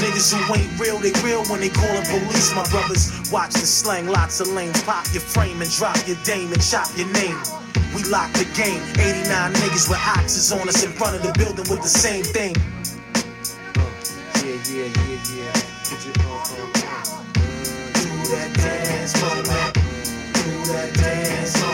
Niggas 0.01 0.33
who 0.33 0.55
ain't 0.55 0.79
real, 0.79 0.97
they 0.97 1.13
real 1.21 1.45
when 1.45 1.61
they 1.61 1.69
callin' 1.69 2.03
police. 2.03 2.53
My 2.53 2.67
brothers, 2.69 3.31
watch 3.31 3.53
the 3.53 3.65
slang, 3.65 4.07
lots 4.07 4.40
lanes. 4.45 4.81
Pop 4.83 5.05
your 5.13 5.21
frame 5.21 5.61
and 5.61 5.71
drop 5.71 5.97
your 6.07 6.17
dame 6.23 6.51
and 6.51 6.61
chop 6.61 6.87
your 6.97 7.07
name. 7.13 7.37
We 7.95 8.03
lock 8.03 8.31
the 8.33 8.45
game. 8.55 8.81
89 8.99 9.53
niggas 9.53 9.89
with 9.89 9.99
oxes 9.99 10.51
on 10.51 10.67
us 10.67 10.83
in 10.83 10.91
front 10.91 11.15
of 11.15 11.23
the 11.23 11.33
building 11.33 11.65
with 11.69 11.81
the 11.81 11.89
same 11.89 12.23
thing. 12.23 12.55
Yeah, 14.43 14.57
yeah, 14.71 14.89
yeah, 15.07 15.19
yeah. 15.35 15.53
Put 15.83 16.05
your 16.05 16.15
uh, 16.25 16.31
uh, 16.31 16.71
uh. 16.75 17.23
Do 17.93 18.09
that 18.31 18.53
dance 18.55 19.13
moment. 19.21 19.73
Do 19.73 20.71
that 20.71 20.93
dance 20.93 21.61
moment. 21.61 21.70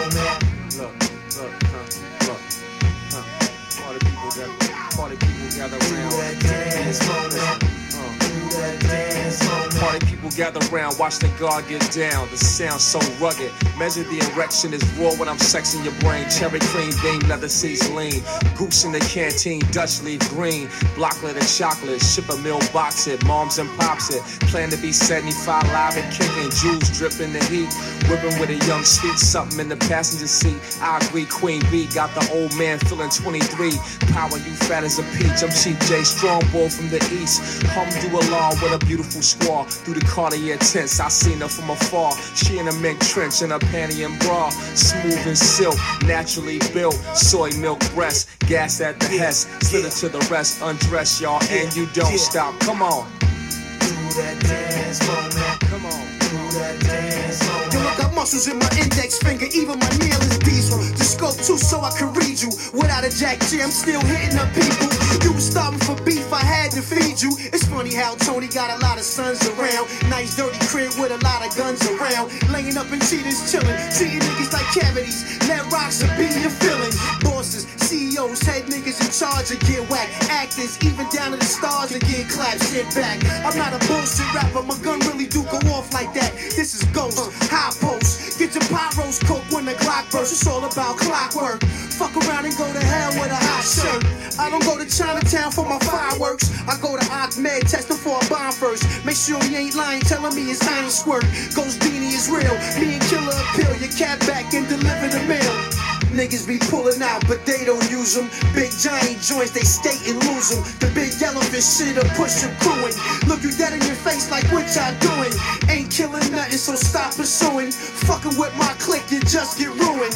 Gather 10.38 10.60
round, 10.68 10.98
watch 11.00 11.18
the 11.18 11.28
guard 11.40 11.68
get 11.68 11.82
down. 11.92 12.30
The 12.30 12.38
sound 12.38 12.80
so 12.80 13.00
rugged. 13.18 13.52
Measure 13.76 14.04
the 14.04 14.20
erection 14.32 14.72
is 14.72 14.84
raw 14.94 15.10
when 15.18 15.28
I'm 15.28 15.38
sexing 15.38 15.84
your 15.84 15.98
brain. 16.00 16.30
Cherry 16.30 16.60
cream, 16.60 16.94
bean, 17.02 17.28
leather 17.28 17.50
seats 17.50 17.90
lean. 17.90 18.22
Goose 18.56 18.86
in 18.86 18.92
the 18.92 19.00
canteen, 19.00 19.62
Dutch 19.72 20.04
leaf 20.04 20.22
green. 20.30 20.68
Blocklet 20.94 21.42
of 21.42 21.48
chocolate, 21.50 22.02
ship 22.02 22.30
a 22.30 22.38
meal 22.38 22.62
box 22.72 23.08
it. 23.08 23.26
Moms 23.26 23.58
and 23.58 23.70
pops 23.80 24.14
it. 24.14 24.22
Plan 24.52 24.70
to 24.70 24.78
be 24.78 24.92
75 24.92 25.64
live 25.74 25.98
and 25.98 26.14
kicking. 26.14 26.52
Jewels 26.62 26.96
dripping 26.96 27.34
the 27.34 27.44
heat. 27.46 27.74
Whipping 28.08 28.40
with 28.40 28.50
a 28.50 28.66
young 28.68 28.84
sweet 28.84 29.18
something 29.18 29.60
in 29.60 29.70
the 29.70 29.78
passenger 29.90 30.28
seat. 30.28 30.62
I 30.82 31.00
agree, 31.00 31.26
Queen 31.26 31.62
B 31.72 31.88
got 31.88 32.14
the 32.14 32.30
old 32.32 32.56
man 32.58 32.78
feeling 32.78 33.10
23. 33.10 33.72
Power, 34.14 34.38
you 34.38 34.54
fat 34.70 34.84
as 34.84 35.00
a 35.00 35.04
peach. 35.18 35.42
I'm 35.42 35.50
Chief 35.50 35.80
J, 35.90 36.04
strong 36.04 36.42
boy 36.54 36.70
from 36.70 36.90
the 36.90 37.02
east. 37.20 37.64
Alhamdulillah 37.64 38.54
with 38.62 38.82
a 38.82 38.86
beautiful 38.86 39.22
squaw. 39.22 39.66
Through 39.66 39.96
the 39.96 40.06
Cartier 40.28 40.58
tents, 40.58 41.00
I 41.00 41.08
seen 41.08 41.40
her 41.40 41.48
from 41.48 41.70
afar. 41.70 42.12
She 42.36 42.58
in 42.58 42.68
a 42.68 42.74
mink 42.82 43.00
trench 43.00 43.42
and 43.44 43.54
a 43.54 43.60
panty 43.60 44.06
and 44.06 44.20
bra. 44.20 44.50
Smooth 44.50 45.26
and 45.26 45.38
silk, 45.38 45.78
naturally 46.04 46.60
built. 46.74 46.96
Soy 47.16 47.50
milk 47.52 47.80
breast, 47.94 48.28
gas 48.40 48.82
at 48.82 49.00
the 49.00 49.08
Hess. 49.08 49.48
Slid 49.62 49.86
it 49.86 49.92
to 50.02 50.10
the 50.10 50.20
rest, 50.30 50.62
undress 50.62 51.22
y'all, 51.22 51.42
and 51.50 51.74
you 51.78 51.88
don't 51.94 52.20
stop. 52.20 52.60
Come 52.60 52.82
on. 52.82 53.08
Do 53.20 53.96
that 54.20 54.38
dance. 54.42 55.00
Come 55.00 55.86
on. 55.86 56.04
Do 56.20 56.60
that 56.60 56.78
dance 56.82 57.42
for 57.48 57.78
me. 57.78 57.84
Yo, 57.84 57.88
I 57.88 57.96
got 57.96 58.07
muscles 58.18 58.48
in 58.48 58.58
my 58.58 58.70
index 58.82 59.20
finger, 59.20 59.46
even 59.54 59.78
my 59.78 59.90
nail 60.02 60.18
is 60.26 60.40
diesel. 60.40 60.82
The 60.98 61.06
scope 61.06 61.38
too, 61.38 61.62
so 61.62 61.86
I 61.86 61.94
can 61.94 62.10
read 62.18 62.42
you. 62.42 62.50
Without 62.74 63.06
a 63.06 63.14
jack 63.14 63.38
I'm 63.62 63.70
still 63.70 64.02
hitting 64.02 64.40
up 64.42 64.50
people. 64.58 64.90
You 65.22 65.34
was 65.38 65.46
starving 65.46 65.80
for 65.86 65.94
beef, 66.02 66.26
I 66.34 66.42
had 66.42 66.72
to 66.72 66.82
feed 66.82 67.22
you. 67.22 67.30
It's 67.54 67.68
funny 67.70 67.94
how 67.94 68.16
Tony 68.26 68.48
got 68.48 68.74
a 68.74 68.82
lot 68.82 68.98
of 68.98 69.06
sons 69.06 69.46
around. 69.54 69.86
Nice 70.10 70.36
dirty 70.36 70.58
crib 70.66 70.98
with 70.98 71.14
a 71.14 71.22
lot 71.22 71.46
of 71.46 71.54
guns 71.56 71.86
around. 71.94 72.34
Laying 72.50 72.76
up 72.76 72.90
in 72.90 73.00
cheaters, 73.06 73.38
chilling. 73.52 73.78
Treating 73.94 74.26
niggas 74.26 74.52
like 74.52 74.66
cavities. 74.74 75.22
Let 75.48 75.70
rocks 75.72 76.02
and 76.02 76.10
be 76.18 76.26
your 76.42 76.50
feeling. 76.50 76.94
Bosses, 77.22 77.70
CEOs, 77.86 78.42
head 78.42 78.66
niggas 78.66 78.98
in 78.98 79.12
charge 79.14 79.52
and 79.54 79.62
get 79.70 79.86
whacked. 79.94 80.12
Actors, 80.34 80.74
even 80.82 81.06
down 81.14 81.32
to 81.32 81.38
the 81.38 81.46
stars 81.46 81.92
and 81.94 82.02
get 82.02 82.28
clapped. 82.30 82.66
Shit 82.66 82.90
back. 82.98 83.22
I'm 83.46 83.56
not 83.58 83.78
a 83.78 83.82
bullshit 83.86 84.26
rapper. 84.34 84.64
My 84.64 84.78
gun 84.82 85.00
really 85.06 85.28
do 85.28 85.44
go 85.54 85.62
off 85.78 85.94
like 85.94 86.14
that. 86.16 86.34
This 86.58 86.74
is 86.74 86.84
ghost, 86.98 87.22
high 87.54 87.72
post. 87.80 88.07
Get 88.38 88.54
your 88.54 88.64
pyros 88.70 89.20
cooked 89.26 89.52
when 89.52 89.66
the 89.66 89.74
clock 89.74 90.10
bursts. 90.12 90.42
It's 90.42 90.48
all 90.48 90.64
about 90.64 90.98
clockwork. 90.98 91.64
Fuck 91.98 92.16
around 92.18 92.46
and 92.46 92.56
go 92.56 92.72
to 92.72 92.80
hell 92.80 93.12
with 93.20 93.32
a 93.32 93.36
hot 93.36 93.66
shirt. 93.66 94.40
I 94.40 94.50
don't 94.50 94.64
go 94.64 94.78
to 94.78 94.86
Chinatown 94.86 95.52
for 95.52 95.66
my 95.66 95.80
fireworks. 95.80 96.52
I 96.68 96.78
go 96.80 96.96
to 96.96 97.06
Ahmed 97.12 97.68
testing 97.68 97.98
for 97.98 98.20
a 98.22 98.30
bomb 98.30 98.52
first. 98.52 98.84
Make 99.04 99.16
sure 99.16 99.42
he 99.44 99.56
ain't 99.56 99.76
lying, 99.76 100.02
telling 100.02 100.36
me 100.36 100.46
his 100.46 100.62
iron 100.62 100.90
squirt. 100.90 101.26
Ghost 101.56 101.80
Beanie 101.82 102.14
is 102.14 102.30
real. 102.30 102.54
Me 102.80 102.94
and 102.94 103.04
Killer 103.10 103.34
appeal. 103.34 103.76
Your 103.82 103.92
cat 103.98 104.20
back 104.28 104.54
and 104.54 104.68
deliver 104.68 105.08
the 105.08 105.24
mail. 105.28 105.77
Niggas 106.14 106.48
be 106.48 106.58
pulling 106.58 107.02
out, 107.02 107.26
but 107.28 107.46
they 107.46 107.66
don't 107.66 107.84
use 107.92 108.16
them. 108.16 108.30
Big 108.54 108.72
giant 108.72 109.22
joints, 109.22 109.52
they 109.52 109.62
skate 109.62 110.02
and 110.08 110.18
lose 110.28 110.50
them. 110.50 110.64
The 110.80 110.88
big 110.94 111.12
yellowfish 111.20 111.68
shit 111.78 111.96
will 111.96 112.10
push 112.16 112.42
them 112.42 112.56
crewing. 112.60 112.96
Look 113.28 113.44
you 113.44 113.52
dead 113.52 113.74
in 113.74 113.82
your 113.86 114.00
face 114.02 114.32
like 114.32 114.46
what 114.52 114.66
y'all 114.76 114.96
doing. 115.00 115.34
Ain't 115.70 115.92
killing 115.92 116.32
nothing, 116.32 116.58
so 116.58 116.76
stop 116.76 117.16
pursuing. 117.16 117.72
Fucking 117.72 118.38
with 118.38 118.56
my 118.58 118.74
clique, 118.80 119.10
you 119.12 119.20
just 119.22 119.60
get 119.60 119.70
ruined. 119.70 120.16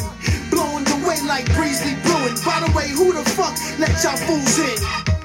Blowing 0.50 0.84
the 0.84 0.96
way 1.06 1.20
like 1.26 1.46
Breezy 1.54 1.94
Brewing. 2.02 2.36
By 2.44 2.60
the 2.64 2.72
way, 2.74 2.88
who 2.88 3.12
the 3.12 3.24
fuck 3.36 3.54
let 3.78 3.92
y'all 4.02 4.16
fools 4.16 4.58
in? 4.58 5.21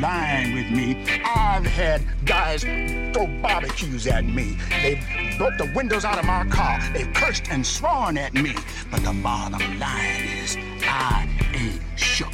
Line 0.00 0.54
with 0.54 0.70
me. 0.70 1.04
I've 1.24 1.66
had 1.66 2.02
guys 2.24 2.62
throw 3.12 3.26
barbecues 3.42 4.06
at 4.06 4.24
me. 4.24 4.56
They 4.82 5.00
broke 5.36 5.56
the 5.58 5.70
windows 5.74 6.04
out 6.04 6.18
of 6.18 6.24
my 6.24 6.44
car. 6.46 6.80
They've 6.92 7.12
cursed 7.12 7.50
and 7.50 7.66
sworn 7.66 8.16
at 8.18 8.34
me. 8.34 8.54
But 8.90 9.02
the 9.02 9.12
bottom 9.22 9.78
line 9.78 10.24
is, 10.42 10.56
I 10.82 11.28
ain't 11.54 11.80
shook. 11.96 12.32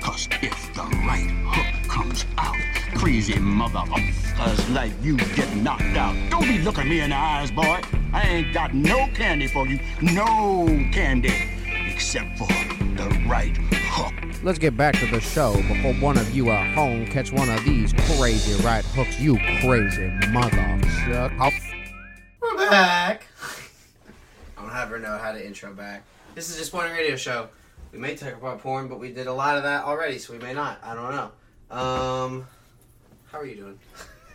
Cause 0.00 0.28
if 0.42 0.74
the 0.74 0.82
right 0.82 1.30
hook 1.46 1.88
comes 1.88 2.24
out, 2.38 2.56
crazy 2.94 3.38
mother 3.38 3.80
motherfuckers 3.80 4.74
like 4.74 4.92
you 5.02 5.16
get 5.34 5.54
knocked 5.56 5.96
out. 5.96 6.14
Don't 6.30 6.46
be 6.46 6.58
looking 6.58 6.88
me 6.88 7.00
in 7.00 7.10
the 7.10 7.16
eyes, 7.16 7.50
boy. 7.50 7.80
I 8.12 8.22
ain't 8.22 8.54
got 8.54 8.74
no 8.74 9.08
candy 9.14 9.46
for 9.46 9.66
you. 9.66 9.80
No 10.00 10.66
candy. 10.92 11.34
Except 11.88 12.38
for 12.38 12.46
the 12.46 13.24
right. 13.28 13.56
Let's 14.46 14.60
get 14.60 14.76
back 14.76 14.94
to 15.00 15.06
the 15.06 15.20
show 15.20 15.56
before 15.62 15.92
one 15.94 16.16
of 16.16 16.32
you 16.32 16.50
at 16.50 16.72
home 16.72 17.04
catch 17.06 17.32
one 17.32 17.48
of 17.48 17.64
these 17.64 17.92
crazy 17.92 18.62
right 18.62 18.84
hooks, 18.84 19.18
you 19.18 19.38
crazy 19.60 20.06
motherfucker. 20.30 21.52
We're 22.40 22.56
back. 22.70 23.26
I 24.56 24.62
don't 24.62 24.72
ever 24.72 25.00
know 25.00 25.18
how 25.18 25.32
to 25.32 25.44
intro 25.44 25.72
back. 25.72 26.04
This 26.36 26.48
is 26.48 26.58
just 26.58 26.72
one 26.72 26.88
radio 26.92 27.16
show. 27.16 27.48
We 27.90 27.98
may 27.98 28.14
talk 28.14 28.34
about 28.34 28.60
porn, 28.60 28.86
but 28.86 29.00
we 29.00 29.10
did 29.10 29.26
a 29.26 29.32
lot 29.32 29.56
of 29.56 29.64
that 29.64 29.82
already, 29.82 30.16
so 30.20 30.32
we 30.32 30.38
may 30.38 30.54
not. 30.54 30.78
I 30.80 30.94
don't 30.94 31.10
know. 31.10 31.76
Um, 31.76 32.46
how 33.32 33.40
are 33.40 33.46
you 33.46 33.56
doing? 33.56 33.80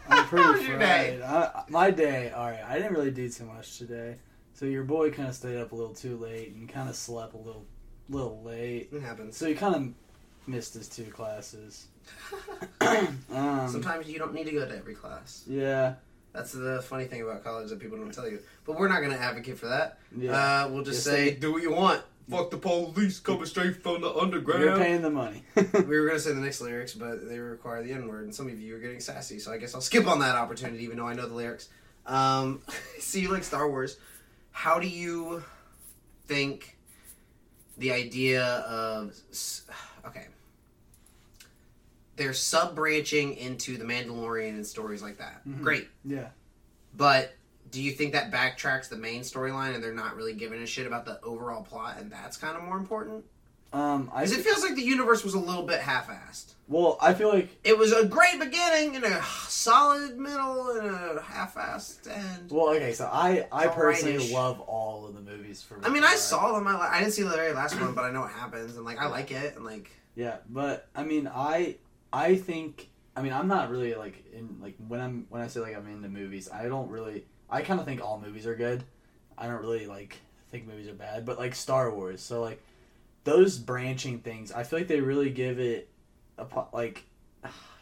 I'm 0.09 0.25
pretty 0.27 0.43
How 0.43 0.51
was 0.51 0.67
your 0.67 0.77
day? 0.77 1.23
I, 1.23 1.63
my 1.69 1.89
day, 1.89 2.31
all 2.31 2.51
right. 2.51 2.65
I 2.67 2.75
didn't 2.75 2.91
really 2.91 3.11
do 3.11 3.29
too 3.29 3.45
much 3.45 3.77
today. 3.77 4.17
So 4.55 4.65
your 4.65 4.83
boy 4.83 5.11
kind 5.11 5.29
of 5.29 5.35
stayed 5.35 5.55
up 5.55 5.71
a 5.71 5.75
little 5.75 5.93
too 5.93 6.17
late 6.17 6.53
and 6.53 6.67
kind 6.67 6.89
of 6.89 6.97
slept 6.97 7.33
a 7.33 7.37
little, 7.37 7.65
little 8.11 8.41
late. 8.43 8.89
It 8.91 9.01
happens. 9.01 9.37
So 9.37 9.47
he 9.47 9.53
kind 9.55 9.75
of 9.75 10.47
missed 10.47 10.73
his 10.73 10.87
two 10.87 11.05
classes. 11.05 11.87
um, 12.81 13.67
Sometimes 13.69 14.07
you 14.07 14.19
don't 14.19 14.33
need 14.33 14.45
to 14.45 14.51
go 14.51 14.67
to 14.67 14.75
every 14.77 14.95
class. 14.95 15.43
yeah, 15.47 15.95
That's 16.33 16.51
the 16.51 16.81
funny 16.81 17.05
thing 17.05 17.21
about 17.21 17.43
college 17.43 17.69
that 17.69 17.79
people 17.79 17.97
don't 17.97 18.13
tell 18.13 18.27
you. 18.29 18.39
But 18.65 18.77
we're 18.77 18.87
not 18.89 18.99
going 18.99 19.11
to 19.13 19.19
advocate 19.19 19.57
for 19.57 19.67
that. 19.67 19.97
yeah. 20.15 20.31
Uh, 20.65 20.69
we'll 20.69 20.83
just 20.83 21.05
Yes, 21.05 21.15
say, 21.15 21.29
they- 21.31 21.35
do 21.37 21.53
what 21.53 21.61
you 21.61 21.71
want. 21.71 22.01
Fuck 22.29 22.49
the 22.51 22.57
police 22.57 23.19
coming 23.19 23.45
straight 23.45 23.83
from 23.83 23.99
the 24.01 24.13
underground. 24.13 24.63
You're 24.63 24.77
paying 24.77 25.01
the 25.01 25.09
money. 25.09 25.43
we 25.55 25.63
were 25.99 26.05
going 26.05 26.13
to 26.17 26.19
say 26.19 26.31
the 26.31 26.39
next 26.39 26.61
lyrics, 26.61 26.93
but 26.93 27.27
they 27.27 27.39
require 27.39 27.83
the 27.83 27.91
N 27.91 28.07
word, 28.07 28.23
and 28.23 28.33
some 28.33 28.47
of 28.47 28.57
you 28.57 28.73
are 28.75 28.79
getting 28.79 29.01
sassy, 29.01 29.37
so 29.37 29.51
I 29.51 29.57
guess 29.57 29.75
I'll 29.75 29.81
skip 29.81 30.07
on 30.07 30.19
that 30.19 30.35
opportunity, 30.35 30.85
even 30.85 30.95
though 30.95 31.07
I 31.07 31.13
know 31.13 31.27
the 31.27 31.33
lyrics. 31.33 31.67
Um, 32.05 32.61
so 32.99 33.17
you 33.17 33.29
like 33.33 33.43
Star 33.43 33.67
Wars. 33.67 33.97
How 34.51 34.79
do 34.79 34.87
you 34.87 35.43
think 36.27 36.77
the 37.81 37.91
idea 37.91 38.43
of. 38.45 39.13
Okay. 40.05 40.27
They're 42.15 42.33
sub 42.33 42.75
branching 42.75 43.35
into 43.35 43.77
The 43.77 43.83
Mandalorian 43.85 44.49
and 44.49 44.65
stories 44.65 45.01
like 45.01 45.17
that. 45.17 45.45
Mhm. 45.47 45.61
Great. 45.61 45.89
yeah. 46.05 46.29
But 46.95 47.33
do 47.71 47.81
you 47.81 47.91
think 47.91 48.11
that 48.13 48.31
backtracks 48.31 48.89
the 48.89 48.97
main 48.97 49.21
storyline 49.21 49.73
and 49.73 49.83
they're 49.83 49.93
not 49.93 50.15
really 50.15 50.33
giving 50.33 50.61
a 50.61 50.65
shit 50.67 50.85
about 50.85 51.05
the 51.05 51.19
overall 51.21 51.63
plot 51.63 51.97
and 51.99 52.11
that's 52.11 52.37
kind 52.37 52.55
of 52.57 52.63
more 52.63 52.77
important? 52.77 53.25
Um, 53.73 54.09
I 54.13 54.21
Because 54.25 54.37
it 54.37 54.41
feels 54.43 54.61
like 54.63 54.75
the 54.75 54.81
universe 54.83 55.23
was 55.23 55.33
a 55.33 55.39
little 55.39 55.63
bit 55.63 55.79
half-assed. 55.79 56.53
well, 56.67 56.97
I 57.01 57.13
feel 57.13 57.29
like 57.29 57.49
It 57.63 57.77
was 57.77 57.93
a 57.93 58.05
great 58.05 58.37
beginning 58.39 58.95
and 58.97 59.05
a 59.05 59.21
solid 59.47 60.17
middle 60.17 60.71
and 60.71 61.17
a 61.17 61.21
half-assed 61.21 62.07
end. 62.09 62.51
well, 62.51 62.69
okay. 62.75 62.91
So 62.93 63.05
I, 63.11 63.47
I 63.51 63.67
personally 63.67 64.13
alright-ish. 64.15 64.33
love 64.33 64.59
all 64.61 65.05
of 65.07 65.13
the 65.15 65.21
movies 65.21 65.61
for. 65.61 65.79
I 65.83 65.89
mean, 65.89 66.03
I 66.03 66.15
saw 66.15 66.53
them. 66.53 66.67
I, 66.67 66.73
li- 66.73 66.87
I 66.91 66.99
didn't 66.99 67.13
see 67.13 67.23
the 67.23 67.29
very 67.29 67.53
last 67.53 67.79
one, 67.79 67.93
but 67.93 68.03
I 68.03 68.11
know 68.11 68.21
what 68.21 68.31
happens 68.31 68.75
and 68.75 68.85
like 68.85 68.99
I 68.99 69.07
like 69.07 69.31
it 69.31 69.55
and 69.55 69.63
like 69.65 69.89
Yeah, 70.15 70.37
but 70.49 70.87
I 70.95 71.03
mean, 71.03 71.29
I 71.33 71.77
I 72.11 72.35
think 72.35 72.89
I 73.15 73.21
mean 73.21 73.31
I'm 73.33 73.47
not 73.47 73.69
really 73.69 73.93
like 73.95 74.25
in 74.33 74.57
like 74.61 74.75
when 74.87 74.99
I'm 74.99 75.25
when 75.29 75.41
I 75.41 75.47
say 75.47 75.61
like 75.61 75.75
I'm 75.77 75.87
into 75.87 76.09
movies, 76.09 76.49
I 76.51 76.67
don't 76.67 76.89
really 76.89 77.25
I 77.49 77.61
kind 77.61 77.79
of 77.79 77.85
think 77.85 78.01
all 78.03 78.19
movies 78.19 78.45
are 78.45 78.55
good. 78.55 78.83
I 79.37 79.47
don't 79.47 79.61
really 79.61 79.87
like 79.87 80.17
think 80.51 80.67
movies 80.67 80.89
are 80.89 80.93
bad, 80.93 81.25
but 81.25 81.39
like 81.39 81.55
Star 81.55 81.89
Wars, 81.93 82.21
so 82.21 82.41
like 82.41 82.61
those 83.23 83.57
branching 83.57 84.19
things, 84.19 84.51
I 84.51 84.63
feel 84.63 84.79
like 84.79 84.87
they 84.87 85.01
really 85.01 85.29
give 85.29 85.59
it 85.59 85.89
a 86.37 86.45
like 86.73 87.03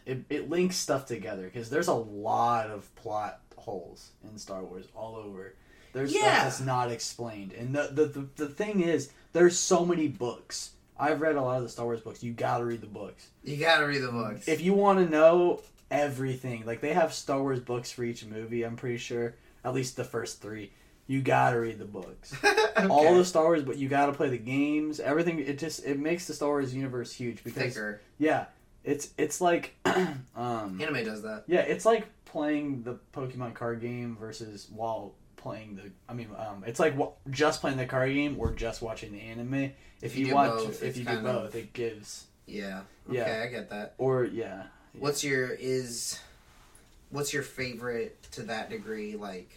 it, 0.06 0.24
it 0.30 0.50
links 0.50 0.76
stuff 0.76 1.06
together 1.06 1.44
because 1.44 1.70
there's 1.70 1.88
a 1.88 1.94
lot 1.94 2.70
of 2.70 2.94
plot 2.96 3.42
holes 3.56 4.12
in 4.24 4.38
Star 4.38 4.64
Wars 4.64 4.86
all 4.96 5.16
over. 5.16 5.56
There's 5.92 6.12
stuff 6.12 6.44
that's 6.44 6.62
not 6.62 6.92
explained, 6.92 7.52
and 7.54 7.74
the, 7.74 7.90
the 7.92 8.06
the 8.06 8.28
the 8.36 8.48
thing 8.48 8.82
is, 8.82 9.12
there's 9.34 9.58
so 9.58 9.86
many 9.86 10.08
books. 10.08 10.72
I've 11.00 11.22
read 11.22 11.36
a 11.36 11.42
lot 11.42 11.58
of 11.58 11.64
the 11.64 11.70
Star 11.70 11.86
Wars 11.86 12.02
books. 12.02 12.22
You 12.24 12.34
gotta 12.34 12.66
read 12.66 12.82
the 12.82 12.88
books 12.88 13.30
you 13.44 13.56
gotta 13.58 13.88
read 13.88 14.02
the 14.02 14.12
books. 14.12 14.48
if 14.48 14.62
you 14.62 14.74
want 14.74 15.00
to 15.00 15.10
know 15.10 15.62
everything. 15.92 16.66
Like 16.66 16.82
they 16.82 16.94
have 16.94 17.14
Star 17.14 17.42
Wars 17.42 17.60
books 17.60 17.92
for 17.92 18.04
each 18.04 18.26
movie. 18.26 18.64
I'm 18.64 18.76
pretty 18.76 18.98
sure, 18.98 19.36
at 19.64 19.74
least 19.74 19.96
the 19.96 20.04
first 20.04 20.42
three. 20.42 20.72
You 21.10 21.22
gotta 21.24 21.60
read 21.60 21.80
the 21.80 21.86
books. 21.86 22.36
All 22.90 23.16
the 23.16 23.26
Star 23.26 23.46
Wars, 23.46 23.64
but 23.64 23.78
you 23.78 23.90
gotta 23.90 24.14
play 24.14 24.30
the 24.30 24.38
games. 24.38 25.00
Everything. 25.00 25.40
It 25.40 25.58
just 25.58 25.84
it 25.84 25.98
makes 26.00 26.28
the 26.28 26.34
Star 26.36 26.50
Wars 26.50 26.74
universe 26.76 27.12
huge 27.12 27.44
because 27.44 27.74
Thicker. 27.74 28.00
yeah, 28.20 28.46
it's 28.84 29.10
it's 29.18 29.42
like 29.42 29.74
um 29.86 30.80
Anime 30.80 31.04
does 31.04 31.24
that. 31.24 31.46
yeah, 31.48 31.62
it's 31.62 31.84
like 31.84 32.06
playing 32.26 32.84
the 32.84 33.00
Pokemon 33.12 33.56
card 33.56 33.82
game 33.82 34.16
versus 34.20 34.68
while 34.72 35.16
playing 35.36 35.78
the. 35.78 35.92
I 36.08 36.14
mean, 36.14 36.30
um, 36.38 36.64
it's 36.68 36.80
like 36.80 36.96
wa- 36.96 37.14
just 37.32 37.60
playing 37.62 37.78
the 37.78 37.88
card 37.88 38.14
game 38.14 38.36
or 38.38 38.52
just 38.52 38.82
watching 38.84 39.12
the 39.12 39.20
anime. 39.22 39.72
If 40.04 40.16
you 40.16 40.28
you, 40.28 40.36
watch, 40.36 40.50
both, 40.52 40.84
if 40.84 40.96
you 40.96 41.04
do 41.06 41.10
kind 41.16 41.26
of- 41.28 41.44
both, 41.44 41.56
it 41.56 41.74
gives 41.74 42.28
Yeah. 42.46 42.82
Okay, 43.10 43.18
Yeah. 43.18 43.44
I 43.46 43.48
get 43.50 43.72
that. 43.72 43.96
or 43.98 44.26
yeah. 44.26 44.66
What's 44.94 45.24
your 45.24 45.48
is 45.50 46.20
what's 47.10 47.34
your 47.34 47.42
favorite 47.44 48.22
to 48.34 48.44
that 48.44 48.70
degree 48.70 49.16
like 49.16 49.50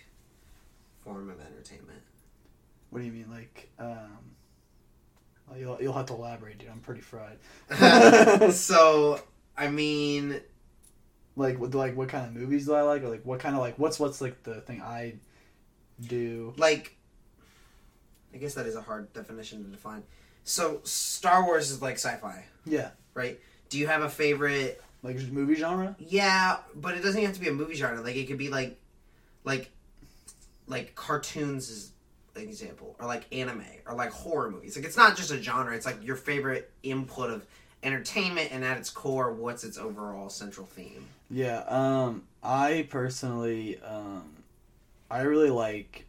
form 1.04 1.30
of 1.30 1.40
entertainment? 1.40 2.02
What 2.90 3.00
do 3.00 3.06
you 3.06 3.12
mean, 3.12 3.30
like? 3.30 3.70
um 3.78 4.18
well, 5.48 5.58
You'll, 5.58 5.78
you'll 5.82 5.92
have 5.92 6.06
to 6.06 6.14
elaborate, 6.14 6.58
dude. 6.58 6.68
I'm 6.70 6.80
pretty 6.80 7.00
fried. 7.00 7.38
so 8.52 9.20
I 9.56 9.68
mean 9.68 10.40
like, 11.34 11.58
what, 11.58 11.74
like, 11.74 11.96
what 11.96 12.08
kind 12.10 12.26
of 12.26 12.34
movies 12.34 12.66
do 12.66 12.74
I 12.74 12.82
like, 12.82 13.02
or 13.02 13.08
like, 13.08 13.24
what 13.24 13.40
kind 13.40 13.54
of 13.54 13.62
like, 13.62 13.78
what's 13.78 13.98
what's 13.98 14.20
like 14.20 14.42
the 14.42 14.60
thing 14.60 14.82
I 14.82 15.14
do? 16.00 16.52
like 16.56 16.96
I 18.34 18.38
guess 18.38 18.54
that 18.54 18.66
is 18.66 18.76
a 18.76 18.80
hard 18.82 19.12
definition 19.12 19.64
to 19.64 19.70
define. 19.70 20.02
So 20.44 20.80
Star 20.84 21.44
Wars 21.44 21.70
is 21.70 21.82
like 21.82 21.94
sci-fi, 21.94 22.44
Yeah, 22.64 22.90
right? 23.14 23.38
Do 23.68 23.78
you 23.78 23.86
have 23.86 24.02
a 24.02 24.08
favorite 24.08 24.82
like 25.02 25.18
movie 25.32 25.54
genre. 25.54 25.96
Yeah, 25.98 26.58
but 26.74 26.94
it 26.96 27.02
doesn't 27.02 27.22
have 27.22 27.34
to 27.34 27.40
be 27.40 27.48
a 27.48 27.52
movie 27.52 27.74
genre. 27.74 28.00
Like 28.00 28.16
it 28.16 28.26
could 28.26 28.38
be 28.38 28.48
like, 28.48 28.78
like, 29.44 29.70
like 30.72 30.94
cartoons 30.94 31.70
is 31.70 31.92
an 32.34 32.42
example, 32.42 32.96
or 32.98 33.06
like 33.06 33.26
anime, 33.32 33.64
or 33.86 33.94
like 33.94 34.10
horror 34.10 34.50
movies. 34.50 34.74
Like 34.76 34.84
it's 34.84 34.96
not 34.96 35.16
just 35.16 35.30
a 35.30 35.40
genre. 35.40 35.74
It's 35.76 35.86
like 35.86 36.02
your 36.02 36.16
favorite 36.16 36.72
input 36.82 37.30
of 37.30 37.46
entertainment, 37.82 38.50
and 38.52 38.64
at 38.64 38.78
its 38.78 38.90
core, 38.90 39.32
what's 39.32 39.64
its 39.64 39.78
overall 39.78 40.30
central 40.30 40.66
theme? 40.66 41.06
Yeah, 41.30 41.60
um, 41.68 42.24
I 42.42 42.86
personally, 42.90 43.80
um, 43.82 44.30
I 45.10 45.22
really 45.22 45.50
like 45.50 46.06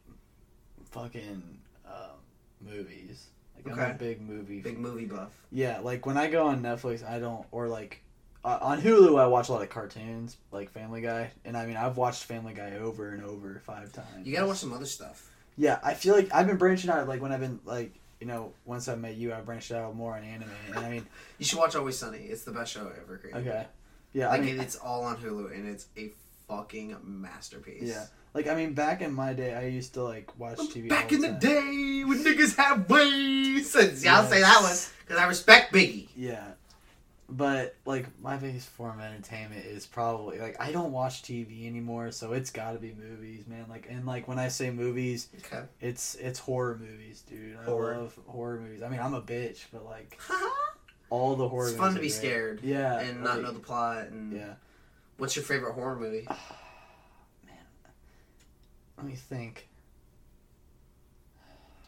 fucking 0.91 1.43
um, 1.85 2.17
movies. 2.61 3.27
Like 3.55 3.77
I'm 3.77 3.91
a 3.91 3.93
big 3.93 4.21
movie. 4.21 4.61
Big 4.61 4.79
movie 4.79 5.05
buff. 5.05 5.31
Yeah, 5.51 5.79
like 5.79 6.05
when 6.05 6.17
I 6.17 6.29
go 6.29 6.47
on 6.47 6.61
Netflix, 6.61 7.07
I 7.07 7.19
don't 7.19 7.45
or 7.51 7.67
like 7.67 8.01
uh, 8.45 8.59
on 8.61 8.81
Hulu, 8.81 9.19
I 9.19 9.27
watch 9.27 9.49
a 9.49 9.53
lot 9.53 9.61
of 9.61 9.69
cartoons 9.69 10.37
like 10.51 10.71
Family 10.71 11.01
Guy, 11.01 11.31
and 11.45 11.55
I 11.55 11.65
mean 11.65 11.77
I've 11.77 11.97
watched 11.97 12.23
Family 12.23 12.53
Guy 12.53 12.77
over 12.77 13.09
and 13.09 13.23
over 13.23 13.61
five 13.65 13.91
times. 13.93 14.25
You 14.25 14.33
gotta 14.35 14.47
watch 14.47 14.57
some 14.57 14.73
other 14.73 14.85
stuff. 14.85 15.29
Yeah, 15.57 15.79
I 15.83 15.93
feel 15.93 16.15
like 16.15 16.33
I've 16.33 16.47
been 16.47 16.57
branching 16.57 16.89
out. 16.89 17.07
Like 17.07 17.21
when 17.21 17.31
I've 17.31 17.39
been 17.39 17.59
like 17.65 17.93
you 18.19 18.27
know 18.27 18.53
once 18.65 18.87
I 18.87 18.95
met 18.95 19.15
you, 19.15 19.33
I 19.33 19.41
branched 19.41 19.71
out 19.71 19.95
more 19.95 20.15
on 20.15 20.23
anime, 20.23 20.49
and 20.69 20.79
I 20.79 20.89
mean 20.89 21.05
You 21.37 21.45
should 21.45 21.59
watch 21.59 21.75
Always 21.75 21.97
Sunny. 21.97 22.19
It's 22.19 22.43
the 22.43 22.51
best 22.51 22.71
show 22.73 22.91
ever 23.01 23.17
created. 23.17 23.47
okay, 23.47 23.65
yeah, 24.13 24.29
Like 24.29 24.41
I 24.41 24.43
mean 24.43 24.59
it's 24.59 24.75
all 24.75 25.03
on 25.05 25.17
Hulu, 25.17 25.53
and 25.53 25.67
it's 25.69 25.87
a 25.97 26.11
fucking 26.47 26.97
masterpiece. 27.03 27.83
yeah. 27.83 28.05
Like 28.33 28.47
I 28.47 28.55
mean, 28.55 28.73
back 28.73 29.01
in 29.01 29.13
my 29.13 29.33
day, 29.33 29.53
I 29.53 29.67
used 29.67 29.93
to 29.93 30.03
like 30.03 30.31
watch 30.39 30.57
TV. 30.57 30.89
Back 30.89 31.11
in 31.11 31.21
the 31.21 31.27
time. 31.29 31.39
day 31.39 32.03
when 32.03 32.23
niggas 32.23 32.55
have 32.57 32.89
ways. 32.89 33.75
Yeah, 34.03 34.17
I'll 34.19 34.27
say 34.27 34.41
that 34.41 34.59
one 34.61 34.75
because 35.05 35.21
I 35.21 35.27
respect 35.27 35.71
Biggie. 35.73 36.07
Yeah. 36.17 36.43
But 37.35 37.75
like 37.85 38.05
my 38.21 38.37
biggest 38.37 38.67
form 38.69 38.99
of 38.99 39.05
entertainment 39.05 39.65
is 39.65 39.87
probably 39.87 40.39
like 40.39 40.55
I 40.59 40.71
don't 40.71 40.91
watch 40.91 41.23
TV 41.23 41.65
anymore, 41.65 42.11
so 42.11 42.33
it's 42.33 42.51
got 42.51 42.73
to 42.73 42.79
be 42.79 42.93
movies, 42.93 43.47
man. 43.47 43.65
Like 43.69 43.87
and 43.89 44.05
like 44.05 44.27
when 44.27 44.37
I 44.37 44.49
say 44.49 44.69
movies, 44.69 45.29
Okay. 45.45 45.63
it's 45.81 46.13
it's 46.15 46.37
horror 46.37 46.77
movies, 46.79 47.23
dude. 47.27 47.57
I 47.59 47.63
Horror. 47.63 47.97
love 47.97 48.19
horror 48.27 48.59
movies. 48.59 48.83
I 48.83 48.89
mean, 48.89 48.99
I'm 48.99 49.15
a 49.15 49.21
bitch, 49.21 49.61
but 49.73 49.83
like 49.83 50.19
all 51.09 51.35
the 51.35 51.47
horror. 51.49 51.69
it's 51.69 51.77
fun 51.77 51.95
to 51.95 51.99
be 52.01 52.09
scared. 52.09 52.59
Yeah, 52.61 52.99
And 52.99 53.23
not 53.23 53.41
know 53.41 53.51
the 53.51 53.59
plot. 53.59 54.09
And 54.09 54.31
Yeah, 54.33 54.53
what's 55.17 55.35
your 55.35 55.43
favorite 55.43 55.73
horror 55.73 55.95
movie? 55.95 56.27
man, 57.47 57.55
let 58.97 59.07
me 59.07 59.15
think. 59.15 59.69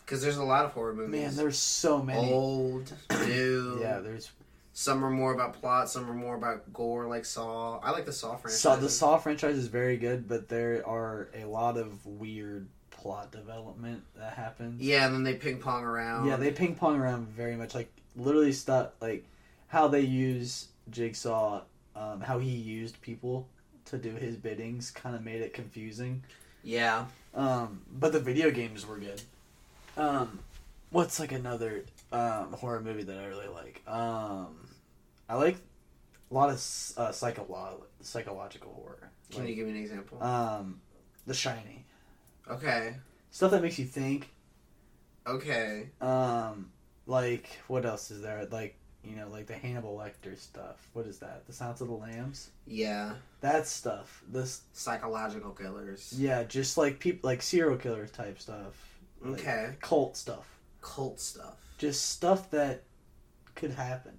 Because 0.04 0.22
there's 0.22 0.38
a 0.38 0.44
lot 0.44 0.66
of 0.66 0.72
horror 0.72 0.94
movies. 0.94 1.12
Man, 1.22 1.36
there's 1.36 1.58
so 1.58 2.02
many. 2.02 2.32
old, 2.32 2.92
new. 3.28 3.80
Yeah, 3.82 4.00
there's 4.00 4.32
Some 4.78 5.06
are 5.06 5.10
more 5.10 5.34
about 5.34 5.54
plot. 5.54 5.90
Some 5.90 6.12
are 6.12 6.14
more 6.14 6.36
about 6.36 6.74
gore, 6.74 7.08
like 7.08 7.24
Saw. 7.24 7.80
I 7.80 7.92
like 7.92 8.06
the 8.06 8.12
Saw 8.12 8.36
franchise. 8.36 8.60
Saw, 8.60 8.76
the 8.76 8.90
Saw 8.90 9.18
franchise 9.18 9.56
is 9.56 9.68
very 9.68 9.96
good, 9.96 10.28
but 10.28 10.50
there 10.50 10.86
are 10.86 11.30
a 11.34 11.46
lot 11.46 11.78
of 11.78 12.06
weird 12.06 12.68
plot 12.92 13.32
development 13.32 14.04
that 14.18 14.34
happens. 14.34 14.82
Yeah, 14.82 15.06
and 15.06 15.16
then 15.16 15.24
they 15.24 15.36
ping 15.36 15.60
pong 15.60 15.86
around. 15.86 16.28
Yeah, 16.28 16.36
they 16.36 16.52
ping 16.52 16.76
pong 16.76 16.98
around 17.00 17.30
very 17.30 17.56
much. 17.56 17.74
Like 17.74 17.90
literally 18.18 18.52
stuff 18.52 18.90
like 19.00 19.24
how 19.70 19.88
they 19.88 20.02
use 20.02 20.68
Jigsaw, 20.90 21.62
um, 21.96 22.20
how 22.20 22.38
he 22.40 22.50
used 22.50 23.02
people 23.02 23.48
to 23.86 23.98
do 23.98 24.12
his 24.12 24.36
biddings, 24.36 24.92
kind 24.92 25.16
of 25.16 25.24
made 25.24 25.42
it 25.42 25.54
confusing. 25.54 26.22
Yeah. 26.66 27.06
Um, 27.34 27.80
but 27.98 28.12
the 28.12 28.20
video 28.20 28.52
games 28.52 28.86
were 28.86 28.98
good. 28.98 29.22
Um, 29.96 30.40
what's 30.90 31.18
like 31.18 31.32
another 31.32 31.86
um, 32.12 32.52
horror 32.52 32.82
movie 32.82 33.04
that 33.04 33.18
I 33.18 33.28
really 33.28 33.48
like? 33.48 33.82
Um, 33.88 34.58
I 35.28 35.36
like 35.36 35.58
a 36.30 36.34
lot 36.34 36.50
of 36.50 36.56
uh, 36.56 37.10
psycholo- 37.10 37.82
psychological 38.02 38.74
horror. 38.74 39.10
Can 39.32 39.42
Like, 39.42 39.50
you 39.50 39.56
give 39.56 39.66
me 39.68 39.72
an 39.72 39.78
example? 39.78 40.22
um, 40.22 40.80
The 41.26 41.34
Shining 41.34 41.84
okay. 42.50 42.96
stuff 43.32 43.52
that 43.52 43.62
makes 43.62 43.80
you 43.80 43.86
think. 43.86 44.30
Okay. 45.28 45.90
Um, 46.02 46.72
like 47.08 47.48
what 47.68 47.86
else 47.86 48.12
is 48.12 48.22
there? 48.22 48.46
Like 48.52 48.78
you 49.04 49.16
know, 49.16 49.28
like 49.30 49.46
the 49.48 49.54
Hannibal 49.54 49.96
Lecter 49.98 50.38
stuff. 50.38 50.90
What 50.94 51.06
is 51.06 51.20
that? 51.20 51.46
The 51.48 51.54
Sounds 51.54 51.80
of 51.82 51.88
the 51.88 51.94
Lambs. 51.94 52.50
Yeah. 52.66 53.14
That 53.42 53.68
stuff. 53.68 54.24
This 54.28 54.62
Psychological 54.74 55.52
killers. 55.52 56.14
yeah, 56.18 56.44
just 56.44 56.78
like 56.78 57.00
people 57.00 57.28
like 57.30 57.42
serial 57.42 57.78
killer 57.78 58.08
type 58.08 58.40
stuff. 58.40 58.74
like 59.22 59.40
Okay. 59.40 59.76
Cult 59.82 60.18
stuff. 60.18 60.48
Cult 60.82 61.20
stuff. 61.20 61.56
Just 61.78 62.10
stuff 62.12 62.50
that 62.52 62.84
could 63.56 63.72
happen. 63.72 64.14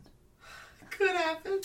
Could 0.96 1.16
happen. 1.16 1.60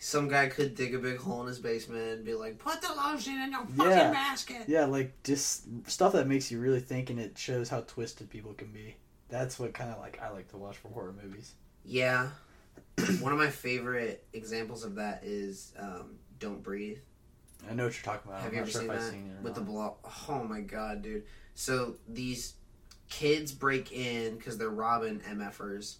Some 0.00 0.28
guy 0.28 0.46
could 0.46 0.76
dig 0.76 0.94
a 0.94 0.98
big 0.98 1.18
hole 1.18 1.40
in 1.42 1.48
his 1.48 1.58
basement 1.58 2.02
and 2.18 2.24
be 2.24 2.34
like, 2.34 2.58
"Put 2.58 2.80
the 2.80 2.92
lotion 2.94 3.40
in 3.40 3.50
your 3.50 3.64
fucking 3.66 3.90
Yeah. 3.92 4.12
basket." 4.12 4.62
Yeah, 4.68 4.84
like 4.84 5.20
just 5.24 5.64
stuff 5.88 6.12
that 6.12 6.28
makes 6.28 6.50
you 6.52 6.60
really 6.60 6.80
think, 6.80 7.10
and 7.10 7.18
it 7.18 7.36
shows 7.36 7.68
how 7.68 7.80
twisted 7.80 8.30
people 8.30 8.54
can 8.54 8.68
be. 8.68 8.94
That's 9.28 9.58
what 9.58 9.74
kind 9.74 9.90
of 9.90 9.98
like 9.98 10.20
I 10.22 10.30
like 10.30 10.48
to 10.50 10.56
watch 10.56 10.76
for 10.76 10.88
horror 10.88 11.12
movies. 11.20 11.54
Yeah. 11.84 12.30
One 13.20 13.32
of 13.32 13.38
my 13.38 13.50
favorite 13.50 14.24
examples 14.32 14.84
of 14.84 14.94
that 14.96 15.24
is 15.24 15.72
um, 15.78 16.18
"Don't 16.38 16.62
Breathe." 16.62 16.98
I 17.68 17.74
know 17.74 17.86
what 17.86 17.94
you're 17.94 18.04
talking 18.14 18.30
about. 18.30 18.42
Have 18.42 18.52
I'm 18.52 18.54
you 18.54 18.60
not 18.60 18.62
ever 18.62 18.70
sure 18.70 18.80
seen 18.82 18.90
if 18.90 19.00
that 19.00 19.10
seen 19.10 19.30
it 19.36 19.40
or 19.40 19.42
with 19.42 19.54
the 19.54 19.60
not. 19.62 19.68
blow? 19.68 19.96
Oh 20.28 20.44
my 20.44 20.60
god, 20.60 21.02
dude! 21.02 21.24
So 21.56 21.96
these 22.08 22.54
kids 23.08 23.50
break 23.50 23.90
in 23.90 24.36
because 24.36 24.58
they're 24.58 24.68
robbing 24.70 25.18
mfers, 25.20 25.96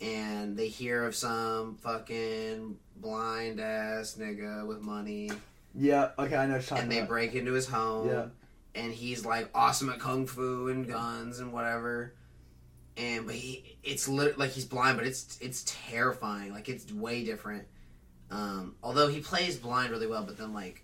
and 0.00 0.56
they 0.56 0.68
hear 0.68 1.04
of 1.04 1.14
some 1.14 1.76
fucking 1.76 2.76
blind 2.96 3.60
ass 3.60 4.16
nigga 4.18 4.66
with 4.66 4.80
money, 4.80 5.30
Yeah, 5.74 6.10
okay, 6.18 6.36
I 6.36 6.46
know 6.46 6.60
and 6.72 6.90
they 6.90 6.98
about. 6.98 7.08
break 7.08 7.34
into 7.34 7.52
his 7.52 7.66
home. 7.66 8.08
Yeah. 8.08 8.26
and 8.74 8.92
he's 8.92 9.24
like 9.24 9.48
awesome 9.54 9.88
at 9.90 9.98
kung 9.98 10.26
fu 10.26 10.68
and 10.68 10.86
guns 10.86 11.38
and 11.40 11.52
whatever. 11.52 12.14
And 12.98 13.26
but 13.26 13.34
he, 13.34 13.76
it's 13.82 14.08
lit, 14.08 14.38
like 14.38 14.50
he's 14.50 14.64
blind, 14.64 14.96
but 14.96 15.06
it's 15.06 15.38
it's 15.40 15.64
terrifying. 15.66 16.52
Like 16.52 16.68
it's 16.70 16.90
way 16.92 17.24
different. 17.24 17.66
Um, 18.30 18.74
although 18.82 19.08
he 19.08 19.20
plays 19.20 19.56
blind 19.56 19.90
really 19.90 20.06
well, 20.06 20.24
but 20.24 20.38
then 20.38 20.52
like 20.54 20.82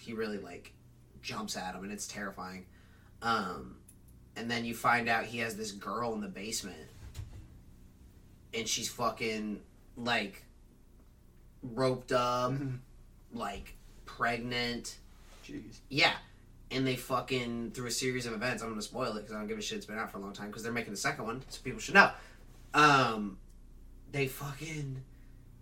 he 0.00 0.12
really 0.12 0.38
like 0.38 0.72
jumps 1.20 1.56
at 1.56 1.74
him, 1.74 1.82
and 1.82 1.92
it's 1.92 2.06
terrifying. 2.06 2.66
Um, 3.22 3.76
and 4.36 4.48
then 4.50 4.64
you 4.64 4.74
find 4.74 5.08
out 5.08 5.24
he 5.24 5.38
has 5.38 5.56
this 5.56 5.72
girl 5.72 6.14
in 6.14 6.20
the 6.20 6.28
basement, 6.28 6.76
and 8.54 8.68
she's 8.68 8.88
fucking 8.88 9.60
like 9.96 10.42
roped 11.62 12.12
up, 12.12 12.52
Mhm. 12.52 12.78
like 13.32 13.74
pregnant. 14.04 14.98
Jeez. 15.46 15.78
Yeah. 15.88 16.14
And 16.70 16.86
they 16.86 16.96
fucking, 16.96 17.72
through 17.72 17.86
a 17.88 17.90
series 17.90 18.24
of 18.26 18.32
events, 18.32 18.62
I'm 18.62 18.74
to 18.74 18.82
spoil 18.82 19.12
it 19.16 19.20
because 19.22 19.32
I 19.34 19.38
don't 19.38 19.46
give 19.48 19.58
a 19.58 19.62
shit. 19.62 19.76
It's 19.76 19.86
been 19.86 19.98
out 19.98 20.10
for 20.10 20.18
a 20.18 20.20
long 20.20 20.32
time 20.32 20.46
because 20.48 20.62
they're 20.62 20.72
making 20.72 20.92
the 20.92 20.98
second 20.98 21.24
one, 21.26 21.42
so 21.48 21.60
people 21.62 21.80
should 21.80 21.94
know. 21.94 22.10
Um, 22.74 23.38
they 24.10 24.26
fucking 24.26 25.02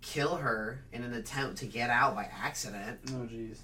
kill 0.01 0.37
her 0.37 0.83
in 0.93 1.03
an 1.03 1.13
attempt 1.13 1.57
to 1.59 1.65
get 1.65 1.89
out 1.89 2.15
by 2.15 2.23
accident. 2.31 2.99
Oh 3.09 3.27
jeez. 3.27 3.57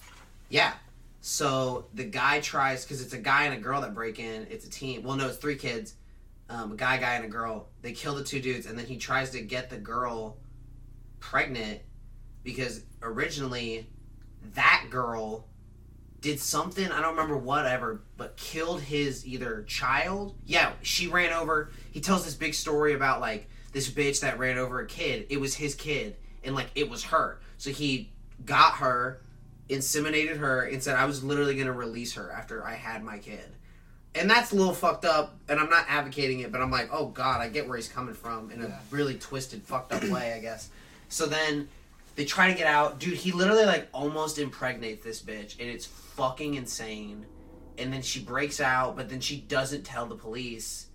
Yeah. 0.49 0.73
So 1.21 1.87
the 1.93 2.03
guy 2.03 2.41
tries, 2.41 2.83
because 2.83 3.01
it's 3.01 3.13
a 3.13 3.17
guy 3.17 3.45
and 3.45 3.53
a 3.53 3.59
girl 3.59 3.81
that 3.81 3.93
break 3.95 4.19
in. 4.19 4.45
It's 4.49 4.65
a 4.65 4.69
team. 4.69 5.03
Well, 5.03 5.15
no, 5.15 5.27
it's 5.29 5.37
three 5.37 5.55
kids. 5.55 5.95
Um, 6.49 6.71
a 6.71 6.75
guy, 6.75 6.97
guy, 6.97 7.15
and 7.15 7.25
a 7.25 7.29
girl. 7.29 7.67
They 7.81 7.91
kill 7.91 8.15
the 8.15 8.23
two 8.23 8.39
dudes, 8.39 8.67
and 8.67 8.79
then 8.79 8.85
he 8.85 8.97
tries 8.97 9.31
to 9.31 9.41
get 9.41 9.69
the 9.69 9.77
girl 9.77 10.37
pregnant 11.19 11.81
because 12.43 12.83
originally 13.01 13.89
that 14.53 14.85
girl 14.89 15.47
did 16.21 16.39
something 16.39 16.91
I 16.91 17.01
don't 17.01 17.11
remember 17.11 17.37
whatever, 17.37 18.01
but 18.15 18.37
killed 18.37 18.81
his 18.81 19.25
either 19.25 19.63
child. 19.63 20.35
Yeah, 20.45 20.73
she 20.81 21.07
ran 21.07 21.31
over. 21.31 21.71
He 21.91 22.01
tells 22.01 22.25
this 22.25 22.33
big 22.33 22.53
story 22.53 22.93
about 22.93 23.21
like 23.21 23.49
this 23.71 23.89
bitch 23.89 24.21
that 24.21 24.39
ran 24.39 24.57
over 24.57 24.79
a 24.79 24.87
kid. 24.87 25.27
It 25.29 25.39
was 25.39 25.55
his 25.55 25.75
kid, 25.75 26.15
and 26.43 26.55
like 26.55 26.71
it 26.75 26.89
was 26.89 27.03
her. 27.05 27.39
So 27.57 27.69
he 27.69 28.11
got 28.45 28.73
her, 28.75 29.21
inseminated 29.69 30.37
her, 30.37 30.63
and 30.63 30.81
said 30.81 30.95
I 30.95 31.05
was 31.05 31.23
literally 31.23 31.55
gonna 31.55 31.71
release 31.71 32.13
her 32.13 32.31
after 32.31 32.65
I 32.65 32.73
had 32.73 33.03
my 33.03 33.19
kid. 33.19 33.55
And 34.18 34.30
that's 34.30 34.52
a 34.52 34.56
little 34.56 34.73
fucked 34.73 35.06
up, 35.06 35.38
and 35.49 35.60
I'm 35.60 35.69
not 35.69 35.85
advocating 35.88 36.39
it, 36.39 36.52
but 36.52 36.61
I'm 36.61 36.72
like, 36.72 36.89
oh 36.91 37.07
god, 37.07 37.41
I 37.41 37.49
get 37.49 37.68
where 37.68 37.77
he's 37.77 37.88
coming 37.88 38.14
from 38.15 38.52
in 38.52 38.61
a 38.61 38.80
really 38.89 39.15
twisted, 39.15 39.61
fucked 39.64 39.91
up 39.94 40.03
way, 40.06 40.34
I 40.34 40.39
guess. 40.39 40.69
So 41.10 41.26
then 41.26 41.68
they 42.15 42.26
try 42.26 42.49
to 42.52 42.57
get 42.57 42.68
out. 42.68 42.99
Dude, 42.99 43.14
he 43.18 43.31
literally 43.31 43.65
like 43.65 43.88
almost 43.94 44.39
impregnates 44.39 45.03
this 45.03 45.22
bitch, 45.22 45.60
and 45.60 45.69
it's 45.69 45.85
fucking 45.85 46.56
insane. 46.56 47.26
And 47.77 47.94
then 47.94 48.02
she 48.02 48.19
breaks 48.19 48.60
out, 48.60 48.95
but 48.95 49.07
then 49.07 49.19
she 49.19 49.38
doesn't 49.38 49.84
tell 49.84 50.07
the 50.07 50.15
police. 50.15 50.88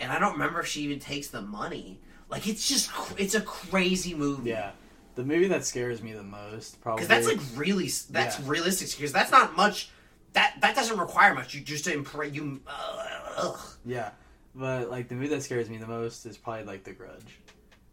And 0.00 0.10
I 0.10 0.18
don't 0.18 0.32
remember 0.32 0.60
if 0.60 0.66
she 0.66 0.80
even 0.82 0.98
takes 0.98 1.28
the 1.28 1.42
money. 1.42 2.00
Like 2.30 2.48
it's 2.48 2.66
just 2.66 2.90
it's 3.18 3.34
a 3.34 3.40
crazy 3.40 4.14
movie. 4.14 4.50
Yeah, 4.50 4.70
the 5.14 5.24
movie 5.24 5.48
that 5.48 5.64
scares 5.64 6.02
me 6.02 6.12
the 6.12 6.22
most 6.22 6.80
probably 6.80 7.04
Because 7.04 7.08
that's 7.08 7.26
like 7.26 7.58
really 7.58 7.88
that's 8.10 8.38
Yeah. 8.40 8.44
realistic. 8.46 8.90
Because 8.96 9.12
that's 9.12 9.30
not 9.30 9.56
much. 9.56 9.90
That 10.34 10.54
that 10.60 10.76
doesn't 10.76 10.98
require 10.98 11.34
much. 11.34 11.54
You 11.54 11.60
just 11.62 11.86
impre 11.86 12.32
you. 12.32 12.60
Uh, 12.66 13.56
yeah, 13.84 14.10
but 14.54 14.90
like 14.90 15.08
the 15.08 15.14
movie 15.14 15.28
that 15.28 15.42
scares 15.42 15.68
me 15.70 15.78
the 15.78 15.86
most 15.86 16.26
is 16.26 16.36
probably 16.36 16.64
like 16.64 16.84
The 16.84 16.92
Grudge, 16.92 17.38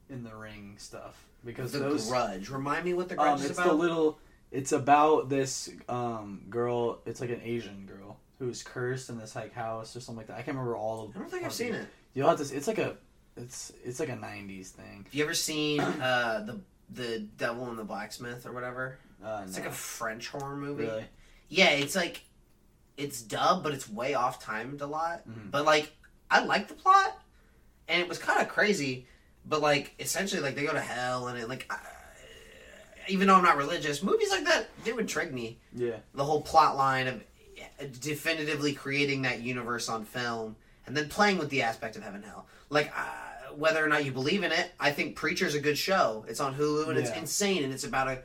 in 0.10 0.24
the 0.24 0.36
ring 0.36 0.76
stuff 0.78 1.24
because 1.46 1.72
The 1.72 1.80
those 1.80 2.08
Grudge. 2.10 2.50
Remind 2.50 2.86
me 2.86 2.94
what 2.94 3.10
the 3.10 3.16
Grudge 3.16 3.40
um, 3.40 3.40
is 3.40 3.50
it's 3.52 3.60
about. 3.60 3.68
the 3.70 3.74
little 3.76 4.20
it's 4.52 4.72
about 4.72 5.30
this 5.30 5.70
um 5.90 6.44
girl. 6.50 7.00
It's 7.06 7.22
like 7.22 7.30
an 7.30 7.42
Asian 7.44 7.86
girl 7.86 8.18
who's 8.40 8.64
cursed 8.64 9.10
in 9.10 9.18
this 9.20 9.36
like 9.36 9.54
house 9.54 9.96
or 9.96 10.00
something 10.02 10.18
like 10.18 10.28
that. 10.28 10.34
I 10.34 10.42
can't 10.42 10.58
remember 10.58 10.76
all 10.76 11.06
of. 11.06 11.16
I 11.16 11.20
don't 11.20 11.30
think 11.32 11.46
I've 11.46 11.54
seen 11.54 11.74
it. 11.76 11.88
You'll 12.14 12.28
have 12.30 12.40
to. 12.46 12.56
It's 12.56 12.68
like 12.68 12.80
a. 12.80 12.98
It's 13.38 13.72
it's 13.84 14.00
like 14.00 14.10
a 14.10 14.18
'90s 14.18 14.68
thing. 14.70 15.04
Have 15.06 15.14
you 15.16 15.24
ever 15.24 15.34
seen 15.34 15.80
uh, 15.80 16.44
the 16.46 16.60
the 16.90 17.20
Devil 17.38 17.70
and 17.70 17.78
the 17.80 17.84
Blacksmith 17.86 18.46
or 18.46 18.52
whatever? 18.52 18.98
Uh, 19.24 19.42
It's 19.46 19.56
no. 19.58 19.64
like 19.64 19.72
a 19.72 19.74
French 19.76 20.28
horror 20.30 20.56
movie. 20.58 20.84
really. 20.84 21.06
Yeah, 21.48 21.70
it's 21.70 21.96
like 21.96 22.24
it's 22.98 23.22
dubbed, 23.22 23.64
but 23.64 23.74
it's 23.74 23.90
way 23.90 24.14
off 24.14 24.42
timed 24.44 24.82
a 24.82 24.88
lot. 24.88 25.28
Mhm. 25.28 25.52
But 25.52 25.66
like, 25.66 25.92
I 26.30 26.44
like 26.44 26.68
the 26.68 26.74
plot, 26.74 27.20
and 27.88 28.02
it 28.02 28.08
was 28.08 28.18
kind 28.18 28.42
of 28.42 28.48
crazy. 28.50 29.08
But 29.46 29.62
like, 29.62 29.94
essentially, 30.00 30.42
like 30.42 30.56
they 30.56 30.64
go 30.66 30.74
to 30.74 30.80
hell, 30.80 31.28
and 31.28 31.38
it 31.40 31.50
like, 31.50 31.66
uh, 31.70 31.76
even 33.08 33.28
though 33.28 33.36
I'm 33.36 33.44
not 33.44 33.58
religious, 33.58 34.04
movies 34.04 34.30
like 34.30 34.46
that 34.46 34.70
do 34.84 34.98
intrigue 35.00 35.34
me. 35.34 35.58
Yeah. 35.74 35.98
The 36.14 36.24
whole 36.24 36.42
plot 36.42 36.78
line 36.78 37.08
of 37.08 37.24
definitively 38.00 38.74
creating 38.74 39.24
that 39.24 39.42
universe 39.42 39.90
on 39.90 40.06
film, 40.06 40.56
and 40.86 40.96
then 40.96 41.10
playing 41.10 41.38
with 41.38 41.50
the 41.50 41.64
aspect 41.64 41.96
of 41.96 42.04
heaven 42.04 42.22
hell. 42.24 42.46
Like, 42.70 42.92
uh, 42.98 43.54
whether 43.56 43.84
or 43.84 43.88
not 43.90 44.06
you 44.06 44.12
believe 44.12 44.44
in 44.44 44.52
it, 44.52 44.72
I 44.80 44.92
think 44.92 45.16
Preacher's 45.16 45.56
a 45.56 45.60
good 45.60 45.78
show. 45.78 46.24
It's 46.28 46.40
on 46.40 46.56
Hulu, 46.56 46.88
and 46.90 46.98
it's 46.98 47.10
insane, 47.12 47.64
and 47.64 47.74
it's 47.74 47.84
about 47.84 48.08
a 48.08 48.22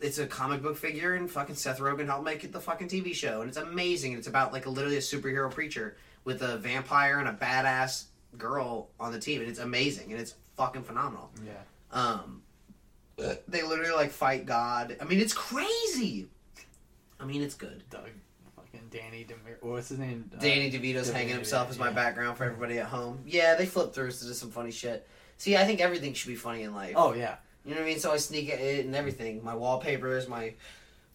it's 0.00 0.18
a 0.18 0.26
comic 0.26 0.62
book 0.62 0.76
figure 0.76 1.14
and 1.14 1.30
fucking 1.30 1.54
Seth 1.54 1.78
Rogen 1.78 2.06
helped 2.06 2.24
make 2.24 2.44
it 2.44 2.52
the 2.52 2.60
fucking 2.60 2.88
TV 2.88 3.14
show 3.14 3.40
and 3.40 3.48
it's 3.48 3.58
amazing 3.58 4.12
and 4.12 4.18
it's 4.18 4.28
about 4.28 4.52
like 4.52 4.66
a 4.66 4.70
literally 4.70 4.96
a 4.96 5.00
superhero 5.00 5.50
preacher 5.50 5.96
with 6.24 6.42
a 6.42 6.56
vampire 6.58 7.18
and 7.18 7.28
a 7.28 7.32
badass 7.32 8.04
girl 8.38 8.88
on 9.00 9.12
the 9.12 9.18
team 9.18 9.40
and 9.40 9.50
it's 9.50 9.58
amazing 9.58 10.12
and 10.12 10.20
it's 10.20 10.34
fucking 10.56 10.82
phenomenal. 10.82 11.30
Yeah. 11.44 11.52
Um 11.90 12.42
they 13.48 13.62
literally 13.62 13.92
like 13.92 14.10
fight 14.10 14.46
God. 14.46 14.96
I 15.00 15.04
mean 15.04 15.20
it's 15.20 15.34
crazy. 15.34 16.28
I 17.20 17.24
mean 17.24 17.42
it's 17.42 17.54
good. 17.54 17.82
Doug, 17.90 18.08
fucking 18.56 18.88
Danny 18.90 19.24
Demir. 19.28 19.56
What's 19.60 19.88
his 19.88 19.98
name? 19.98 20.30
Uh, 20.34 20.40
Danny 20.40 20.70
DeVito's 20.70 21.10
DeVito, 21.10 21.14
hanging 21.14 21.34
himself 21.34 21.70
as 21.70 21.78
my 21.78 21.90
background 21.90 22.36
for 22.36 22.44
everybody 22.44 22.78
at 22.78 22.86
home. 22.86 23.20
Yeah, 23.26 23.54
they 23.54 23.66
flip 23.66 23.92
through 23.92 24.12
to 24.12 24.24
do 24.24 24.32
some 24.32 24.50
funny 24.50 24.70
shit. 24.70 25.06
See, 25.38 25.56
I 25.56 25.64
think 25.64 25.80
everything 25.80 26.14
should 26.14 26.28
be 26.28 26.36
funny 26.36 26.62
in 26.62 26.74
life. 26.74 26.94
Oh 26.96 27.14
yeah. 27.14 27.36
You 27.64 27.72
know 27.74 27.80
what 27.80 27.84
I 27.86 27.90
mean? 27.90 27.98
So 27.98 28.12
I 28.12 28.16
sneak 28.16 28.48
it 28.48 28.84
and 28.84 28.94
everything. 28.96 29.42
My 29.44 29.54
wallpapers, 29.54 30.28
my, 30.28 30.54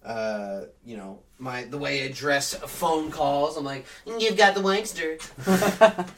uh, 0.06 0.62
you 0.86 0.96
know, 0.98 1.20
my 1.40 1.64
the 1.66 1.78
way 1.78 2.06
I 2.06 2.12
dress 2.12 2.54
phone 2.56 3.12
calls. 3.12 3.58
I'm 3.58 3.66
like, 3.66 3.86
you've 4.06 4.38
got 4.38 4.56
the 4.56 4.62
wankster. 4.62 5.20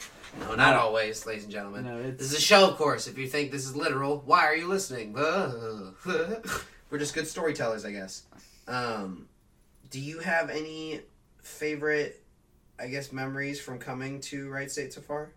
No, 0.38 0.54
not 0.54 0.76
always, 0.76 1.26
ladies 1.26 1.42
and 1.42 1.52
gentlemen. 1.52 1.84
No, 1.84 1.98
it's- 1.98 2.16
This 2.18 2.30
is 2.32 2.38
a 2.38 2.40
show, 2.40 2.68
of 2.70 2.76
course. 2.76 3.08
If 3.08 3.18
you 3.18 3.26
think 3.26 3.50
this 3.50 3.64
is 3.66 3.74
literal, 3.74 4.22
why 4.24 4.44
are 4.46 4.54
you 4.54 4.68
listening? 4.68 5.12
We're 5.14 6.98
just 6.98 7.14
good 7.14 7.26
storytellers, 7.26 7.84
I 7.84 7.90
guess. 7.90 8.22
Um, 8.68 9.26
do 9.90 10.00
you 10.00 10.20
have 10.20 10.48
any 10.48 11.00
favorite, 11.42 12.22
I 12.78 12.86
guess, 12.86 13.10
memories 13.12 13.60
from 13.60 13.80
coming 13.80 14.20
to 14.22 14.48
Wright 14.50 14.70
State 14.70 14.92
so 14.92 15.00
far? 15.00 15.32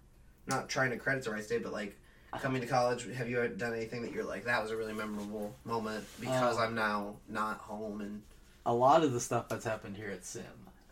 Not 0.45 0.69
trying 0.69 0.91
to 0.91 0.97
credit 0.97 1.23
to 1.23 1.31
Wright 1.31 1.43
State, 1.43 1.63
but 1.63 1.73
like 1.73 1.97
coming 2.41 2.61
to 2.61 2.67
college. 2.67 3.07
Have 3.13 3.29
you 3.29 3.47
done 3.47 3.73
anything 3.73 4.01
that 4.03 4.11
you're 4.11 4.23
like 4.23 4.45
that 4.45 4.61
was 4.61 4.71
a 4.71 4.77
really 4.77 4.93
memorable 4.93 5.55
moment 5.65 6.03
because 6.19 6.57
Uh, 6.57 6.61
I'm 6.61 6.75
now 6.75 7.15
not 7.29 7.57
home 7.57 8.01
and 8.01 8.21
A 8.65 8.73
lot 8.73 9.03
of 9.03 9.11
the 9.11 9.19
stuff 9.19 9.49
that's 9.49 9.65
happened 9.65 9.97
here 9.97 10.09
at 10.09 10.25
Sim. 10.25 10.43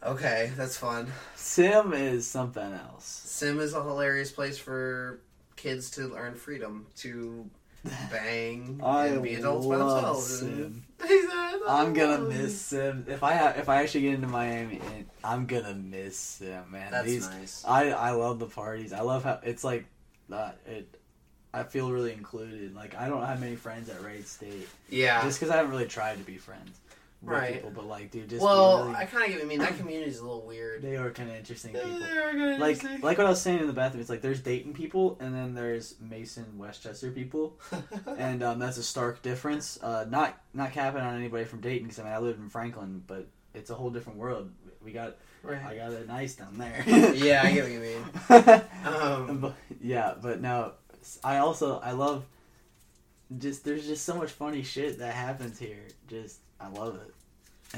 okay, 0.04 0.52
that's 0.58 0.78
fun. 0.78 1.08
Sim 1.36 1.94
is 1.94 2.28
something 2.28 2.74
else. 2.74 3.06
Sim 3.06 3.60
is 3.60 3.74
a 3.74 3.84
hilarious 3.84 4.32
place 4.32 4.58
for 4.58 5.20
kids 5.56 5.90
to 5.92 6.08
learn 6.08 6.36
freedom 6.36 6.88
to 6.98 7.50
bang 8.12 8.80
and 8.84 9.24
be 9.24 9.36
adults 9.36 9.66
by 9.68 9.78
themselves. 9.78 10.40
Sim. 10.40 10.84
I'm 11.68 11.94
gonna 11.94 12.20
miss 12.20 12.60
Sim. 12.60 13.06
If 13.08 13.24
I 13.24 13.36
ha- 13.36 13.54
if 13.58 13.70
I 13.70 13.82
actually 13.84 14.02
get 14.02 14.14
into 14.16 14.28
Miami, 14.28 14.82
I'm 15.24 15.46
gonna 15.46 15.74
miss 15.76 16.18
Sim, 16.18 16.72
man. 16.72 16.92
That's 16.92 17.06
These, 17.06 17.30
nice. 17.30 17.64
I 17.68 17.90
I 17.92 18.12
love 18.12 18.40
the 18.40 18.48
parties. 18.48 18.94
I 18.94 19.02
love 19.02 19.24
how 19.24 19.40
it's 19.44 19.64
like 19.64 19.86
that. 20.30 20.58
It. 20.66 20.98
I 21.54 21.64
feel 21.64 21.92
really 21.92 22.14
included. 22.14 22.76
Like 22.76 22.96
I 22.96 23.08
don't 23.10 23.26
have 23.26 23.40
many 23.40 23.56
friends 23.56 23.90
at 23.90 24.02
Wright 24.04 24.28
State. 24.28 24.68
Yeah. 24.90 25.22
Just 25.24 25.40
because 25.40 25.52
I 25.54 25.58
haven't 25.58 25.72
really 25.72 25.88
tried 25.88 26.18
to 26.18 26.24
be 26.24 26.38
friends 26.38 26.80
with 27.22 27.30
Right. 27.34 27.54
people, 27.56 27.72
but 27.76 27.86
like, 27.86 28.10
dude, 28.10 28.30
just 28.30 28.42
well, 28.42 28.86
really, 28.86 28.96
I 28.96 29.06
kind 29.06 29.26
of 29.26 29.30
get. 29.32 29.42
I 29.42 29.46
mean, 29.46 29.60
that 29.60 29.78
community 29.78 30.10
is 30.10 30.20
a 30.20 30.24
little 30.24 30.42
weird. 30.46 30.82
they 30.82 30.96
are 30.98 31.12
kind 31.12 31.30
of 31.30 31.36
interesting 31.36 31.74
people. 31.74 32.00
They 32.00 32.18
are 32.18 32.30
kinda 32.32 32.58
like 32.58 32.78
interesting. 32.78 33.02
like 33.02 33.18
what 33.20 33.28
I 33.28 33.30
was 33.30 33.42
saying 33.42 33.60
in 33.60 33.68
the 33.68 33.74
bathroom. 33.74 34.02
It's 34.02 34.10
like 34.10 34.22
there's 34.22 34.40
Dayton 34.40 34.74
people, 34.74 35.18
and 35.20 35.36
then 35.36 35.54
there's 35.54 35.96
Mason 36.00 36.58
Westchester 36.58 37.12
people, 37.12 37.60
and 38.18 38.42
um, 38.42 38.58
that's 38.60 38.78
a 38.78 38.84
stark 38.84 39.22
difference. 39.22 39.78
Uh, 39.84 40.06
not 40.10 40.36
not 40.54 40.72
capping 40.72 41.02
on 41.02 41.16
anybody 41.16 41.44
from 41.46 41.62
Dayton, 41.62 41.84
because 41.88 42.00
I 42.00 42.04
mean 42.06 42.14
I 42.14 42.18
lived 42.20 42.40
in 42.40 42.50
Franklin, 42.50 43.04
but 43.06 43.28
it's 43.54 43.70
a 43.70 43.76
whole 43.76 43.90
different 43.92 44.18
world. 44.18 44.50
We 44.84 44.92
got 44.92 45.18
Right. 45.44 45.64
I 45.64 45.76
got 45.76 45.92
it 45.92 46.08
nice 46.08 46.36
down 46.36 46.58
there. 46.60 46.84
Yeah, 47.16 47.42
I 47.44 47.52
get 47.52 47.64
what 47.64 47.72
you 47.72 47.80
mean. 47.80 48.04
Um, 48.86 49.38
but, 49.40 49.56
yeah, 49.80 50.14
but 50.20 50.42
no, 50.42 50.74
I 51.24 51.38
also 51.38 51.80
I 51.80 51.92
love 51.92 52.26
just 53.38 53.64
there's 53.64 53.88
just 53.88 54.06
so 54.06 54.16
much 54.16 54.32
funny 54.32 54.64
shit 54.64 55.00
that 55.00 55.14
happens 55.14 55.58
here. 55.60 55.88
Just 56.08 56.40
I 56.60 56.68
love 56.70 56.96
it. 56.96 57.14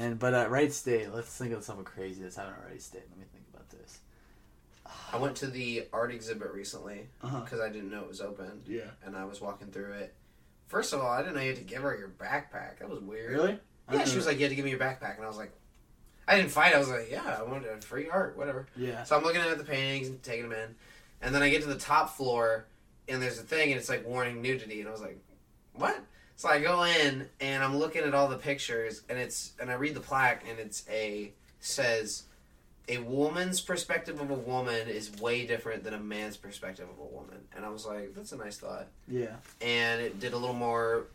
And 0.00 0.18
but 0.18 0.34
at 0.34 0.50
Wright 0.50 0.72
State, 0.72 1.12
let's 1.12 1.36
think 1.36 1.52
of 1.52 1.62
something 1.64 1.84
crazy 1.84 2.22
that's 2.22 2.36
happening 2.36 2.56
at 2.64 2.70
Wright 2.70 2.82
State. 2.82 3.02
Let 3.10 3.18
me 3.18 3.24
think 3.32 3.44
about 3.52 3.68
this. 3.70 3.98
I 5.12 5.16
went 5.16 5.36
to 5.36 5.46
the 5.46 5.86
art 5.92 6.12
exhibit 6.12 6.52
recently 6.52 7.06
Uh-huh. 7.22 7.40
because 7.40 7.60
I 7.60 7.68
didn't 7.68 7.90
know 7.90 8.02
it 8.02 8.08
was 8.08 8.20
open. 8.20 8.62
Yeah. 8.66 8.90
And 9.04 9.16
I 9.16 9.24
was 9.24 9.40
walking 9.40 9.68
through 9.68 9.92
it. 9.92 10.14
First 10.66 10.92
of 10.92 11.00
all, 11.00 11.08
I 11.10 11.22
didn't 11.22 11.36
know 11.36 11.40
you 11.42 11.48
had 11.50 11.56
to 11.58 11.62
give 11.62 11.82
her 11.82 11.96
your 11.96 12.08
backpack. 12.08 12.78
That 12.80 12.88
was 12.90 13.00
weird. 13.00 13.30
Really? 13.32 13.58
Yeah, 13.92 14.04
she 14.04 14.10
know. 14.12 14.16
was 14.16 14.26
like, 14.26 14.38
"You 14.38 14.44
had 14.44 14.48
to 14.50 14.56
give 14.56 14.64
me 14.64 14.70
your 14.72 14.80
backpack," 14.80 15.16
and 15.16 15.24
I 15.24 15.28
was 15.28 15.36
like, 15.36 15.52
"I 16.26 16.36
didn't 16.36 16.50
fight." 16.50 16.74
I 16.74 16.78
was 16.78 16.88
like, 16.88 17.08
"Yeah, 17.10 17.36
I 17.38 17.42
wanted 17.42 17.68
a 17.68 17.80
free 17.82 18.08
art, 18.08 18.36
whatever." 18.36 18.66
Yeah. 18.76 19.04
So 19.04 19.16
I'm 19.16 19.22
looking 19.22 19.42
at 19.42 19.56
the 19.58 19.62
paintings 19.64 20.08
and 20.08 20.22
taking 20.22 20.48
them 20.48 20.58
in, 20.58 20.74
and 21.20 21.34
then 21.34 21.42
I 21.42 21.50
get 21.50 21.60
to 21.62 21.68
the 21.68 21.78
top 21.78 22.16
floor, 22.16 22.64
and 23.08 23.20
there's 23.22 23.38
a 23.38 23.42
thing, 23.42 23.70
and 23.72 23.78
it's 23.80 23.88
like 23.88 24.06
warning 24.06 24.40
nudity, 24.42 24.80
and 24.80 24.88
I 24.88 24.92
was 24.92 25.00
like, 25.00 25.18
"What?" 25.74 25.98
So 26.36 26.48
I 26.48 26.60
go 26.60 26.82
in, 26.84 27.28
and 27.40 27.62
I'm 27.62 27.76
looking 27.76 28.02
at 28.02 28.14
all 28.14 28.28
the 28.28 28.36
pictures, 28.36 29.02
and 29.08 29.18
it's 29.18 29.52
and 29.60 29.70
I 29.70 29.74
read 29.74 29.94
the 29.94 30.00
plaque, 30.00 30.44
and 30.48 30.58
it's 30.58 30.84
a 30.90 31.32
says. 31.60 32.24
A 32.86 32.98
woman's 32.98 33.62
perspective 33.62 34.20
of 34.20 34.30
a 34.30 34.34
woman 34.34 34.88
is 34.88 35.10
way 35.18 35.46
different 35.46 35.84
than 35.84 35.94
a 35.94 35.98
man's 35.98 36.36
perspective 36.36 36.86
of 36.86 36.98
a 36.98 37.06
woman. 37.16 37.38
And 37.56 37.64
I 37.64 37.70
was 37.70 37.86
like, 37.86 38.14
that's 38.14 38.32
a 38.32 38.36
nice 38.36 38.58
thought 38.58 38.88
Yeah. 39.08 39.36
and 39.62 40.02
it 40.02 40.20
did 40.20 40.34
a 40.34 40.36
little 40.36 40.54
more 40.54 41.06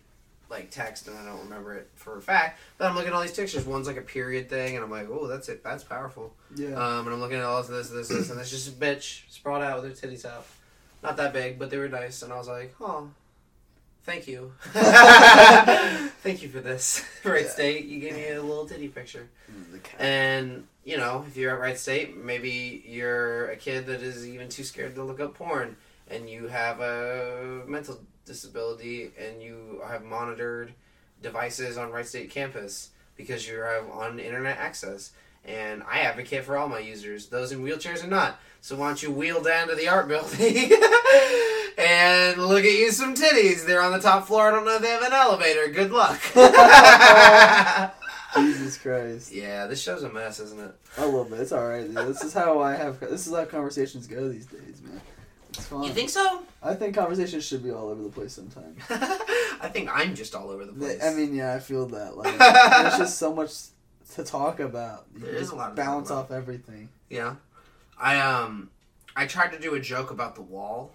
like 0.50 0.72
text 0.72 1.08
and 1.08 1.16
I 1.16 1.24
don't 1.26 1.42
remember 1.44 1.76
it 1.76 1.88
for 1.94 2.18
a 2.18 2.22
fact. 2.24 2.60
But 2.80 2.90
I'm 2.90 2.96
looking 2.96 3.10
at 3.10 3.14
all 3.14 3.22
these 3.22 3.36
pictures. 3.36 3.68
One's 3.68 3.86
like 3.86 3.98
a 3.98 4.02
period 4.02 4.50
thing 4.50 4.78
and 4.78 4.84
I'm 4.84 4.90
like, 4.90 5.10
oh 5.12 5.28
that's 5.28 5.48
it, 5.48 5.64
that's 5.64 5.84
powerful. 5.84 6.34
Yeah. 6.56 6.70
Um 6.70 7.06
and 7.06 7.14
I'm 7.14 7.20
looking 7.22 7.38
at 7.38 7.44
all 7.44 7.62
this, 7.62 7.90
this, 7.90 8.08
this, 8.08 8.32
and 8.32 8.40
it's 8.40 8.50
just 8.50 8.68
a 8.68 8.72
bitch 8.72 9.30
sprawled 9.30 9.62
out 9.62 9.84
with 9.84 10.02
her 10.02 10.08
titties 10.08 10.26
out. 10.26 10.48
Not 11.02 11.18
that 11.18 11.34
big, 11.34 11.58
but 11.58 11.70
they 11.70 11.78
were 11.78 11.90
nice 11.90 12.22
and 12.22 12.34
I 12.34 12.38
was 12.38 12.48
like, 12.48 12.76
oh 12.82 13.10
thank 14.10 14.28
you. 14.28 14.52
thank 16.24 16.42
you 16.42 16.50
for 16.50 16.60
this. 16.60 17.06
Right 17.24 17.48
State, 17.48 17.86
you 17.86 18.00
gave 18.00 18.16
me 18.16 18.30
a 18.30 18.42
little 18.42 18.66
titty 18.66 18.88
picture. 18.88 19.28
And 20.00 20.66
you 20.84 20.98
know, 20.98 21.26
if 21.28 21.38
you're 21.38 21.54
at 21.54 21.60
Right 21.60 21.78
State, 21.78 22.18
maybe 22.18 22.84
you're 22.88 23.52
a 23.52 23.56
kid 23.56 23.86
that 23.86 24.02
is 24.02 24.28
even 24.28 24.50
too 24.50 24.64
scared 24.64 24.96
to 24.96 25.04
look 25.04 25.20
up 25.20 25.36
porn, 25.36 25.76
and 26.10 26.30
you 26.30 26.48
have 26.48 26.80
a 26.80 27.64
mental 27.68 28.00
disability, 28.26 29.12
and 29.20 29.42
you 29.42 29.82
have 29.88 30.04
monitored 30.04 30.74
devices 31.22 31.78
on 31.78 31.92
Right 31.92 32.08
State 32.08 32.32
campus. 32.32 32.90
because 33.16 33.48
you're 33.48 33.92
on 33.92 34.18
internet 34.20 34.58
access. 34.58 35.12
And 35.50 35.82
I 35.90 36.02
advocate 36.02 36.44
for 36.44 36.56
all 36.58 36.70
my 36.70 36.78
users, 36.78 37.28
those 37.28 37.52
in 37.52 37.64
wheelchairs 37.64 38.02
and 38.02 38.12
not. 38.12 38.40
So 38.62 38.76
why 38.76 38.88
don't 38.88 39.02
you 39.02 39.12
wheel 39.12 39.42
down 39.42 39.68
to 39.70 39.76
the 39.76 39.88
art 39.88 40.08
building 40.08 40.40
and 41.78 42.38
look 42.38 42.64
at 42.64 42.72
you 42.72 42.92
some 42.92 43.16
titties? 43.16 43.66
They're 43.66 43.82
on 43.82 43.92
the 43.92 44.00
top 44.00 44.28
floor. 44.28 44.50
I 44.50 44.52
don't 44.52 44.66
know 44.66 44.76
if 44.76 44.82
they 44.82 44.90
have 44.90 45.02
an 45.02 45.14
elevator. 45.14 45.70
Good 45.70 45.92
luck. 45.92 46.22
Jesus 48.36 48.78
Christ. 48.78 49.32
yeah, 49.32 49.66
this 49.66 49.82
show's 49.82 50.04
a 50.04 50.10
mess, 50.10 50.40
isn't 50.40 50.60
it? 50.60 50.76
A 50.98 51.06
little 51.06 51.26
bit. 51.26 51.40
It's 51.40 51.52
all 51.52 51.68
right. 51.68 51.88
Dude. 51.88 51.96
This 51.96 52.24
is 52.24 52.32
how 52.32 52.60
I 52.60 52.76
have. 52.76 53.00
This 53.00 53.26
is 53.26 53.34
how 53.34 53.46
conversations 53.46 54.06
go 54.06 54.30
these 54.30 54.46
days, 54.46 54.84
man. 54.84 55.02
It's 55.50 55.66
fun. 55.66 55.82
You 55.84 55.92
think 55.92 56.10
so? 56.10 56.44
I 56.62 56.76
think 56.76 56.94
conversations 56.94 57.44
should 57.44 57.64
be 57.64 57.72
all 57.72 57.90
over 57.90 58.04
the 58.04 58.10
place 58.10 58.34
sometimes. 58.34 58.80
I 58.90 59.70
think 59.74 59.90
I'm 59.92 60.14
just 60.14 60.36
all 60.36 60.52
over 60.52 60.66
the 60.66 60.74
place. 60.74 61.04
I 61.04 61.12
mean, 61.16 61.34
yeah, 61.34 61.56
I 61.56 61.60
feel 61.60 61.88
that. 61.88 62.18
Like, 62.18 62.38
there's 62.38 62.98
just 62.98 63.18
so 63.18 63.34
much 63.34 63.52
to 64.16 64.24
talk 64.24 64.60
about. 64.60 65.06
You 65.14 65.22
There 65.22 65.34
can 65.34 65.42
is 65.42 65.50
a 65.50 65.56
lot 65.56 65.76
to 65.76 65.76
talk 65.76 65.86
bounce 65.86 66.10
about. 66.10 66.26
off 66.26 66.32
everything. 66.32 66.90
Yeah. 67.10 67.36
I 68.00 68.20
um 68.20 68.70
I 69.16 69.26
tried 69.28 69.52
to 69.54 69.60
do 69.60 69.76
a 69.76 69.80
joke 69.80 70.12
about 70.12 70.36
the 70.36 70.42
wall. 70.42 70.92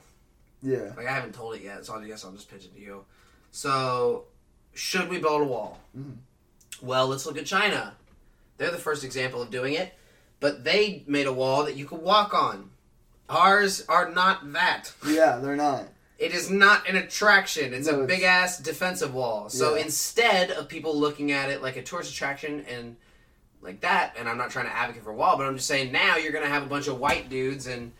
Yeah. 0.62 0.93
Like 0.97 1.07
I 1.07 1.12
haven't 1.12 1.35
told 1.35 1.55
it 1.57 1.62
yet, 1.62 1.85
so 1.85 1.95
I 1.95 2.05
guess 2.07 2.24
I'll 2.24 2.32
just 2.32 2.51
pitch 2.51 2.65
it 2.65 2.74
to 2.74 2.81
you. 2.81 3.05
So 3.51 4.24
should 4.74 5.09
we 5.09 5.19
build 5.19 5.43
a 5.43 5.45
wall? 5.45 5.81
Mhm. 5.97 6.16
Well, 6.82 7.07
let's 7.09 7.27
look 7.27 7.39
at 7.39 7.47
China. 7.47 7.95
They're 8.59 8.70
the 8.70 8.78
first 8.78 9.05
example 9.05 9.43
of 9.43 9.51
doing 9.51 9.74
it, 9.74 9.95
but 10.41 10.65
they 10.65 11.05
made 11.07 11.27
a 11.27 11.32
wall 11.32 11.65
that 11.65 11.77
you 11.77 11.85
could 11.86 12.01
walk 12.01 12.35
on. 12.35 12.70
Ours 13.28 13.85
are 13.89 14.11
not 14.11 14.53
that. 14.53 14.93
Yeah, 15.07 15.36
they're 15.39 15.57
not. 15.57 15.89
It 16.19 16.32
is 16.32 16.49
not 16.51 16.89
an 16.89 16.97
attraction. 16.97 17.74
It's 17.74 17.89
No, 17.89 18.03
a 18.03 18.07
big 18.07 18.23
ass 18.23 18.59
defensive 18.59 19.12
wall. 19.15 19.49
So 19.51 19.74
Yeah. 19.74 19.82
instead 19.82 20.51
of 20.53 20.69
people 20.69 20.97
looking 20.99 21.32
at 21.32 21.51
it 21.51 21.61
like 21.62 21.77
a 21.77 21.82
tourist 21.82 22.12
attraction 22.12 22.65
and 22.69 22.97
like 23.65 23.81
that, 23.81 24.15
and 24.19 24.28
I'm 24.28 24.36
not 24.36 24.51
trying 24.51 24.66
to 24.66 24.77
advocate 24.77 25.03
for 25.03 25.11
a 25.11 25.15
wall, 25.15 25.36
but 25.36 25.47
I'm 25.47 25.57
just 25.57 25.66
saying 25.66 25.91
now 25.91 26.16
you're 26.16 26.32
gonna 26.32 26.47
have 26.47 26.62
a 26.62 26.66
bunch 26.66 26.86
of 26.86 27.01
white 27.01 27.28
dudes 27.28 27.66
and 27.66 27.93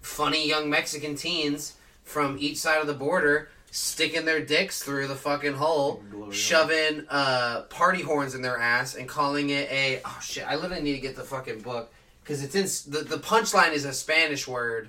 funny 0.00 0.48
young 0.48 0.68
Mexican 0.68 1.14
teens 1.14 1.74
from 2.02 2.36
each 2.40 2.56
side 2.58 2.80
of 2.80 2.86
the 2.86 2.94
border 2.94 3.50
sticking 3.70 4.24
their 4.24 4.44
dicks 4.44 4.82
through 4.82 5.06
the 5.06 5.14
fucking 5.14 5.54
hole, 5.54 6.02
shoving 6.30 7.06
uh, 7.08 7.62
party 7.70 8.02
horns 8.02 8.34
in 8.34 8.42
their 8.42 8.58
ass, 8.58 8.94
and 8.94 9.08
calling 9.08 9.50
it 9.50 9.70
a 9.70 10.00
oh 10.04 10.18
shit. 10.22 10.46
I 10.48 10.56
literally 10.56 10.82
need 10.82 10.94
to 10.94 11.00
get 11.00 11.14
the 11.14 11.24
fucking 11.24 11.60
book 11.60 11.92
because 12.22 12.42
it's 12.42 12.54
in 12.54 12.92
the 12.92 13.04
the 13.04 13.18
punchline 13.18 13.72
is 13.72 13.84
a 13.84 13.92
Spanish 13.92 14.48
word. 14.48 14.88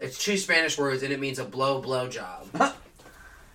It's 0.00 0.22
two 0.22 0.36
Spanish 0.36 0.78
words 0.78 1.02
and 1.02 1.12
it 1.12 1.20
means 1.20 1.38
a 1.38 1.44
blow 1.44 1.80
blow 1.80 2.08
job. 2.08 2.46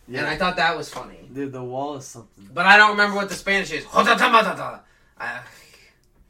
Yeah. 0.09 0.19
And 0.19 0.27
I 0.27 0.37
thought 0.37 0.55
that 0.55 0.77
was 0.77 0.89
funny. 0.89 1.29
Dude, 1.33 1.51
the 1.51 1.61
wall 1.61 1.97
is 1.97 2.05
something. 2.05 2.49
But 2.53 2.65
I 2.65 2.77
don't 2.77 2.91
remember 2.91 3.17
what 3.17 3.27
the 3.27 3.35
Spanish 3.35 3.71
is. 3.71 3.85
I, 5.19 5.41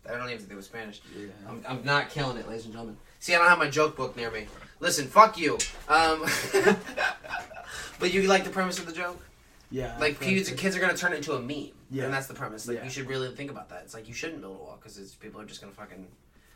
I 0.09 0.17
don't 0.17 0.27
even 0.27 0.39
think 0.39 0.51
it 0.51 0.55
was 0.55 0.65
Spanish. 0.65 1.01
Yeah. 1.17 1.27
I'm, 1.47 1.63
I'm 1.67 1.83
not 1.83 2.09
killing 2.09 2.37
it, 2.37 2.47
ladies 2.47 2.65
and 2.65 2.73
gentlemen. 2.73 2.97
See, 3.19 3.33
I 3.35 3.37
don't 3.39 3.47
have 3.47 3.57
my 3.59 3.69
joke 3.69 3.95
book 3.95 4.15
near 4.15 4.31
me. 4.31 4.47
Listen, 4.79 5.07
fuck 5.07 5.37
you. 5.37 5.57
Um, 5.89 6.25
but 7.99 8.13
you 8.13 8.23
like 8.23 8.43
the 8.43 8.49
premise 8.49 8.79
of 8.79 8.85
the 8.85 8.91
joke? 8.93 9.19
Yeah. 9.71 9.97
Like, 9.99 10.19
kids, 10.19 10.49
kids 10.51 10.75
are 10.75 10.79
going 10.79 10.93
to 10.93 10.97
turn 10.99 11.13
it 11.13 11.17
into 11.17 11.33
a 11.33 11.41
meme. 11.41 11.71
Yeah. 11.91 12.05
And 12.05 12.13
that's 12.13 12.27
the 12.27 12.33
premise. 12.33 12.67
Like, 12.67 12.77
Yeah. 12.77 12.83
you 12.85 12.89
should 12.89 13.07
really 13.07 13.29
think 13.35 13.51
about 13.51 13.69
that. 13.69 13.81
It's 13.83 13.93
like, 13.93 14.07
you 14.07 14.13
shouldn't 14.13 14.41
build 14.41 14.55
a 14.55 14.59
wall 14.59 14.79
because 14.81 14.97
people 15.15 15.41
are 15.41 15.45
just 15.45 15.61
going 15.61 15.73
to 15.73 15.77
fucking. 15.79 16.07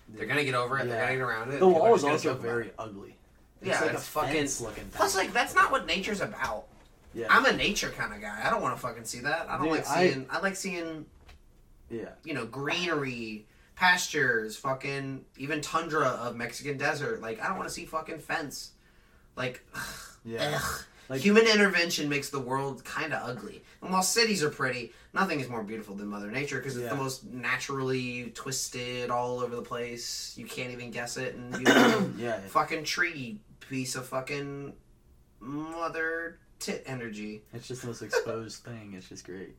They're 0.10 0.26
going 0.26 0.38
to 0.40 0.46
get 0.46 0.56
over 0.56 0.78
it. 0.80 0.86
They're 0.88 0.96
Yeah. 0.96 1.08
going 1.08 1.14
to 1.14 1.18
get 1.18 1.24
around 1.24 1.52
it. 1.54 1.60
The 1.60 1.68
wall 1.68 1.94
is 1.96 2.02
gonna 2.02 2.14
also 2.14 2.34
very 2.36 2.68
it. 2.68 2.76
ugly. 2.78 3.16
Yeah, 3.64 3.80
like 3.82 3.92
it's 3.94 4.02
a 4.02 4.06
fucking. 4.06 4.34
looking 4.62 4.84
thing. 4.86 4.90
Plus, 4.94 5.16
like, 5.16 5.34
that's 5.34 5.54
not 5.54 5.72
what 5.72 5.86
nature's 5.86 6.20
about. 6.22 6.66
Yeah. 7.14 7.28
I'm 7.30 7.46
a 7.46 7.52
nature 7.54 7.90
kind 7.90 8.14
of 8.14 8.22
guy. 8.22 8.42
I 8.44 8.50
don't 8.50 8.62
want 8.62 8.76
to 8.76 8.82
fucking 8.82 9.04
see 9.04 9.20
that. 9.20 9.48
I 9.50 9.58
don't 9.58 9.64
Dude, 9.68 9.72
like 9.78 9.88
I- 9.90 10.10
seeing. 10.10 10.26
I, 10.30 10.40
like 10.40 10.56
seeing, 10.56 11.06
Yeah. 11.92 12.10
you 12.24 12.34
know, 12.34 12.46
greenery, 12.46 13.46
pastures, 13.76 14.56
fucking 14.58 15.26
even 15.38 15.62
tundra 15.62 16.08
of 16.08 16.36
Mexican 16.36 16.78
desert. 16.78 17.22
Like 17.22 17.42
I 17.42 17.48
don't 17.48 17.58
want 17.58 17.68
to 17.68 17.74
see 17.74 17.86
fucking 17.86 18.20
fence. 18.20 18.72
Like, 19.36 19.66
Yeah. 20.24 20.60
ugh. 20.62 20.84
Like- 21.10 21.20
human 21.22 21.46
intervention 21.46 22.08
makes 22.08 22.30
the 22.30 22.40
world 22.40 22.86
kind 22.86 23.14
of 23.14 23.22
ugly. 23.28 23.64
And 23.82 23.92
while 23.92 24.04
cities 24.04 24.44
are 24.44 24.50
pretty, 24.50 24.94
nothing 25.14 25.40
is 25.42 25.50
more 25.50 25.64
beautiful 25.64 25.96
than 25.96 26.08
Mother 26.08 26.32
Nature 26.32 26.60
because 26.60 26.78
it's 26.78 26.84
Yeah. 26.84 26.90
the 26.92 26.96
most 26.96 27.26
naturally 27.26 28.32
twisted, 28.34 29.10
all 29.10 29.40
over 29.42 29.56
the 29.56 29.62
place. 29.62 30.34
You 30.38 30.46
can't 30.46 30.72
even 30.72 30.90
guess 30.92 31.18
it. 31.18 31.36
And 31.36 31.52
beautiful. 31.52 32.10
Yeah. 32.18 32.40
fucking 32.48 32.86
tree 32.86 33.42
piece 33.60 33.96
of 33.96 34.06
fucking 34.08 34.74
mother 35.40 36.38
tit 36.60 36.84
energy. 36.86 37.42
It's 37.54 37.68
just 37.68 37.82
the 37.82 37.88
most 37.88 38.02
exposed 38.02 38.64
thing. 38.64 38.94
It's 38.96 39.10
just 39.10 39.26
great. 39.26 39.56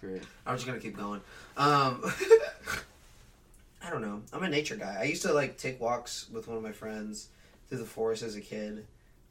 Great. 0.00 0.22
I'm 0.46 0.56
just 0.56 0.66
gonna 0.66 0.80
keep 0.80 0.96
going. 0.96 1.20
Um, 1.56 2.02
I 3.84 3.90
don't 3.90 4.02
know. 4.02 4.22
I'm 4.32 4.42
a 4.42 4.48
nature 4.48 4.76
guy. 4.76 4.98
I 5.00 5.04
used 5.04 5.22
to 5.22 5.32
like 5.32 5.56
take 5.58 5.80
walks 5.80 6.28
with 6.30 6.48
one 6.48 6.56
of 6.56 6.62
my 6.62 6.72
friends 6.72 7.28
through 7.68 7.78
the 7.78 7.84
forest 7.84 8.22
as 8.22 8.36
a 8.36 8.40
kid, 8.40 8.84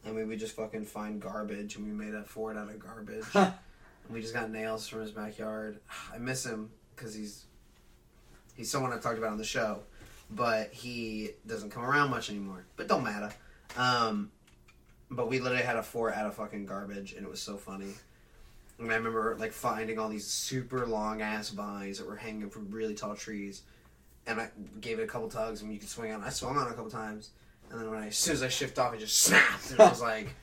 and 0.05 0.15
we 0.15 0.23
would 0.23 0.39
just 0.39 0.55
fucking 0.55 0.85
find 0.85 1.21
garbage, 1.21 1.75
and 1.75 1.85
we 1.85 1.91
made 1.91 2.15
a 2.15 2.23
fort 2.23 2.57
out 2.57 2.69
of 2.69 2.79
garbage. 2.79 3.25
and 3.33 3.53
we 4.09 4.21
just 4.21 4.33
got 4.33 4.49
nails 4.49 4.87
from 4.87 5.01
his 5.01 5.11
backyard. 5.11 5.79
I 6.13 6.17
miss 6.17 6.45
him 6.45 6.69
because 6.95 7.13
he's 7.13 7.45
he's 8.55 8.69
someone 8.69 8.93
I've 8.93 9.01
talked 9.01 9.17
about 9.17 9.31
on 9.31 9.37
the 9.37 9.43
show, 9.43 9.81
but 10.29 10.73
he 10.73 11.31
doesn't 11.45 11.69
come 11.69 11.83
around 11.83 12.09
much 12.09 12.29
anymore. 12.29 12.65
But 12.77 12.87
don't 12.87 13.03
matter. 13.03 13.31
Um, 13.77 14.31
but 15.09 15.29
we 15.29 15.39
literally 15.39 15.63
had 15.63 15.75
a 15.75 15.83
fort 15.83 16.13
out 16.13 16.25
of 16.25 16.35
fucking 16.35 16.65
garbage, 16.65 17.13
and 17.13 17.25
it 17.25 17.29
was 17.29 17.41
so 17.41 17.57
funny. 17.57 17.93
And 18.81 18.91
I 18.91 18.95
remember 18.95 19.35
like 19.39 19.51
finding 19.51 19.99
all 19.99 20.09
these 20.09 20.25
super 20.25 20.85
long 20.87 21.21
ass 21.21 21.49
vines 21.49 21.99
that 21.99 22.07
were 22.07 22.15
hanging 22.15 22.49
from 22.49 22.69
really 22.71 22.95
tall 22.95 23.15
trees, 23.15 23.61
and 24.25 24.41
I 24.41 24.49
gave 24.79 24.99
it 24.99 25.03
a 25.03 25.07
couple 25.07 25.29
tugs, 25.29 25.61
and 25.61 25.71
you 25.71 25.77
could 25.79 25.87
swing 25.89 26.11
on. 26.11 26.23
I 26.23 26.29
swung 26.29 26.57
on 26.57 26.67
it 26.67 26.71
a 26.71 26.73
couple 26.73 26.89
times, 26.89 27.29
and 27.69 27.79
then 27.79 27.89
when 27.91 27.99
I, 28.01 28.07
as 28.07 28.17
soon 28.17 28.33
as 28.33 28.41
I 28.43 28.47
shift 28.49 28.79
off, 28.79 28.93
it 28.95 28.99
just 28.99 29.17
snapped, 29.19 29.69
and 29.71 29.79
I 29.79 29.89
was 29.89 30.01
like, 30.01 30.33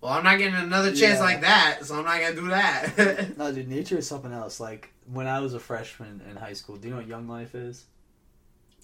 "Well, 0.00 0.12
I'm 0.12 0.24
not 0.24 0.38
getting 0.38 0.54
another 0.54 0.90
chance 0.90 1.18
Yeah. 1.18 1.20
like 1.20 1.42
that, 1.42 1.80
so 1.82 1.96
I'm 1.96 2.04
not 2.06 2.20
gonna 2.20 2.34
do 2.34 2.48
that." 2.48 3.34
No, 3.38 3.52
dude, 3.52 3.68
nature 3.68 3.98
is 3.98 4.06
something 4.08 4.32
else. 4.32 4.60
Like 4.60 4.90
when 5.12 5.26
I 5.26 5.40
was 5.40 5.52
a 5.52 5.60
freshman 5.60 6.22
in 6.30 6.36
high 6.36 6.54
school, 6.54 6.76
do 6.76 6.88
you 6.88 6.94
know 6.94 7.00
what 7.00 7.06
Young 7.06 7.28
Life 7.28 7.54
is? 7.54 7.84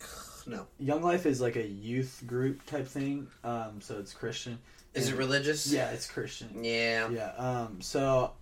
no, 0.47 0.67
Young 0.79 1.03
Life 1.03 1.25
is 1.25 1.41
like 1.41 1.57
a 1.57 1.67
youth 1.67 2.23
group 2.27 2.65
type 2.67 2.87
thing. 2.87 3.29
Um, 3.45 3.81
so 3.81 3.99
it's 3.99 4.13
Christian. 4.13 4.59
is 4.93 5.09
it 5.09 5.17
religious? 5.17 5.73
Yeah, 5.73 5.91
it's 5.91 6.07
Christian. 6.11 6.63
Yeah. 6.65 7.09
Yeah. 7.11 7.33
Um, 7.39 7.81
so 7.81 8.33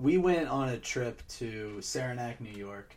we 0.00 0.18
went 0.18 0.48
on 0.48 0.68
a 0.68 0.78
trip 0.78 1.22
to 1.38 1.80
Saranac, 1.80 2.40
New 2.40 2.56
York, 2.56 2.94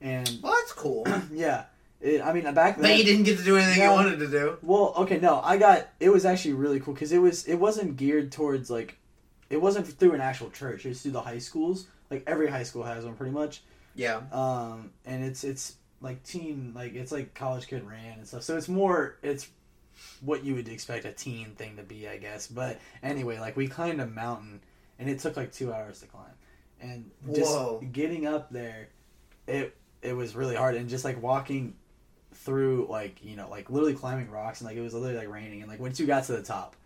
and 0.00 0.38
Well, 0.42 0.52
that's 0.60 0.72
cool. 0.72 1.06
yeah, 1.32 1.64
it, 2.00 2.20
I 2.22 2.32
mean 2.32 2.42
back 2.54 2.76
then. 2.76 2.82
but 2.82 2.96
you 2.98 3.04
didn't 3.04 3.24
get 3.24 3.38
to 3.38 3.44
do 3.44 3.56
anything 3.56 3.78
No. 3.78 3.90
you 3.90 3.90
wanted 3.96 4.18
to 4.18 4.28
do. 4.28 4.58
Well, 4.62 4.94
okay, 4.98 5.18
no, 5.18 5.40
I 5.42 5.56
got 5.56 5.88
it 6.00 6.10
was 6.10 6.24
actually 6.24 6.54
really 6.54 6.80
cool 6.80 6.94
because 6.94 7.12
it 7.12 7.18
was 7.18 7.46
it 7.46 7.56
wasn't 7.56 7.96
geared 7.96 8.30
towards 8.32 8.70
like 8.70 8.96
it 9.50 9.60
wasn't 9.60 9.86
through 9.86 10.12
an 10.12 10.20
actual 10.20 10.50
church. 10.50 10.84
It 10.84 10.90
was 10.90 11.02
through 11.02 11.12
the 11.12 11.20
high 11.22 11.38
schools. 11.38 11.86
Like 12.10 12.24
every 12.26 12.48
high 12.48 12.62
school 12.64 12.82
has 12.82 13.04
one, 13.04 13.14
pretty 13.14 13.32
much. 13.32 13.62
Yeah. 13.94 14.20
Um, 14.32 14.90
and 15.06 15.24
it's 15.24 15.44
it's 15.44 15.76
like 16.00 16.22
teen 16.24 16.72
like 16.74 16.94
it's 16.94 17.12
like 17.12 17.34
college 17.34 17.66
kid 17.68 17.86
ran 17.88 18.18
and 18.18 18.26
stuff. 18.26 18.42
So 18.42 18.56
it's 18.56 18.68
more 18.68 19.16
it's 19.22 19.48
what 20.20 20.44
you 20.44 20.54
would 20.56 20.68
expect 20.68 21.04
a 21.04 21.12
teen 21.12 21.52
thing 21.56 21.76
to 21.76 21.82
be, 21.82 22.08
I 22.08 22.18
guess. 22.18 22.46
But 22.48 22.80
anyway, 23.02 23.38
like 23.38 23.56
we 23.56 23.68
climbed 23.68 24.00
a 24.00 24.06
mountain 24.06 24.60
and 24.98 25.08
it 25.08 25.20
took 25.20 25.36
like 25.36 25.52
two 25.52 25.72
hours 25.72 26.00
to 26.00 26.06
climb, 26.06 26.24
and 26.80 27.10
just 27.34 27.50
Whoa. 27.50 27.82
getting 27.92 28.26
up 28.26 28.50
there, 28.50 28.88
it 29.46 29.76
it 30.02 30.12
was 30.14 30.34
really 30.34 30.54
hard 30.56 30.74
and 30.74 30.88
just 30.88 31.04
like 31.04 31.22
walking 31.22 31.74
through 32.34 32.86
like 32.90 33.24
you 33.24 33.36
know 33.36 33.48
like 33.48 33.70
literally 33.70 33.94
climbing 33.94 34.30
rocks 34.30 34.60
and 34.60 34.68
like 34.68 34.76
it 34.76 34.80
was 34.82 34.92
literally 34.94 35.16
like 35.16 35.28
raining 35.32 35.62
and 35.62 35.70
like 35.70 35.80
once 35.80 35.98
you 36.00 36.06
got 36.06 36.24
to 36.24 36.32
the 36.32 36.42
top. 36.42 36.76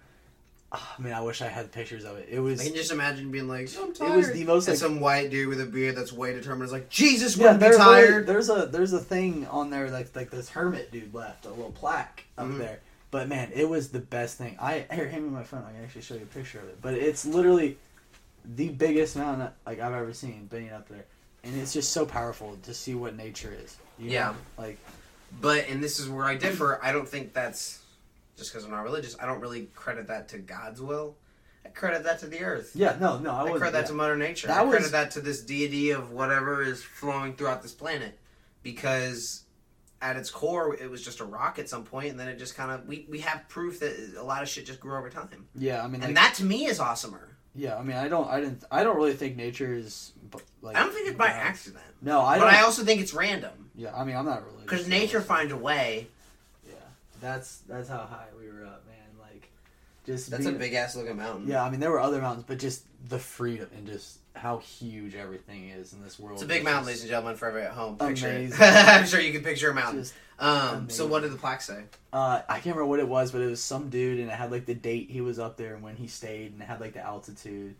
ah, 0.70 0.94
man, 0.98 1.14
I 1.14 1.22
wish 1.22 1.40
I 1.40 1.48
had 1.48 1.72
pictures 1.72 2.04
of 2.04 2.18
it. 2.18 2.28
It 2.30 2.40
was 2.40 2.60
I 2.60 2.64
can 2.64 2.74
just 2.74 2.92
imagine 2.92 3.30
being 3.30 3.48
like, 3.48 3.70
I'm 3.80 3.90
it 3.90 4.14
was 4.16 4.30
the 4.32 4.44
most 4.44 4.68
and 4.68 4.74
like 4.74 4.78
some 4.78 5.00
white 5.00 5.30
dude 5.30 5.48
with 5.48 5.60
a 5.60 5.66
beard 5.66 5.96
that's 5.96 6.12
way 6.12 6.34
determined 6.34 6.66
is 6.66 6.72
like, 6.72 6.90
Jesus, 6.90 7.36
Yeah, 7.36 7.52
wouldn't 7.54 7.72
be 7.72 7.76
tired. 7.76 8.26
There's 8.26 8.50
a 8.50 8.66
there's 8.66 8.92
a 8.92 8.98
thing 9.00 9.46
on 9.46 9.70
there 9.70 9.90
like 9.90 10.14
like 10.14 10.30
this 10.30 10.50
hermit 10.50 10.92
dude 10.92 11.14
left 11.14 11.46
a 11.46 11.50
little 11.50 11.72
plaque 11.72 12.24
up 12.36 12.46
Mhm. 12.48 12.58
there. 12.58 12.80
But 13.10 13.26
man, 13.28 13.50
it 13.54 13.66
was 13.66 13.88
the 13.88 14.00
best 14.00 14.36
thing. 14.36 14.58
I 14.60 14.84
here, 14.92 15.08
hand 15.08 15.24
me 15.24 15.30
my 15.30 15.42
phone. 15.42 15.64
I 15.66 15.72
can 15.72 15.82
actually 15.82 16.02
show 16.02 16.14
you 16.14 16.22
a 16.24 16.26
picture 16.26 16.58
of 16.60 16.68
it. 16.68 16.82
But 16.82 16.92
it's 16.92 17.24
literally 17.24 17.78
the 18.54 18.68
biggest 18.70 19.16
mountain 19.16 19.48
like 19.66 19.80
I've 19.80 19.92
ever 19.92 20.12
seen 20.12 20.46
being 20.50 20.70
up 20.70 20.88
there, 20.88 21.04
and 21.44 21.54
it's 21.60 21.72
just 21.72 21.92
so 21.92 22.06
powerful 22.06 22.56
to 22.62 22.74
see 22.74 22.94
what 22.94 23.16
nature 23.16 23.54
is. 23.62 23.76
you 23.98 24.06
know? 24.08 24.12
Yeah. 24.14 24.34
like 24.56 24.78
But 25.40 25.68
and 25.68 25.82
this 25.82 26.00
is 26.00 26.08
where 26.08 26.24
I 26.24 26.34
differ. 26.36 26.80
I 26.82 26.92
don't 26.92 27.08
think 27.08 27.32
that's 27.34 27.82
just 28.36 28.52
because 28.52 28.64
I'm 28.64 28.70
not 28.70 28.82
religious. 28.84 29.16
I 29.20 29.26
don't 29.26 29.40
really 29.40 29.68
credit 29.74 30.06
that 30.08 30.28
to 30.28 30.38
God's 30.38 30.80
will. 30.80 31.16
I 31.64 31.70
credit 31.70 32.04
that 32.04 32.20
to 32.20 32.26
the 32.26 32.40
earth. 32.40 32.70
yeah, 32.74 32.96
no, 33.00 33.18
no, 33.18 33.32
I, 33.32 33.42
I, 33.42 33.50
credit 33.58 33.72
that 33.72 33.80
yeah. 33.80 33.86
to 33.88 33.92
Mother 33.94 34.16
Nature. 34.16 34.46
That 34.46 34.58
I 34.58 34.62
was- 34.62 34.74
credit 34.76 34.92
that 34.92 35.10
to 35.12 35.20
this 35.20 35.42
deity 35.42 35.90
of 35.90 36.12
whatever 36.12 36.62
is 36.62 36.82
flowing 36.82 37.34
throughout 37.34 37.62
this 37.62 37.72
planet, 37.72 38.18
because 38.62 39.42
at 40.00 40.16
its 40.16 40.30
core, 40.30 40.76
it 40.76 40.88
was 40.88 41.04
just 41.04 41.20
a 41.20 41.24
rock 41.24 41.58
at 41.58 41.68
some 41.68 41.82
point, 41.84 42.10
and 42.10 42.20
then 42.20 42.28
it 42.28 42.38
just 42.38 42.56
kind 42.56 42.70
of 42.70 42.86
we 42.86 43.06
we 43.10 43.18
have 43.20 43.48
proof 43.48 43.80
that 43.80 44.14
a 44.16 44.22
lot 44.22 44.42
of 44.42 44.48
shit 44.48 44.64
just 44.64 44.80
grew 44.80 44.96
over 44.96 45.10
time, 45.10 45.28
Yeah, 45.56 45.82
I 45.82 45.88
mean, 45.88 46.00
like, 46.00 46.08
and 46.08 46.16
that 46.16 46.34
to 46.36 46.44
me 46.44 46.66
is 46.66 46.78
awesomer. 46.78 47.28
Yeah, 47.54 47.76
I 47.76 47.82
mean, 47.82 47.96
I 47.96 48.08
don't, 48.08 48.28
I 48.28 48.40
didn't, 48.40 48.64
I 48.70 48.84
don't 48.84 48.96
really 48.96 49.14
think 49.14 49.36
nature 49.36 49.72
is 49.74 50.12
like. 50.62 50.76
I 50.76 50.80
don't 50.80 50.92
think 50.92 51.08
it's 51.08 51.18
by 51.18 51.28
bad. 51.28 51.46
accident. 51.46 51.84
No, 52.00 52.20
I 52.20 52.38
but 52.38 52.44
don't. 52.44 52.54
I 52.54 52.60
also 52.62 52.84
think 52.84 53.00
it's 53.00 53.14
random 53.14 53.68
yeah, 53.78 53.94
I 53.94 54.04
mean, 54.04 54.16
I'm 54.16 54.26
not 54.26 54.44
really. 54.44 54.64
because 54.64 54.88
nature 54.88 55.20
finds 55.20 55.52
a 55.52 55.56
way. 55.56 56.08
Yeah, 56.66 56.74
that's 57.20 57.58
that's 57.68 57.88
how 57.88 57.98
high 57.98 58.26
we 58.36 58.48
were 58.48 58.66
up, 58.66 58.84
man. 58.86 58.96
Like, 59.20 59.48
just 60.04 60.30
That's 60.30 60.42
being, 60.44 60.56
a 60.56 60.58
big 60.58 60.74
ass 60.74 60.96
looking 60.96 61.16
mountain. 61.16 61.46
Yeah, 61.46 61.62
I 61.62 61.70
mean, 61.70 61.78
there 61.78 61.92
were 61.92 62.00
other 62.00 62.20
mountains, 62.20 62.44
but 62.46 62.58
just 62.58 62.84
the 63.08 63.20
freedom 63.20 63.68
and 63.76 63.86
just 63.86 64.18
how 64.34 64.58
huge 64.58 65.14
everything 65.14 65.68
is 65.68 65.92
in 65.92 66.02
this 66.02 66.18
world. 66.18 66.34
It's 66.34 66.42
a 66.42 66.46
big 66.46 66.64
mountain, 66.64 66.86
ladies 66.86 67.02
and 67.02 67.10
gentlemen, 67.10 67.36
for 67.36 67.46
everybody 67.46 67.70
at 67.70 67.76
home. 67.76 67.96
Picture. 67.98 68.28
Amazing. 68.28 68.58
I'm 68.60 69.06
sure 69.06 69.20
you 69.20 69.32
can 69.32 69.44
picture 69.44 69.70
a 69.70 69.74
mountain. 69.74 70.02
Just 70.02 70.14
Um, 70.38 70.88
so 70.88 71.06
what 71.06 71.22
did 71.22 71.32
the 71.32 71.36
plaque 71.36 71.62
say? 71.62 71.82
Uh, 72.12 72.42
I 72.48 72.54
can't 72.54 72.66
remember 72.76 72.86
what 72.86 73.00
it 73.00 73.08
was, 73.08 73.32
but 73.32 73.40
it 73.40 73.46
was 73.46 73.60
some 73.62 73.90
dude, 73.90 74.20
and 74.20 74.30
it 74.30 74.34
had 74.34 74.50
like 74.50 74.66
the 74.66 74.74
date 74.74 75.10
he 75.10 75.20
was 75.20 75.38
up 75.38 75.56
there 75.56 75.74
and 75.74 75.82
when 75.82 75.96
he 75.96 76.06
stayed, 76.06 76.52
and 76.52 76.62
it 76.62 76.66
had 76.66 76.80
like 76.80 76.92
the 76.92 77.04
altitude 77.04 77.74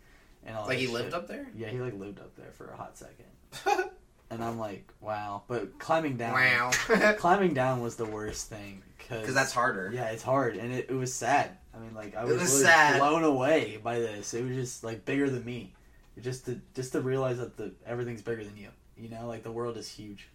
and 0.45 0.55
all. 0.55 0.67
Like 0.67 0.77
he 0.77 0.85
shit. 0.85 0.93
lived 0.93 1.13
up 1.13 1.27
there? 1.27 1.47
Yeah, 1.55 1.69
he 1.69 1.79
like 1.79 1.93
lived 1.97 2.19
up 2.19 2.35
there 2.35 2.51
for 2.57 2.67
a 2.67 2.75
hot 2.75 2.97
second. 2.97 3.89
and 4.29 4.43
I'm 4.43 4.59
like, 4.59 4.91
wow. 5.01 5.43
But 5.47 5.79
climbing 5.79 6.17
down, 6.17 6.33
Wow. 6.33 6.71
climbing 7.17 7.53
down 7.53 7.81
was 7.81 7.95
the 7.95 8.05
worst 8.05 8.49
thing 8.49 8.83
because 8.97 9.33
that's 9.33 9.53
harder. 9.53 9.91
Yeah, 9.93 10.09
it's 10.09 10.23
hard, 10.23 10.55
and 10.57 10.73
it, 10.73 10.87
it 10.89 10.95
was 10.95 11.13
sad. 11.13 11.51
I 11.73 11.79
mean, 11.79 11.93
like 11.93 12.15
I 12.15 12.25
was, 12.25 12.41
was 12.41 12.63
really 12.63 12.99
blown 12.99 13.23
away 13.23 13.79
by 13.81 13.99
this. 13.99 14.33
It 14.33 14.45
was 14.45 14.55
just 14.55 14.83
like 14.83 15.05
bigger 15.05 15.29
than 15.29 15.45
me. 15.45 15.73
Just 16.21 16.45
to 16.47 16.59
just 16.75 16.91
to 16.91 17.01
realize 17.01 17.37
that 17.37 17.55
the 17.55 17.71
everything's 17.85 18.21
bigger 18.21 18.43
than 18.43 18.57
you. 18.57 18.69
You 18.97 19.07
know, 19.09 19.27
like 19.27 19.43
the 19.43 19.51
world 19.51 19.77
is 19.77 19.89
huge. 19.89 20.27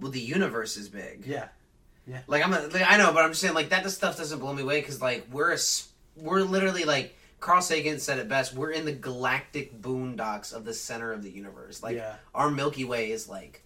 Well, 0.00 0.10
the 0.10 0.20
universe 0.20 0.76
is 0.76 0.88
big. 0.88 1.24
Yeah. 1.26 1.48
Yeah. 2.06 2.20
Like 2.26 2.44
I'm, 2.44 2.52
a, 2.52 2.66
like, 2.68 2.84
I 2.88 2.96
know, 2.96 3.12
but 3.12 3.22
I'm 3.24 3.30
just 3.30 3.40
saying, 3.40 3.54
like 3.54 3.68
that 3.70 3.82
just 3.84 3.96
stuff 3.96 4.16
doesn't 4.16 4.38
blow 4.40 4.52
me 4.52 4.62
away 4.62 4.80
because 4.80 5.00
like 5.00 5.26
we're 5.30 5.52
a, 5.52 5.58
we're 6.16 6.40
literally 6.42 6.84
like 6.84 7.16
Carl 7.38 7.62
Sagan 7.62 7.98
said 8.00 8.18
it 8.18 8.28
best. 8.28 8.54
We're 8.54 8.70
in 8.72 8.84
the 8.84 8.92
galactic 8.92 9.80
boondocks 9.80 10.52
of 10.52 10.64
the 10.64 10.74
center 10.74 11.12
of 11.12 11.22
the 11.22 11.30
universe. 11.30 11.82
Like 11.82 11.96
Yeah. 11.96 12.14
our 12.34 12.50
Milky 12.50 12.84
Way 12.84 13.12
is 13.12 13.28
like, 13.28 13.62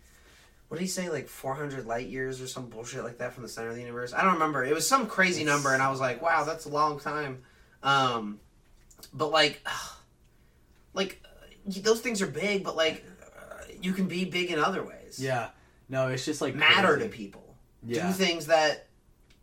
what 0.69 0.77
did 0.79 0.83
he 0.83 0.89
say? 0.89 1.09
Like 1.09 1.29
400 1.29 1.87
light 1.87 2.09
years 2.09 2.41
or 2.43 2.47
some 2.47 2.69
bullshit 2.69 3.05
like 3.05 3.19
that 3.19 3.33
from 3.33 3.43
the 3.45 3.49
center 3.49 3.69
of 3.71 3.75
the 3.77 3.81
universe. 3.81 4.13
I 4.13 4.23
don't 4.25 4.35
remember. 4.35 4.65
It 4.65 4.75
was 4.75 4.87
some 4.87 5.07
crazy 5.07 5.43
It's- 5.43 5.55
number, 5.57 5.73
and 5.73 5.83
I 5.83 5.91
was 5.91 6.01
like, 6.01 6.21
wow, 6.21 6.45
that's 6.45 6.65
a 6.67 6.69
long 6.71 6.99
time. 7.01 7.43
Um, 7.83 8.41
but 9.15 9.31
like, 9.31 9.67
like 10.95 11.23
uh, 11.25 11.81
those 11.81 12.01
things 12.01 12.21
are 12.23 12.27
big, 12.27 12.65
but 12.65 12.77
like 12.77 13.05
uh, 13.25 13.63
you 13.81 13.93
can 13.93 14.07
be 14.09 14.25
big 14.25 14.51
in 14.51 14.59
other 14.59 14.83
ways. 14.83 15.19
Yeah. 15.21 15.49
No, 15.89 16.09
it's 16.09 16.25
just 16.25 16.41
like 16.41 16.55
matter 16.55 16.95
crazy. 16.95 17.09
to 17.09 17.15
people 17.17 17.55
Yeah. 17.85 18.07
do 18.09 18.13
things 18.13 18.47
that 18.47 18.87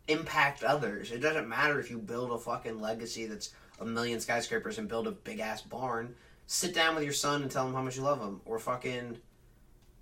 impact 0.08 0.62
others. 0.62 1.10
It 1.10 1.18
doesn't 1.20 1.48
matter 1.48 1.80
if 1.80 1.90
you 1.90 1.98
build 1.98 2.30
a 2.30 2.38
fucking 2.38 2.80
legacy 2.80 3.26
that's 3.26 3.50
a 3.80 3.84
million 3.84 4.20
skyscrapers 4.20 4.78
and 4.78 4.88
build 4.88 5.06
a 5.06 5.12
big 5.12 5.40
ass 5.40 5.62
barn. 5.62 6.14
Sit 6.46 6.74
down 6.74 6.94
with 6.94 7.04
your 7.04 7.12
son 7.14 7.42
and 7.42 7.50
tell 7.50 7.66
him 7.66 7.72
how 7.72 7.80
much 7.82 7.96
you 7.96 8.02
love 8.02 8.20
him, 8.20 8.40
or 8.44 8.58
fucking, 8.58 9.16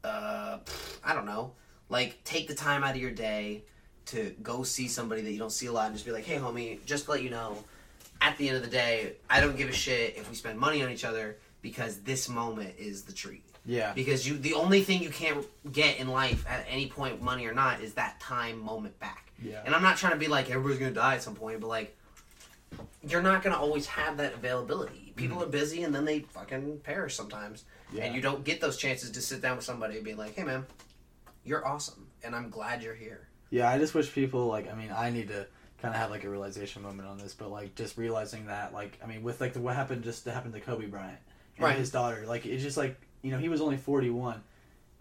uh, 0.03 0.59
I 1.05 1.15
don't 1.15 1.27
know, 1.27 1.53
like 1.89 2.23
take 2.25 2.49
the 2.49 2.55
time 2.55 2.83
out 2.83 2.97
of 2.97 3.01
your 3.01 3.13
day 3.13 3.63
to 4.07 4.35
go 4.43 4.65
see 4.65 4.89
somebody 4.89 5.23
that 5.23 5.31
you 5.31 5.39
don't 5.39 5.53
see 5.53 5.67
a 5.67 5.73
lot 5.73 5.87
and 5.87 5.95
just 5.95 6.05
be 6.05 6.11
like, 6.11 6.25
hey 6.25 6.37
homie, 6.37 6.85
just 6.85 7.05
to 7.05 7.13
let 7.13 7.23
you 7.23 7.31
know, 7.31 7.57
at 8.21 8.37
the 8.39 8.49
end 8.49 8.57
of 8.57 8.63
the 8.65 8.69
day, 8.71 9.15
I 9.31 9.41
don't 9.41 9.57
give 9.57 9.69
a 9.69 9.73
shit 9.73 10.17
if 10.17 10.29
we 10.29 10.35
spend 10.35 10.59
money 10.59 10.83
on 10.83 10.91
each 10.91 11.05
other 11.05 11.39
because 11.61 11.99
this 12.01 12.29
moment 12.29 12.75
is 12.79 13.03
the 13.03 13.13
treat 13.13 13.45
Yeah. 13.65 13.93
because 13.95 14.27
you 14.27 14.37
the 14.39 14.55
only 14.55 14.83
thing 14.83 15.03
you 15.03 15.11
can't 15.11 15.45
get 15.73 15.99
in 15.99 16.09
life 16.09 16.45
at 16.49 16.67
any 16.69 16.89
point 16.89 17.23
money 17.23 17.47
or 17.47 17.53
not 17.55 17.81
is 17.81 17.95
that 17.95 18.19
time 18.21 18.59
moment 18.59 18.99
back 18.99 19.31
Yeah. 19.43 19.63
and 19.65 19.75
i'm 19.75 19.83
not 19.83 19.97
trying 19.97 20.13
to 20.15 20.19
be 20.19 20.27
like 20.29 20.51
everybody's 20.51 20.79
gonna 20.79 20.91
die 20.93 21.15
at 21.15 21.23
some 21.23 21.37
point 21.37 21.61
but 21.61 21.69
like 21.69 21.97
you're 23.07 23.23
not 23.23 23.43
gonna 23.43 23.57
always 23.57 23.87
have 23.87 24.17
that 24.17 24.35
availability 24.35 25.13
people 25.17 25.37
mm-hmm. 25.37 25.47
are 25.47 25.51
busy 25.51 25.83
and 25.85 25.95
then 25.95 26.05
they 26.05 26.21
fucking 26.21 26.79
perish 26.81 27.15
sometimes 27.15 27.65
Yeah. 27.93 28.05
and 28.05 28.15
you 28.15 28.21
don't 28.21 28.43
get 28.45 28.61
those 28.61 28.77
chances 28.77 29.11
to 29.13 29.21
sit 29.21 29.41
down 29.43 29.57
with 29.57 29.65
somebody 29.65 29.97
and 29.97 30.05
be 30.05 30.15
like 30.15 30.35
hey 30.35 30.43
man 30.45 30.67
you're 31.45 31.67
awesome 31.67 32.07
and 32.25 32.35
i'm 32.35 32.51
glad 32.51 32.83
you're 32.83 32.95
here 32.95 33.29
Yeah, 33.51 33.69
I 33.71 33.79
just 33.79 33.95
wish 33.95 34.11
people 34.13 34.47
like. 34.47 34.67
I 34.73 34.75
mean, 34.75 34.91
I 34.91 35.11
need 35.11 35.29
to 35.29 35.47
kind 35.83 35.93
of 35.95 36.01
have 36.01 36.11
like 36.11 36.25
a 36.25 36.31
realization 36.31 36.81
moment 36.83 37.07
on 37.07 37.19
this, 37.19 37.35
but 37.35 37.51
like 37.51 37.75
just 37.75 37.99
realizing 37.99 38.47
that, 38.47 38.73
like, 38.73 38.99
I 39.05 39.07
mean, 39.07 39.23
with 39.23 39.43
like 39.43 39.53
the, 39.53 39.61
what 39.61 39.77
happened 39.77 40.05
just 40.05 40.25
happened 40.25 40.55
to 40.55 40.61
Kobe 40.61 40.87
Bryant 40.87 41.19
and 41.59 41.65
Right. 41.67 41.77
his 41.77 41.91
daughter, 41.91 42.25
like 42.27 42.47
it's 42.47 42.63
just 42.63 42.79
like 42.79 42.97
you 43.23 43.31
know 43.31 43.39
he 43.39 43.49
was 43.49 43.61
only 43.61 43.77
forty 43.77 44.11
one. 44.11 44.43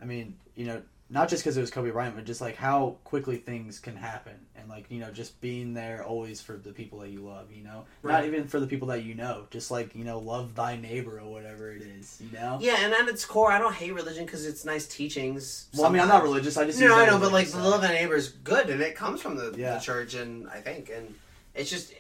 I 0.02 0.06
mean, 0.06 0.36
you 0.56 0.66
know, 0.66 0.82
not 1.12 1.30
just 1.30 1.44
because 1.44 1.58
it 1.58 1.62
was 1.62 1.70
Kobe 1.70 1.92
Bryant, 1.92 2.16
but 2.16 2.26
just 2.26 2.42
like 2.42 2.56
how 2.56 2.96
quickly 3.04 3.36
things 3.38 3.80
can 3.80 3.96
happen, 3.96 4.34
and 4.56 4.70
like 4.70 4.86
you 4.90 5.00
know, 5.00 5.12
just 5.12 5.40
being 5.42 5.74
there 5.74 6.04
always 6.04 6.40
for 6.42 6.54
the 6.54 6.72
people 6.72 7.00
that 7.00 7.10
you 7.10 7.20
love. 7.20 7.52
You 7.52 7.64
know, 7.64 7.86
not 8.04 8.26
even 8.26 8.48
for 8.48 8.60
the 8.60 8.68
people 8.68 8.88
that 8.88 9.04
you 9.04 9.14
know, 9.14 9.46
just 9.52 9.70
like 9.72 9.94
you 9.96 10.04
know, 10.06 10.20
love 10.20 10.56
thy 10.56 10.78
neighbor 10.78 11.20
or 11.20 11.30
whatever 11.30 11.72
it 11.72 11.82
is. 11.82 12.22
You 12.22 12.32
know. 12.38 12.58
yeah 12.62 12.78
and 12.80 12.94
at 12.94 13.08
its 13.10 13.26
core 13.26 13.52
i 13.52 13.58
don't 13.60 13.74
hate 13.76 13.94
religion 13.94 14.26
because 14.26 14.46
it's 14.46 14.64
nice 14.66 14.88
teachings 14.88 15.68
Well, 15.76 15.86
I 15.86 15.90
mean, 15.90 16.02
I'm 16.02 16.08
not 16.08 16.24
religious. 16.24 16.58
I 16.58 16.66
just 16.66 16.80
No, 16.80 16.96
I 16.96 17.06
know, 17.06 17.20
but 17.20 17.32
like 17.32 17.48
the 17.50 17.60
love 17.60 17.82
thy 17.82 17.94
neighbor 17.94 18.16
is 18.16 18.30
good, 18.30 18.70
and 18.70 18.82
it 18.82 18.96
comes 18.96 19.22
from 19.22 19.36
the, 19.36 19.54
Yeah. 19.58 19.76
the 19.76 19.80
church, 19.82 20.14
and 20.16 20.48
I 20.50 20.62
think, 20.62 20.90
and 20.90 21.14
it's 21.54 21.70
just 21.70 21.94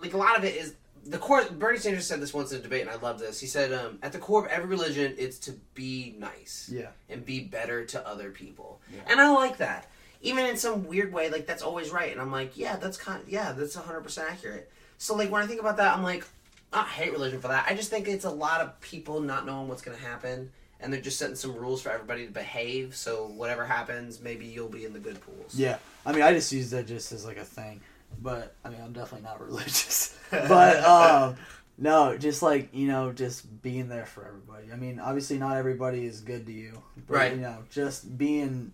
like 0.00 0.14
a 0.14 0.16
lot 0.16 0.38
of 0.38 0.44
it 0.44 0.54
is 0.56 0.74
the 1.06 1.18
core. 1.18 1.44
Bernie 1.46 1.78
Sanders 1.78 2.06
said 2.06 2.20
this 2.20 2.32
once 2.34 2.52
in 2.52 2.58
a 2.60 2.62
debate, 2.62 2.82
and 2.82 2.90
I 2.90 2.96
love 2.96 3.18
this. 3.18 3.40
He 3.40 3.46
said, 3.46 3.72
um, 3.72 3.98
"At 4.02 4.12
the 4.12 4.18
core 4.18 4.44
of 4.44 4.50
every 4.50 4.68
religion, 4.68 5.14
it's 5.18 5.38
to 5.40 5.52
be 5.74 6.14
nice 6.18 6.68
Yeah. 6.72 6.88
and 7.08 7.24
be 7.24 7.40
better 7.40 7.84
to 7.86 8.06
other 8.06 8.30
people," 8.30 8.80
Yeah. 8.92 9.00
and 9.06 9.20
I 9.20 9.30
like 9.30 9.56
that. 9.58 9.88
Even 10.22 10.44
in 10.46 10.56
some 10.58 10.86
weird 10.86 11.12
way, 11.12 11.30
like 11.30 11.46
that's 11.46 11.62
always 11.62 11.90
right, 11.90 12.12
and 12.12 12.20
I'm 12.20 12.30
like, 12.30 12.56
yeah, 12.56 12.76
that's 12.76 12.98
kind, 12.98 13.22
of, 13.22 13.28
yeah, 13.28 13.52
that's 13.52 13.74
100 13.76 14.02
percent 14.02 14.30
accurate. 14.30 14.70
So 14.98 15.14
like 15.14 15.30
when 15.30 15.42
I 15.42 15.46
think 15.46 15.60
about 15.60 15.78
that, 15.78 15.96
I'm 15.96 16.02
like, 16.02 16.24
I 16.72 16.84
hate 16.84 17.12
religion 17.12 17.40
for 17.40 17.48
that. 17.48 17.66
I 17.68 17.74
just 17.74 17.88
think 17.90 18.06
it's 18.06 18.26
a 18.26 18.30
lot 18.30 18.60
of 18.60 18.78
people 18.80 19.20
not 19.20 19.46
knowing 19.46 19.66
what's 19.68 19.80
going 19.82 19.96
to 19.96 20.02
happen, 20.04 20.52
and 20.78 20.92
they're 20.92 21.00
just 21.00 21.18
setting 21.18 21.36
some 21.36 21.56
rules 21.56 21.80
for 21.82 21.90
everybody 21.90 22.26
to 22.26 22.32
behave. 22.32 22.94
So 22.94 23.26
whatever 23.28 23.64
happens, 23.64 24.20
maybe 24.20 24.44
you'll 24.46 24.68
be 24.68 24.84
in 24.84 24.92
the 24.92 24.98
good 24.98 25.20
pools. 25.22 25.54
Yeah, 25.54 25.78
I 26.04 26.12
mean, 26.12 26.22
I 26.22 26.32
just 26.34 26.52
use 26.52 26.70
that 26.70 26.86
just 26.86 27.12
as 27.12 27.24
like 27.24 27.38
a 27.38 27.44
thing, 27.44 27.80
but 28.18 28.54
I 28.64 28.70
mean, 28.70 28.80
I'm 28.82 28.92
definitely 28.92 29.26
not 29.26 29.40
religious. 29.44 30.18
but 30.30 30.84
um, 30.84 31.36
no, 31.78 32.16
just 32.18 32.42
like 32.42 32.70
you 32.74 32.86
know, 32.88 33.12
just 33.12 33.62
being 33.62 33.88
there 33.88 34.06
for 34.06 34.26
everybody. 34.26 34.72
I 34.72 34.76
mean, 34.76 34.98
obviously, 35.00 35.38
not 35.38 35.56
everybody 35.56 36.04
is 36.04 36.20
good 36.20 36.46
to 36.46 36.52
you, 36.52 36.82
but 37.06 37.14
Right. 37.14 37.32
you 37.34 37.40
know, 37.40 37.64
just 37.70 38.16
being 38.18 38.72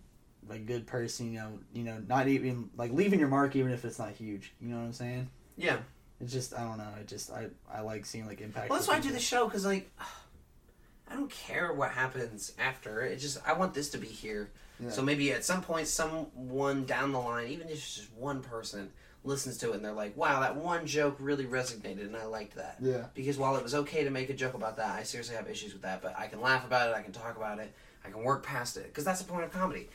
a 0.51 0.59
good 0.59 0.87
person. 0.87 1.33
You 1.33 1.41
know, 1.41 1.59
you 1.73 1.85
know, 1.85 2.03
not 2.07 2.29
even 2.29 2.71
like 2.77 2.93
leaving 2.93 3.19
your 3.21 3.29
mark, 3.29 3.57
even 3.57 3.73
if 3.73 3.85
it's 3.85 3.99
not 3.99 4.13
huge. 4.13 4.53
You 4.61 4.69
know 4.69 4.77
what 4.77 4.85
I'm 4.85 4.93
saying? 4.93 5.31
Yeah. 5.57 5.79
It's 6.21 6.33
just 6.33 6.55
I 6.55 6.61
don't 6.63 6.79
know. 6.79 6.89
I 6.99 7.03
just 7.03 7.31
I 7.31 7.49
I 7.73 7.83
like 7.83 8.07
seeing 8.07 8.27
like 8.27 8.41
impact. 8.41 8.71
Well, 8.71 8.79
that's 8.79 8.89
why 8.89 8.97
I 8.97 9.01
do 9.01 9.13
the 9.13 9.21
show 9.21 9.45
because 9.47 9.67
like 9.67 9.91
I 11.09 11.15
don't 11.15 11.31
care 11.31 11.73
what 11.73 11.91
happens 11.91 12.53
after. 12.59 13.03
It 13.03 13.17
just 13.19 13.39
I 13.47 13.53
want 13.53 13.75
this 13.75 13.91
to 13.91 13.99
be 13.99 14.07
here. 14.09 14.51
Yeah. 14.81 14.91
So 14.91 15.03
maybe 15.03 15.33
at 15.33 15.45
some 15.45 15.63
point, 15.63 15.87
someone 15.87 16.85
down 16.87 17.13
the 17.13 17.19
line, 17.19 17.49
even 17.49 17.67
if 17.69 17.75
it's 17.75 17.97
just 17.97 18.13
one 18.15 18.41
person, 18.43 18.91
listens 19.27 19.59
to 19.59 19.73
it 19.73 19.77
and 19.77 19.85
they're 19.85 19.93
like, 19.93 20.17
"Wow, 20.17 20.41
that 20.41 20.57
one 20.57 20.87
joke 20.87 21.17
really 21.19 21.45
resonated, 21.45 22.03
and 22.07 22.17
I 22.17 22.25
liked 22.25 22.55
that." 22.57 22.77
Yeah. 22.81 23.07
Because 23.15 23.37
while 23.37 23.57
it 23.57 23.63
was 23.63 23.75
okay 23.75 24.05
to 24.05 24.11
make 24.11 24.31
a 24.31 24.35
joke 24.35 24.55
about 24.55 24.77
that, 24.77 24.95
I 24.95 25.03
seriously 25.03 25.37
have 25.37 25.49
issues 25.49 25.73
with 25.73 25.83
that. 25.83 26.01
But 26.03 26.19
I 26.19 26.29
can 26.29 26.41
laugh 26.41 26.65
about 26.65 26.89
it. 26.91 26.95
I 26.97 27.03
can 27.03 27.13
talk 27.13 27.37
about 27.37 27.59
it. 27.59 27.73
I 28.05 28.11
can 28.11 28.23
work 28.23 28.43
past 28.45 28.77
it. 28.77 28.85
Because 28.87 29.05
that's 29.05 29.21
the 29.21 29.31
point 29.31 29.45
of 29.45 29.53
comedy. 29.53 29.89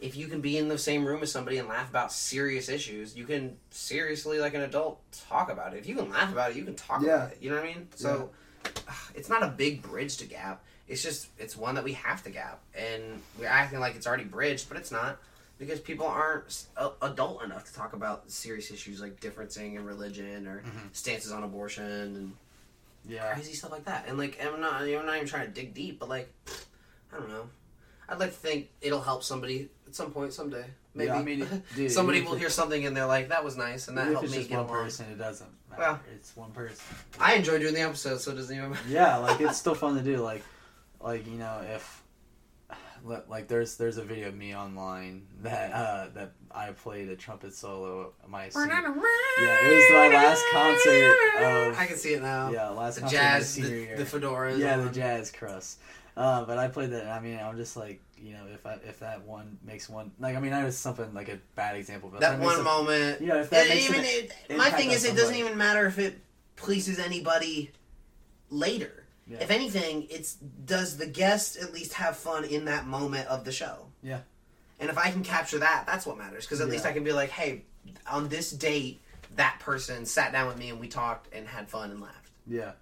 If 0.00 0.16
you 0.16 0.28
can 0.28 0.40
be 0.40 0.56
in 0.56 0.68
the 0.68 0.78
same 0.78 1.04
room 1.04 1.22
as 1.22 1.32
somebody 1.32 1.58
and 1.58 1.68
laugh 1.68 1.90
about 1.90 2.12
serious 2.12 2.68
issues, 2.68 3.16
you 3.16 3.24
can 3.24 3.56
seriously, 3.70 4.38
like 4.38 4.54
an 4.54 4.60
adult, 4.62 5.00
talk 5.28 5.50
about 5.50 5.74
it. 5.74 5.78
If 5.78 5.88
you 5.88 5.96
can 5.96 6.08
laugh 6.08 6.32
about 6.32 6.52
it, 6.52 6.56
you 6.56 6.64
can 6.64 6.76
talk 6.76 7.02
Yeah. 7.02 7.16
about 7.16 7.32
it. 7.32 7.38
You 7.40 7.50
know 7.50 7.56
what 7.56 7.64
I 7.64 7.74
mean? 7.74 7.88
So 7.96 8.30
it's 9.14 9.28
not 9.28 9.42
a 9.42 9.48
big 9.48 9.82
bridge 9.82 10.16
to 10.18 10.24
gap. 10.26 10.62
It's 10.86 11.02
just 11.02 11.28
it's 11.38 11.56
one 11.56 11.74
that 11.74 11.84
we 11.84 11.92
have 11.94 12.22
to 12.22 12.30
gap, 12.30 12.60
and 12.74 13.20
we're 13.38 13.46
acting 13.48 13.78
like 13.80 13.94
it's 13.96 14.06
already 14.06 14.24
bridged, 14.24 14.68
but 14.68 14.78
it's 14.78 14.90
not 14.90 15.18
because 15.58 15.80
people 15.80 16.06
aren't 16.06 16.64
adult 17.02 17.42
enough 17.42 17.64
to 17.64 17.74
talk 17.74 17.92
about 17.92 18.30
serious 18.30 18.70
issues 18.70 19.00
like 19.00 19.20
differencing 19.20 19.74
in 19.76 19.84
religion 19.84 20.46
or 20.46 20.60
mm-hmm. 20.60 20.88
stances 20.92 21.32
on 21.32 21.42
abortion 21.42 21.84
and 21.84 22.32
Yeah. 23.06 23.32
crazy 23.32 23.54
stuff 23.54 23.72
like 23.72 23.84
that. 23.86 24.06
And 24.08 24.18
like 24.18 24.38
I'm 24.44 24.60
not 24.60 24.82
I'm 24.82 25.06
not 25.06 25.16
even 25.16 25.28
trying 25.28 25.46
to 25.46 25.52
dig 25.52 25.74
deep, 25.74 25.98
but 25.98 26.08
like 26.08 26.32
I 27.12 27.18
don't 27.18 27.28
know. 27.28 27.48
I'd 28.08 28.18
like 28.18 28.30
to 28.30 28.36
think 28.36 28.68
it'll 28.80 29.02
help 29.02 29.22
somebody 29.22 29.68
at 29.86 29.94
some 29.94 30.12
point 30.12 30.32
someday. 30.32 30.64
Maybe 30.94 31.08
Yeah, 31.08 31.16
I 31.16 31.22
mean, 31.22 31.62
dude, 31.76 31.92
somebody 31.92 32.22
will 32.22 32.34
hear 32.34 32.50
something 32.50 32.86
and 32.86 32.96
they're 32.96 33.06
like, 33.06 33.28
"That 33.28 33.44
was 33.44 33.56
nice," 33.56 33.88
and 33.88 33.98
that 33.98 34.06
helped 34.06 34.24
it's 34.24 34.32
me 34.32 34.38
just 34.38 34.48
get 34.48 34.58
one 34.58 34.66
along. 34.68 34.84
person, 34.84 35.06
it 35.12 35.18
doesn't 35.18 35.50
matter. 35.70 35.82
Well. 35.82 36.00
it's 36.14 36.34
one 36.36 36.50
person. 36.52 36.96
I 37.20 37.34
enjoy 37.34 37.58
doing 37.58 37.74
the 37.74 37.82
episode, 37.82 38.20
so 38.20 38.32
it 38.32 38.36
doesn't 38.36 38.56
even 38.56 38.70
matter. 38.70 38.82
yeah 38.88 39.16
like 39.18 39.40
it's 39.40 39.58
still 39.58 39.74
fun 39.74 39.94
to 39.96 40.02
do 40.02 40.16
like 40.18 40.42
like 41.00 41.26
you 41.26 41.38
know 41.38 41.60
if 41.74 41.97
like 43.04 43.48
there's 43.48 43.76
there's 43.76 43.96
a 43.96 44.02
video 44.02 44.28
of 44.28 44.34
me 44.34 44.54
online 44.54 45.26
that 45.42 45.72
uh 45.72 46.08
that 46.14 46.32
i 46.50 46.70
played 46.70 47.08
a 47.08 47.16
trumpet 47.16 47.54
solo 47.54 48.12
at 48.22 48.28
my 48.28 48.48
senior, 48.48 48.68
yeah 48.72 49.68
it 49.68 49.74
was 49.74 49.84
my 49.92 50.08
last 50.08 50.44
concert 50.52 51.16
of 51.42 51.78
I 51.78 51.86
can 51.86 51.96
see 51.96 52.14
it 52.14 52.22
now. 52.22 52.50
yeah 52.50 52.68
last 52.68 52.96
the 52.96 53.00
concert 53.02 53.16
of 53.16 53.22
my 53.22 53.28
jazz, 53.28 53.50
senior 53.50 53.68
the, 53.68 53.76
year. 53.76 53.96
the 53.96 54.04
fedoras. 54.04 54.58
yeah 54.58 54.78
on. 54.78 54.84
the 54.86 54.92
jazz 54.92 55.30
crust 55.30 55.78
uh, 56.18 56.44
but 56.44 56.58
I 56.58 56.66
played 56.66 56.90
that. 56.90 57.06
I 57.06 57.20
mean, 57.20 57.38
I'm 57.38 57.56
just 57.56 57.76
like, 57.76 58.00
you 58.20 58.32
know, 58.32 58.42
if 58.52 58.66
I 58.66 58.72
if 58.84 58.98
that 58.98 59.22
one 59.22 59.56
makes 59.64 59.88
one 59.88 60.10
like, 60.18 60.34
I 60.34 60.40
mean, 60.40 60.52
I 60.52 60.64
was 60.64 60.76
something 60.76 61.14
like 61.14 61.28
a 61.28 61.38
bad 61.54 61.76
example, 61.76 62.08
but 62.08 62.16
if 62.16 62.20
that 62.22 62.40
makes 62.40 62.50
one 62.50 62.60
a- 62.60 62.64
moment. 62.64 63.20
you 63.20 63.28
know, 63.28 63.38
if 63.38 63.50
that 63.50 63.66
it, 63.66 63.68
makes 63.68 63.88
even 63.88 64.00
an 64.00 64.06
it, 64.48 64.56
my 64.56 64.68
thing 64.70 64.88
on 64.88 64.94
is, 64.94 65.04
it 65.04 65.16
doesn't 65.16 65.36
even 65.36 65.56
matter 65.56 65.86
if 65.86 65.96
it 66.00 66.18
pleases 66.56 66.98
anybody 66.98 67.70
later. 68.50 69.04
Yeah. 69.28 69.38
If 69.40 69.50
anything, 69.50 70.06
it's 70.10 70.34
does 70.34 70.96
the 70.96 71.06
guest 71.06 71.56
at 71.56 71.72
least 71.72 71.94
have 71.94 72.16
fun 72.16 72.44
in 72.44 72.64
that 72.64 72.86
moment 72.86 73.28
of 73.28 73.44
the 73.44 73.52
show? 73.52 73.86
Yeah. 74.02 74.20
And 74.80 74.88
if 74.88 74.96
I 74.96 75.10
can 75.10 75.22
capture 75.22 75.58
that, 75.58 75.84
that's 75.86 76.06
what 76.06 76.16
matters. 76.16 76.44
Because 76.44 76.60
at 76.60 76.68
least 76.68 76.86
I 76.86 76.92
can 76.92 77.04
be 77.04 77.12
like, 77.12 77.30
hey, 77.30 77.62
on 78.10 78.28
this 78.28 78.50
date, 78.50 79.00
that 79.36 79.58
person 79.60 80.06
sat 80.06 80.32
down 80.32 80.46
with 80.46 80.56
me 80.56 80.70
and 80.70 80.80
we 80.80 80.88
talked 80.88 81.32
and 81.34 81.46
had 81.46 81.68
fun 81.68 81.90
and 81.90 82.00
laughed. 82.00 82.30
Yeah. 82.46 82.72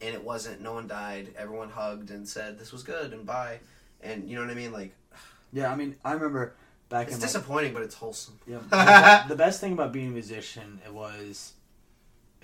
And 0.00 0.14
it 0.14 0.22
wasn't, 0.22 0.60
no 0.60 0.74
one 0.74 0.86
died. 0.86 1.34
Everyone 1.36 1.70
hugged 1.70 2.10
and 2.10 2.28
said, 2.28 2.58
this 2.58 2.72
was 2.72 2.82
good 2.82 3.12
and 3.12 3.24
bye. 3.24 3.60
And 4.02 4.28
you 4.28 4.36
know 4.36 4.42
what 4.42 4.50
I 4.50 4.54
mean? 4.54 4.72
Like, 4.72 4.94
Yeah, 5.52 5.72
I 5.72 5.76
mean, 5.76 5.96
I 6.04 6.12
remember 6.12 6.54
back 6.90 7.06
it's 7.06 7.16
in 7.16 7.20
like, 7.20 7.28
disappointing, 7.28 7.72
but 7.72 7.82
it's 7.82 7.94
wholesome. 7.94 8.38
Yeah. 8.46 8.58
the, 8.68 9.28
the 9.30 9.36
best 9.36 9.60
thing 9.62 9.72
about 9.72 9.92
being 9.92 10.08
a 10.08 10.10
musician, 10.10 10.80
it 10.84 10.92
was, 10.92 11.54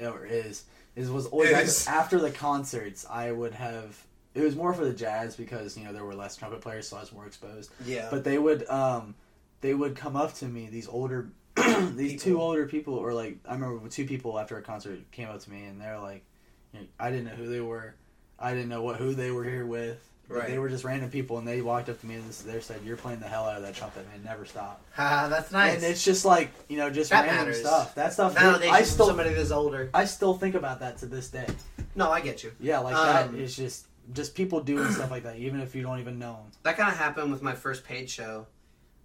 or 0.01 0.25
is, 0.25 0.65
is 0.97 1.11
was 1.11 1.27
always 1.27 1.87
after, 1.87 2.19
the 2.19 2.31
concerts. 2.31 3.07
I 3.09 3.33
would 3.33 3.55
have. 3.55 3.99
It 4.35 4.41
was 4.41 4.57
more 4.57 4.73
for 4.73 4.85
the 4.85 4.93
jazz 4.93 5.37
because 5.37 5.77
you 5.77 5.85
know 5.85 5.93
there 5.93 6.05
were 6.05 6.15
less 6.15 6.37
trumpet 6.37 6.61
players, 6.61 6.89
so 6.89 6.97
I 6.97 7.01
was 7.01 7.13
more 7.13 7.27
exposed. 7.27 7.71
Yeah. 7.85 8.09
But 8.11 8.25
they 8.25 8.39
would, 8.39 8.69
um, 8.69 9.15
they 9.61 9.75
would 9.75 9.95
come 9.95 10.17
up 10.17 10.35
to 10.37 10.47
me. 10.47 10.69
These 10.71 10.89
older, 10.89 11.29
these 11.95 12.23
two 12.23 12.41
older 12.41 12.67
people, 12.67 12.95
or 12.95 13.13
like 13.13 13.39
I 13.47 13.55
remember 13.55 13.89
two 13.89 14.07
people 14.07 14.39
after 14.39 14.57
a 14.57 14.63
concert 14.63 14.99
came 15.13 15.29
up 15.29 15.41
to 15.41 15.51
me 15.51 15.65
and 15.65 15.81
they're 15.81 15.99
like, 15.99 16.25
you 16.73 16.81
know, 16.81 16.87
I 16.99 17.11
didn't 17.11 17.27
know 17.27 17.35
who 17.35 17.49
they 17.49 17.61
were. 17.61 17.95
I 18.39 18.55
didn't 18.55 18.69
know 18.69 18.83
what 18.83 18.97
who 18.97 19.15
they 19.15 19.31
were 19.31 19.45
here 19.45 19.67
with. 19.67 20.12
Right. 20.29 20.49
They 20.49 20.59
were 20.59 20.71
just 20.71 20.85
random 20.85 21.11
people, 21.11 21.37
and 21.39 21.47
they 21.47 21.61
walked 21.61 21.91
up 21.91 22.01
to 22.01 22.07
me 22.07 22.15
and 22.15 22.25
they 22.31 22.61
said, 22.61 22.81
"You're 22.85 22.97
playing 22.97 23.21
the 23.21 23.29
hell 23.29 23.45
out 23.45 23.57
of 23.57 23.63
that 23.63 23.75
trumpet, 23.75 24.09
man. 24.09 24.23
Never 24.25 24.47
stop." 24.47 24.81
Ha, 24.95 25.29
that's 25.29 25.53
nice. 25.53 25.75
And 25.75 25.85
it's 25.85 26.03
just 26.05 26.25
like 26.25 26.51
you 26.69 26.79
know, 26.79 26.89
just 26.89 27.11
That 27.11 27.23
random 27.27 27.37
matters. 27.49 27.61
stuff. 27.61 27.95
That 27.97 28.13
stuff. 28.15 28.35
Validation 28.35 28.71
I 28.71 28.83
still 28.83 29.07
somebody 29.09 29.35
that's 29.35 29.51
older. 29.51 29.91
I 29.93 30.07
still 30.07 30.35
think 30.35 30.55
about 30.55 30.81
that 30.81 30.97
to 30.99 31.07
this 31.07 31.29
day. 31.29 31.47
No, 31.95 32.11
I 32.11 32.21
get 32.23 32.43
you. 32.43 32.53
Yeah, 32.61 32.79
like 32.79 32.95
Um, 32.95 33.35
that 33.35 33.41
is 33.41 33.55
just 33.55 33.87
just 34.15 34.35
people 34.35 34.61
doing 34.61 34.91
stuff 34.93 35.11
like 35.11 35.25
that, 35.25 35.37
even 35.37 35.61
if 35.61 35.75
you 35.75 35.83
don't 35.83 35.99
even 36.01 36.19
know 36.19 36.33
them. 36.35 36.51
that 36.63 36.77
kind 36.79 36.91
of 36.91 36.97
happened 36.97 37.31
with 37.31 37.43
my 37.43 37.55
first 37.55 37.85
paid 37.85 38.09
show. 38.09 38.47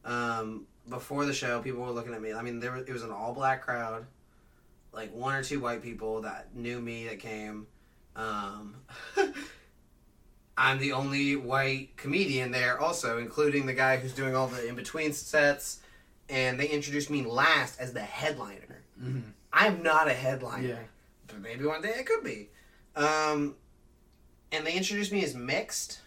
Um, 0.05 0.65
before 0.87 1.25
the 1.25 1.33
show, 1.33 1.59
people 1.61 1.81
were 1.81 1.91
looking 1.91 2.13
at 2.13 2.21
me. 2.21 2.31
I 2.33 2.41
mean, 2.41 2.59
there 2.61 2.71
was, 2.71 2.83
it 2.87 2.93
was 2.93 3.03
an 3.03 3.11
all 3.11 3.33
black 3.33 3.61
crowd, 3.61 4.05
like 4.93 5.13
one 5.13 5.35
or 5.35 5.43
two 5.43 5.59
white 5.59 5.83
people 5.83 6.21
that 6.21 6.55
knew 6.55 6.79
me 6.79 7.05
that 7.07 7.19
came. 7.19 7.67
Um, 8.15 8.75
I'm 10.57 10.79
the 10.79 10.91
only 10.93 11.35
white 11.35 11.95
comedian 11.97 12.51
there, 12.51 12.79
also, 12.79 13.19
including 13.19 13.65
the 13.67 13.73
guy 13.73 13.97
who's 13.97 14.13
doing 14.13 14.35
all 14.35 14.47
the 14.47 14.67
in 14.67 14.75
between 14.75 15.13
sets. 15.13 15.79
And 16.29 16.59
they 16.59 16.67
introduced 16.67 17.09
me 17.09 17.23
last 17.23 17.79
as 17.79 17.93
the 17.93 18.01
headliner. 18.01 18.81
Mhm. 19.01 19.21
I'm 19.53 19.83
not 19.83 20.07
a 20.07 20.13
headliner. 20.13 20.67
Yeah. 20.67 20.79
But 21.27 21.41
maybe 21.41 21.65
one 21.65 21.81
day 21.81 21.93
I 21.99 22.03
could 22.03 22.23
be. 22.23 22.49
Um, 22.95 23.55
and 24.51 24.65
they 24.65 24.73
introduced 24.73 25.11
me 25.11 25.23
as 25.23 25.35
mixed. 25.35 25.99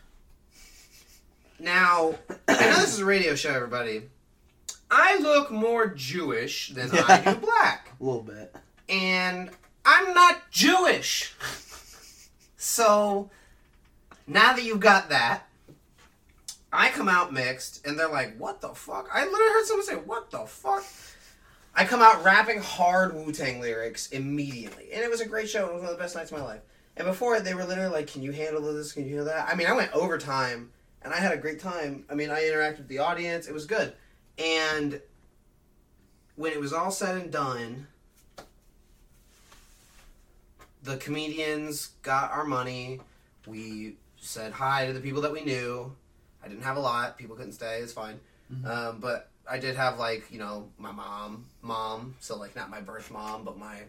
Now, 1.58 2.16
I 2.48 2.52
know 2.70 2.76
this 2.80 2.94
is 2.94 2.98
a 2.98 3.04
radio 3.04 3.34
show, 3.34 3.50
everybody. 3.54 4.08
I 4.90 5.18
look 5.18 5.50
more 5.52 5.86
Jewish 5.86 6.70
than 6.70 6.90
I 6.92 7.20
do 7.20 7.36
black. 7.36 7.92
A 8.00 8.04
little 8.04 8.22
bit. 8.22 8.54
And 8.88 9.50
I'm 9.84 10.12
not 10.12 10.50
Jewish. 10.50 11.32
So, 12.56 13.30
now 14.30 14.54
that 14.54 14.64
you've 14.64 14.80
got 14.80 15.10
that, 15.10 15.42
I 16.72 16.90
come 16.90 17.08
out 17.08 17.32
mixed, 17.32 17.84
and 17.84 17.98
they're 17.98 18.08
like, 18.08 18.38
what 18.38 18.60
the 18.60 18.68
fuck? 18.68 19.08
I 19.12 19.24
literally 19.24 19.52
heard 19.52 19.64
someone 19.66 19.84
say, 19.84 19.96
what 19.96 20.30
the 20.30 20.46
fuck? 20.46 20.84
I 21.74 21.84
come 21.84 22.00
out 22.00 22.24
rapping 22.24 22.60
hard 22.60 23.14
Wu 23.14 23.32
Tang 23.32 23.60
lyrics 23.60 24.08
immediately. 24.10 24.88
And 24.92 25.02
it 25.02 25.10
was 25.10 25.20
a 25.20 25.26
great 25.26 25.48
show. 25.48 25.66
It 25.66 25.74
was 25.74 25.82
one 25.82 25.90
of 25.90 25.96
the 25.96 26.02
best 26.02 26.14
nights 26.14 26.30
of 26.30 26.38
my 26.38 26.44
life. 26.44 26.60
And 26.96 27.06
before 27.06 27.36
it, 27.36 27.44
they 27.44 27.54
were 27.54 27.64
literally 27.64 27.90
like, 27.90 28.06
can 28.06 28.22
you 28.22 28.32
handle 28.32 28.60
this? 28.72 28.92
Can 28.92 29.04
you 29.04 29.16
handle 29.16 29.26
that? 29.26 29.48
I 29.48 29.54
mean, 29.56 29.66
I 29.66 29.72
went 29.72 29.92
overtime, 29.92 30.70
and 31.02 31.12
I 31.12 31.16
had 31.16 31.32
a 31.32 31.36
great 31.36 31.58
time. 31.58 32.04
I 32.08 32.14
mean, 32.14 32.30
I 32.30 32.42
interacted 32.42 32.78
with 32.78 32.88
the 32.88 32.98
audience. 32.98 33.48
It 33.48 33.54
was 33.54 33.66
good. 33.66 33.92
And 34.38 35.00
when 36.36 36.52
it 36.52 36.60
was 36.60 36.72
all 36.72 36.90
said 36.90 37.16
and 37.16 37.32
done, 37.32 37.88
the 40.82 40.96
comedians 40.98 41.88
got 42.02 42.30
our 42.30 42.44
money. 42.44 43.00
We 43.46 43.96
said 44.20 44.52
hi 44.52 44.86
to 44.86 44.92
the 44.92 45.00
people 45.00 45.22
that 45.22 45.32
we 45.32 45.42
knew. 45.42 45.94
I 46.42 46.48
didn't 46.48 46.62
have 46.62 46.76
a 46.76 46.80
lot. 46.80 47.18
People 47.18 47.36
couldn't 47.36 47.52
stay. 47.52 47.80
It's 47.80 47.92
fine. 47.92 48.20
Um, 48.64 48.98
but 49.00 49.30
I 49.48 49.58
did 49.58 49.76
have 49.76 49.98
like 49.98 50.30
you 50.30 50.38
know 50.38 50.68
my 50.78 50.92
mom, 50.92 51.46
mom. 51.62 52.14
So 52.20 52.36
like 52.36 52.56
not 52.56 52.70
my 52.70 52.80
birth 52.80 53.10
mom, 53.10 53.44
but 53.44 53.58
my 53.58 53.80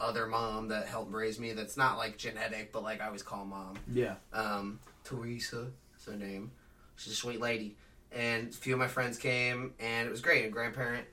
other 0.00 0.26
mom 0.26 0.68
that 0.68 0.86
helped 0.86 1.12
raise 1.12 1.38
me. 1.38 1.52
That's 1.52 1.76
not 1.76 1.98
like 1.98 2.16
genetic, 2.18 2.72
but 2.72 2.82
like 2.82 3.00
I 3.00 3.06
always 3.06 3.22
call 3.22 3.44
mom. 3.44 3.76
Yeah. 3.92 4.14
Um, 4.32 4.80
Teresa 5.04 5.66
is 5.98 6.04
her 6.06 6.16
name. 6.16 6.52
She's 6.96 7.12
a 7.12 7.16
sweet 7.16 7.40
lady. 7.40 7.76
And 8.10 8.48
a 8.48 8.52
few 8.52 8.72
of 8.72 8.78
my 8.78 8.88
friends 8.88 9.18
came, 9.18 9.74
and 9.78 10.06
it 10.06 10.10
was 10.10 10.20
great. 10.22 10.46
A 10.46 10.48
grandparent, 10.48 11.06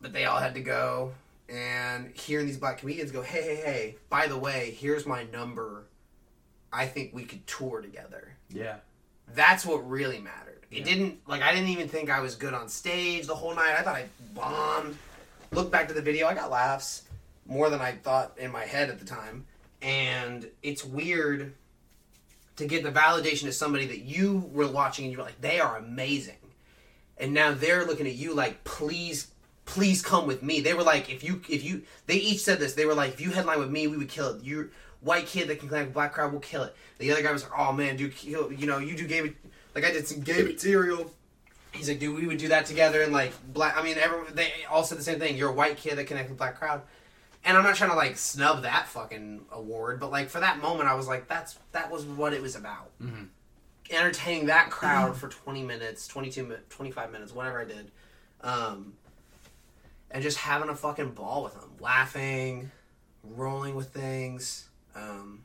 but 0.00 0.12
they 0.12 0.24
all 0.24 0.38
had 0.38 0.54
to 0.54 0.60
go. 0.60 1.12
And 1.48 2.12
hearing 2.14 2.46
these 2.46 2.58
black 2.58 2.78
comedians 2.78 3.10
go, 3.10 3.22
hey, 3.22 3.42
hey, 3.42 3.56
hey, 3.56 3.96
by 4.08 4.28
the 4.28 4.38
way, 4.38 4.70
here's 4.78 5.04
my 5.04 5.24
number. 5.24 5.86
I 6.72 6.86
think 6.86 7.12
we 7.12 7.24
could 7.24 7.46
tour 7.46 7.80
together. 7.80 8.36
Yeah. 8.48 8.76
That's 9.34 9.64
what 9.64 9.88
really 9.88 10.18
mattered. 10.18 10.66
It 10.70 10.84
didn't 10.84 11.18
like 11.26 11.42
I 11.42 11.52
didn't 11.52 11.68
even 11.68 11.88
think 11.88 12.10
I 12.10 12.20
was 12.20 12.36
good 12.36 12.54
on 12.54 12.68
stage 12.68 13.26
the 13.26 13.34
whole 13.34 13.54
night. 13.54 13.74
I 13.76 13.82
thought 13.82 13.96
I 13.96 14.06
bombed. 14.34 14.96
Look 15.52 15.72
back 15.72 15.88
to 15.88 15.94
the 15.94 16.02
video, 16.02 16.28
I 16.28 16.34
got 16.34 16.50
laughs 16.50 17.02
more 17.46 17.68
than 17.70 17.80
I 17.80 17.92
thought 17.92 18.38
in 18.38 18.52
my 18.52 18.64
head 18.64 18.88
at 18.88 19.00
the 19.00 19.04
time. 19.04 19.44
And 19.82 20.46
it's 20.62 20.84
weird 20.84 21.54
to 22.56 22.66
get 22.66 22.84
the 22.84 22.92
validation 22.92 23.48
of 23.48 23.54
somebody 23.54 23.86
that 23.86 24.00
you 24.00 24.48
were 24.52 24.68
watching 24.68 25.06
and 25.06 25.12
you 25.12 25.18
were 25.18 25.24
like, 25.24 25.40
they 25.40 25.58
are 25.58 25.76
amazing. 25.76 26.36
And 27.18 27.34
now 27.34 27.52
they're 27.52 27.84
looking 27.84 28.06
at 28.06 28.14
you 28.14 28.34
like, 28.34 28.62
please, 28.64 29.28
please 29.64 30.02
come 30.02 30.26
with 30.26 30.42
me. 30.42 30.60
They 30.60 30.74
were 30.74 30.82
like, 30.82 31.10
if 31.10 31.24
you, 31.24 31.42
if 31.48 31.64
you, 31.64 31.82
they 32.06 32.16
each 32.16 32.40
said 32.40 32.60
this. 32.60 32.74
They 32.74 32.86
were 32.86 32.94
like, 32.94 33.14
if 33.14 33.20
you 33.20 33.30
headline 33.30 33.58
with 33.58 33.70
me, 33.70 33.86
we 33.88 33.96
would 33.96 34.08
kill 34.08 34.34
it. 34.34 34.44
You 34.44 34.70
white 35.00 35.26
kid 35.26 35.48
that 35.48 35.58
can 35.58 35.68
connect 35.68 35.86
with 35.88 35.94
black 35.94 36.12
crowd 36.12 36.32
will 36.32 36.40
kill 36.40 36.62
it. 36.62 36.74
The 36.98 37.10
other 37.12 37.22
guy 37.22 37.32
was 37.32 37.42
like, 37.42 37.58
oh 37.58 37.72
man, 37.72 37.96
dude, 37.96 38.14
kill, 38.14 38.52
you 38.52 38.66
know, 38.66 38.78
you 38.78 38.96
do 38.96 39.06
gay, 39.06 39.22
like 39.74 39.84
I 39.84 39.90
did 39.92 40.06
some 40.06 40.20
gay 40.20 40.42
material. 40.42 41.10
He's 41.72 41.88
like, 41.88 42.00
dude, 42.00 42.16
we 42.18 42.26
would 42.26 42.38
do 42.38 42.48
that 42.48 42.66
together 42.66 43.02
and 43.02 43.12
like 43.12 43.32
black. 43.52 43.76
I 43.76 43.82
mean, 43.82 43.96
everyone 43.96 44.34
they 44.34 44.52
all 44.70 44.82
said 44.84 44.98
the 44.98 45.04
same 45.04 45.18
thing. 45.18 45.36
You're 45.36 45.50
a 45.50 45.54
white 45.54 45.76
kid 45.76 45.96
that 45.98 46.06
connects 46.06 46.28
with 46.28 46.38
black 46.38 46.58
crowd. 46.58 46.82
And 47.44 47.56
I'm 47.56 47.62
not 47.64 47.76
trying 47.76 47.90
to 47.90 47.96
like 47.96 48.18
snub 48.18 48.62
that 48.64 48.86
fucking 48.88 49.42
award, 49.52 49.98
but 50.00 50.10
like 50.10 50.28
for 50.28 50.40
that 50.40 50.58
moment, 50.60 50.88
I 50.88 50.94
was 50.94 51.06
like, 51.06 51.26
that's 51.28 51.58
that 51.72 51.90
was 51.90 52.04
what 52.04 52.32
it 52.34 52.42
was 52.42 52.56
about. 52.56 52.90
Mhm. 53.00 53.28
Entertaining 53.90 54.46
that 54.46 54.70
crowd 54.70 55.16
for 55.16 55.28
20 55.28 55.62
minutes, 55.62 56.06
22 56.06 56.56
25 56.68 57.10
minutes, 57.10 57.32
whatever 57.32 57.60
I 57.60 57.64
did, 57.64 57.90
um, 58.42 58.92
and 60.10 60.22
just 60.22 60.38
having 60.38 60.68
a 60.68 60.76
fucking 60.76 61.12
ball 61.12 61.42
with 61.44 61.54
them, 61.54 61.70
laughing, 61.80 62.70
rolling 63.24 63.74
with 63.74 63.88
things. 63.90 64.68
Um, 65.00 65.42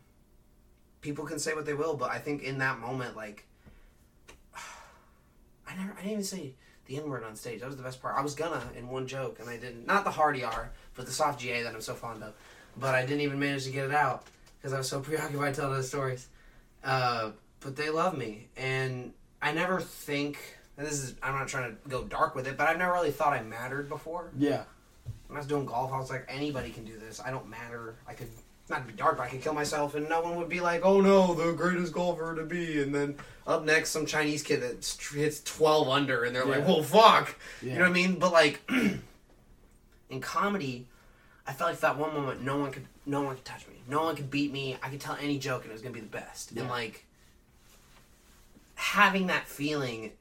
people 1.02 1.26
can 1.26 1.40
say 1.40 1.54
what 1.54 1.66
they 1.66 1.74
will, 1.74 1.96
but 1.96 2.12
I 2.12 2.18
think 2.18 2.44
in 2.44 2.58
that 2.58 2.80
moment, 2.80 3.16
like, 3.16 3.46
I 5.68 5.76
never, 5.76 5.92
I 5.92 5.98
didn't 5.98 6.12
even 6.12 6.24
say 6.24 6.54
the 6.88 6.98
N 6.98 7.10
word 7.10 7.24
on 7.24 7.36
stage. 7.36 7.62
That 7.62 7.68
was 7.68 7.78
the 7.78 7.84
best 7.84 8.02
part. 8.02 8.16
I 8.18 8.22
was 8.22 8.36
gonna 8.36 8.62
in 8.78 8.90
one 8.90 9.08
joke, 9.08 9.40
and 9.40 9.50
I 9.50 9.58
didn't. 9.58 9.86
Not 9.86 10.04
the 10.04 10.12
hard 10.12 10.38
ER, 10.38 10.72
but 10.96 11.06
the 11.06 11.12
soft 11.12 11.40
GA 11.40 11.64
that 11.64 11.74
I'm 11.74 11.82
so 11.82 11.94
fond 11.94 12.24
of. 12.24 12.34
But 12.78 12.96
I 12.96 13.02
didn't 13.02 13.22
even 13.22 13.40
manage 13.40 13.66
to 13.66 13.72
get 13.72 13.86
it 13.86 13.94
out 13.94 14.26
because 14.58 14.74
I 14.74 14.78
was 14.78 14.90
so 14.90 15.00
preoccupied 15.02 15.56
telling 15.56 15.74
those 15.74 15.88
stories. 15.88 16.28
Uh, 16.84 17.32
but 17.60 17.76
they 17.76 17.90
love 17.90 18.18
me, 18.18 18.48
and 18.58 19.14
I 19.42 19.52
never 19.52 19.82
think. 19.82 20.38
And 20.78 20.86
this 20.86 21.02
is, 21.02 21.16
I'm 21.24 21.36
not 21.36 21.48
trying 21.48 21.72
to 21.72 21.90
go 21.90 22.04
dark 22.04 22.36
with 22.36 22.48
it, 22.48 22.58
but 22.58 22.68
I've 22.68 22.78
never 22.78 22.92
really 22.92 23.12
thought 23.12 23.32
I 23.32 23.42
mattered 23.42 23.88
before. 23.88 24.30
Yeah. 24.38 24.64
When 25.28 25.38
I 25.38 25.40
was 25.40 25.48
doing 25.48 25.66
golf, 25.66 25.94
I 25.94 25.98
was 25.98 26.10
like, 26.10 26.26
anybody 26.28 26.70
can 26.70 26.84
do 26.84 26.98
this. 26.98 27.22
I 27.26 27.32
don't 27.32 27.50
matter. 27.50 27.96
I 28.06 28.14
could 28.14 28.28
not 28.70 28.86
to 28.86 28.92
be 28.92 28.98
dark, 28.98 29.18
but 29.18 29.24
I 29.24 29.30
could 29.30 29.42
kill 29.42 29.54
myself, 29.54 29.96
and 29.96 30.10
no 30.10 30.22
one 30.22 30.36
would 30.38 30.50
be 30.50 30.60
like, 30.60 30.82
"Oh 30.84 31.02
no, 31.02 31.34
the 31.34 31.54
greatest 31.54 31.94
golfer 31.94 32.36
to 32.36 32.44
be." 32.44 32.82
And 32.82 32.94
then 32.94 33.16
up 33.46 33.64
next, 33.64 33.92
some 33.92 34.06
Chinese 34.06 34.42
kid 34.42 34.62
that 34.62 34.98
hits 35.14 35.42
twelve 35.42 35.88
under, 35.88 36.24
and 36.24 36.36
they're 36.36 36.46
like, 36.46 36.60
Yeah. 36.60 36.68
"Well, 36.68 36.84
fuck," 36.84 37.36
you 37.62 37.74
know 37.74 37.82
what 37.82 37.90
I 37.90 37.94
mean? 37.94 38.18
But 38.18 38.32
like 38.34 38.62
in 40.10 40.20
comedy, 40.22 40.88
I 41.46 41.54
felt 41.54 41.70
like 41.72 41.80
that 41.82 41.98
one 41.98 42.14
moment, 42.14 42.42
no 42.42 42.58
one 42.58 42.72
could, 42.72 42.88
no 43.06 43.22
one 43.22 43.36
could 43.36 43.46
touch 43.46 43.68
me, 43.68 43.76
no 43.88 44.04
one 44.04 44.16
could 44.16 44.32
beat 44.32 44.52
me. 44.52 44.78
I 44.82 44.90
could 44.90 45.00
tell 45.02 45.18
any 45.22 45.38
joke, 45.38 45.62
and 45.64 45.72
it 45.72 45.74
was 45.74 45.82
gonna 45.82 45.94
be 45.94 46.00
the 46.00 46.08
best. 46.08 46.52
And 46.52 46.68
like 46.70 47.06
having 48.76 49.28
that 49.28 49.48
feeling, 49.48 50.12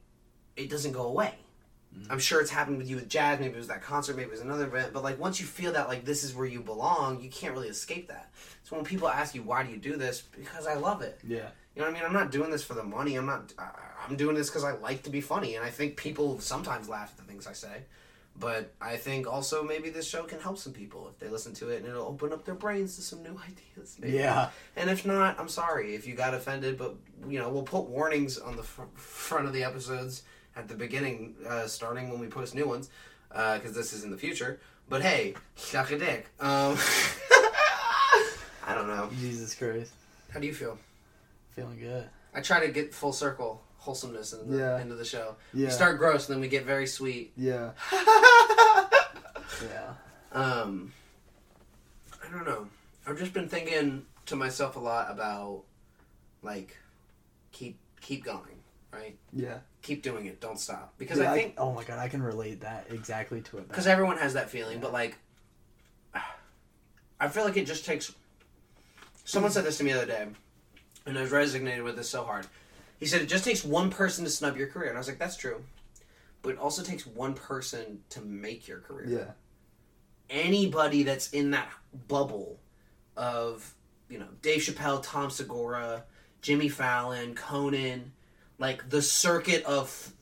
it 0.55 0.69
doesn't 0.69 0.91
go 0.91 1.03
away. 1.03 1.33
Mm-hmm. 1.97 2.11
I'm 2.11 2.19
sure 2.19 2.41
it's 2.41 2.51
happened 2.51 2.77
with 2.77 2.89
you 2.89 2.95
with 2.97 3.07
jazz. 3.07 3.39
Maybe 3.39 3.53
it 3.53 3.57
was 3.57 3.67
that 3.67 3.81
concert. 3.81 4.15
Maybe 4.15 4.27
it 4.27 4.31
was 4.31 4.41
another 4.41 4.65
event. 4.65 4.91
But 4.93 5.03
like 5.03 5.19
once 5.19 5.39
you 5.39 5.45
feel 5.45 5.71
that 5.73 5.87
like 5.87 6.03
this 6.05 6.23
is 6.23 6.35
where 6.35 6.45
you 6.45 6.61
belong, 6.61 7.21
you 7.21 7.29
can't 7.29 7.53
really 7.53 7.69
escape 7.69 8.07
that. 8.09 8.31
So 8.63 8.75
when 8.75 8.83
people 8.85 9.07
ask 9.07 9.33
you 9.35 9.43
why 9.43 9.63
do 9.63 9.71
you 9.71 9.77
do 9.77 9.95
this, 9.95 10.21
because 10.21 10.67
I 10.67 10.73
love 10.75 11.01
it. 11.01 11.19
Yeah. 11.25 11.47
You 11.75 11.81
know 11.81 11.87
what 11.87 11.91
I 11.91 11.93
mean? 11.99 12.03
I'm 12.05 12.13
not 12.13 12.31
doing 12.31 12.51
this 12.51 12.63
for 12.63 12.73
the 12.73 12.83
money. 12.83 13.15
I'm 13.15 13.25
not. 13.25 13.53
I- 13.57 13.69
I'm 14.07 14.17
doing 14.17 14.35
this 14.35 14.49
because 14.51 14.63
I 14.63 14.73
like 14.77 15.01
to 15.03 15.09
be 15.09 15.19
funny, 15.19 15.55
and 15.55 15.65
I 15.65 15.71
think 15.71 15.97
people 15.97 16.39
sometimes 16.39 16.87
laugh 16.87 17.09
at 17.11 17.17
the 17.17 17.23
things 17.23 17.47
I 17.47 17.53
say. 17.53 17.85
But 18.39 18.71
I 18.79 18.97
think 18.97 19.25
also 19.27 19.63
maybe 19.63 19.89
this 19.89 20.07
show 20.07 20.23
can 20.23 20.39
help 20.39 20.59
some 20.59 20.73
people 20.73 21.07
if 21.07 21.17
they 21.17 21.27
listen 21.27 21.53
to 21.55 21.69
it 21.69 21.77
and 21.81 21.87
it'll 21.89 22.05
open 22.05 22.31
up 22.33 22.43
their 22.45 22.53
brains 22.53 22.97
to 22.97 23.01
some 23.01 23.23
new 23.23 23.39
ideas. 23.77 23.97
Maybe. 23.99 24.17
Yeah. 24.17 24.49
And 24.75 24.89
if 24.91 25.05
not, 25.07 25.39
I'm 25.39 25.47
sorry 25.49 25.95
if 25.95 26.05
you 26.05 26.13
got 26.13 26.33
offended, 26.35 26.77
but 26.77 26.93
you 27.27 27.39
know 27.39 27.49
we'll 27.49 27.63
put 27.63 27.85
warnings 27.85 28.37
on 28.37 28.57
the 28.57 28.63
fr- 28.63 28.83
front 28.93 29.47
of 29.47 29.53
the 29.53 29.63
episodes 29.63 30.21
at 30.55 30.67
the 30.67 30.75
beginning, 30.75 31.35
uh, 31.47 31.67
starting 31.67 32.09
when 32.09 32.19
we 32.19 32.27
post 32.27 32.55
new 32.55 32.67
ones, 32.67 32.89
because 33.29 33.73
this 33.73 33.93
is 33.93 34.03
in 34.03 34.11
the 34.11 34.17
future. 34.17 34.59
But 34.89 35.01
hey, 35.01 35.35
suck 35.55 35.91
a 35.91 35.97
dick. 35.97 36.27
Um, 36.39 36.77
I 38.67 38.73
don't 38.73 38.87
know. 38.87 39.09
Jesus 39.19 39.53
Christ. 39.55 39.91
How 40.31 40.39
do 40.39 40.47
you 40.47 40.53
feel? 40.53 40.77
Feeling 41.51 41.79
good. 41.79 42.05
I 42.33 42.41
try 42.41 42.65
to 42.65 42.71
get 42.71 42.93
full 42.93 43.13
circle 43.13 43.61
wholesomeness 43.77 44.33
into 44.33 44.45
the, 44.45 44.57
Yeah. 44.57 44.77
of 44.79 44.97
the 44.97 45.05
show. 45.05 45.35
Yeah. 45.53 45.67
We 45.67 45.71
start 45.71 45.97
gross, 45.99 46.27
and 46.27 46.35
then 46.35 46.41
we 46.41 46.47
get 46.47 46.65
very 46.65 46.87
sweet. 46.87 47.31
Yeah. 47.37 47.71
yeah. 47.93 49.93
Um, 50.31 50.91
I 52.23 52.31
don't 52.31 52.45
know. 52.45 52.67
I've 53.07 53.17
just 53.17 53.33
been 53.33 53.47
thinking 53.47 54.05
to 54.25 54.35
myself 54.35 54.75
a 54.75 54.79
lot 54.79 55.11
about 55.11 55.63
like 56.41 56.75
keep 57.51 57.77
keep 58.01 58.23
going, 58.23 58.59
right? 58.91 59.15
Yeah. 59.31 59.59
Keep 59.85 60.01
doing 60.01 60.25
it. 60.25 60.41
Don't 60.41 60.59
stop. 60.59 60.95
Because 60.97 61.19
Yeah, 61.19 61.31
I 61.31 61.37
think 61.37 61.53
oh 61.59 61.71
my 61.71 61.83
god, 61.83 61.99
I 61.99 62.07
can 62.07 62.23
relate 62.23 62.61
that 62.61 62.87
exactly 62.89 63.41
to 63.41 63.59
it. 63.59 63.67
because 63.67 63.85
everyone 63.85 64.17
has 64.17 64.33
that 64.33 64.49
feeling, 64.49 64.79
but 64.79 64.91
like 64.91 65.17
I 67.19 67.27
feel 67.29 67.45
like 67.45 67.55
it 67.55 67.65
just 67.67 67.85
takes. 67.85 68.11
Someone 69.25 69.51
said 69.51 69.63
this 69.63 69.77
to 69.77 69.83
me 69.83 69.93
the 69.93 69.99
other 70.01 70.07
day, 70.11 70.27
and 71.05 71.17
I 71.17 71.21
was 71.21 71.31
resonated 71.31 71.83
with 71.83 71.95
this 71.97 72.09
so 72.09 72.23
hard. 72.23 72.47
He 72.99 73.05
said 73.05 73.21
it 73.21 73.27
just 73.27 73.43
takes 73.43 73.63
one 73.63 73.89
person 73.91 74.23
to 74.25 74.29
snub 74.31 74.57
your 74.57 74.67
career, 74.67 74.89
and 74.89 74.97
I 74.97 74.99
was 74.99 75.07
like, 75.07 75.19
that's 75.19 75.37
true, 75.37 75.63
but 76.41 76.49
it 76.53 76.57
also 76.57 76.81
takes 76.83 77.05
one 77.05 77.33
person 77.35 78.01
to 78.09 78.21
make 78.21 78.67
your 78.67 78.79
career 78.79 79.05
Yeah. 79.07 79.31
anybody 80.35 81.03
that's 81.03 81.29
in 81.29 81.51
that 81.51 81.69
bubble 82.07 82.59
of 83.15 83.73
you 84.09 84.17
know 84.17 84.27
Dave 84.41 84.61
Chappelle, 84.61 85.01
Tom 85.03 85.29
Segura, 85.29 86.03
Jimmy 86.41 86.69
Fallon, 86.69 87.35
Conan, 87.35 88.11
like 88.57 88.89
the 88.89 89.01
circuit 89.01 89.63
of 89.65 90.13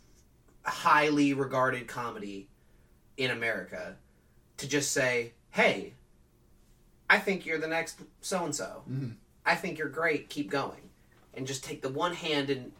highly 0.65 1.33
regarded 1.33 1.87
comedy 1.87 2.49
in 3.17 3.31
America, 3.31 3.95
to 4.57 4.67
just 4.67 4.91
say, 4.91 5.33
"Hey, 5.51 5.93
I 7.09 7.19
think 7.19 7.45
you're 7.45 7.59
the 7.59 7.67
next 7.67 7.99
so 8.21 8.45
and 8.45 8.55
so. 8.55 8.83
I 9.45 9.55
think 9.55 9.77
you're 9.77 9.89
great. 9.89 10.29
Keep 10.29 10.49
going," 10.49 10.89
and 11.33 11.45
just 11.45 11.63
take 11.63 11.81
the 11.81 11.89
one 11.89 12.13
hand 12.13 12.49
and 12.49 12.71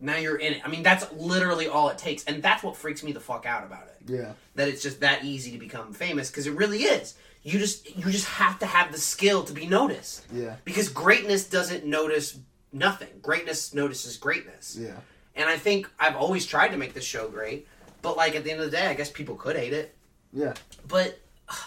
now 0.00 0.16
you're 0.16 0.36
in 0.36 0.54
it. 0.54 0.62
I 0.64 0.68
mean, 0.68 0.82
that's 0.82 1.10
literally 1.12 1.66
all 1.68 1.88
it 1.88 1.98
takes, 1.98 2.24
and 2.24 2.42
that's 2.42 2.62
what 2.62 2.76
freaks 2.76 3.02
me 3.02 3.12
the 3.12 3.20
fuck 3.20 3.46
out 3.46 3.64
about 3.64 3.86
it 3.88 4.10
Yeah. 4.12 4.32
that 4.54 4.68
it's 4.68 4.82
just 4.82 5.00
that 5.00 5.24
easy 5.24 5.52
to 5.52 5.58
become 5.58 5.92
famous 5.94 6.30
because 6.30 6.46
it 6.46 6.52
really 6.52 6.82
is. 6.84 7.14
You 7.42 7.58
just 7.58 7.88
you 7.96 8.10
just 8.10 8.26
have 8.26 8.58
to 8.60 8.66
have 8.66 8.92
the 8.92 8.98
skill 8.98 9.44
to 9.44 9.52
be 9.52 9.66
noticed 9.66 10.26
Yeah. 10.32 10.56
because 10.64 10.88
greatness 10.88 11.44
doesn't 11.44 11.84
notice 11.86 12.38
nothing. 12.74 13.08
Greatness 13.22 13.72
notices 13.72 14.16
greatness. 14.16 14.76
Yeah. 14.78 14.96
And 15.36 15.48
I 15.48 15.56
think 15.56 15.88
I've 15.98 16.16
always 16.16 16.46
tried 16.46 16.68
to 16.68 16.76
make 16.76 16.94
this 16.94 17.04
show 17.04 17.28
great, 17.28 17.66
but 18.02 18.16
like 18.16 18.36
at 18.36 18.44
the 18.44 18.50
end 18.50 18.60
of 18.60 18.70
the 18.70 18.76
day, 18.76 18.86
I 18.86 18.94
guess 18.94 19.10
people 19.10 19.36
could 19.36 19.56
hate 19.56 19.72
it. 19.72 19.96
Yeah. 20.32 20.54
But 20.86 21.18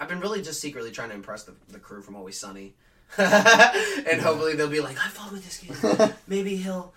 I've 0.00 0.08
been 0.08 0.20
really 0.20 0.42
just 0.42 0.60
secretly 0.60 0.90
trying 0.90 1.08
to 1.08 1.14
impress 1.14 1.44
the, 1.44 1.54
the 1.68 1.78
crew 1.78 2.02
from 2.02 2.16
Always 2.16 2.38
Sunny. 2.38 2.74
and 3.18 4.20
hopefully 4.20 4.54
they'll 4.54 4.68
be 4.68 4.80
like, 4.80 4.98
I 4.98 5.08
fuck 5.08 5.32
with 5.32 5.44
this 5.44 5.58
kid. 5.58 6.14
Maybe 6.26 6.56
he'll 6.56 6.92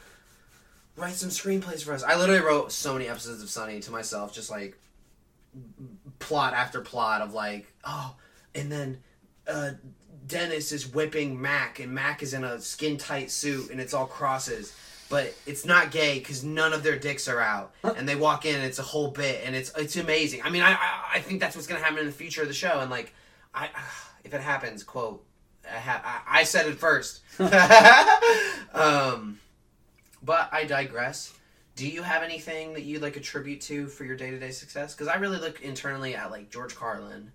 write 0.95 1.13
some 1.13 1.29
screenplays 1.29 1.83
for 1.83 1.93
us. 1.93 2.03
I 2.03 2.17
literally 2.17 2.41
wrote 2.41 2.71
so 2.71 2.93
many 2.93 3.07
episodes 3.07 3.41
of 3.41 3.49
Sunny 3.49 3.79
to 3.81 3.91
myself, 3.91 4.33
just 4.33 4.49
like 4.49 4.77
plot 6.19 6.53
after 6.53 6.81
plot 6.81 7.21
of 7.21 7.33
like, 7.33 7.71
oh, 7.83 8.15
and 8.55 8.71
then 8.71 8.99
uh, 9.47 9.71
Dennis 10.29 10.71
is 10.71 10.87
whipping 10.87 11.41
Mac, 11.41 11.79
and 11.79 11.91
Mac 11.91 12.23
is 12.23 12.33
in 12.33 12.43
a 12.43 12.61
skin 12.61 12.97
tight 12.97 13.31
suit, 13.31 13.71
and 13.71 13.81
it's 13.81 13.93
all 13.93 14.05
crosses. 14.05 14.73
But 15.09 15.33
it's 15.47 15.65
not 15.65 15.89
gay 15.89 16.19
because 16.19 16.43
none 16.43 16.71
of 16.71 16.83
their 16.83 16.97
dicks 16.97 17.27
are 17.27 17.41
out, 17.41 17.73
and 17.83 18.07
they 18.07 18.15
walk 18.15 18.45
in, 18.45 18.55
and 18.55 18.63
it's 18.63 18.77
a 18.77 18.83
whole 18.83 19.09
bit, 19.09 19.41
and 19.43 19.55
it's 19.55 19.73
it's 19.75 19.95
amazing. 19.95 20.43
I 20.43 20.51
mean, 20.51 20.61
I 20.61 20.73
I, 20.73 21.09
I 21.15 21.19
think 21.19 21.41
that's 21.41 21.55
what's 21.55 21.67
gonna 21.67 21.81
happen 21.81 21.97
in 21.97 22.05
the 22.05 22.11
future 22.11 22.43
of 22.43 22.47
the 22.47 22.53
show, 22.53 22.79
and 22.79 22.91
like, 22.91 23.13
I 23.53 23.69
if 24.23 24.33
it 24.33 24.41
happens, 24.41 24.83
quote, 24.83 25.25
I, 25.67 25.79
ha- 25.79 26.23
I, 26.27 26.41
I 26.41 26.43
said 26.43 26.67
it 26.67 26.77
first. 26.77 27.21
um, 28.73 29.39
but 30.21 30.49
I 30.51 30.65
digress. 30.65 31.33
Do 31.75 31.87
you 31.87 32.03
have 32.03 32.21
anything 32.21 32.73
that 32.73 32.83
you 32.83 32.99
like 32.99 33.17
attribute 33.17 33.61
to 33.61 33.87
for 33.87 34.03
your 34.03 34.15
day 34.15 34.29
to 34.29 34.37
day 34.37 34.51
success? 34.51 34.93
Because 34.93 35.07
I 35.07 35.15
really 35.15 35.39
look 35.39 35.61
internally 35.61 36.13
at 36.13 36.29
like 36.29 36.51
George 36.51 36.75
Carlin 36.75 37.31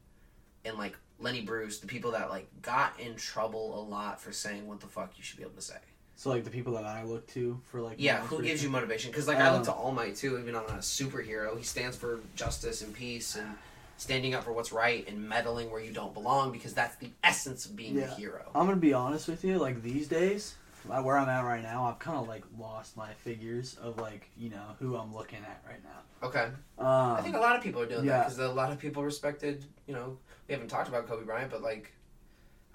and 0.65 0.79
like 0.79 0.97
Lenny 1.21 1.43
Bruce, 1.43 1.79
the 1.79 1.87
people 1.87 2.11
that 2.13 2.31
like 2.31 2.47
got 2.63 2.99
in 2.99 3.17
trouble 3.17 3.81
a 3.81 3.83
lot 3.89 4.21
for 4.21 4.33
saying 4.33 4.67
what 4.67 4.81
the 4.81 4.87
fuck 4.87 5.13
you 5.17 5.23
should 5.23 5.37
be 5.39 5.43
able 5.45 5.55
to 5.55 5.63
say. 5.63 5.77
So 6.17 6.31
like 6.31 6.45
the 6.45 6.51
people 6.51 6.75
that 6.75 6.85
I 6.85 7.03
look 7.05 7.27
to 7.29 7.61
for 7.71 7.81
like 7.81 7.97
Yeah, 7.99 8.21
who 8.21 8.43
gives 8.43 8.63
you 8.63 8.71
motivation? 8.71 9.11
Because 9.11 9.27
like 9.29 9.39
I 9.39 9.51
look 9.51 9.61
Um, 9.61 9.67
to 9.67 9.73
All 9.73 9.93
Might 9.93 10.17
too, 10.17 10.39
even 10.39 10.55
on 10.55 10.65
a 10.65 10.79
superhero. 10.79 11.57
He 11.57 11.65
stands 11.65 11.97
for 11.97 12.21
justice 12.37 12.83
and 12.83 12.95
peace 12.95 13.37
and 13.37 13.55
standing 13.97 14.35
up 14.35 14.45
for 14.45 14.53
what's 14.53 14.73
right 14.73 15.07
and 15.09 15.29
meddling 15.29 15.71
where 15.71 15.81
you 15.81 15.93
don't 15.93 16.15
belong 16.15 16.53
because 16.53 16.75
that's 16.75 16.97
the 16.97 17.11
essence 17.23 17.65
of 17.67 17.77
being 17.77 18.01
a 18.01 18.07
hero. 18.07 18.43
I'm 18.55 18.67
gonna 18.67 18.77
be 18.77 18.93
honest 18.93 19.29
with 19.29 19.45
you. 19.45 19.59
Like 19.59 19.83
these 19.83 20.09
days, 20.09 20.55
where 20.87 21.17
I'm 21.17 21.29
at 21.29 21.45
right 21.45 21.63
now, 21.63 21.85
I've 21.85 21.99
kind 21.99 22.19
of 22.19 22.29
like 22.29 22.45
lost 22.59 22.97
my 22.97 23.13
figures 23.15 23.77
of 23.83 23.99
like 23.99 24.29
you 24.37 24.51
know 24.51 24.65
who 24.79 24.97
I'm 24.97 25.15
looking 25.15 25.41
at 25.41 25.63
right 25.67 25.83
now. 25.83 26.27
Okay. 26.29 26.49
Um, 26.79 27.17
I 27.17 27.21
think 27.23 27.37
a 27.37 27.41
lot 27.41 27.57
of 27.57 27.63
people 27.63 27.83
are 27.83 27.87
doing 27.87 28.07
that 28.07 28.25
because 28.25 28.39
a 28.39 28.49
lot 28.49 28.73
of 28.73 28.79
people 28.79 29.03
respected. 29.03 29.65
You 29.87 29.95
know, 29.95 30.19
we 30.49 30.55
haven't 30.55 30.69
talked 30.69 30.89
about 30.89 31.07
Kobe 31.09 31.25
Bryant, 31.25 31.51
but 31.51 31.63
like, 31.63 31.93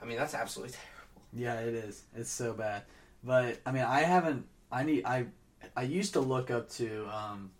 I 0.01 0.05
mean, 0.05 0.17
that's 0.17 0.33
absolutely 0.33 0.73
terrible. 0.75 1.27
Yeah, 1.33 1.67
it 1.67 1.73
is. 1.73 2.03
It's 2.15 2.31
so 2.31 2.53
bad. 2.53 2.83
But 3.23 3.59
I 3.65 3.71
mean, 3.71 3.83
I 3.83 4.01
haven't. 4.01 4.45
I 4.71 4.83
need. 4.83 5.05
I 5.05 5.25
I 5.75 5.83
used 5.83 6.13
to 6.13 6.19
look 6.19 6.51
up 6.51 6.69
to 6.71 7.07
um, 7.07 7.51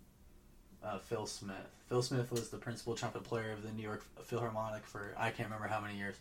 uh, 0.82 0.98
Phil 0.98 1.26
Smith. 1.26 1.56
Phil 1.88 2.02
Smith 2.02 2.30
was 2.30 2.50
the 2.50 2.56
principal 2.56 2.94
trumpet 2.94 3.24
player 3.24 3.52
of 3.52 3.62
the 3.62 3.72
New 3.72 3.82
York 3.82 4.04
Philharmonic 4.24 4.86
for 4.86 5.14
I 5.18 5.30
can't 5.30 5.48
remember 5.48 5.66
how 5.66 5.80
many 5.80 5.98
years, 5.98 6.16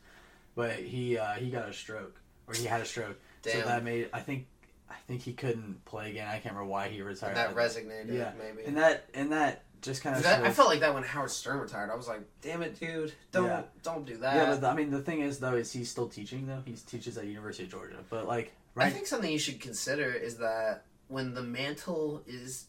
but 0.56 0.74
he 0.74 1.18
uh, 1.18 1.34
he 1.34 1.50
got 1.50 1.70
a 1.70 1.74
stroke 1.74 2.20
or 2.48 2.54
he 2.54 2.66
had 2.66 2.82
a 2.82 2.86
stroke. 2.86 3.20
So 3.44 3.62
that 3.62 3.84
made 3.84 4.10
I 4.14 4.20
think 4.20 4.48
I 4.90 4.96
think 5.08 5.22
he 5.22 5.34
couldn't 5.34 5.86
play 5.86 6.12
again. 6.12 6.28
I 6.28 6.34
can't 6.40 6.56
remember 6.56 6.66
why 6.66 6.90
he 6.90 7.02
retired. 7.02 7.36
That 7.36 7.54
But- 7.56 7.64
resonated, 7.64 8.14
Yeah, 8.14 8.32
maybe. 8.38 8.66
and 8.68 8.78
that 8.78 9.06
and 9.14 9.32
that 9.32 9.64
just 9.82 10.02
kind 10.04 10.16
of. 10.18 10.24
That, 10.24 10.44
I 10.44 10.52
felt 10.52 10.68
like 10.68 10.82
that 10.82 10.94
when 10.94 11.04
Howard 11.04 11.32
Stern 11.32 11.60
retired. 11.60 11.90
I 11.90 11.96
was 11.96 12.08
like, 12.08 12.22
damn 12.42 12.62
it, 12.62 12.78
dude, 12.80 13.14
don't 13.32 13.46
Yeah. 13.46 13.64
don't 13.84 14.06
do 14.06 14.18
that. 14.18 14.36
Yeah, 14.36 14.46
but 14.52 14.62
the, 14.62 14.68
I 14.68 14.74
mean 14.76 14.90
the 14.92 15.02
thing 15.02 15.22
is 15.22 15.40
though 15.40 15.54
is 15.56 15.72
he's 15.72 15.90
still 15.90 16.10
teaching 16.10 16.48
though. 16.48 16.62
He 16.66 16.74
teaches 16.74 17.18
at 17.18 17.26
University 17.26 17.64
of 17.64 17.72
Georgia, 17.72 18.04
but 18.10 18.28
like 18.28 18.54
I 18.78 18.90
think 18.90 19.08
something 19.08 19.32
you 19.32 19.40
should 19.40 19.60
consider 19.60 20.12
is 20.12 20.38
that 20.38 20.86
when 21.08 21.34
the 21.34 21.42
mantle 21.44 22.24
is 22.28 22.66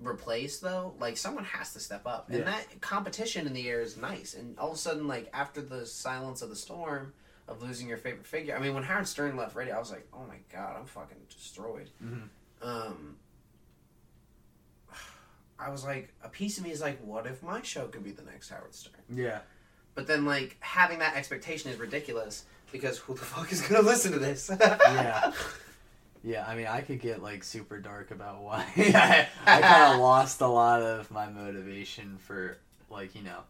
replaced, 0.00 0.62
though, 0.62 0.94
like 1.00 1.16
someone 1.16 1.44
has 1.44 1.72
to 1.72 1.80
step 1.80 2.06
up, 2.06 2.28
and 2.28 2.38
Yeah. 2.38 2.44
that 2.44 2.80
competition 2.80 3.46
in 3.46 3.52
the 3.52 3.68
air 3.68 3.80
is 3.80 3.96
nice. 3.96 4.34
And 4.34 4.58
all 4.58 4.68
of 4.70 4.74
a 4.74 4.78
sudden, 4.78 5.08
like 5.08 5.28
after 5.32 5.60
the 5.60 5.86
silence 5.86 6.40
of 6.42 6.50
the 6.50 6.56
storm 6.56 7.12
of 7.48 7.62
losing 7.62 7.88
your 7.88 7.96
favorite 7.98 8.26
figure, 8.26 8.54
I 8.56 8.60
mean, 8.60 8.74
when 8.74 8.82
Howard 8.84 9.08
Stern 9.08 9.36
left 9.36 9.56
radio, 9.56 9.74
I 9.74 9.78
was 9.78 9.90
like, 9.90 10.06
oh 10.12 10.24
my 10.28 10.36
god, 10.52 10.76
I'm 10.78 10.86
fucking 10.86 11.16
destroyed. 11.34 11.90
Mhm. 12.04 12.28
Um, 12.62 13.16
I 15.58 15.70
was 15.70 15.84
like, 15.84 16.12
a 16.22 16.28
piece 16.28 16.58
of 16.58 16.64
me 16.64 16.70
is 16.70 16.80
like, 16.80 17.00
what 17.02 17.26
if 17.26 17.42
my 17.42 17.62
show 17.62 17.86
could 17.88 18.04
be 18.04 18.12
the 18.12 18.22
next 18.22 18.50
Howard 18.50 18.74
Stern? 18.74 18.94
Yeah. 19.12 19.40
But 19.94 20.06
then, 20.06 20.24
like, 20.24 20.56
having 20.60 21.00
that 21.00 21.16
expectation 21.16 21.70
is 21.72 21.78
ridiculous 21.78 22.44
because 22.70 22.98
who 22.98 23.14
the 23.14 23.20
fuck 23.24 23.50
is 23.52 23.62
gonna 23.62 23.82
listen 23.82 24.12
to 24.12 24.18
this? 24.18 24.50
yeah. 24.60 25.32
Yeah, 26.24 26.44
I 26.46 26.56
mean, 26.56 26.66
I 26.66 26.80
could 26.80 27.00
get 27.00 27.22
like 27.22 27.44
super 27.44 27.78
dark 27.78 28.10
about 28.10 28.42
why 28.42 28.66
I, 28.76 29.28
I 29.46 29.60
kind 29.60 29.94
of 29.94 30.00
lost 30.00 30.40
a 30.40 30.46
lot 30.48 30.82
of 30.82 31.10
my 31.10 31.28
motivation 31.28 32.18
for 32.18 32.58
like 32.90 33.14
you 33.14 33.22
know, 33.22 33.40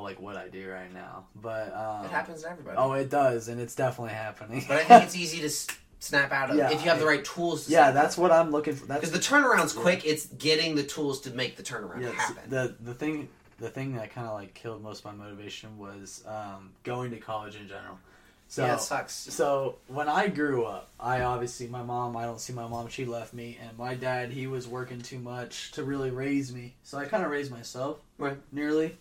like 0.00 0.20
what 0.20 0.36
I 0.36 0.48
do 0.48 0.68
right 0.70 0.92
now. 0.92 1.24
But 1.34 1.74
um, 1.74 2.04
It 2.06 2.10
happens 2.10 2.42
to 2.42 2.50
everybody. 2.50 2.76
Oh, 2.78 2.92
it 2.92 3.10
does, 3.10 3.48
and 3.48 3.60
it's 3.60 3.74
definitely 3.74 4.14
happening. 4.14 4.64
But 4.66 4.78
I 4.78 4.84
think 4.84 5.04
it's 5.04 5.16
easy 5.16 5.38
to 5.40 5.46
s- 5.46 5.66
snap 6.00 6.32
out 6.32 6.50
of 6.50 6.56
Yeah, 6.56 6.70
if 6.70 6.82
you 6.82 6.88
have 6.90 6.98
the 7.00 7.06
right 7.06 7.24
tools. 7.24 7.66
To 7.66 7.72
yeah, 7.72 7.90
that's 7.90 8.16
what 8.18 8.30
I'm 8.32 8.50
looking 8.50 8.74
for. 8.74 8.86
Because 8.86 9.12
the 9.12 9.18
turnaround's 9.18 9.72
quick. 9.72 10.04
It's 10.04 10.26
getting 10.26 10.74
the 10.74 10.82
tools 10.84 11.20
to 11.22 11.30
make 11.30 11.56
the 11.56 11.62
turnaround 11.62 12.02
Yeah, 12.02 12.12
happen. 12.12 12.48
the 12.50 12.74
the 12.80 12.94
thing 12.94 13.28
the 13.58 13.70
thing 13.70 13.94
that 13.94 14.12
kind 14.12 14.26
of 14.26 14.34
like 14.34 14.52
killed 14.54 14.82
most 14.82 15.04
of 15.04 15.16
my 15.16 15.24
motivation 15.24 15.78
was 15.78 16.22
um, 16.26 16.70
going 16.84 17.10
to 17.12 17.16
college 17.18 17.56
in 17.56 17.66
general. 17.68 17.98
So 18.48 18.64
Yeah, 18.64 18.74
it 18.74 18.80
sucks. 18.80 19.12
So 19.14 19.76
when 19.88 20.08
I 20.08 20.28
grew 20.28 20.64
up, 20.66 20.90
I 21.00 21.22
obviously 21.22 21.66
my 21.66 21.82
mom. 21.82 22.16
I 22.16 22.24
don't 22.26 22.38
see 22.40 22.52
my 22.52 22.68
mom. 22.68 22.86
She 22.88 23.04
left 23.04 23.34
me, 23.34 23.58
and 23.66 23.76
my 23.76 23.94
dad. 23.94 24.30
He 24.30 24.46
was 24.46 24.68
working 24.68 25.00
too 25.00 25.18
much 25.18 25.72
to 25.72 25.82
really 25.82 26.10
raise 26.10 26.52
me. 26.54 26.74
So 26.84 26.96
I 26.98 27.06
kind 27.06 27.24
of 27.24 27.30
raised 27.32 27.50
myself, 27.50 27.98
Right. 28.18 28.36
Nearly, 28.52 28.96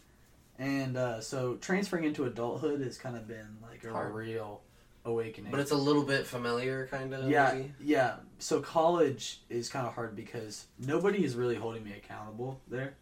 and 0.59 0.97
uh, 0.97 1.21
so 1.21 1.55
transferring 1.55 2.03
into 2.05 2.25
adulthood 2.25 2.81
has 2.81 2.97
kind 2.97 3.15
of 3.15 3.27
been 3.27 3.57
like 3.61 3.83
a 3.83 3.91
Hard. 3.91 4.13
real 4.13 4.61
awakening. 5.03 5.51
But 5.51 5.59
it's 5.59 5.71
a 5.71 5.75
little 5.77 6.03
bit 6.03 6.25
familiar, 6.25 6.87
kind 6.87 7.13
of. 7.13 7.29
Yeah, 7.29 7.51
maybe? 7.53 7.73
yeah. 7.81 8.15
So 8.39 8.61
college 8.61 9.41
is 9.49 9.69
kind 9.69 9.85
of 9.87 9.93
hard 9.93 10.15
because 10.15 10.65
nobody 10.79 11.23
is 11.23 11.35
really 11.35 11.55
holding 11.55 11.83
me 11.83 11.93
accountable 11.93 12.59
there. 12.67 12.95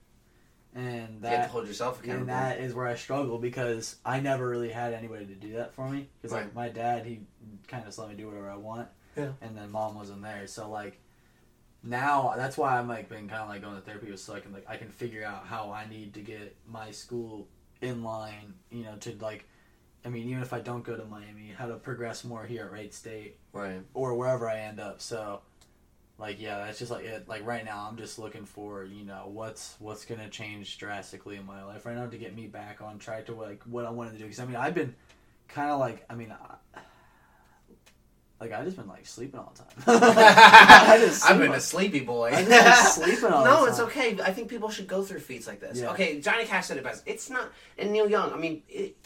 and 0.75 0.83
You 0.83 1.03
have 1.13 1.21
that 1.21 1.43
to 1.43 1.49
hold 1.49 1.67
yourself 1.67 1.99
accountable. 2.03 2.21
and 2.21 2.29
that 2.29 2.59
is 2.59 2.73
where 2.73 2.87
I 2.87 2.95
struggle 2.95 3.37
because 3.37 3.95
I 4.05 4.19
never 4.19 4.47
really 4.49 4.69
had 4.71 4.93
anybody 4.93 5.25
to 5.27 5.35
do 5.35 5.53
that 5.53 5.73
for 5.75 5.87
me. 5.87 6.09
Because 6.21 6.33
like 6.33 6.53
my 6.53 6.69
dad, 6.69 7.05
he 7.05 7.21
kind 7.67 7.81
of 7.83 7.87
just 7.87 7.99
let 7.99 8.09
me 8.09 8.15
do 8.15 8.27
whatever 8.27 8.49
I 8.49 8.55
want. 8.57 8.87
Yeah. 9.15 9.29
And 9.41 9.55
then 9.55 9.69
mom 9.71 9.95
wasn't 9.95 10.23
there, 10.23 10.47
so 10.47 10.69
like 10.69 10.99
now 11.83 12.33
that's 12.37 12.57
why 12.57 12.77
I'm 12.79 12.87
like 12.87 13.09
been 13.09 13.27
kind 13.27 13.41
of 13.41 13.49
like 13.49 13.61
going 13.61 13.75
to 13.75 13.81
therapy 13.81 14.15
so 14.15 14.33
I 14.33 14.39
can 14.39 14.53
like 14.53 14.65
I 14.67 14.77
can 14.77 14.89
figure 14.89 15.23
out 15.23 15.45
how 15.45 15.71
I 15.71 15.87
need 15.89 16.13
to 16.13 16.21
get 16.21 16.55
my 16.67 16.91
school 16.91 17.47
in 17.81 18.03
line. 18.03 18.53
You 18.71 18.83
know, 18.83 18.95
to 19.01 19.15
like, 19.19 19.45
I 20.05 20.09
mean, 20.09 20.27
even 20.29 20.41
if 20.41 20.53
I 20.53 20.61
don't 20.61 20.83
go 20.83 20.95
to 20.95 21.03
Miami, 21.05 21.53
how 21.55 21.67
to 21.67 21.75
progress 21.75 22.23
more 22.23 22.45
here 22.45 22.65
at 22.65 22.71
Wright 22.71 22.93
State 22.93 23.37
right. 23.51 23.81
or 23.93 24.15
wherever 24.15 24.49
I 24.49 24.59
end 24.59 24.79
up. 24.79 25.01
So, 25.01 25.41
like, 26.17 26.39
yeah, 26.39 26.65
that's 26.65 26.79
just 26.79 26.91
like 26.91 27.03
it. 27.03 27.27
Like 27.27 27.45
right 27.45 27.65
now, 27.65 27.87
I'm 27.89 27.97
just 27.97 28.17
looking 28.17 28.45
for 28.45 28.85
you 28.85 29.03
know 29.03 29.29
what's 29.31 29.75
what's 29.79 30.05
gonna 30.05 30.29
change 30.29 30.77
drastically 30.77 31.35
in 31.35 31.45
my 31.45 31.63
life 31.65 31.85
right 31.85 31.97
now 31.97 32.07
to 32.07 32.17
get 32.17 32.33
me 32.33 32.47
back 32.47 32.81
on 32.81 32.97
track 32.97 33.25
to 33.25 33.33
like 33.33 33.61
what 33.63 33.85
I 33.85 33.89
wanted 33.89 34.13
to 34.13 34.17
do. 34.19 34.23
Because 34.23 34.39
I 34.39 34.45
mean, 34.45 34.55
I've 34.55 34.73
been 34.73 34.95
kind 35.49 35.69
of 35.69 35.79
like, 35.79 36.05
I 36.09 36.15
mean. 36.15 36.31
I, 36.31 36.79
like 38.43 38.59
I 38.59 38.63
just 38.65 38.75
been 38.75 38.87
like 38.87 39.05
sleeping 39.05 39.39
all 39.39 39.53
the 39.55 39.63
time. 39.63 39.99
I've 41.23 41.39
been 41.39 41.53
a 41.53 41.59
sleepy 41.61 42.01
boy. 42.01 42.31
I 42.33 42.43
just 42.43 42.99
been 42.99 43.05
sleeping 43.07 43.33
all 43.33 43.45
no, 43.45 43.63
the 43.63 43.71
it's 43.71 43.79
okay. 43.79 44.19
I 44.21 44.33
think 44.33 44.49
people 44.49 44.69
should 44.69 44.87
go 44.87 45.01
through 45.01 45.21
feats 45.21 45.47
like 45.47 45.61
this. 45.61 45.79
Yeah. 45.79 45.91
Okay, 45.91 46.19
Johnny 46.19 46.45
Cash 46.45 46.67
said 46.67 46.77
it 46.77 46.83
best. 46.83 47.03
It's 47.05 47.29
not, 47.29 47.51
and 47.77 47.91
Neil 47.91 48.09
Young. 48.09 48.33
I 48.33 48.37
mean, 48.37 48.63
it, 48.67 48.97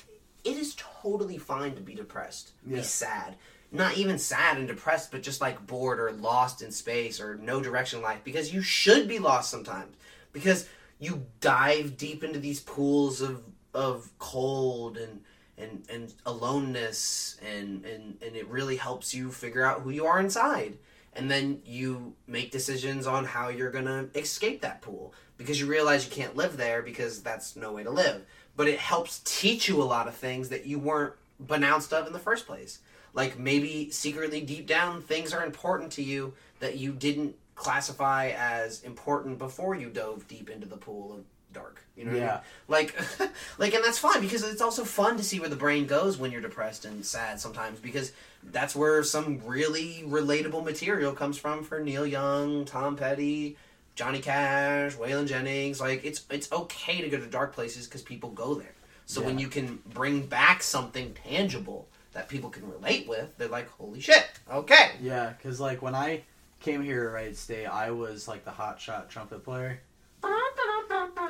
it 0.43 0.57
is 0.57 0.75
totally 0.77 1.37
fine 1.37 1.75
to 1.75 1.81
be 1.81 1.93
depressed, 1.93 2.53
Yeah. 2.65 2.77
be 2.77 2.83
sad. 2.83 3.35
Not 3.71 3.97
even 3.97 4.17
sad 4.17 4.57
and 4.57 4.67
depressed, 4.67 5.11
but 5.11 5.21
just 5.21 5.41
like 5.41 5.67
bored 5.67 5.99
or 5.99 6.11
lost 6.13 6.61
in 6.61 6.71
space 6.71 7.19
or 7.21 7.35
no 7.35 7.61
direction 7.61 7.99
in 7.99 8.03
life. 8.03 8.21
Because 8.23 8.51
you 8.53 8.61
should 8.61 9.07
be 9.07 9.19
lost 9.19 9.51
sometimes. 9.51 9.95
Because 10.31 10.67
you 10.99 11.25
dive 11.41 11.97
deep 11.97 12.23
into 12.23 12.39
these 12.39 12.59
pools 12.61 13.21
of 13.21 13.43
of 13.73 14.09
cold 14.17 14.97
and 14.97 15.21
and 15.57 15.83
and 15.89 16.13
aloneness 16.25 17.37
and 17.45 17.83
and 17.85 18.17
and 18.21 18.35
it 18.35 18.47
really 18.47 18.75
helps 18.77 19.13
you 19.13 19.31
figure 19.31 19.65
out 19.65 19.81
who 19.81 19.89
you 19.89 20.05
are 20.05 20.19
inside. 20.19 20.77
And 21.13 21.31
then 21.31 21.61
you 21.65 22.13
make 22.27 22.51
decisions 22.51 23.07
on 23.07 23.25
how 23.25 23.49
you're 23.49 23.71
gonna 23.71 24.07
escape 24.13 24.61
that 24.61 24.81
pool 24.81 25.13
because 25.37 25.59
you 25.59 25.65
realize 25.65 26.05
you 26.05 26.11
can't 26.11 26.35
live 26.35 26.57
there 26.57 26.81
because 26.83 27.23
that's 27.23 27.55
no 27.55 27.71
way 27.71 27.83
to 27.83 27.89
live. 27.89 28.23
But 28.55 28.67
it 28.67 28.79
helps 28.79 29.21
teach 29.25 29.67
you 29.67 29.81
a 29.81 29.85
lot 29.85 30.07
of 30.07 30.15
things 30.15 30.49
that 30.49 30.65
you 30.65 30.77
weren't 30.77 31.13
benounced 31.45 31.93
of 31.93 32.07
in 32.07 32.13
the 32.13 32.19
first 32.19 32.45
place. 32.45 32.79
Like 33.13 33.39
maybe 33.39 33.89
secretly 33.89 34.41
deep 34.41 34.67
down 34.67 35.01
things 35.01 35.33
are 35.33 35.43
important 35.43 35.91
to 35.93 36.03
you 36.03 36.33
that 36.59 36.77
you 36.77 36.91
didn't 36.91 37.35
classify 37.55 38.29
as 38.37 38.83
important 38.83 39.39
before 39.39 39.75
you 39.75 39.89
dove 39.89 40.27
deep 40.27 40.49
into 40.49 40.67
the 40.67 40.77
pool 40.77 41.13
of 41.13 41.23
dark 41.53 41.83
you 41.95 42.05
know 42.05 42.11
what 42.11 42.17
I 42.17 42.19
mean? 42.19 42.27
Yeah. 42.27 42.39
like 42.67 42.95
like 43.57 43.73
and 43.73 43.83
that's 43.83 43.97
fine 43.97 44.21
because 44.21 44.43
it's 44.43 44.61
also 44.61 44.83
fun 44.83 45.17
to 45.17 45.23
see 45.23 45.39
where 45.39 45.49
the 45.49 45.55
brain 45.55 45.87
goes 45.87 46.17
when 46.17 46.31
you're 46.31 46.41
depressed 46.41 46.85
and 46.85 47.03
sad 47.03 47.39
sometimes 47.39 47.79
because 47.79 48.11
that's 48.43 48.75
where 48.75 49.03
some 49.03 49.41
really 49.45 50.03
relatable 50.05 50.63
material 50.63 51.13
comes 51.13 51.37
from 51.37 51.63
for 51.63 51.79
Neil 51.79 52.05
Young, 52.05 52.65
Tom 52.65 52.95
Petty, 52.95 53.57
Johnny 53.95 54.19
Cash, 54.19 54.95
Waylon 54.95 55.27
Jennings. 55.27 55.81
Like 55.81 56.05
it's 56.05 56.23
it's 56.29 56.51
okay 56.51 57.01
to 57.01 57.09
go 57.09 57.17
to 57.17 57.25
dark 57.25 57.53
places 57.53 57.87
because 57.87 58.03
people 58.03 58.29
go 58.29 58.53
there. 58.53 58.73
So 59.05 59.21
when 59.21 59.39
you 59.39 59.47
can 59.47 59.79
bring 59.93 60.25
back 60.25 60.61
something 60.61 61.13
tangible 61.13 61.87
that 62.11 62.27
people 62.27 62.49
can 62.49 62.69
relate 62.69 63.07
with, 63.07 63.37
they're 63.37 63.47
like, 63.47 63.69
"Holy 63.69 64.01
shit, 64.01 64.25
okay." 64.51 64.91
Yeah, 65.01 65.33
because 65.37 65.61
like 65.61 65.81
when 65.81 65.95
I 65.95 66.23
came 66.59 66.83
here 66.83 67.03
to 67.03 67.09
Wright 67.09 67.35
State, 67.35 67.67
I 67.67 67.91
was 67.91 68.27
like 68.27 68.43
the 68.43 68.51
hot 68.51 68.81
shot 68.81 69.09
trumpet 69.09 69.45
player. 69.45 69.79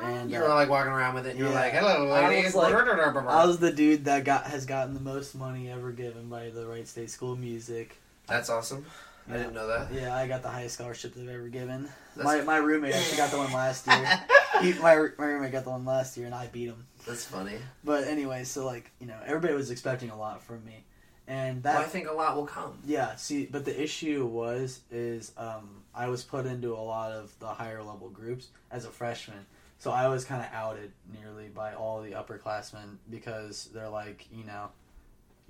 And 0.02 0.30
You 0.30 0.38
were 0.40 0.46
uh, 0.50 0.54
like 0.54 0.68
walking 0.68 0.92
around 0.92 1.14
with 1.14 1.26
it, 1.26 1.30
and 1.30 1.38
you're 1.38 1.48
yeah. 1.48 1.54
like, 1.60 1.72
"Hello, 1.72 2.10
I 2.10 2.28
ladies." 2.28 2.54
was, 2.54 2.54
like, 2.54 2.74
I 3.26 3.44
was 3.46 3.58
the 3.58 3.72
dude 3.72 4.04
that 4.06 4.24
got 4.24 4.44
has 4.44 4.66
gotten 4.66 4.94
the 4.94 5.00
most 5.00 5.34
money 5.34 5.70
ever 5.70 5.90
given 5.92 6.28
by 6.28 6.50
the 6.50 6.66
Wright 6.66 6.86
State 6.86 7.10
School 7.10 7.32
of 7.32 7.38
Music. 7.38 7.96
That's 8.26 8.50
awesome. 8.50 8.84
I 9.28 9.32
Yeah. 9.32 9.38
didn't 9.38 9.54
know 9.54 9.66
that. 9.66 9.92
Yeah, 9.92 10.16
I 10.16 10.26
got 10.26 10.42
the 10.42 10.48
highest 10.48 10.76
scholarship 10.76 11.14
they've 11.14 11.28
ever 11.28 11.48
given. 11.48 11.88
That's- 12.16 12.24
My 12.24 12.40
my 12.42 12.56
roommate 12.58 12.94
actually 12.94 13.16
got 13.18 13.30
the 13.30 13.38
one 13.38 13.52
last 13.52 13.86
year. 13.86 14.20
he, 14.62 14.72
my 14.74 15.08
my 15.18 15.26
roommate 15.26 15.52
got 15.52 15.64
the 15.64 15.70
one 15.70 15.84
last 15.84 16.16
year, 16.16 16.26
and 16.26 16.34
I 16.34 16.46
beat 16.46 16.66
him. 16.68 16.86
That's 17.06 17.24
funny. 17.24 17.58
But 17.84 18.04
anyway, 18.04 18.44
so 18.44 18.64
like 18.66 18.90
you 19.00 19.06
know, 19.06 19.16
everybody 19.26 19.54
was 19.54 19.70
expecting 19.70 20.10
a 20.10 20.16
lot 20.18 20.42
from 20.42 20.64
me, 20.64 20.84
and 21.26 21.62
that 21.64 21.74
Well, 21.74 21.82
I 21.84 21.86
think 21.88 22.08
a 22.08 22.12
lot 22.12 22.36
will 22.36 22.46
come. 22.46 22.78
yeah. 22.86 23.16
See, 23.16 23.44
but 23.46 23.64
the 23.64 23.82
issue 23.82 24.24
was 24.26 24.80
is 24.90 25.32
um, 25.36 25.82
I 25.94 26.08
was 26.08 26.22
put 26.24 26.46
into 26.46 26.72
a 26.74 26.80
lot 26.80 27.12
of 27.12 27.32
the 27.38 27.48
higher 27.48 27.82
level 27.82 28.08
groups 28.08 28.48
as 28.70 28.84
a 28.86 28.90
freshman, 28.90 29.44
so 29.78 29.90
I 29.90 30.08
was 30.08 30.24
kind 30.24 30.40
of 30.42 30.48
outed 30.52 30.92
nearly 31.20 31.48
by 31.48 31.74
all 31.74 32.02
the 32.02 32.10
upperclassmen 32.12 32.96
because 33.10 33.68
they're 33.72 33.88
like, 33.88 34.26
you 34.32 34.44
know, 34.44 34.68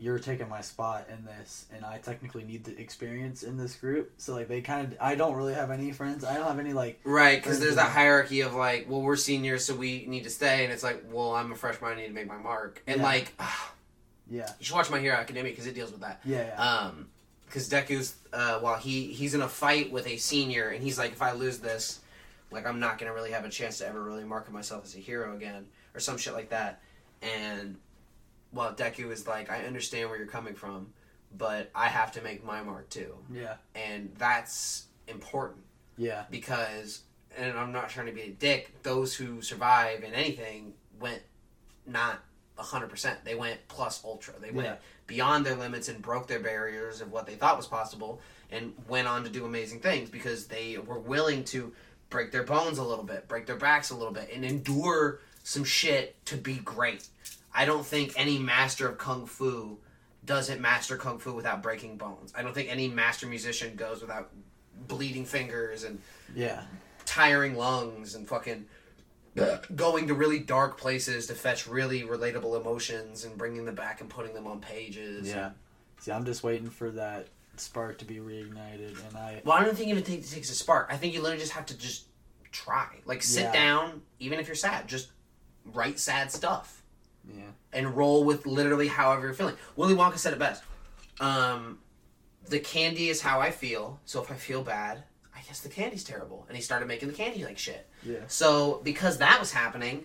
you're 0.00 0.18
taking 0.20 0.48
my 0.48 0.60
spot 0.60 1.08
in 1.10 1.24
this, 1.24 1.66
and 1.74 1.84
I 1.84 1.98
technically 1.98 2.44
need 2.44 2.62
the 2.62 2.78
experience 2.80 3.42
in 3.42 3.56
this 3.56 3.74
group. 3.74 4.12
So 4.18 4.34
like 4.34 4.46
they 4.46 4.60
kind 4.60 4.92
of, 4.92 4.98
I 5.00 5.16
don't 5.16 5.34
really 5.34 5.54
have 5.54 5.70
any 5.72 5.90
friends. 5.90 6.24
I 6.24 6.34
don't 6.34 6.46
have 6.46 6.58
any 6.60 6.72
like 6.72 7.00
Right, 7.04 7.42
because 7.42 7.58
there's 7.58 7.74
that- 7.74 7.86
that 7.86 7.92
hierarchy 7.92 8.42
of 8.42 8.54
like, 8.54 8.86
well, 8.88 9.00
we're 9.02 9.16
seniors, 9.16 9.64
so 9.64 9.74
we 9.74 10.06
need 10.06 10.22
to 10.24 10.30
stay, 10.30 10.62
and 10.64 10.72
it's 10.72 10.84
like, 10.84 11.02
well, 11.10 11.34
I'm 11.34 11.50
a 11.50 11.56
freshman, 11.56 11.90
I 11.92 11.96
need 11.96 12.06
to 12.08 12.12
make 12.12 12.28
my 12.28 12.36
mark, 12.36 12.80
and 12.86 12.98
Yeah. 12.98 13.02
like, 13.06 13.32
ah, 13.40 13.72
yeah, 14.30 14.48
you 14.60 14.64
should 14.66 14.76
watch 14.76 14.90
My 14.90 15.00
Hero 15.00 15.16
Academia 15.16 15.50
because 15.50 15.66
it 15.66 15.74
deals 15.74 15.90
with 15.90 16.02
that. 16.02 16.20
yeah, 16.24 16.46
yeah. 16.46 16.62
Um, 16.62 17.08
because 17.46 17.68
Deku's, 17.70 18.14
uh, 18.32 18.58
while 18.60 18.76
he 18.76 19.06
he's 19.14 19.32
in 19.34 19.40
a 19.40 19.48
fight 19.48 19.90
with 19.90 20.06
a 20.06 20.18
senior, 20.18 20.68
and 20.68 20.82
he's 20.84 20.98
like, 20.98 21.12
if 21.12 21.22
I 21.22 21.32
lose 21.32 21.58
this, 21.60 22.00
like, 22.50 22.66
I'm 22.66 22.80
not 22.80 22.98
gonna 22.98 23.12
really 23.12 23.30
have 23.32 23.44
a 23.44 23.48
chance 23.50 23.78
to 23.78 23.86
ever 23.86 24.02
really 24.02 24.24
market 24.24 24.52
myself 24.52 24.84
as 24.84 24.94
a 24.94 24.98
hero 24.98 25.34
again, 25.36 25.66
or 25.94 26.00
some 26.00 26.16
shit 26.16 26.32
like 26.34 26.50
that, 26.50 26.80
and 27.22 27.76
while 28.50 28.74
Deku 28.74 29.10
is 29.10 29.26
like, 29.26 29.50
I 29.50 29.64
understand 29.66 30.08
where 30.08 30.18
you're 30.18 30.26
coming 30.26 30.54
from, 30.54 30.92
but 31.36 31.70
I 31.74 31.88
have 31.88 32.12
to 32.12 32.22
make 32.22 32.44
my 32.44 32.62
mark 32.62 32.88
too, 32.88 33.16
yeah, 33.32 33.54
and 33.74 34.10
that's 34.18 34.84
important 35.06 35.64
yeah, 35.96 36.24
because 36.30 37.02
and 37.36 37.56
I'm 37.56 37.70
not 37.72 37.88
trying 37.90 38.06
to 38.06 38.12
be 38.12 38.22
a 38.22 38.30
dick, 38.30 38.82
those 38.82 39.14
who 39.14 39.42
survive 39.42 40.02
in 40.02 40.12
anything 40.14 40.72
went 40.98 41.22
not 41.86 42.18
100%. 42.58 43.22
They 43.24 43.36
went 43.36 43.60
plus 43.68 44.02
ultra. 44.04 44.34
They 44.40 44.50
went 44.50 44.66
Yeah. 44.66 44.76
beyond 45.06 45.46
their 45.46 45.54
limits 45.54 45.88
and 45.88 46.02
broke 46.02 46.26
their 46.26 46.40
barriers 46.40 47.00
of 47.00 47.12
what 47.12 47.26
they 47.26 47.36
thought 47.36 47.56
was 47.56 47.68
possible 47.68 48.20
and 48.50 48.74
went 48.88 49.06
on 49.06 49.22
to 49.22 49.30
do 49.30 49.44
amazing 49.44 49.78
things 49.80 50.10
because 50.10 50.48
they 50.48 50.78
were 50.78 50.98
willing 50.98 51.44
to 51.44 51.72
break 52.10 52.32
their 52.32 52.42
bones 52.42 52.78
a 52.78 52.82
little 52.82 53.04
bit, 53.04 53.28
break 53.28 53.46
their 53.46 53.56
backs 53.56 53.90
a 53.90 53.96
little 53.96 54.12
bit 54.12 54.30
and 54.32 54.44
endure 54.44 55.20
some 55.42 55.64
shit 55.64 56.24
to 56.26 56.36
be 56.36 56.54
great. 56.56 57.08
I 57.54 57.64
don't 57.64 57.84
think 57.84 58.12
any 58.16 58.38
master 58.38 58.88
of 58.88 58.98
kung 58.98 59.26
fu 59.26 59.78
doesn't 60.24 60.60
master 60.60 60.96
kung 60.96 61.18
fu 61.18 61.32
without 61.32 61.62
breaking 61.62 61.96
bones. 61.96 62.32
I 62.36 62.42
don't 62.42 62.54
think 62.54 62.70
any 62.70 62.88
master 62.88 63.26
musician 63.26 63.74
goes 63.76 64.00
without 64.00 64.30
bleeding 64.86 65.24
fingers 65.24 65.84
and 65.84 66.00
yeah, 66.34 66.62
tiring 67.04 67.56
lungs 67.56 68.14
and 68.14 68.28
fucking 68.28 68.66
going 69.74 70.08
to 70.08 70.14
really 70.14 70.38
dark 70.40 70.78
places 70.78 71.26
to 71.28 71.34
fetch 71.34 71.66
really 71.66 72.02
relatable 72.02 72.60
emotions 72.60 73.24
and 73.24 73.38
bringing 73.38 73.64
them 73.64 73.74
back 73.74 74.00
and 74.00 74.10
putting 74.10 74.34
them 74.34 74.46
on 74.46 74.60
pages. 74.60 75.28
yeah. 75.28 75.50
See, 76.00 76.12
I'm 76.12 76.24
just 76.24 76.42
waiting 76.42 76.70
for 76.70 76.90
that 76.92 77.28
spark 77.60 77.98
to 77.98 78.04
be 78.04 78.16
reignited, 78.16 78.96
and 79.08 79.16
I 79.16 79.40
Well, 79.44 79.56
I 79.56 79.64
don't 79.64 79.76
think 79.76 79.88
even 79.88 80.02
it 80.02 80.06
takes 80.06 80.50
a 80.50 80.54
spark. 80.54 80.88
I 80.90 80.96
think 80.96 81.14
you 81.14 81.20
literally 81.20 81.40
just 81.40 81.52
have 81.52 81.66
to 81.66 81.76
just 81.78 82.06
try. 82.52 82.88
Like 83.04 83.22
sit 83.22 83.44
Yeah. 83.44 83.52
down, 83.52 84.02
even 84.18 84.38
if 84.38 84.46
you're 84.46 84.54
sad, 84.56 84.88
just 84.88 85.08
write 85.64 85.98
sad 85.98 86.32
stuff 86.32 86.82
yeah. 87.28 87.42
and 87.72 87.96
roll 87.96 88.24
with 88.24 88.46
literally 88.46 88.88
however 88.88 89.26
you're 89.26 89.34
feeling. 89.34 89.56
Willy 89.76 89.94
Wonka 89.94 90.18
said 90.18 90.32
it 90.32 90.38
best. 90.38 90.62
Um, 91.20 91.78
the 92.48 92.58
candy 92.58 93.08
is 93.08 93.20
how 93.20 93.40
I 93.40 93.50
feel. 93.50 94.00
So 94.06 94.22
if 94.22 94.30
I 94.30 94.34
feel 94.34 94.62
bad, 94.62 95.04
I 95.36 95.40
guess 95.42 95.60
the 95.60 95.68
candy's 95.68 96.04
terrible. 96.04 96.46
And 96.48 96.56
he 96.56 96.62
started 96.62 96.88
making 96.88 97.08
the 97.08 97.14
candy 97.14 97.44
like 97.44 97.58
shit. 97.58 97.86
Yeah. 98.02 98.20
So 98.28 98.80
because 98.84 99.18
that 99.18 99.38
was 99.38 99.52
happening, 99.52 100.04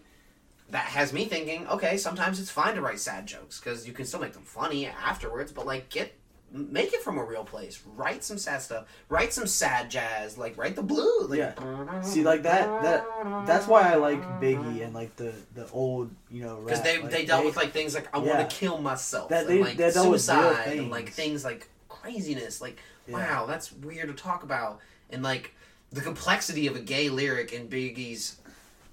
that 0.69 0.85
has 0.85 1.13
me 1.13 1.25
thinking, 1.25 1.67
okay, 1.67 1.97
sometimes 1.97 2.39
it's 2.39 2.49
fine 2.49 2.75
to 2.75 2.81
write 2.81 2.99
sad 2.99 3.25
jokes 3.27 3.59
because 3.59 3.87
you 3.87 3.93
can 3.93 4.05
still 4.05 4.19
make 4.19 4.33
them 4.33 4.43
funny 4.43 4.87
afterwards. 4.87 5.51
But 5.51 5.65
like, 5.65 5.89
get 5.89 6.13
make 6.53 6.93
it 6.93 7.01
from 7.01 7.17
a 7.17 7.23
real 7.23 7.43
place. 7.43 7.81
Write 7.97 8.23
some 8.23 8.37
sad 8.37 8.61
stuff. 8.61 8.85
Write 9.09 9.33
some 9.33 9.47
sad 9.47 9.89
jazz. 9.89 10.37
Like 10.37 10.55
write 10.57 10.75
the 10.75 10.83
blues. 10.83 11.29
Like, 11.29 11.39
Yeah. 11.39 12.01
See, 12.01 12.23
like 12.23 12.43
that 12.43 12.67
that 12.83 13.05
that's 13.47 13.67
why 13.67 13.91
I 13.91 13.95
like 13.95 14.21
Biggie 14.39 14.83
and 14.85 14.93
like 14.93 15.15
the 15.15 15.33
the 15.55 15.67
old 15.71 16.11
you 16.29 16.43
know 16.43 16.57
because 16.63 16.81
they 16.83 17.01
Like, 17.01 17.11
they 17.11 17.25
dealt 17.25 17.43
with 17.45 17.57
like 17.57 17.71
things 17.73 17.95
like 17.95 18.07
I 18.15 18.23
Yeah. 18.23 18.37
want 18.37 18.49
to 18.49 18.55
kill 18.55 18.77
myself 18.79 19.29
That 19.29 19.47
and 19.47 19.49
they- 19.49 19.63
like 19.63 19.77
they 19.77 19.91
dealt 19.91 20.11
with 20.11 20.21
suicide 20.21 20.77
and 20.77 20.91
like 20.91 21.05
things. 21.05 21.15
things 21.15 21.43
like 21.43 21.67
craziness. 21.89 22.61
Like 22.61 22.77
Yeah. 23.07 23.15
wow, 23.17 23.45
that's 23.47 23.71
weird 23.71 24.07
to 24.09 24.13
talk 24.13 24.43
about. 24.43 24.79
And 25.09 25.23
like 25.23 25.53
the 25.91 26.01
complexity 26.01 26.67
of 26.67 26.75
a 26.75 26.79
gay 26.79 27.09
lyric 27.09 27.51
in 27.53 27.67
Biggie's 27.67 28.37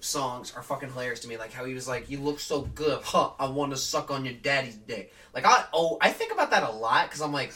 songs 0.01 0.53
are 0.57 0.63
fucking 0.63 0.91
hilarious 0.91 1.21
to 1.21 1.29
me. 1.29 1.37
Like 1.37 1.53
how 1.53 1.65
he 1.65 1.75
was 1.75 1.87
like, 1.89 2.11
"You 2.11 2.19
look 2.21 2.41
so 2.41 2.63
good, 2.75 3.03
huh? 3.03 3.31
I 3.39 3.49
want 3.49 3.71
to 3.73 3.77
suck 3.77 4.11
on 4.11 4.25
your 4.25 4.35
daddy's 4.35 4.77
dick." 4.77 5.13
Like 5.35 5.45
I 5.47 5.65
oh 5.73 5.99
I 6.01 6.11
think 6.11 6.33
about 6.33 6.51
that 6.51 6.63
a 6.63 6.71
lot 6.73 7.09
because 7.09 7.21
I'm 7.23 7.33
like, 7.33 7.53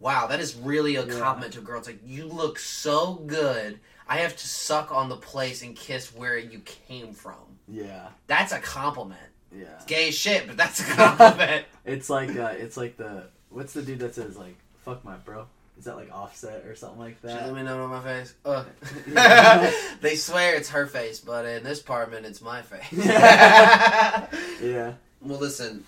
wow, 0.00 0.26
that 0.28 0.40
is 0.40 0.54
really 0.56 0.96
a 0.96 1.04
Yeah. 1.06 1.18
compliment 1.18 1.52
to 1.54 1.58
a 1.60 1.62
girl. 1.62 1.78
It's 1.78 1.88
like 1.88 2.00
you 2.04 2.26
look 2.26 2.58
so 2.58 3.14
good. 3.26 3.80
I 4.08 4.18
have 4.18 4.36
to 4.36 4.48
suck 4.48 4.90
on 4.90 5.08
the 5.10 5.16
place 5.16 5.62
and 5.62 5.76
kiss 5.76 6.14
where 6.14 6.38
you 6.38 6.60
came 6.60 7.12
from. 7.12 7.34
Yeah, 7.66 8.08
That's 8.26 8.52
a 8.52 8.58
compliment. 8.60 9.20
yeah. 9.54 9.66
It's 9.76 9.84
gay 9.84 10.10
shit, 10.10 10.46
but 10.46 10.56
that's 10.56 10.80
a 10.80 10.84
compliment. 10.94 11.66
It's 11.84 12.08
like 12.08 12.30
uh, 12.36 12.54
it's 12.56 12.76
like 12.78 12.96
the 12.96 13.28
what's 13.50 13.72
the 13.74 13.82
dude 13.82 13.98
that 13.98 14.14
says 14.14 14.36
like 14.38 14.56
"fuck 14.84 15.04
my 15.04 15.16
bro"? 15.16 15.46
Is 15.78 15.84
that 15.84 15.96
like 15.96 16.12
Offset 16.12 16.66
or 16.66 16.74
something 16.74 16.98
like 16.98 17.20
that? 17.22 17.38
She 17.38 17.44
let 17.46 17.54
me 17.54 17.62
know 17.62 17.84
on 17.84 17.90
my 17.90 18.02
face. 18.02 18.34
Ugh. 18.44 18.66
They 20.00 20.16
swear 20.16 20.56
it's 20.56 20.70
her 20.70 20.86
face, 20.86 21.20
but 21.20 21.44
in 21.44 21.62
this 21.62 21.80
apartment, 21.80 22.26
it's 22.26 22.40
my 22.40 22.62
face. 22.62 22.84
Yeah. 24.62 24.94
Well, 25.20 25.38
listen. 25.38 25.84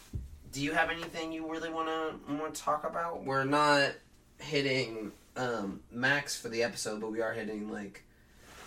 Do 0.52 0.62
you 0.62 0.72
have 0.72 0.90
anything 0.90 1.32
you 1.32 1.50
really 1.50 1.70
want 1.70 1.88
to 1.88 2.34
want 2.34 2.54
to 2.54 2.60
talk 2.62 2.84
about? 2.84 3.24
We're 3.24 3.44
not 3.44 3.92
hitting 4.38 5.12
um, 5.36 5.80
max 5.92 6.40
for 6.40 6.48
the 6.48 6.62
episode, 6.62 7.00
but 7.00 7.10
we 7.10 7.20
are 7.20 7.32
hitting 7.32 7.70
like 7.70 8.02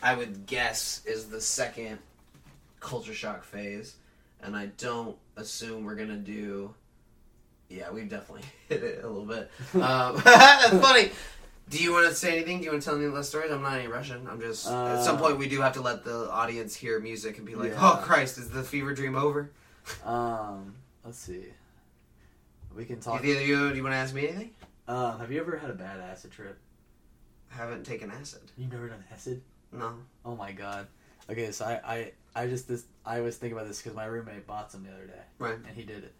I 0.01 0.15
would 0.15 0.45
guess 0.45 1.01
is 1.05 1.25
the 1.25 1.41
second 1.41 1.99
culture 2.79 3.13
shock 3.13 3.43
phase, 3.43 3.95
and 4.41 4.55
I 4.55 4.67
don't 4.77 5.17
assume 5.37 5.85
we're 5.85 5.95
gonna 5.95 6.17
do. 6.17 6.73
Yeah, 7.73 7.89
we've 7.91 8.09
definitely 8.09 8.43
hit 8.69 8.83
it 8.83 9.03
a 9.03 9.07
little 9.07 9.25
bit. 9.25 9.49
Um, 9.81 10.15
that's 10.23 10.69
funny. 10.77 11.11
Do 11.69 11.81
you 11.81 11.91
want 11.93 12.07
to 12.09 12.13
say 12.15 12.33
anything? 12.35 12.59
Do 12.59 12.65
you 12.65 12.71
want 12.71 12.83
to 12.83 12.89
tell 12.89 12.97
any 12.97 13.07
less 13.07 13.29
stories? 13.29 13.51
I'm 13.51 13.61
not 13.63 13.77
any 13.79 13.87
Russian. 13.87 14.27
I'm 14.29 14.39
just 14.39 14.67
at 14.67 15.01
some 15.03 15.15
Uh, 15.15 15.19
point 15.21 15.37
we 15.37 15.47
do 15.49 15.61
have 15.61 15.73
to 15.73 15.81
let 15.81 16.03
the 16.03 16.29
audience 16.29 16.75
hear 16.75 16.99
music 16.99 17.37
and 17.37 17.47
be 17.47 17.55
like, 17.55 17.71
Yeah. 17.71 17.79
"Oh 17.81 18.01
Christ, 18.03 18.37
is 18.37 18.49
the 18.49 18.63
fever 18.63 18.93
dream 18.93 19.15
over?" 19.15 19.49
Um, 20.05 20.75
let's 21.03 21.17
see. 21.17 21.45
We 22.75 22.85
can 22.85 22.99
talk. 22.99 23.23
Either 23.25 23.41
you, 23.41 23.69
do 23.71 23.75
you 23.75 23.83
want 23.83 23.93
to 23.93 23.97
ask 23.97 24.13
me 24.13 24.27
anything? 24.27 24.51
Uh, 24.87 25.17
have 25.17 25.31
you 25.31 25.39
ever 25.41 25.57
had 25.57 25.69
a 25.69 25.73
bad 25.73 25.99
acid 25.99 26.31
trip? 26.31 26.57
I 27.51 27.55
haven't 27.57 27.85
taken 27.85 28.09
acid. 28.11 28.41
You've 28.57 28.71
never 28.71 28.87
done 28.87 29.03
acid? 29.11 29.41
No. 29.71 29.93
Oh 30.25 30.35
my 30.35 30.51
god. 30.51 30.87
Okay, 31.29 31.51
so 31.51 31.65
I 31.65 31.81
I, 31.85 32.11
I 32.43 32.47
just 32.47 32.67
this 32.67 32.85
I 33.05 33.21
was 33.21 33.37
thinking 33.37 33.57
about 33.57 33.67
this 33.67 33.81
because 33.81 33.95
my 33.95 34.05
roommate 34.05 34.45
bought 34.47 34.71
some 34.71 34.83
the 34.83 34.91
other 34.91 35.05
day, 35.07 35.21
Right. 35.39 35.55
and 35.55 35.75
he 35.75 35.83
did 35.83 36.03
it, 36.03 36.13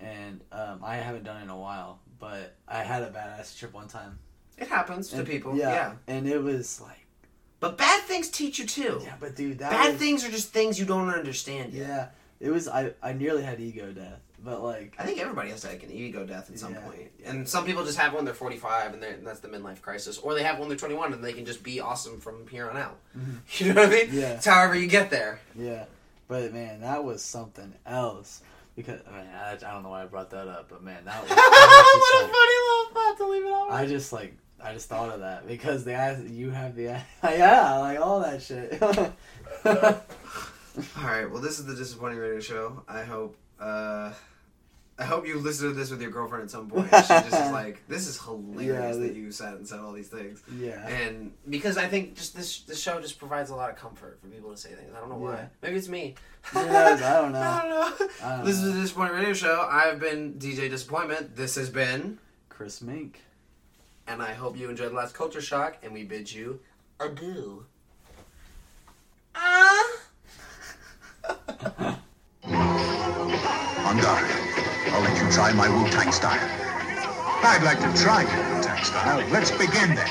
and 0.00 0.40
um, 0.52 0.80
I 0.84 0.96
haven't 0.96 1.24
done 1.24 1.40
it 1.40 1.44
in 1.44 1.50
a 1.50 1.58
while, 1.58 2.00
but 2.18 2.54
I 2.68 2.82
had 2.82 3.02
a 3.02 3.10
bad 3.10 3.38
acid 3.40 3.58
trip 3.58 3.74
one 3.74 3.88
time. 3.88 4.18
It 4.58 4.68
happens 4.68 5.08
to 5.10 5.24
people. 5.24 5.56
Yeah, 5.56 5.70
Yeah. 5.70 5.92
and 6.06 6.28
it 6.28 6.42
was 6.42 6.80
like 6.80 7.06
But 7.60 7.76
bad 7.78 8.02
things 8.04 8.28
teach 8.28 8.58
you 8.58 8.66
too. 8.66 9.00
yeah, 9.02 9.14
but 9.18 9.34
dude, 9.36 9.58
that 9.58 9.70
bad 9.72 9.92
was- 9.92 9.98
things 9.98 10.24
are 10.24 10.30
just 10.30 10.52
things 10.52 10.78
you 10.78 10.84
don't 10.86 11.08
understand 11.08 11.72
yet. 11.72 11.88
Yeah, 11.88 12.08
it 12.40 12.50
was. 12.50 12.68
I 12.68 12.92
I 13.02 13.12
nearly 13.14 13.42
had 13.42 13.58
ego 13.60 13.90
death, 13.92 14.20
but 14.38 14.62
like 14.62 14.94
I 14.98 15.04
think 15.04 15.18
everybody 15.18 15.50
has 15.50 15.62
to 15.62 15.68
like 15.68 15.82
an 15.82 15.90
ego 15.90 16.24
death 16.24 16.50
at 16.50 16.58
some 16.58 16.72
Yeah. 16.74 16.80
point. 16.80 17.10
And 17.24 17.48
some 17.48 17.64
people 17.64 17.84
just 17.84 17.98
have 17.98 18.12
one 18.12 18.24
they're 18.26 18.34
45 18.34 18.92
and, 18.92 19.02
they're, 19.02 19.14
and 19.14 19.26
that's 19.26 19.40
the 19.40 19.48
midlife 19.48 19.80
crisis. 19.80 20.18
Or 20.18 20.34
they 20.34 20.42
have 20.42 20.58
one 20.58 20.68
they're 20.68 20.76
21 20.76 21.14
and 21.14 21.24
they 21.24 21.32
can 21.32 21.46
just 21.46 21.62
be 21.62 21.80
awesome 21.80 22.20
from 22.20 22.46
here 22.48 22.68
on 22.68 22.76
out. 22.76 22.98
You 23.58 23.72
know 23.72 23.80
what 23.82 23.88
I 23.90 23.92
mean? 23.92 24.06
Mm-hmm. 24.08 24.18
Yeah. 24.18 24.32
It's 24.34 24.44
however 24.46 24.74
you 24.76 24.86
get 24.86 25.08
there. 25.10 25.40
Yeah, 25.56 25.86
but 26.28 26.52
man, 26.52 26.82
that 26.82 27.02
was 27.02 27.22
something 27.22 27.72
else. 27.86 28.42
Because 28.76 29.00
I 29.08 29.10
mean, 29.12 29.26
I, 29.34 29.52
I 29.52 29.72
don't 29.72 29.82
know 29.84 29.90
why 29.90 30.02
I 30.02 30.06
brought 30.06 30.30
that 30.30 30.48
up, 30.48 30.68
but 30.68 30.82
man, 30.82 31.04
that 31.04 31.22
was. 31.22 31.30
I 31.32 31.34
was 31.34 32.12
just 32.12 32.22
like- 32.22 32.32
funny 32.32 32.58
little 32.66 32.94
thought 32.94 33.16
to 33.18 33.26
leave 33.32 33.44
it 33.44 33.52
on. 33.52 33.72
I 33.72 33.86
just 33.86 34.12
like 34.12 34.36
I 34.62 34.72
just 34.72 34.88
thought 34.88 35.10
of 35.10 35.20
that 35.20 35.46
because 35.46 35.84
the 35.84 35.92
ass 35.92 36.20
you 36.28 36.50
have 36.50 36.74
the 36.74 36.88
ass- 36.88 37.04
yeah 37.24 37.78
like 37.78 38.00
all 38.00 38.20
that 38.20 38.42
shit. 38.42 38.82
All 40.98 41.04
right. 41.04 41.30
Well, 41.30 41.40
this 41.40 41.60
is 41.60 41.66
the 41.66 41.74
disappointing 41.76 42.18
radio 42.18 42.40
show. 42.40 42.82
I 42.88 43.02
hope. 43.04 43.36
Uh, 43.60 44.12
I 44.96 45.02
hope 45.04 45.26
you 45.26 45.38
listen 45.38 45.68
to 45.70 45.74
this 45.74 45.90
with 45.90 46.00
your 46.00 46.12
girlfriend 46.12 46.44
at 46.44 46.50
some 46.52 46.70
point. 46.70 46.86
She 46.86 46.98
just 47.08 47.26
is 47.26 47.32
like, 47.52 47.82
"This 47.88 48.06
is 48.06 48.16
hilarious 48.20 48.96
Yeah, 48.96 49.02
that 49.06 49.14
you 49.16 49.32
sat 49.32 49.54
and 49.54 49.66
said 49.66 49.80
all 49.80 49.92
these 49.92 50.06
things." 50.08 50.40
yeah, 50.56 50.86
And 50.86 51.32
because 51.50 51.76
I 51.76 51.86
think 51.88 52.14
just 52.14 52.36
this 52.36 52.60
this 52.60 52.80
show 52.80 53.00
just 53.00 53.18
provides 53.18 53.50
a 53.50 53.56
lot 53.56 53.70
of 53.70 53.76
comfort 53.76 54.18
for 54.20 54.28
people 54.28 54.50
to 54.52 54.56
say 54.56 54.68
things. 54.70 54.92
I 54.96 55.00
don't 55.00 55.08
know 55.08 55.16
why. 55.16 55.32
Yeah. 55.34 55.46
Maybe 55.62 55.76
it's 55.78 55.88
me. 55.88 56.14
Who 56.52 56.64
knows? 56.64 57.02
I 57.02 57.20
don't 57.20 57.32
know. 57.32 57.40
I 57.40 57.60
don't 57.62 57.70
know. 57.70 58.08
I 58.22 58.36
don't 58.36 58.44
this 58.44 58.60
know. 58.60 58.68
is 58.68 58.74
the 58.74 58.80
Disappointing 58.82 59.16
Radio 59.16 59.32
Show. 59.32 59.66
I've 59.68 59.98
been 59.98 60.34
DJ 60.34 60.70
Disappointment. 60.70 61.34
This 61.34 61.56
has 61.56 61.70
been, 61.70 62.18
Chris 62.48 62.80
Mink. 62.80 63.20
and 64.06 64.22
I 64.22 64.32
hope 64.32 64.56
you 64.56 64.70
enjoyed 64.70 64.92
the 64.92 64.96
last 64.96 65.14
Culture 65.14 65.40
Shock. 65.40 65.78
And 65.82 65.92
we 65.92 66.04
bid 66.04 66.32
you 66.32 66.60
adieu. 67.00 67.66
Ah. 69.34 69.90
On 72.46 73.98
guard. 74.00 74.43
I'll 74.92 75.00
let 75.00 75.16
you 75.20 75.28
try 75.30 75.52
my 75.52 75.68
Wu-Tang 75.68 76.12
style. 76.12 76.48
I'd 77.42 77.62
like 77.62 77.80
to 77.80 77.92
try 78.02 78.22
your 78.22 78.54
Wu-Tang 78.54 78.82
style. 78.84 79.24
Let's 79.30 79.50
begin 79.50 79.94
then. 79.94 80.08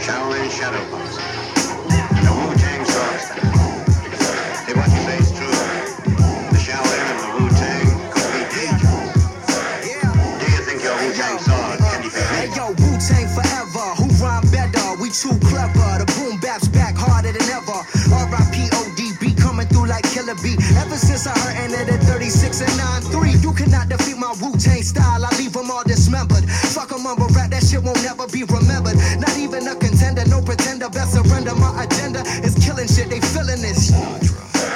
Shaolin 0.00 0.50
Shadow 0.50 0.84
Box. 0.90 1.45
Ever 20.28 20.98
since 20.98 21.24
I 21.28 21.38
heard 21.38 21.70
ended 21.70 21.86
at 21.88 22.02
36 22.02 22.60
and 22.60 22.74
9-3, 23.14 23.44
you 23.44 23.52
cannot 23.54 23.88
defeat 23.88 24.18
my 24.18 24.34
Tang 24.58 24.82
style. 24.82 25.24
I 25.24 25.30
leave 25.38 25.52
them 25.52 25.70
all 25.70 25.84
dismembered. 25.84 26.42
Fuck 26.74 26.90
a 26.90 26.98
mumble 26.98 27.28
rap, 27.30 27.50
that 27.50 27.62
shit 27.62 27.80
won't 27.80 28.02
never 28.02 28.26
be 28.26 28.42
remembered. 28.42 28.98
Not 29.22 29.38
even 29.38 29.62
a 29.68 29.76
contender, 29.76 30.26
no 30.26 30.42
pretender. 30.42 30.88
Best 30.90 31.14
surrender. 31.14 31.54
My 31.54 31.84
agenda 31.84 32.26
is 32.42 32.58
killing 32.58 32.88
shit. 32.88 33.06
They 33.06 33.20
feeling 33.20 33.62
this. 33.62 33.94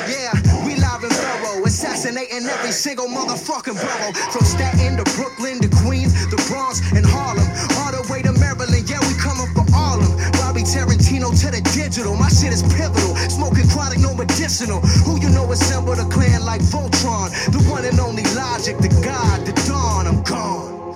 Yeah, 0.06 0.38
we 0.62 0.78
live 0.78 1.02
and 1.02 1.10
thorough, 1.10 1.66
assassinating 1.66 2.46
every 2.46 2.70
single 2.70 3.08
motherfucking 3.08 3.74
borough. 3.74 4.14
From 4.30 4.46
Staten 4.46 5.02
to 5.02 5.04
Brooklyn 5.18 5.58
to 5.66 5.68
Queens, 5.82 6.14
the 6.30 6.38
Bronx 6.46 6.78
and 6.94 7.02
Harlem, 7.02 7.50
all 7.82 7.90
the 7.90 8.06
way 8.06 8.22
to 8.22 8.30
Maryland. 8.38 8.86
Yeah, 8.86 9.02
we 9.02 9.18
coming 9.18 9.50
for 9.50 9.66
all 9.74 9.98
them. 9.98 10.39
Bobby 10.60 10.72
Tarantino 10.72 11.30
to 11.40 11.50
the 11.50 11.62
digital, 11.72 12.16
my 12.16 12.28
shit 12.28 12.52
is 12.52 12.62
pivotal. 12.62 13.16
Smoking 13.32 13.66
chronic, 13.68 13.98
no 13.98 14.14
medicinal. 14.14 14.80
Who 15.08 15.18
you 15.20 15.30
know 15.30 15.50
assembled 15.52 15.98
a 15.98 16.04
clan 16.04 16.44
like 16.44 16.60
Voltron? 16.60 17.30
The 17.50 17.58
one 17.70 17.84
and 17.84 17.98
only 17.98 18.24
Logic, 18.34 18.76
the 18.76 18.88
God, 19.02 19.46
the 19.46 19.52
Dawn. 19.66 20.06
I'm 20.06 20.22
gone. 20.22 20.92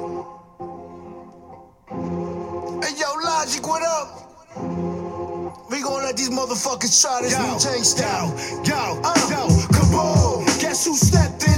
Hey 2.83 2.93
yo, 2.99 3.09
Logic, 3.25 3.67
what 3.67 3.83
up? 3.83 4.21
We 5.71 5.81
gonna 5.81 6.05
let 6.05 6.17
these 6.17 6.31
motherfuckers 6.31 7.01
try 7.01 7.23
this 7.23 7.39
new 7.39 7.59
J 7.59 7.83
style. 7.83 8.29
Yo, 8.65 9.01
uh, 9.03 9.15
yo, 9.31 9.49
kaboom! 9.73 10.45
Guess 10.61 10.85
who 10.85 10.95
stepped 10.95 11.43
in 11.49 11.54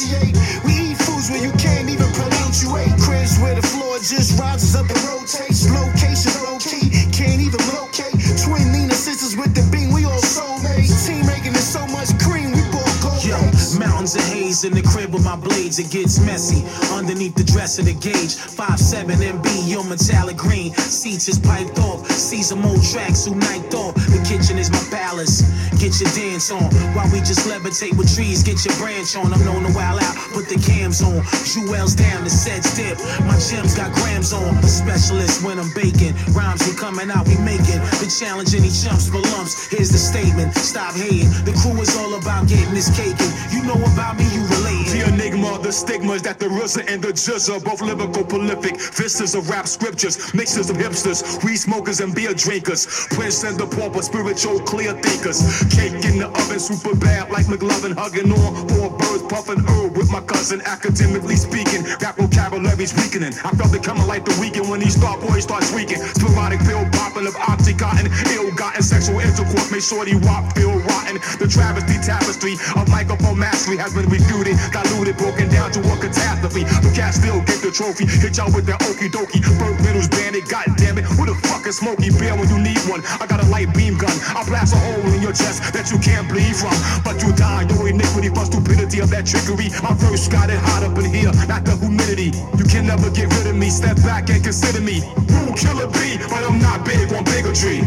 pronunciate. 0.00 0.64
We 0.64 0.92
eat 0.92 0.96
foods 0.96 1.30
where 1.30 1.42
you 1.42 1.52
can't 1.52 1.88
even 1.88 2.06
pronunciate. 2.12 3.00
Cribs 3.00 3.38
where 3.38 3.54
the 3.54 3.62
floor 3.62 3.98
just 3.98 4.38
rises 4.38 4.74
up 4.74 4.88
and 4.88 5.02
rotates. 5.04 5.68
Location 5.70 6.32
low 6.44 6.58
key, 6.58 6.90
can't 7.12 7.40
even 7.40 7.60
locate. 7.74 8.14
Twin 8.40 8.72
Nina 8.72 8.94
sisters 8.94 9.36
with 9.36 9.54
the 9.54 9.64
beam, 9.70 9.92
we 9.92 10.04
all 10.04 10.20
soulmates. 10.20 11.06
Team 11.06 11.26
making 11.26 11.52
it 11.52 11.66
so 11.66 11.86
much 11.88 12.08
cream, 12.18 12.52
we 12.52 12.62
both 12.72 13.02
gold 13.02 13.24
Yo, 13.24 13.36
mountains 13.78 14.16
of 14.16 14.24
haze 14.24 14.64
in 14.64 14.72
the 14.72 14.82
with 15.12 15.24
my 15.24 15.36
blades, 15.36 15.78
it 15.78 15.90
gets 15.90 16.18
messy. 16.20 16.64
Underneath 16.94 17.34
the 17.34 17.44
dress 17.44 17.78
of 17.78 17.86
the 17.86 17.94
gauge, 17.94 18.34
5'7 18.36 19.16
MB, 19.16 19.68
your 19.68 19.84
metallic 19.84 20.36
green. 20.36 20.72
Seats 20.74 21.28
is 21.28 21.38
piped 21.38 21.78
off, 21.80 22.08
see 22.10 22.42
some 22.42 22.64
old 22.64 22.82
tracks 22.82 23.26
who 23.26 23.34
night 23.34 23.72
off. 23.74 23.94
The 23.94 24.22
kitchen 24.26 24.58
is 24.58 24.70
my 24.70 24.82
palace. 24.90 25.42
Get 25.80 25.96
your 26.00 26.10
dance 26.12 26.50
on 26.50 26.68
while 26.92 27.08
we 27.10 27.20
just 27.20 27.48
levitate 27.48 27.96
with 27.96 28.12
trees. 28.14 28.42
Get 28.42 28.64
your 28.64 28.76
branch 28.76 29.16
on. 29.16 29.32
I'm 29.32 29.44
known 29.44 29.64
to 29.64 29.72
wild 29.72 30.02
out, 30.02 30.16
put 30.32 30.48
the 30.48 30.60
cams 30.60 31.02
on. 31.02 31.24
Jewels 31.48 31.94
down, 31.94 32.24
the 32.24 32.30
sets 32.30 32.76
dip. 32.76 32.98
My 33.24 33.38
gems 33.40 33.74
got 33.74 33.92
grams 33.94 34.32
on. 34.32 34.56
A 34.60 34.68
specialist 34.68 35.42
when 35.42 35.58
I'm 35.58 35.72
baking. 35.74 36.14
Rhymes 36.36 36.68
be 36.68 36.76
coming 36.76 37.10
out, 37.10 37.26
we 37.26 37.36
making. 37.40 37.80
The 38.02 38.12
challenge 38.12 38.54
any 38.54 38.70
chumps 38.70 39.08
for 39.08 39.24
lumps. 39.32 39.68
Here's 39.68 39.90
the 39.90 39.98
statement. 39.98 40.54
Stop 40.54 40.94
hating. 40.94 41.30
The 41.48 41.56
crew 41.56 41.80
is 41.80 41.96
all 41.96 42.14
about 42.14 42.46
getting 42.46 42.74
this 42.74 42.92
cake. 42.92 43.16
And 43.18 43.32
you 43.52 43.62
know 43.64 43.80
about 43.92 44.18
me, 44.18 44.24
you 44.34 44.44
relating. 44.60 44.79
The 44.90 45.06
enigma, 45.06 45.56
the 45.62 45.70
stigmas 45.70 46.22
that 46.22 46.40
the 46.40 46.46
RZA 46.46 46.90
and 46.90 47.00
the 47.00 47.12
GZA 47.14 47.62
both 47.62 47.80
lyrical 47.80 48.24
prolific. 48.24 48.74
Vistas 48.74 49.36
of 49.36 49.48
rap 49.48 49.68
scriptures, 49.68 50.34
mixes 50.34 50.68
of 50.68 50.76
hipsters, 50.76 51.22
weed 51.44 51.62
smokers 51.62 52.00
and 52.00 52.12
beer 52.12 52.34
drinkers. 52.34 53.06
Prince 53.14 53.44
and 53.44 53.56
the 53.56 53.66
pauper, 53.66 54.02
spiritual 54.02 54.58
clear 54.66 54.92
thinkers. 54.98 55.62
Cake 55.70 55.94
in 56.02 56.18
the 56.18 56.26
oven, 56.26 56.58
super 56.58 56.96
bad 56.96 57.30
like 57.30 57.46
McLovin, 57.46 57.94
hugging 57.94 58.32
on 58.32 58.50
four 58.66 58.90
birds, 58.90 59.22
puffing 59.30 59.62
herb 59.62 59.96
with 59.96 60.10
my 60.10 60.20
cousin. 60.22 60.60
Academically 60.66 61.36
speaking, 61.36 61.86
rap 62.02 62.16
vocabulary's 62.18 62.90
weakening. 62.98 63.32
I 63.46 63.54
felt 63.54 63.70
it 63.70 63.84
coming 63.84 64.08
like 64.08 64.24
the 64.24 64.34
weekend 64.40 64.68
when 64.68 64.80
these 64.80 64.98
star 64.98 65.14
boys 65.22 65.44
start 65.44 65.62
tweaking. 65.70 66.02
Sporadic 66.18 66.66
pill 66.66 66.82
popping 66.90 67.28
of 67.30 67.34
oxycontin, 67.38 68.10
ill-gotten 68.34 68.82
sexual 68.82 69.20
intercourse 69.20 69.70
made 69.70 69.86
shorty 69.86 70.18
wop 70.26 70.50
feel 70.58 70.74
rotten. 70.82 71.22
The 71.38 71.46
travesty 71.46 71.94
tapestry 72.02 72.58
of 72.74 72.90
microphone 72.90 73.38
mastery 73.38 73.76
has 73.78 73.94
been 73.94 74.10
refuted, 74.10 74.58
diluted, 74.84 75.16
broken 75.16 75.48
down 75.48 75.70
to 75.72 75.80
a 75.80 75.96
catastrophe. 75.96 76.64
The 76.64 76.92
cat 76.94 77.14
still 77.14 77.40
get 77.44 77.60
the 77.62 77.70
trophy, 77.70 78.06
hit 78.06 78.36
y'all 78.36 78.52
with 78.52 78.66
that 78.66 78.80
okie 78.80 79.10
dokie. 79.10 79.42
Burt 79.58 79.78
Reynolds 79.80 80.08
bandit, 80.08 80.48
god 80.48 80.66
damn 80.76 80.98
it, 80.98 81.04
who 81.04 81.26
the 81.26 81.34
fuck 81.46 81.66
is 81.66 81.78
Smokey 81.78 82.10
Bear 82.10 82.36
when 82.36 82.48
you 82.48 82.58
need 82.58 82.80
one? 82.88 83.02
I 83.20 83.26
got 83.26 83.42
a 83.42 83.46
light 83.48 83.72
beam 83.74 83.98
gun, 83.98 84.12
I'll 84.36 84.46
blast 84.46 84.74
a 84.74 84.78
hole 84.78 85.12
in 85.12 85.22
your 85.22 85.32
chest 85.32 85.72
that 85.72 85.90
you 85.90 85.98
can't 85.98 86.28
bleed 86.28 86.56
from. 86.56 86.74
But 87.04 87.22
you 87.22 87.32
die, 87.32 87.66
your 87.68 87.88
iniquity 87.88 88.28
for 88.28 88.44
stupidity 88.44 89.00
of 89.00 89.10
that 89.10 89.26
trickery. 89.26 89.68
My 89.82 89.94
verse 89.94 90.28
got 90.28 90.50
it 90.50 90.58
hot 90.58 90.82
up 90.82 90.96
in 90.98 91.12
here, 91.12 91.32
not 91.48 91.64
the 91.64 91.76
humidity. 91.76 92.32
You 92.56 92.64
can 92.64 92.86
never 92.86 93.10
get 93.10 93.32
rid 93.36 93.46
of 93.46 93.56
me, 93.56 93.70
step 93.70 93.96
back 94.02 94.30
and 94.30 94.42
consider 94.42 94.80
me. 94.80 95.02
Rule 95.28 95.54
killer 95.54 95.88
B, 95.88 96.18
but 96.28 96.42
I'm 96.44 96.58
not 96.60 96.84
big 96.84 97.12
on 97.12 97.24
bigotry. 97.24 97.82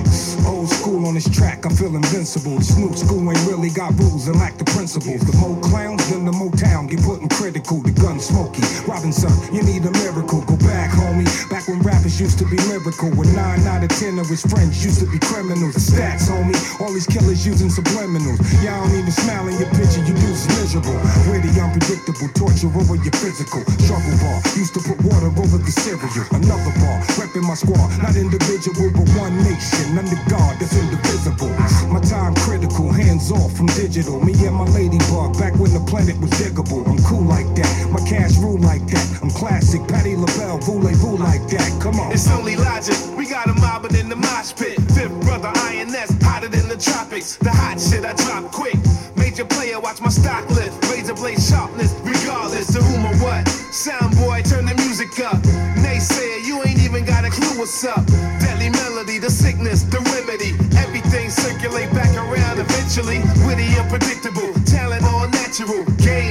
Old 0.46 0.70
school 0.70 1.06
on 1.08 1.14
this 1.16 1.30
track, 1.30 1.66
I 1.66 1.70
feel 1.70 1.96
invincible. 1.96 2.60
Snoop 2.62 2.96
school 2.96 3.24
ain't 3.30 3.46
really 3.48 3.70
got 3.70 3.98
rules 4.00 4.28
and 4.28 4.38
lack 4.38 4.58
the 4.58 4.66
principles. 4.66 5.22
The 5.22 5.36
more 5.38 5.60
clowns 5.62 6.10
than 6.12 6.26
the 6.26 6.32
Motown 6.84 6.90
get 6.90 7.04
put 7.06 7.22
in 7.22 7.30
critical. 7.30 7.82
The 7.82 7.92
gun 7.92 8.20
smoky. 8.20 8.62
Robinson, 8.88 9.32
you 9.54 9.64
need 9.64 9.86
a 9.86 9.92
miracle. 10.04 10.42
Go 10.42 10.56
back, 10.58 10.92
homie. 10.92 11.28
Back 11.50 11.68
when 11.68 11.80
rappers 11.82 12.20
used 12.20 12.40
to 12.40 12.46
be 12.46 12.58
lyrical. 12.70 13.10
When 13.12 13.34
nine 13.36 13.66
out 13.68 13.84
of 13.84 13.90
ten 13.90 14.20
of 14.20 14.28
his 14.28 14.42
friends 14.44 14.84
used 14.84 15.00
to 15.00 15.08
be 15.08 15.20
criminals. 15.20 15.74
The 15.76 15.80
stats, 15.80 16.28
homie. 16.28 16.56
All 16.82 16.92
these 16.94 17.08
killers 17.08 17.46
using 17.46 17.70
subliminals. 17.70 18.40
Y'all 18.64 18.84
don't 18.84 18.96
even 18.98 19.12
smile 19.12 19.48
in 19.48 19.58
your 19.60 19.70
picture, 19.72 20.04
you 20.04 20.14
dudes 20.14 20.48
miserable. 20.60 20.98
Witty, 21.30 21.52
unpredictable, 21.60 22.30
torture 22.34 22.72
over 22.74 22.96
your 22.96 23.16
physical. 23.20 23.62
Struggle 23.84 24.18
bar, 24.20 24.38
used 24.56 24.74
to 24.74 24.82
put 24.82 25.00
water 25.04 25.32
over 25.40 25.58
the 25.58 25.72
cereal. 25.72 26.10
Another 26.32 26.74
bar, 26.80 26.98
repping 27.20 27.46
my 27.48 27.56
squad. 27.56 27.88
Not 28.02 28.16
individual, 28.16 28.92
but 28.92 29.08
one 29.20 29.36
nation. 29.44 29.98
Under 29.98 30.20
God, 30.30 30.60
that's 30.60 30.76
indivisible. 30.76 31.52
My 31.90 32.02
time 32.02 32.36
critical, 32.44 32.92
hands 32.92 33.32
off 33.32 33.56
from 33.56 33.68
digital. 33.68 34.20
Me 34.20 34.34
and 34.46 34.56
my 34.56 34.66
lady 34.74 34.94
ladybug, 34.94 35.38
back 35.40 35.54
when 35.60 35.72
the 35.74 35.80
planet 35.90 36.20
was 36.20 36.32
diggable. 36.32 36.73
I'm 36.82 36.98
cool 37.04 37.24
like 37.24 37.50
that, 37.56 37.90
my 37.92 38.02
cash 38.10 38.38
rule 38.38 38.58
like 38.58 38.86
that. 38.88 39.06
I'm 39.22 39.30
classic, 39.30 39.86
Patti 39.88 40.16
LaBelle, 40.16 40.58
voulez-vous 40.60 41.18
like 41.18 41.46
that. 41.50 41.70
Come 41.82 42.00
on. 42.00 42.12
It's 42.12 42.30
only 42.30 42.56
logic. 42.56 42.98
We 43.18 43.30
got 43.30 43.48
a 43.48 43.54
mobbing 43.54 43.96
in 43.96 44.10
the 44.10 44.16
mosh 44.16 44.54
pit. 44.56 44.80
Fifth 44.96 45.14
brother 45.22 45.52
INS, 45.70 46.12
hotter 46.24 46.48
than 46.48 46.68
the 46.68 46.78
tropics. 46.78 47.36
The 47.38 47.52
hot 47.52 47.80
shit 47.80 48.06
I 48.06 48.14
drop 48.14 48.52
quick. 48.52 48.78
Major 49.16 49.46
player, 49.46 49.80
watch 49.80 50.02
my 50.02 50.10
stock 50.10 50.50
lift. 50.50 50.74
Razor 50.90 51.16
blade 51.16 51.42
sharpness, 51.42 51.94
regardless 52.04 52.72
to 52.74 52.82
whom 52.82 53.06
or 53.06 53.16
what. 53.18 53.48
Sound 53.74 54.16
boy, 54.18 54.42
turn 54.44 54.66
the 54.66 54.76
music 54.76 55.20
up. 55.20 55.42
Naysayer, 55.84 56.46
you 56.46 56.64
ain't 56.64 56.80
even 56.80 57.04
got 57.06 57.26
a 57.26 57.30
clue 57.30 57.60
what's 57.60 57.84
up. 57.84 58.06
Deadly 58.40 58.70
melody, 58.70 59.20
the 59.20 59.30
sickness, 59.30 59.84
the 59.84 60.00
remedy. 60.14 60.54
Everything 60.78 61.30
circulate 61.30 61.92
back 61.92 62.16
around 62.16 62.60
eventually. 62.60 63.20
Witty, 63.46 63.68
unpredictable, 63.80 64.54
talent 64.66 65.04
all 65.04 65.28
natural. 65.30 65.84
Game, 65.98 66.23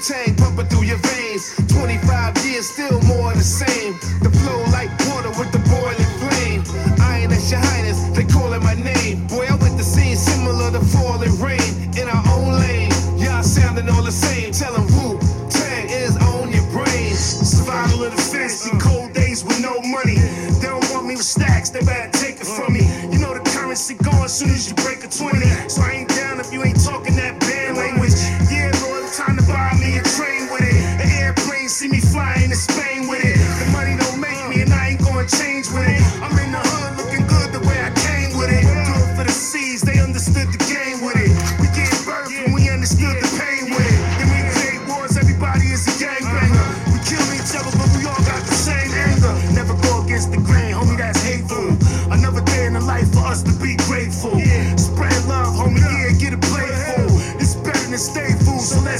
Tang 0.00 0.34
pumping 0.36 0.66
through 0.66 0.84
your 0.84 0.96
veins. 1.12 1.54
25 1.68 2.36
years, 2.46 2.68
still 2.70 3.00
more 3.02 3.34
the 3.34 3.44
same. 3.44 3.92
The 4.22 4.30
flow 4.30 4.60
like 4.72 4.88
water 5.12 5.28
with 5.38 5.52
the 5.52 5.60
boiling 5.68 6.12
flame. 6.16 6.64
Iron 7.00 7.32
at 7.32 7.44
your 7.50 7.60
highness, 7.60 8.00
they 8.16 8.24
calling 8.24 8.62
my 8.62 8.74
name. 8.74 9.26
Boy, 9.26 9.44
I 9.44 9.56
went 9.56 9.76
the 9.76 9.84
scene 9.84 10.16
similar 10.16 10.70
to 10.72 10.80
falling 10.80 11.36
rain 11.38 11.60
in 12.00 12.08
our 12.08 12.24
own 12.32 12.60
lane. 12.60 12.90
Y'all 13.20 13.42
sounding 13.42 13.90
all 13.90 14.02
the 14.02 14.12
same. 14.12 14.52
Tell 14.52 14.74
'em 14.74 14.86
Wu 14.96 15.18
Tang 15.50 15.88
is 15.90 16.16
on 16.16 16.50
your 16.50 16.64
brain. 16.72 17.14
Survival 17.14 18.04
of 18.04 18.16
the 18.16 18.22
fittest 18.22 18.72
cold 18.80 19.12
days 19.12 19.44
with 19.44 19.60
no 19.60 19.80
money. 19.82 20.16
They 20.60 20.68
don't 20.68 20.88
want 20.92 21.06
me 21.08 21.16
with 21.16 21.26
stacks, 21.26 21.68
they 21.70 21.80
better 21.80 22.10
take 22.18 22.40
it 22.40 22.46
from 22.46 22.72
me. 22.72 22.82
You 23.12 23.18
know 23.18 23.34
the 23.34 23.44
currency 23.52 23.94
going 23.96 24.28
soon 24.28 24.50
as 24.50 24.68
you 24.68 24.74
break 24.76 25.04
a 25.04 25.08
20. 25.08 25.44
So 25.68 25.82
I 25.82 25.92
ain't 25.92 26.09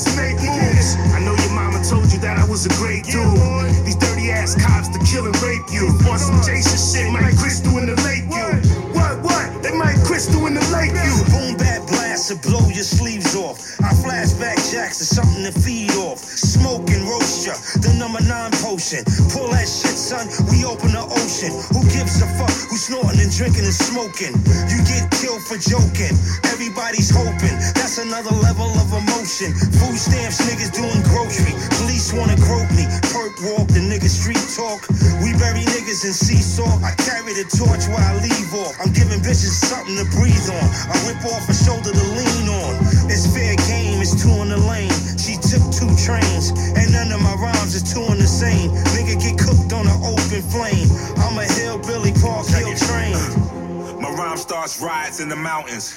let's 0.00 0.16
make 0.16 0.36
moves. 0.40 0.96
I 1.12 1.20
know 1.20 1.34
your 1.34 1.52
mama 1.52 1.82
told 1.84 2.12
you 2.12 2.18
that 2.20 2.38
I 2.38 2.44
was 2.48 2.64
a 2.64 2.72
great 2.80 3.04
dude. 3.04 3.36
These 3.84 3.96
dirty 3.96 4.30
ass 4.30 4.56
cops 4.56 4.88
to 4.88 4.98
kill 5.04 5.26
and 5.26 5.36
rape 5.42 5.68
you. 5.70 5.88
On 6.08 6.18
some 6.18 6.40
Jason 6.40 6.80
shit, 6.80 7.12
might 7.12 7.36
crystal 7.36 7.76
in 7.78 7.86
the 7.86 7.96
lake 8.08 8.24
you. 8.24 8.48
What, 8.96 9.20
what? 9.20 9.62
They 9.62 9.72
might 9.76 10.00
crystal 10.04 10.46
in 10.46 10.54
the 10.54 10.64
lake 10.72 10.96
you. 10.96 11.14
Boom, 11.28 11.56
bad 11.56 11.86
blast 11.88 12.28
to 12.32 12.36
blow 12.48 12.64
your 12.68 12.86
sleeves 12.86 13.36
off. 13.36 13.60
I 13.80 13.92
flashback 14.00 14.56
jacks 14.72 15.00
is 15.00 15.08
something 15.08 15.44
to 15.44 15.52
feed 15.52 15.92
off. 15.96 16.18
Smoke 16.18 16.88
and 16.88 17.04
roast 17.04 17.46
ya, 17.46 17.54
the 17.84 17.92
number 17.98 18.22
nine 18.24 18.52
potion. 18.64 19.04
Pull 19.32 19.52
that 19.52 19.68
shit, 19.68 19.96
son, 19.96 20.24
we 20.48 20.64
open 20.64 20.92
the 20.92 21.04
ocean. 21.04 21.19
Who 21.48 21.80
gives 21.88 22.20
a 22.20 22.28
fuck 22.36 22.52
who's 22.68 22.84
snorting 22.84 23.16
and 23.16 23.32
drinking 23.32 23.64
and 23.64 23.72
smoking? 23.72 24.36
You 24.68 24.76
get 24.84 25.08
killed 25.08 25.40
for 25.40 25.56
joking. 25.56 26.12
Everybody's 26.52 27.08
hoping. 27.08 27.56
That's 27.72 27.96
another 27.96 28.36
level 28.44 28.68
of 28.76 28.92
emotion. 28.92 29.56
Food 29.80 29.96
stamps, 29.96 30.44
niggas 30.44 30.68
doing 30.76 31.00
grocery. 31.08 31.56
Police 31.80 32.12
wanna 32.12 32.36
grope 32.44 32.68
me. 32.76 32.84
Perk 33.08 33.40
walk, 33.40 33.72
the 33.72 33.80
nigga 33.80 34.12
street 34.12 34.44
talk. 34.52 34.84
We 35.24 35.32
bury 35.40 35.64
niggas 35.72 36.04
in 36.04 36.12
seesaw. 36.12 36.76
I 36.84 36.92
carry 37.00 37.32
the 37.32 37.48
torch 37.48 37.88
while 37.88 38.04
I 38.04 38.20
leave 38.20 38.52
off. 38.60 38.76
I'm 38.76 38.92
giving 38.92 39.24
bitches 39.24 39.56
something 39.64 39.96
to 39.96 40.04
breathe 40.12 40.44
on. 40.52 40.66
I 40.92 40.96
whip 41.08 41.24
off 41.24 41.48
a 41.48 41.56
shoulder 41.56 41.88
to 41.88 42.06
lean 42.20 42.52
on. 42.52 42.84
It's 43.08 43.24
fair 43.32 43.56
game, 43.64 43.96
it's 44.04 44.12
two 44.12 44.36
in 44.44 44.52
the 44.52 44.60
lane. 44.60 44.92
She 45.16 45.40
took 45.40 45.64
two 45.72 45.88
trains, 45.96 46.52
and 46.76 46.92
none 46.92 47.08
of 47.16 47.24
my 47.24 47.32
rhymes 47.40 47.72
is 47.72 47.84
two 47.86 48.04
in 48.12 48.20
the 48.20 48.28
same. 48.28 48.76
Nigga 48.92 49.16
get 49.16 49.40
cooked 49.40 49.72
on 49.72 49.88
an 49.88 49.96
open 50.04 50.44
flame. 50.52 50.88
I'm 51.30 51.38
a 51.38 51.44
hillbilly, 51.44 52.10
Park 52.20 52.44
Hill 52.48 52.74
train. 52.74 53.14
My 54.02 54.10
rhyme 54.10 54.36
starts 54.36 54.82
riots 54.82 55.20
in 55.20 55.28
the 55.28 55.36
mountains. 55.36 55.96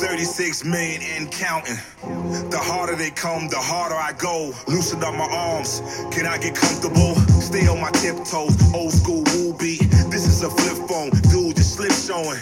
36 0.00 0.64
million 0.64 1.02
and 1.02 1.30
counting. 1.30 1.76
The 2.48 2.56
harder 2.56 2.96
they 2.96 3.10
come, 3.10 3.48
the 3.48 3.58
harder 3.60 3.96
I 3.96 4.14
go. 4.16 4.54
Loosen 4.66 5.04
up 5.04 5.14
my 5.14 5.28
arms. 5.28 5.82
Can 6.10 6.24
I 6.24 6.38
get 6.38 6.54
comfortable? 6.54 7.16
Stay 7.38 7.68
on 7.68 7.82
my 7.82 7.90
tiptoes. 7.90 8.56
Old 8.72 8.92
school 8.92 9.24
woo 9.34 9.52
beat. 9.58 9.84
This 10.08 10.26
is 10.26 10.42
a 10.42 10.48
flip 10.48 10.88
phone. 10.88 11.10
Dude, 11.28 11.56
just 11.56 11.76
slip 11.76 11.92
showing. 11.92 12.40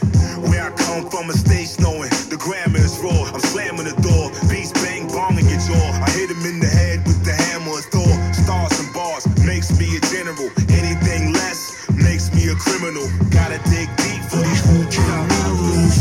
Where 0.48 0.62
I 0.62 0.70
come 0.70 1.10
from, 1.10 1.30
a 1.30 1.32
stage 1.32 1.80
knowing. 1.80 2.10
The 2.30 2.38
grammar 2.38 2.78
is 2.78 2.96
raw. 3.02 3.26
I'm 3.34 3.40
slamming 3.40 3.90
the 3.90 3.96
door. 4.06 4.30
Beats 4.48 4.70
bang 4.70 5.08
bong 5.08 5.36
in 5.36 5.48
your 5.48 5.58
jaw. 5.58 5.90
I 5.98 6.08
hit 6.10 6.30
him 6.30 6.46
in 6.46 6.60
the 6.60 6.70
head 6.70 7.04
with 7.08 7.24
the 7.24 7.32
hammer 7.32 7.43
criminal. 12.84 13.08
Gotta 13.30 13.58
dig 13.70 13.88
deep 13.96 14.22
for 14.28 14.36
these 14.36 14.60
who 14.66 14.84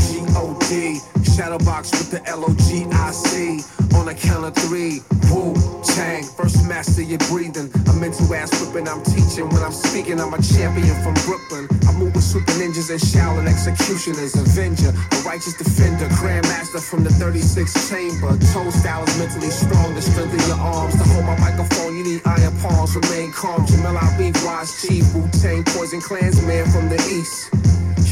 G-O-D, 0.03 0.99
Shadowbox 1.31 1.91
with 1.91 2.11
the 2.11 2.21
L-O-G-I-C. 2.27 3.63
On 3.95 4.05
the 4.05 4.13
count 4.13 4.45
of 4.45 4.55
three, 4.55 5.01
Wu 5.31 5.72
Tang, 6.03 6.23
first 6.23 6.67
master 6.67 7.01
your 7.01 7.19
breathing. 7.31 7.71
I'm 7.87 8.03
into 8.03 8.23
ass 8.35 8.51
whipping, 8.59 8.87
I'm 8.87 9.01
teaching. 9.03 9.47
When 9.47 9.63
I'm 9.63 9.71
speaking, 9.71 10.19
I'm 10.19 10.33
a 10.33 10.41
champion 10.41 10.95
from 11.01 11.15
Brooklyn. 11.23 11.67
I 11.87 11.91
move 11.95 12.13
with 12.13 12.23
super 12.23 12.51
ninjas 12.59 12.89
and 12.91 12.99
Shaolin 12.99 13.47
executioners. 13.47 14.35
Avenger, 14.35 14.91
a 14.91 15.17
righteous 15.23 15.55
defender, 15.55 16.07
grandmaster 16.19 16.81
from 16.83 17.03
the 17.05 17.09
36th 17.21 17.89
chamber. 17.89 18.35
Tone 18.51 18.71
style 18.71 19.03
is 19.07 19.17
mentally 19.17 19.49
strong 19.49 19.95
to 19.95 20.01
strengthen 20.01 20.41
your 20.49 20.59
arms. 20.59 20.93
To 20.99 21.03
hold 21.11 21.25
my 21.25 21.37
microphone, 21.39 21.95
you 21.95 22.03
need 22.03 22.21
iron 22.25 22.53
palms. 22.59 22.95
Remain 22.95 23.31
calm. 23.31 23.65
Jamel 23.65 23.97
Arief, 23.97 24.35
Wise 24.45 24.81
Chief, 24.81 25.05
Wu 25.15 25.27
Tang, 25.41 25.63
Poison 25.71 26.01
Clansman 26.01 26.65
from 26.71 26.89
the 26.89 26.99
east. 27.15 27.49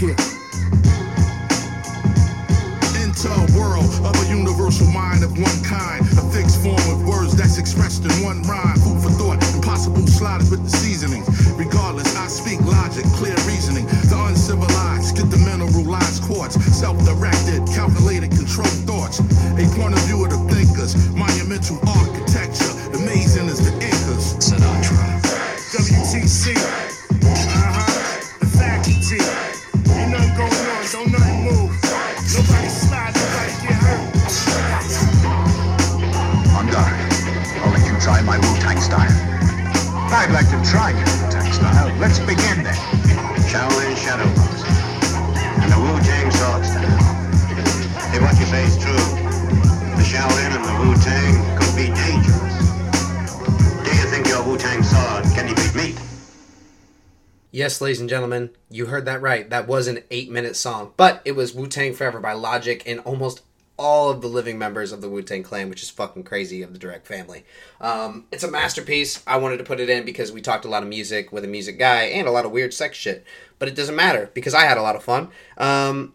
Yeah. 0.01 0.15
A 3.21 3.29
world 3.53 3.85
of 4.01 4.17
a 4.17 4.25
universal 4.33 4.87
mind 4.87 5.23
of 5.23 5.37
one 5.37 5.63
kind. 5.63 6.01
A 6.17 6.25
fixed 6.33 6.57
form 6.63 6.81
of 6.89 7.05
words 7.05 7.35
that's 7.37 7.59
expressed 7.59 8.03
in 8.03 8.09
one 8.23 8.41
rhyme. 8.49 8.75
Food 8.81 8.97
for 8.97 9.11
thought, 9.11 9.37
impossible 9.53 10.07
sliders 10.07 10.49
with 10.49 10.63
the 10.63 10.69
seasonings. 10.69 11.29
Regardless, 11.53 12.15
I 12.17 12.25
speak 12.25 12.59
logic, 12.61 13.05
clear 13.21 13.35
reasoning. 13.45 13.85
The 14.09 14.17
uncivilized 14.17 15.15
get 15.15 15.29
the 15.29 15.37
mineralized 15.37 16.23
quartz. 16.23 16.57
Self-directed, 16.73 17.67
calculated, 17.69 18.31
controlled 18.31 18.81
thoughts. 18.89 19.19
A 19.19 19.69
point 19.77 19.93
of 19.93 20.01
view 20.09 20.25
of 20.25 20.31
the 20.33 20.41
thinkers. 20.49 20.97
Monumental 21.13 21.77
architecture, 22.01 22.73
amazing 22.97 23.45
as 23.53 23.61
the 23.61 23.71
Incas. 23.85 24.33
Sinatra. 24.41 25.21
WTC. 25.77 26.57
Uh-huh. 26.57 27.85
The 28.39 28.49
faculty. 28.57 29.21
Ain't 29.93 30.09
nothing 30.09 30.33
going 30.33 30.65
on, 30.73 30.85
don't 30.89 31.11
nothing 31.11 31.30
try 38.01 38.19
my 38.21 38.37
Wu-Tang 38.39 38.81
style. 38.81 39.13
I'd 40.09 40.31
like 40.33 40.49
to 40.49 40.59
try 40.69 40.89
your 40.89 41.05
Wu-Tang 41.05 41.53
style. 41.53 41.95
Let's 41.99 42.17
begin 42.17 42.63
then. 42.63 42.73
Shaolin 43.45 43.95
Shadow 43.95 44.25
Boxing 44.33 44.73
and 45.61 45.71
the 45.71 45.77
Wu-Tang 45.77 46.31
Sword 46.31 46.65
Style. 46.65 46.97
If 48.13 48.21
what 48.23 48.39
you 48.39 48.45
say 48.47 48.63
is 48.65 48.77
true, 48.77 49.05
the 49.95 50.03
Shaolin 50.03 50.49
and 50.49 50.65
the 50.65 50.75
Wu-Tang 50.81 51.57
could 51.59 51.75
be 51.75 51.93
dangerous. 51.93 52.57
Do 53.85 53.95
you 53.95 54.07
think 54.09 54.27
your 54.27 54.43
Wu-Tang 54.45 54.81
sword 54.81 55.23
can 55.35 55.53
defeat 55.53 55.75
me? 55.75 55.95
Yes, 57.51 57.81
ladies 57.81 57.99
and 57.99 58.09
gentlemen, 58.09 58.49
you 58.71 58.87
heard 58.87 59.05
that 59.05 59.21
right. 59.21 59.47
That 59.49 59.67
was 59.67 59.85
an 59.85 59.99
eight 60.09 60.31
minute 60.31 60.55
song, 60.55 60.93
but 60.97 61.21
it 61.23 61.33
was 61.33 61.53
Wu 61.53 61.67
Tang 61.67 61.93
Forever 61.93 62.19
by 62.19 62.33
Logic 62.33 62.81
and 62.87 62.99
almost 63.01 63.41
all 63.81 64.11
of 64.11 64.21
the 64.21 64.27
living 64.27 64.59
members 64.59 64.91
of 64.91 65.01
the 65.01 65.09
Wu 65.09 65.23
Tang 65.23 65.41
Clan, 65.41 65.67
which 65.67 65.81
is 65.81 65.89
fucking 65.89 66.23
crazy 66.23 66.61
of 66.61 66.71
the 66.71 66.77
direct 66.77 67.07
family. 67.07 67.43
Um, 67.81 68.27
it's 68.31 68.43
a 68.43 68.51
masterpiece. 68.51 69.23
I 69.25 69.37
wanted 69.37 69.57
to 69.57 69.63
put 69.63 69.79
it 69.79 69.89
in 69.89 70.05
because 70.05 70.31
we 70.31 70.39
talked 70.39 70.65
a 70.65 70.69
lot 70.69 70.83
of 70.83 70.89
music 70.89 71.31
with 71.31 71.43
a 71.43 71.47
music 71.47 71.79
guy 71.79 72.03
and 72.03 72.27
a 72.27 72.31
lot 72.31 72.45
of 72.45 72.51
weird 72.51 72.75
sex 72.75 72.95
shit, 72.95 73.25
but 73.57 73.67
it 73.67 73.73
doesn't 73.73 73.95
matter 73.95 74.29
because 74.35 74.53
I 74.53 74.65
had 74.65 74.77
a 74.77 74.83
lot 74.83 74.95
of 74.95 75.03
fun. 75.03 75.29
Um, 75.57 76.13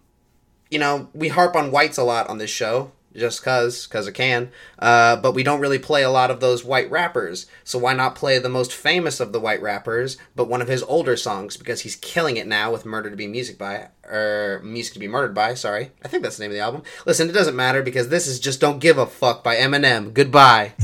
you 0.70 0.78
know, 0.78 1.08
we 1.12 1.26
harp 1.26 1.56
on 1.56 1.72
whites 1.72 1.98
a 1.98 2.04
lot 2.04 2.28
on 2.28 2.38
this 2.38 2.50
show. 2.50 2.92
Just 3.16 3.42
cause, 3.42 3.86
cause 3.86 4.06
I 4.06 4.10
can, 4.10 4.50
uh, 4.78 5.16
but 5.16 5.32
we 5.32 5.42
don't 5.42 5.60
really 5.60 5.78
play 5.78 6.02
a 6.02 6.10
lot 6.10 6.30
of 6.30 6.40
those 6.40 6.64
white 6.64 6.90
rappers. 6.90 7.46
So 7.64 7.78
why 7.78 7.94
not 7.94 8.14
play 8.14 8.38
the 8.38 8.48
most 8.48 8.72
famous 8.72 9.20
of 9.20 9.32
the 9.32 9.40
white 9.40 9.62
rappers, 9.62 10.16
but 10.34 10.48
one 10.48 10.62
of 10.62 10.68
his 10.68 10.82
older 10.82 11.16
songs 11.16 11.56
because 11.56 11.80
he's 11.80 11.96
killing 11.96 12.36
it 12.36 12.46
now 12.46 12.70
with 12.70 12.84
"Murder 12.84 13.10
to 13.10 13.16
Be 13.16 13.26
Music 13.26 13.58
by" 13.58 13.88
or 14.04 14.60
"Music 14.62 14.94
to 14.94 15.00
Be 15.00 15.08
Murdered 15.08 15.34
by." 15.34 15.54
Sorry, 15.54 15.92
I 16.04 16.08
think 16.08 16.22
that's 16.22 16.36
the 16.36 16.44
name 16.44 16.50
of 16.50 16.56
the 16.56 16.60
album. 16.60 16.82
Listen, 17.06 17.28
it 17.28 17.32
doesn't 17.32 17.56
matter 17.56 17.82
because 17.82 18.08
this 18.08 18.26
is 18.26 18.38
just 18.38 18.60
"Don't 18.60 18.78
Give 18.78 18.98
a 18.98 19.06
Fuck" 19.06 19.42
by 19.42 19.56
Eminem. 19.56 20.12
Goodbye. 20.12 20.74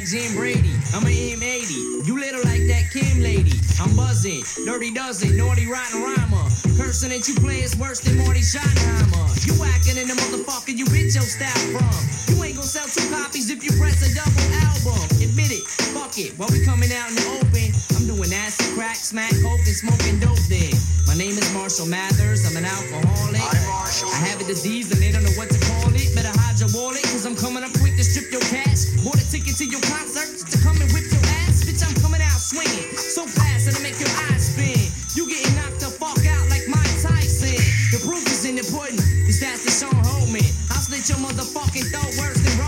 Like 0.00 0.08
Jim 0.08 0.34
Brady. 0.34 0.72
I'm 0.94 1.04
a 1.04 1.12
M80, 1.12 2.06
you 2.06 2.18
little 2.18 2.40
like 2.44 2.64
that 2.68 2.88
Kim 2.92 3.20
lady. 3.20 3.52
I'm 3.80 3.94
buzzing, 3.96 4.42
dirty 4.64 4.92
dozen, 4.92 5.36
naughty 5.36 5.66
rotten 5.66 6.02
rhymer. 6.02 6.44
Cursing 6.76 7.10
that 7.10 7.28
you 7.28 7.34
play 7.36 7.60
is 7.60 7.76
worse 7.76 8.00
than 8.00 8.16
Marty 8.16 8.40
Schottenheimer. 8.40 9.28
You 9.44 9.52
acting 9.64 10.00
in 10.00 10.08
the 10.08 10.16
motherfucker 10.16 10.76
you 10.76 10.84
bitch 10.86 11.14
your 11.14 11.28
style 11.28 11.64
from. 11.72 11.92
You 12.32 12.42
ain't 12.44 12.56
gonna 12.56 12.68
sell 12.68 12.88
two 12.88 13.04
copies 13.12 13.50
if 13.50 13.64
you 13.64 13.72
press 13.76 14.00
a 14.00 14.10
double 14.16 14.48
album. 14.72 15.00
Admit 15.20 15.52
it, 15.52 15.64
fuck 15.92 16.16
it. 16.16 16.32
While 16.38 16.48
we 16.48 16.64
coming 16.64 16.92
out 16.92 17.10
in 17.10 17.16
the 17.16 17.26
open, 17.40 17.68
I'm 17.96 18.06
doing 18.08 18.32
acid, 18.32 18.72
crack, 18.76 18.96
smack, 18.96 19.32
coke, 19.44 19.64
and 19.68 19.76
smoking 19.76 20.16
dope 20.20 20.40
then. 20.48 20.72
My 21.04 21.16
name 21.16 21.36
is 21.36 21.52
Marshall 21.52 21.86
Mathers, 21.86 22.48
I'm 22.48 22.56
an 22.56 22.64
alcoholic. 22.64 23.42
I 23.42 24.18
have 24.32 24.40
a 24.40 24.44
disease 24.44 24.88
and 24.92 25.02
they 25.02 25.12
don't 25.12 25.24
know 25.24 25.36
what 25.36 25.50
to 25.50 25.58
call 25.68 25.92
it. 25.92 26.14
Better 26.14 26.32
hide 26.40 26.56
your 26.60 26.70
wallet, 26.72 27.02
cause 27.12 27.26
I'm 27.26 27.36
coming 27.36 27.64
up 27.64 27.72
quick 27.82 27.96
to 27.96 28.04
strip 28.04 28.30
your 28.32 28.44
cash. 28.48 28.69
Bought 29.00 29.16
a 29.16 29.24
ticket 29.30 29.56
to 29.56 29.64
your 29.64 29.80
concert 29.88 30.28
to 30.44 30.56
come 30.60 30.76
and 30.76 30.92
whip 30.92 31.08
your 31.08 31.24
ass. 31.48 31.64
Bitch, 31.64 31.80
I'm 31.80 31.96
coming 32.04 32.20
out 32.20 32.36
swinging. 32.36 32.92
So 33.00 33.24
fast 33.24 33.64
that'll 33.64 33.80
make 33.80 33.96
your 33.96 34.12
eyes 34.28 34.52
spin. 34.52 34.76
You 35.16 35.24
getting 35.24 35.56
knocked 35.56 35.80
the 35.80 35.88
fuck 35.88 36.20
out 36.28 36.44
like 36.52 36.68
Mike 36.68 37.00
Tyson. 37.00 37.56
The 37.96 38.04
proof 38.04 38.20
is 38.28 38.44
in 38.44 38.60
the 38.60 38.66
pudding. 38.68 39.00
Stats 39.32 39.64
that 39.64 39.72
Sean 39.72 39.96
Holman. 40.04 40.44
I'll 40.68 40.84
slit 40.84 41.08
your 41.08 41.16
motherfucking 41.16 41.88
throat 41.88 42.12
worse 42.20 42.44
than 42.44 42.59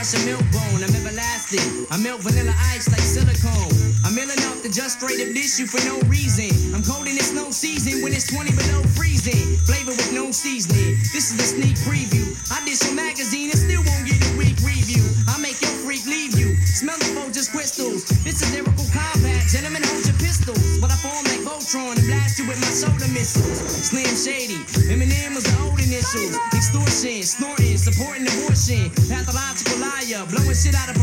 crush 0.00 0.16
a 0.16 0.24
milk 0.24 0.40
bone. 0.48 0.80
I'm 0.80 0.94
everlasting. 0.96 1.84
I 1.90 1.98
melt 2.00 2.22
vanilla 2.22 2.56
ice 2.72 2.88
like 2.88 3.04
silicone. 3.04 3.68
I'm 4.04 4.16
ill 4.16 4.32
enough 4.32 4.62
to 4.64 4.72
just 4.72 4.96
straight 4.96 5.20
up 5.20 5.28
dish 5.36 5.60
you 5.60 5.66
for 5.66 5.82
no 5.84 6.00
reason. 6.08 6.48
I'm 6.72 6.80
cold 6.82 7.04
in 7.04 7.20
it's 7.20 7.36
no 7.36 7.50
season 7.50 8.00
when 8.00 8.16
it's 8.16 8.32
20 8.32 8.48
below 8.56 8.80
freezing. 8.96 9.60
Flavor 9.68 9.92
with 9.92 10.12
no 10.16 10.32
seasoning. 10.32 10.96
This 11.12 11.28
is 11.28 11.36
a 11.36 11.48
sneak 11.52 11.76
preview. 11.84 12.24
I 12.48 12.64
dish 12.64 12.80
your 12.80 12.96
magazine 12.96 13.52
and 13.52 13.60
still 13.60 13.84
won't 13.84 14.08
get 14.08 14.16
a 14.24 14.30
weak 14.40 14.56
review. 14.64 15.04
I 15.28 15.36
make 15.36 15.60
your 15.60 15.74
freak 15.84 16.08
leave 16.08 16.32
you. 16.32 16.56
Smell 16.64 16.96
the 16.96 17.12
Folgers 17.12 17.52
crystals. 17.52 18.08
This 18.24 18.40
is 18.40 18.48
lyrical 18.56 18.88
combat. 18.96 19.44
Gentlemen, 19.52 19.84
hold 19.84 20.08
your 20.08 20.16
pistols. 20.16 20.80
But 20.80 20.88
I 20.88 20.96
form 21.04 21.24
like 21.28 21.44
Voltron 21.44 22.00
and 22.00 22.06
blast 22.08 22.40
you 22.40 22.48
with 22.48 22.56
my 22.64 22.72
soda 22.72 23.04
missiles. 23.12 23.60
Slim 23.92 24.16
Shady. 24.16 24.64
Eminem 24.88 25.36
was 25.36 25.44
the 25.44 25.54
old 25.60 25.76
initials. 25.76 26.32
Extortion, 26.56 27.20
snorting, 27.20 27.76
supporting 27.76 28.24
abortion. 28.24 28.88
Pathological 29.12 29.59
shit 30.60 30.74
out 30.74 30.90
of 30.90 30.99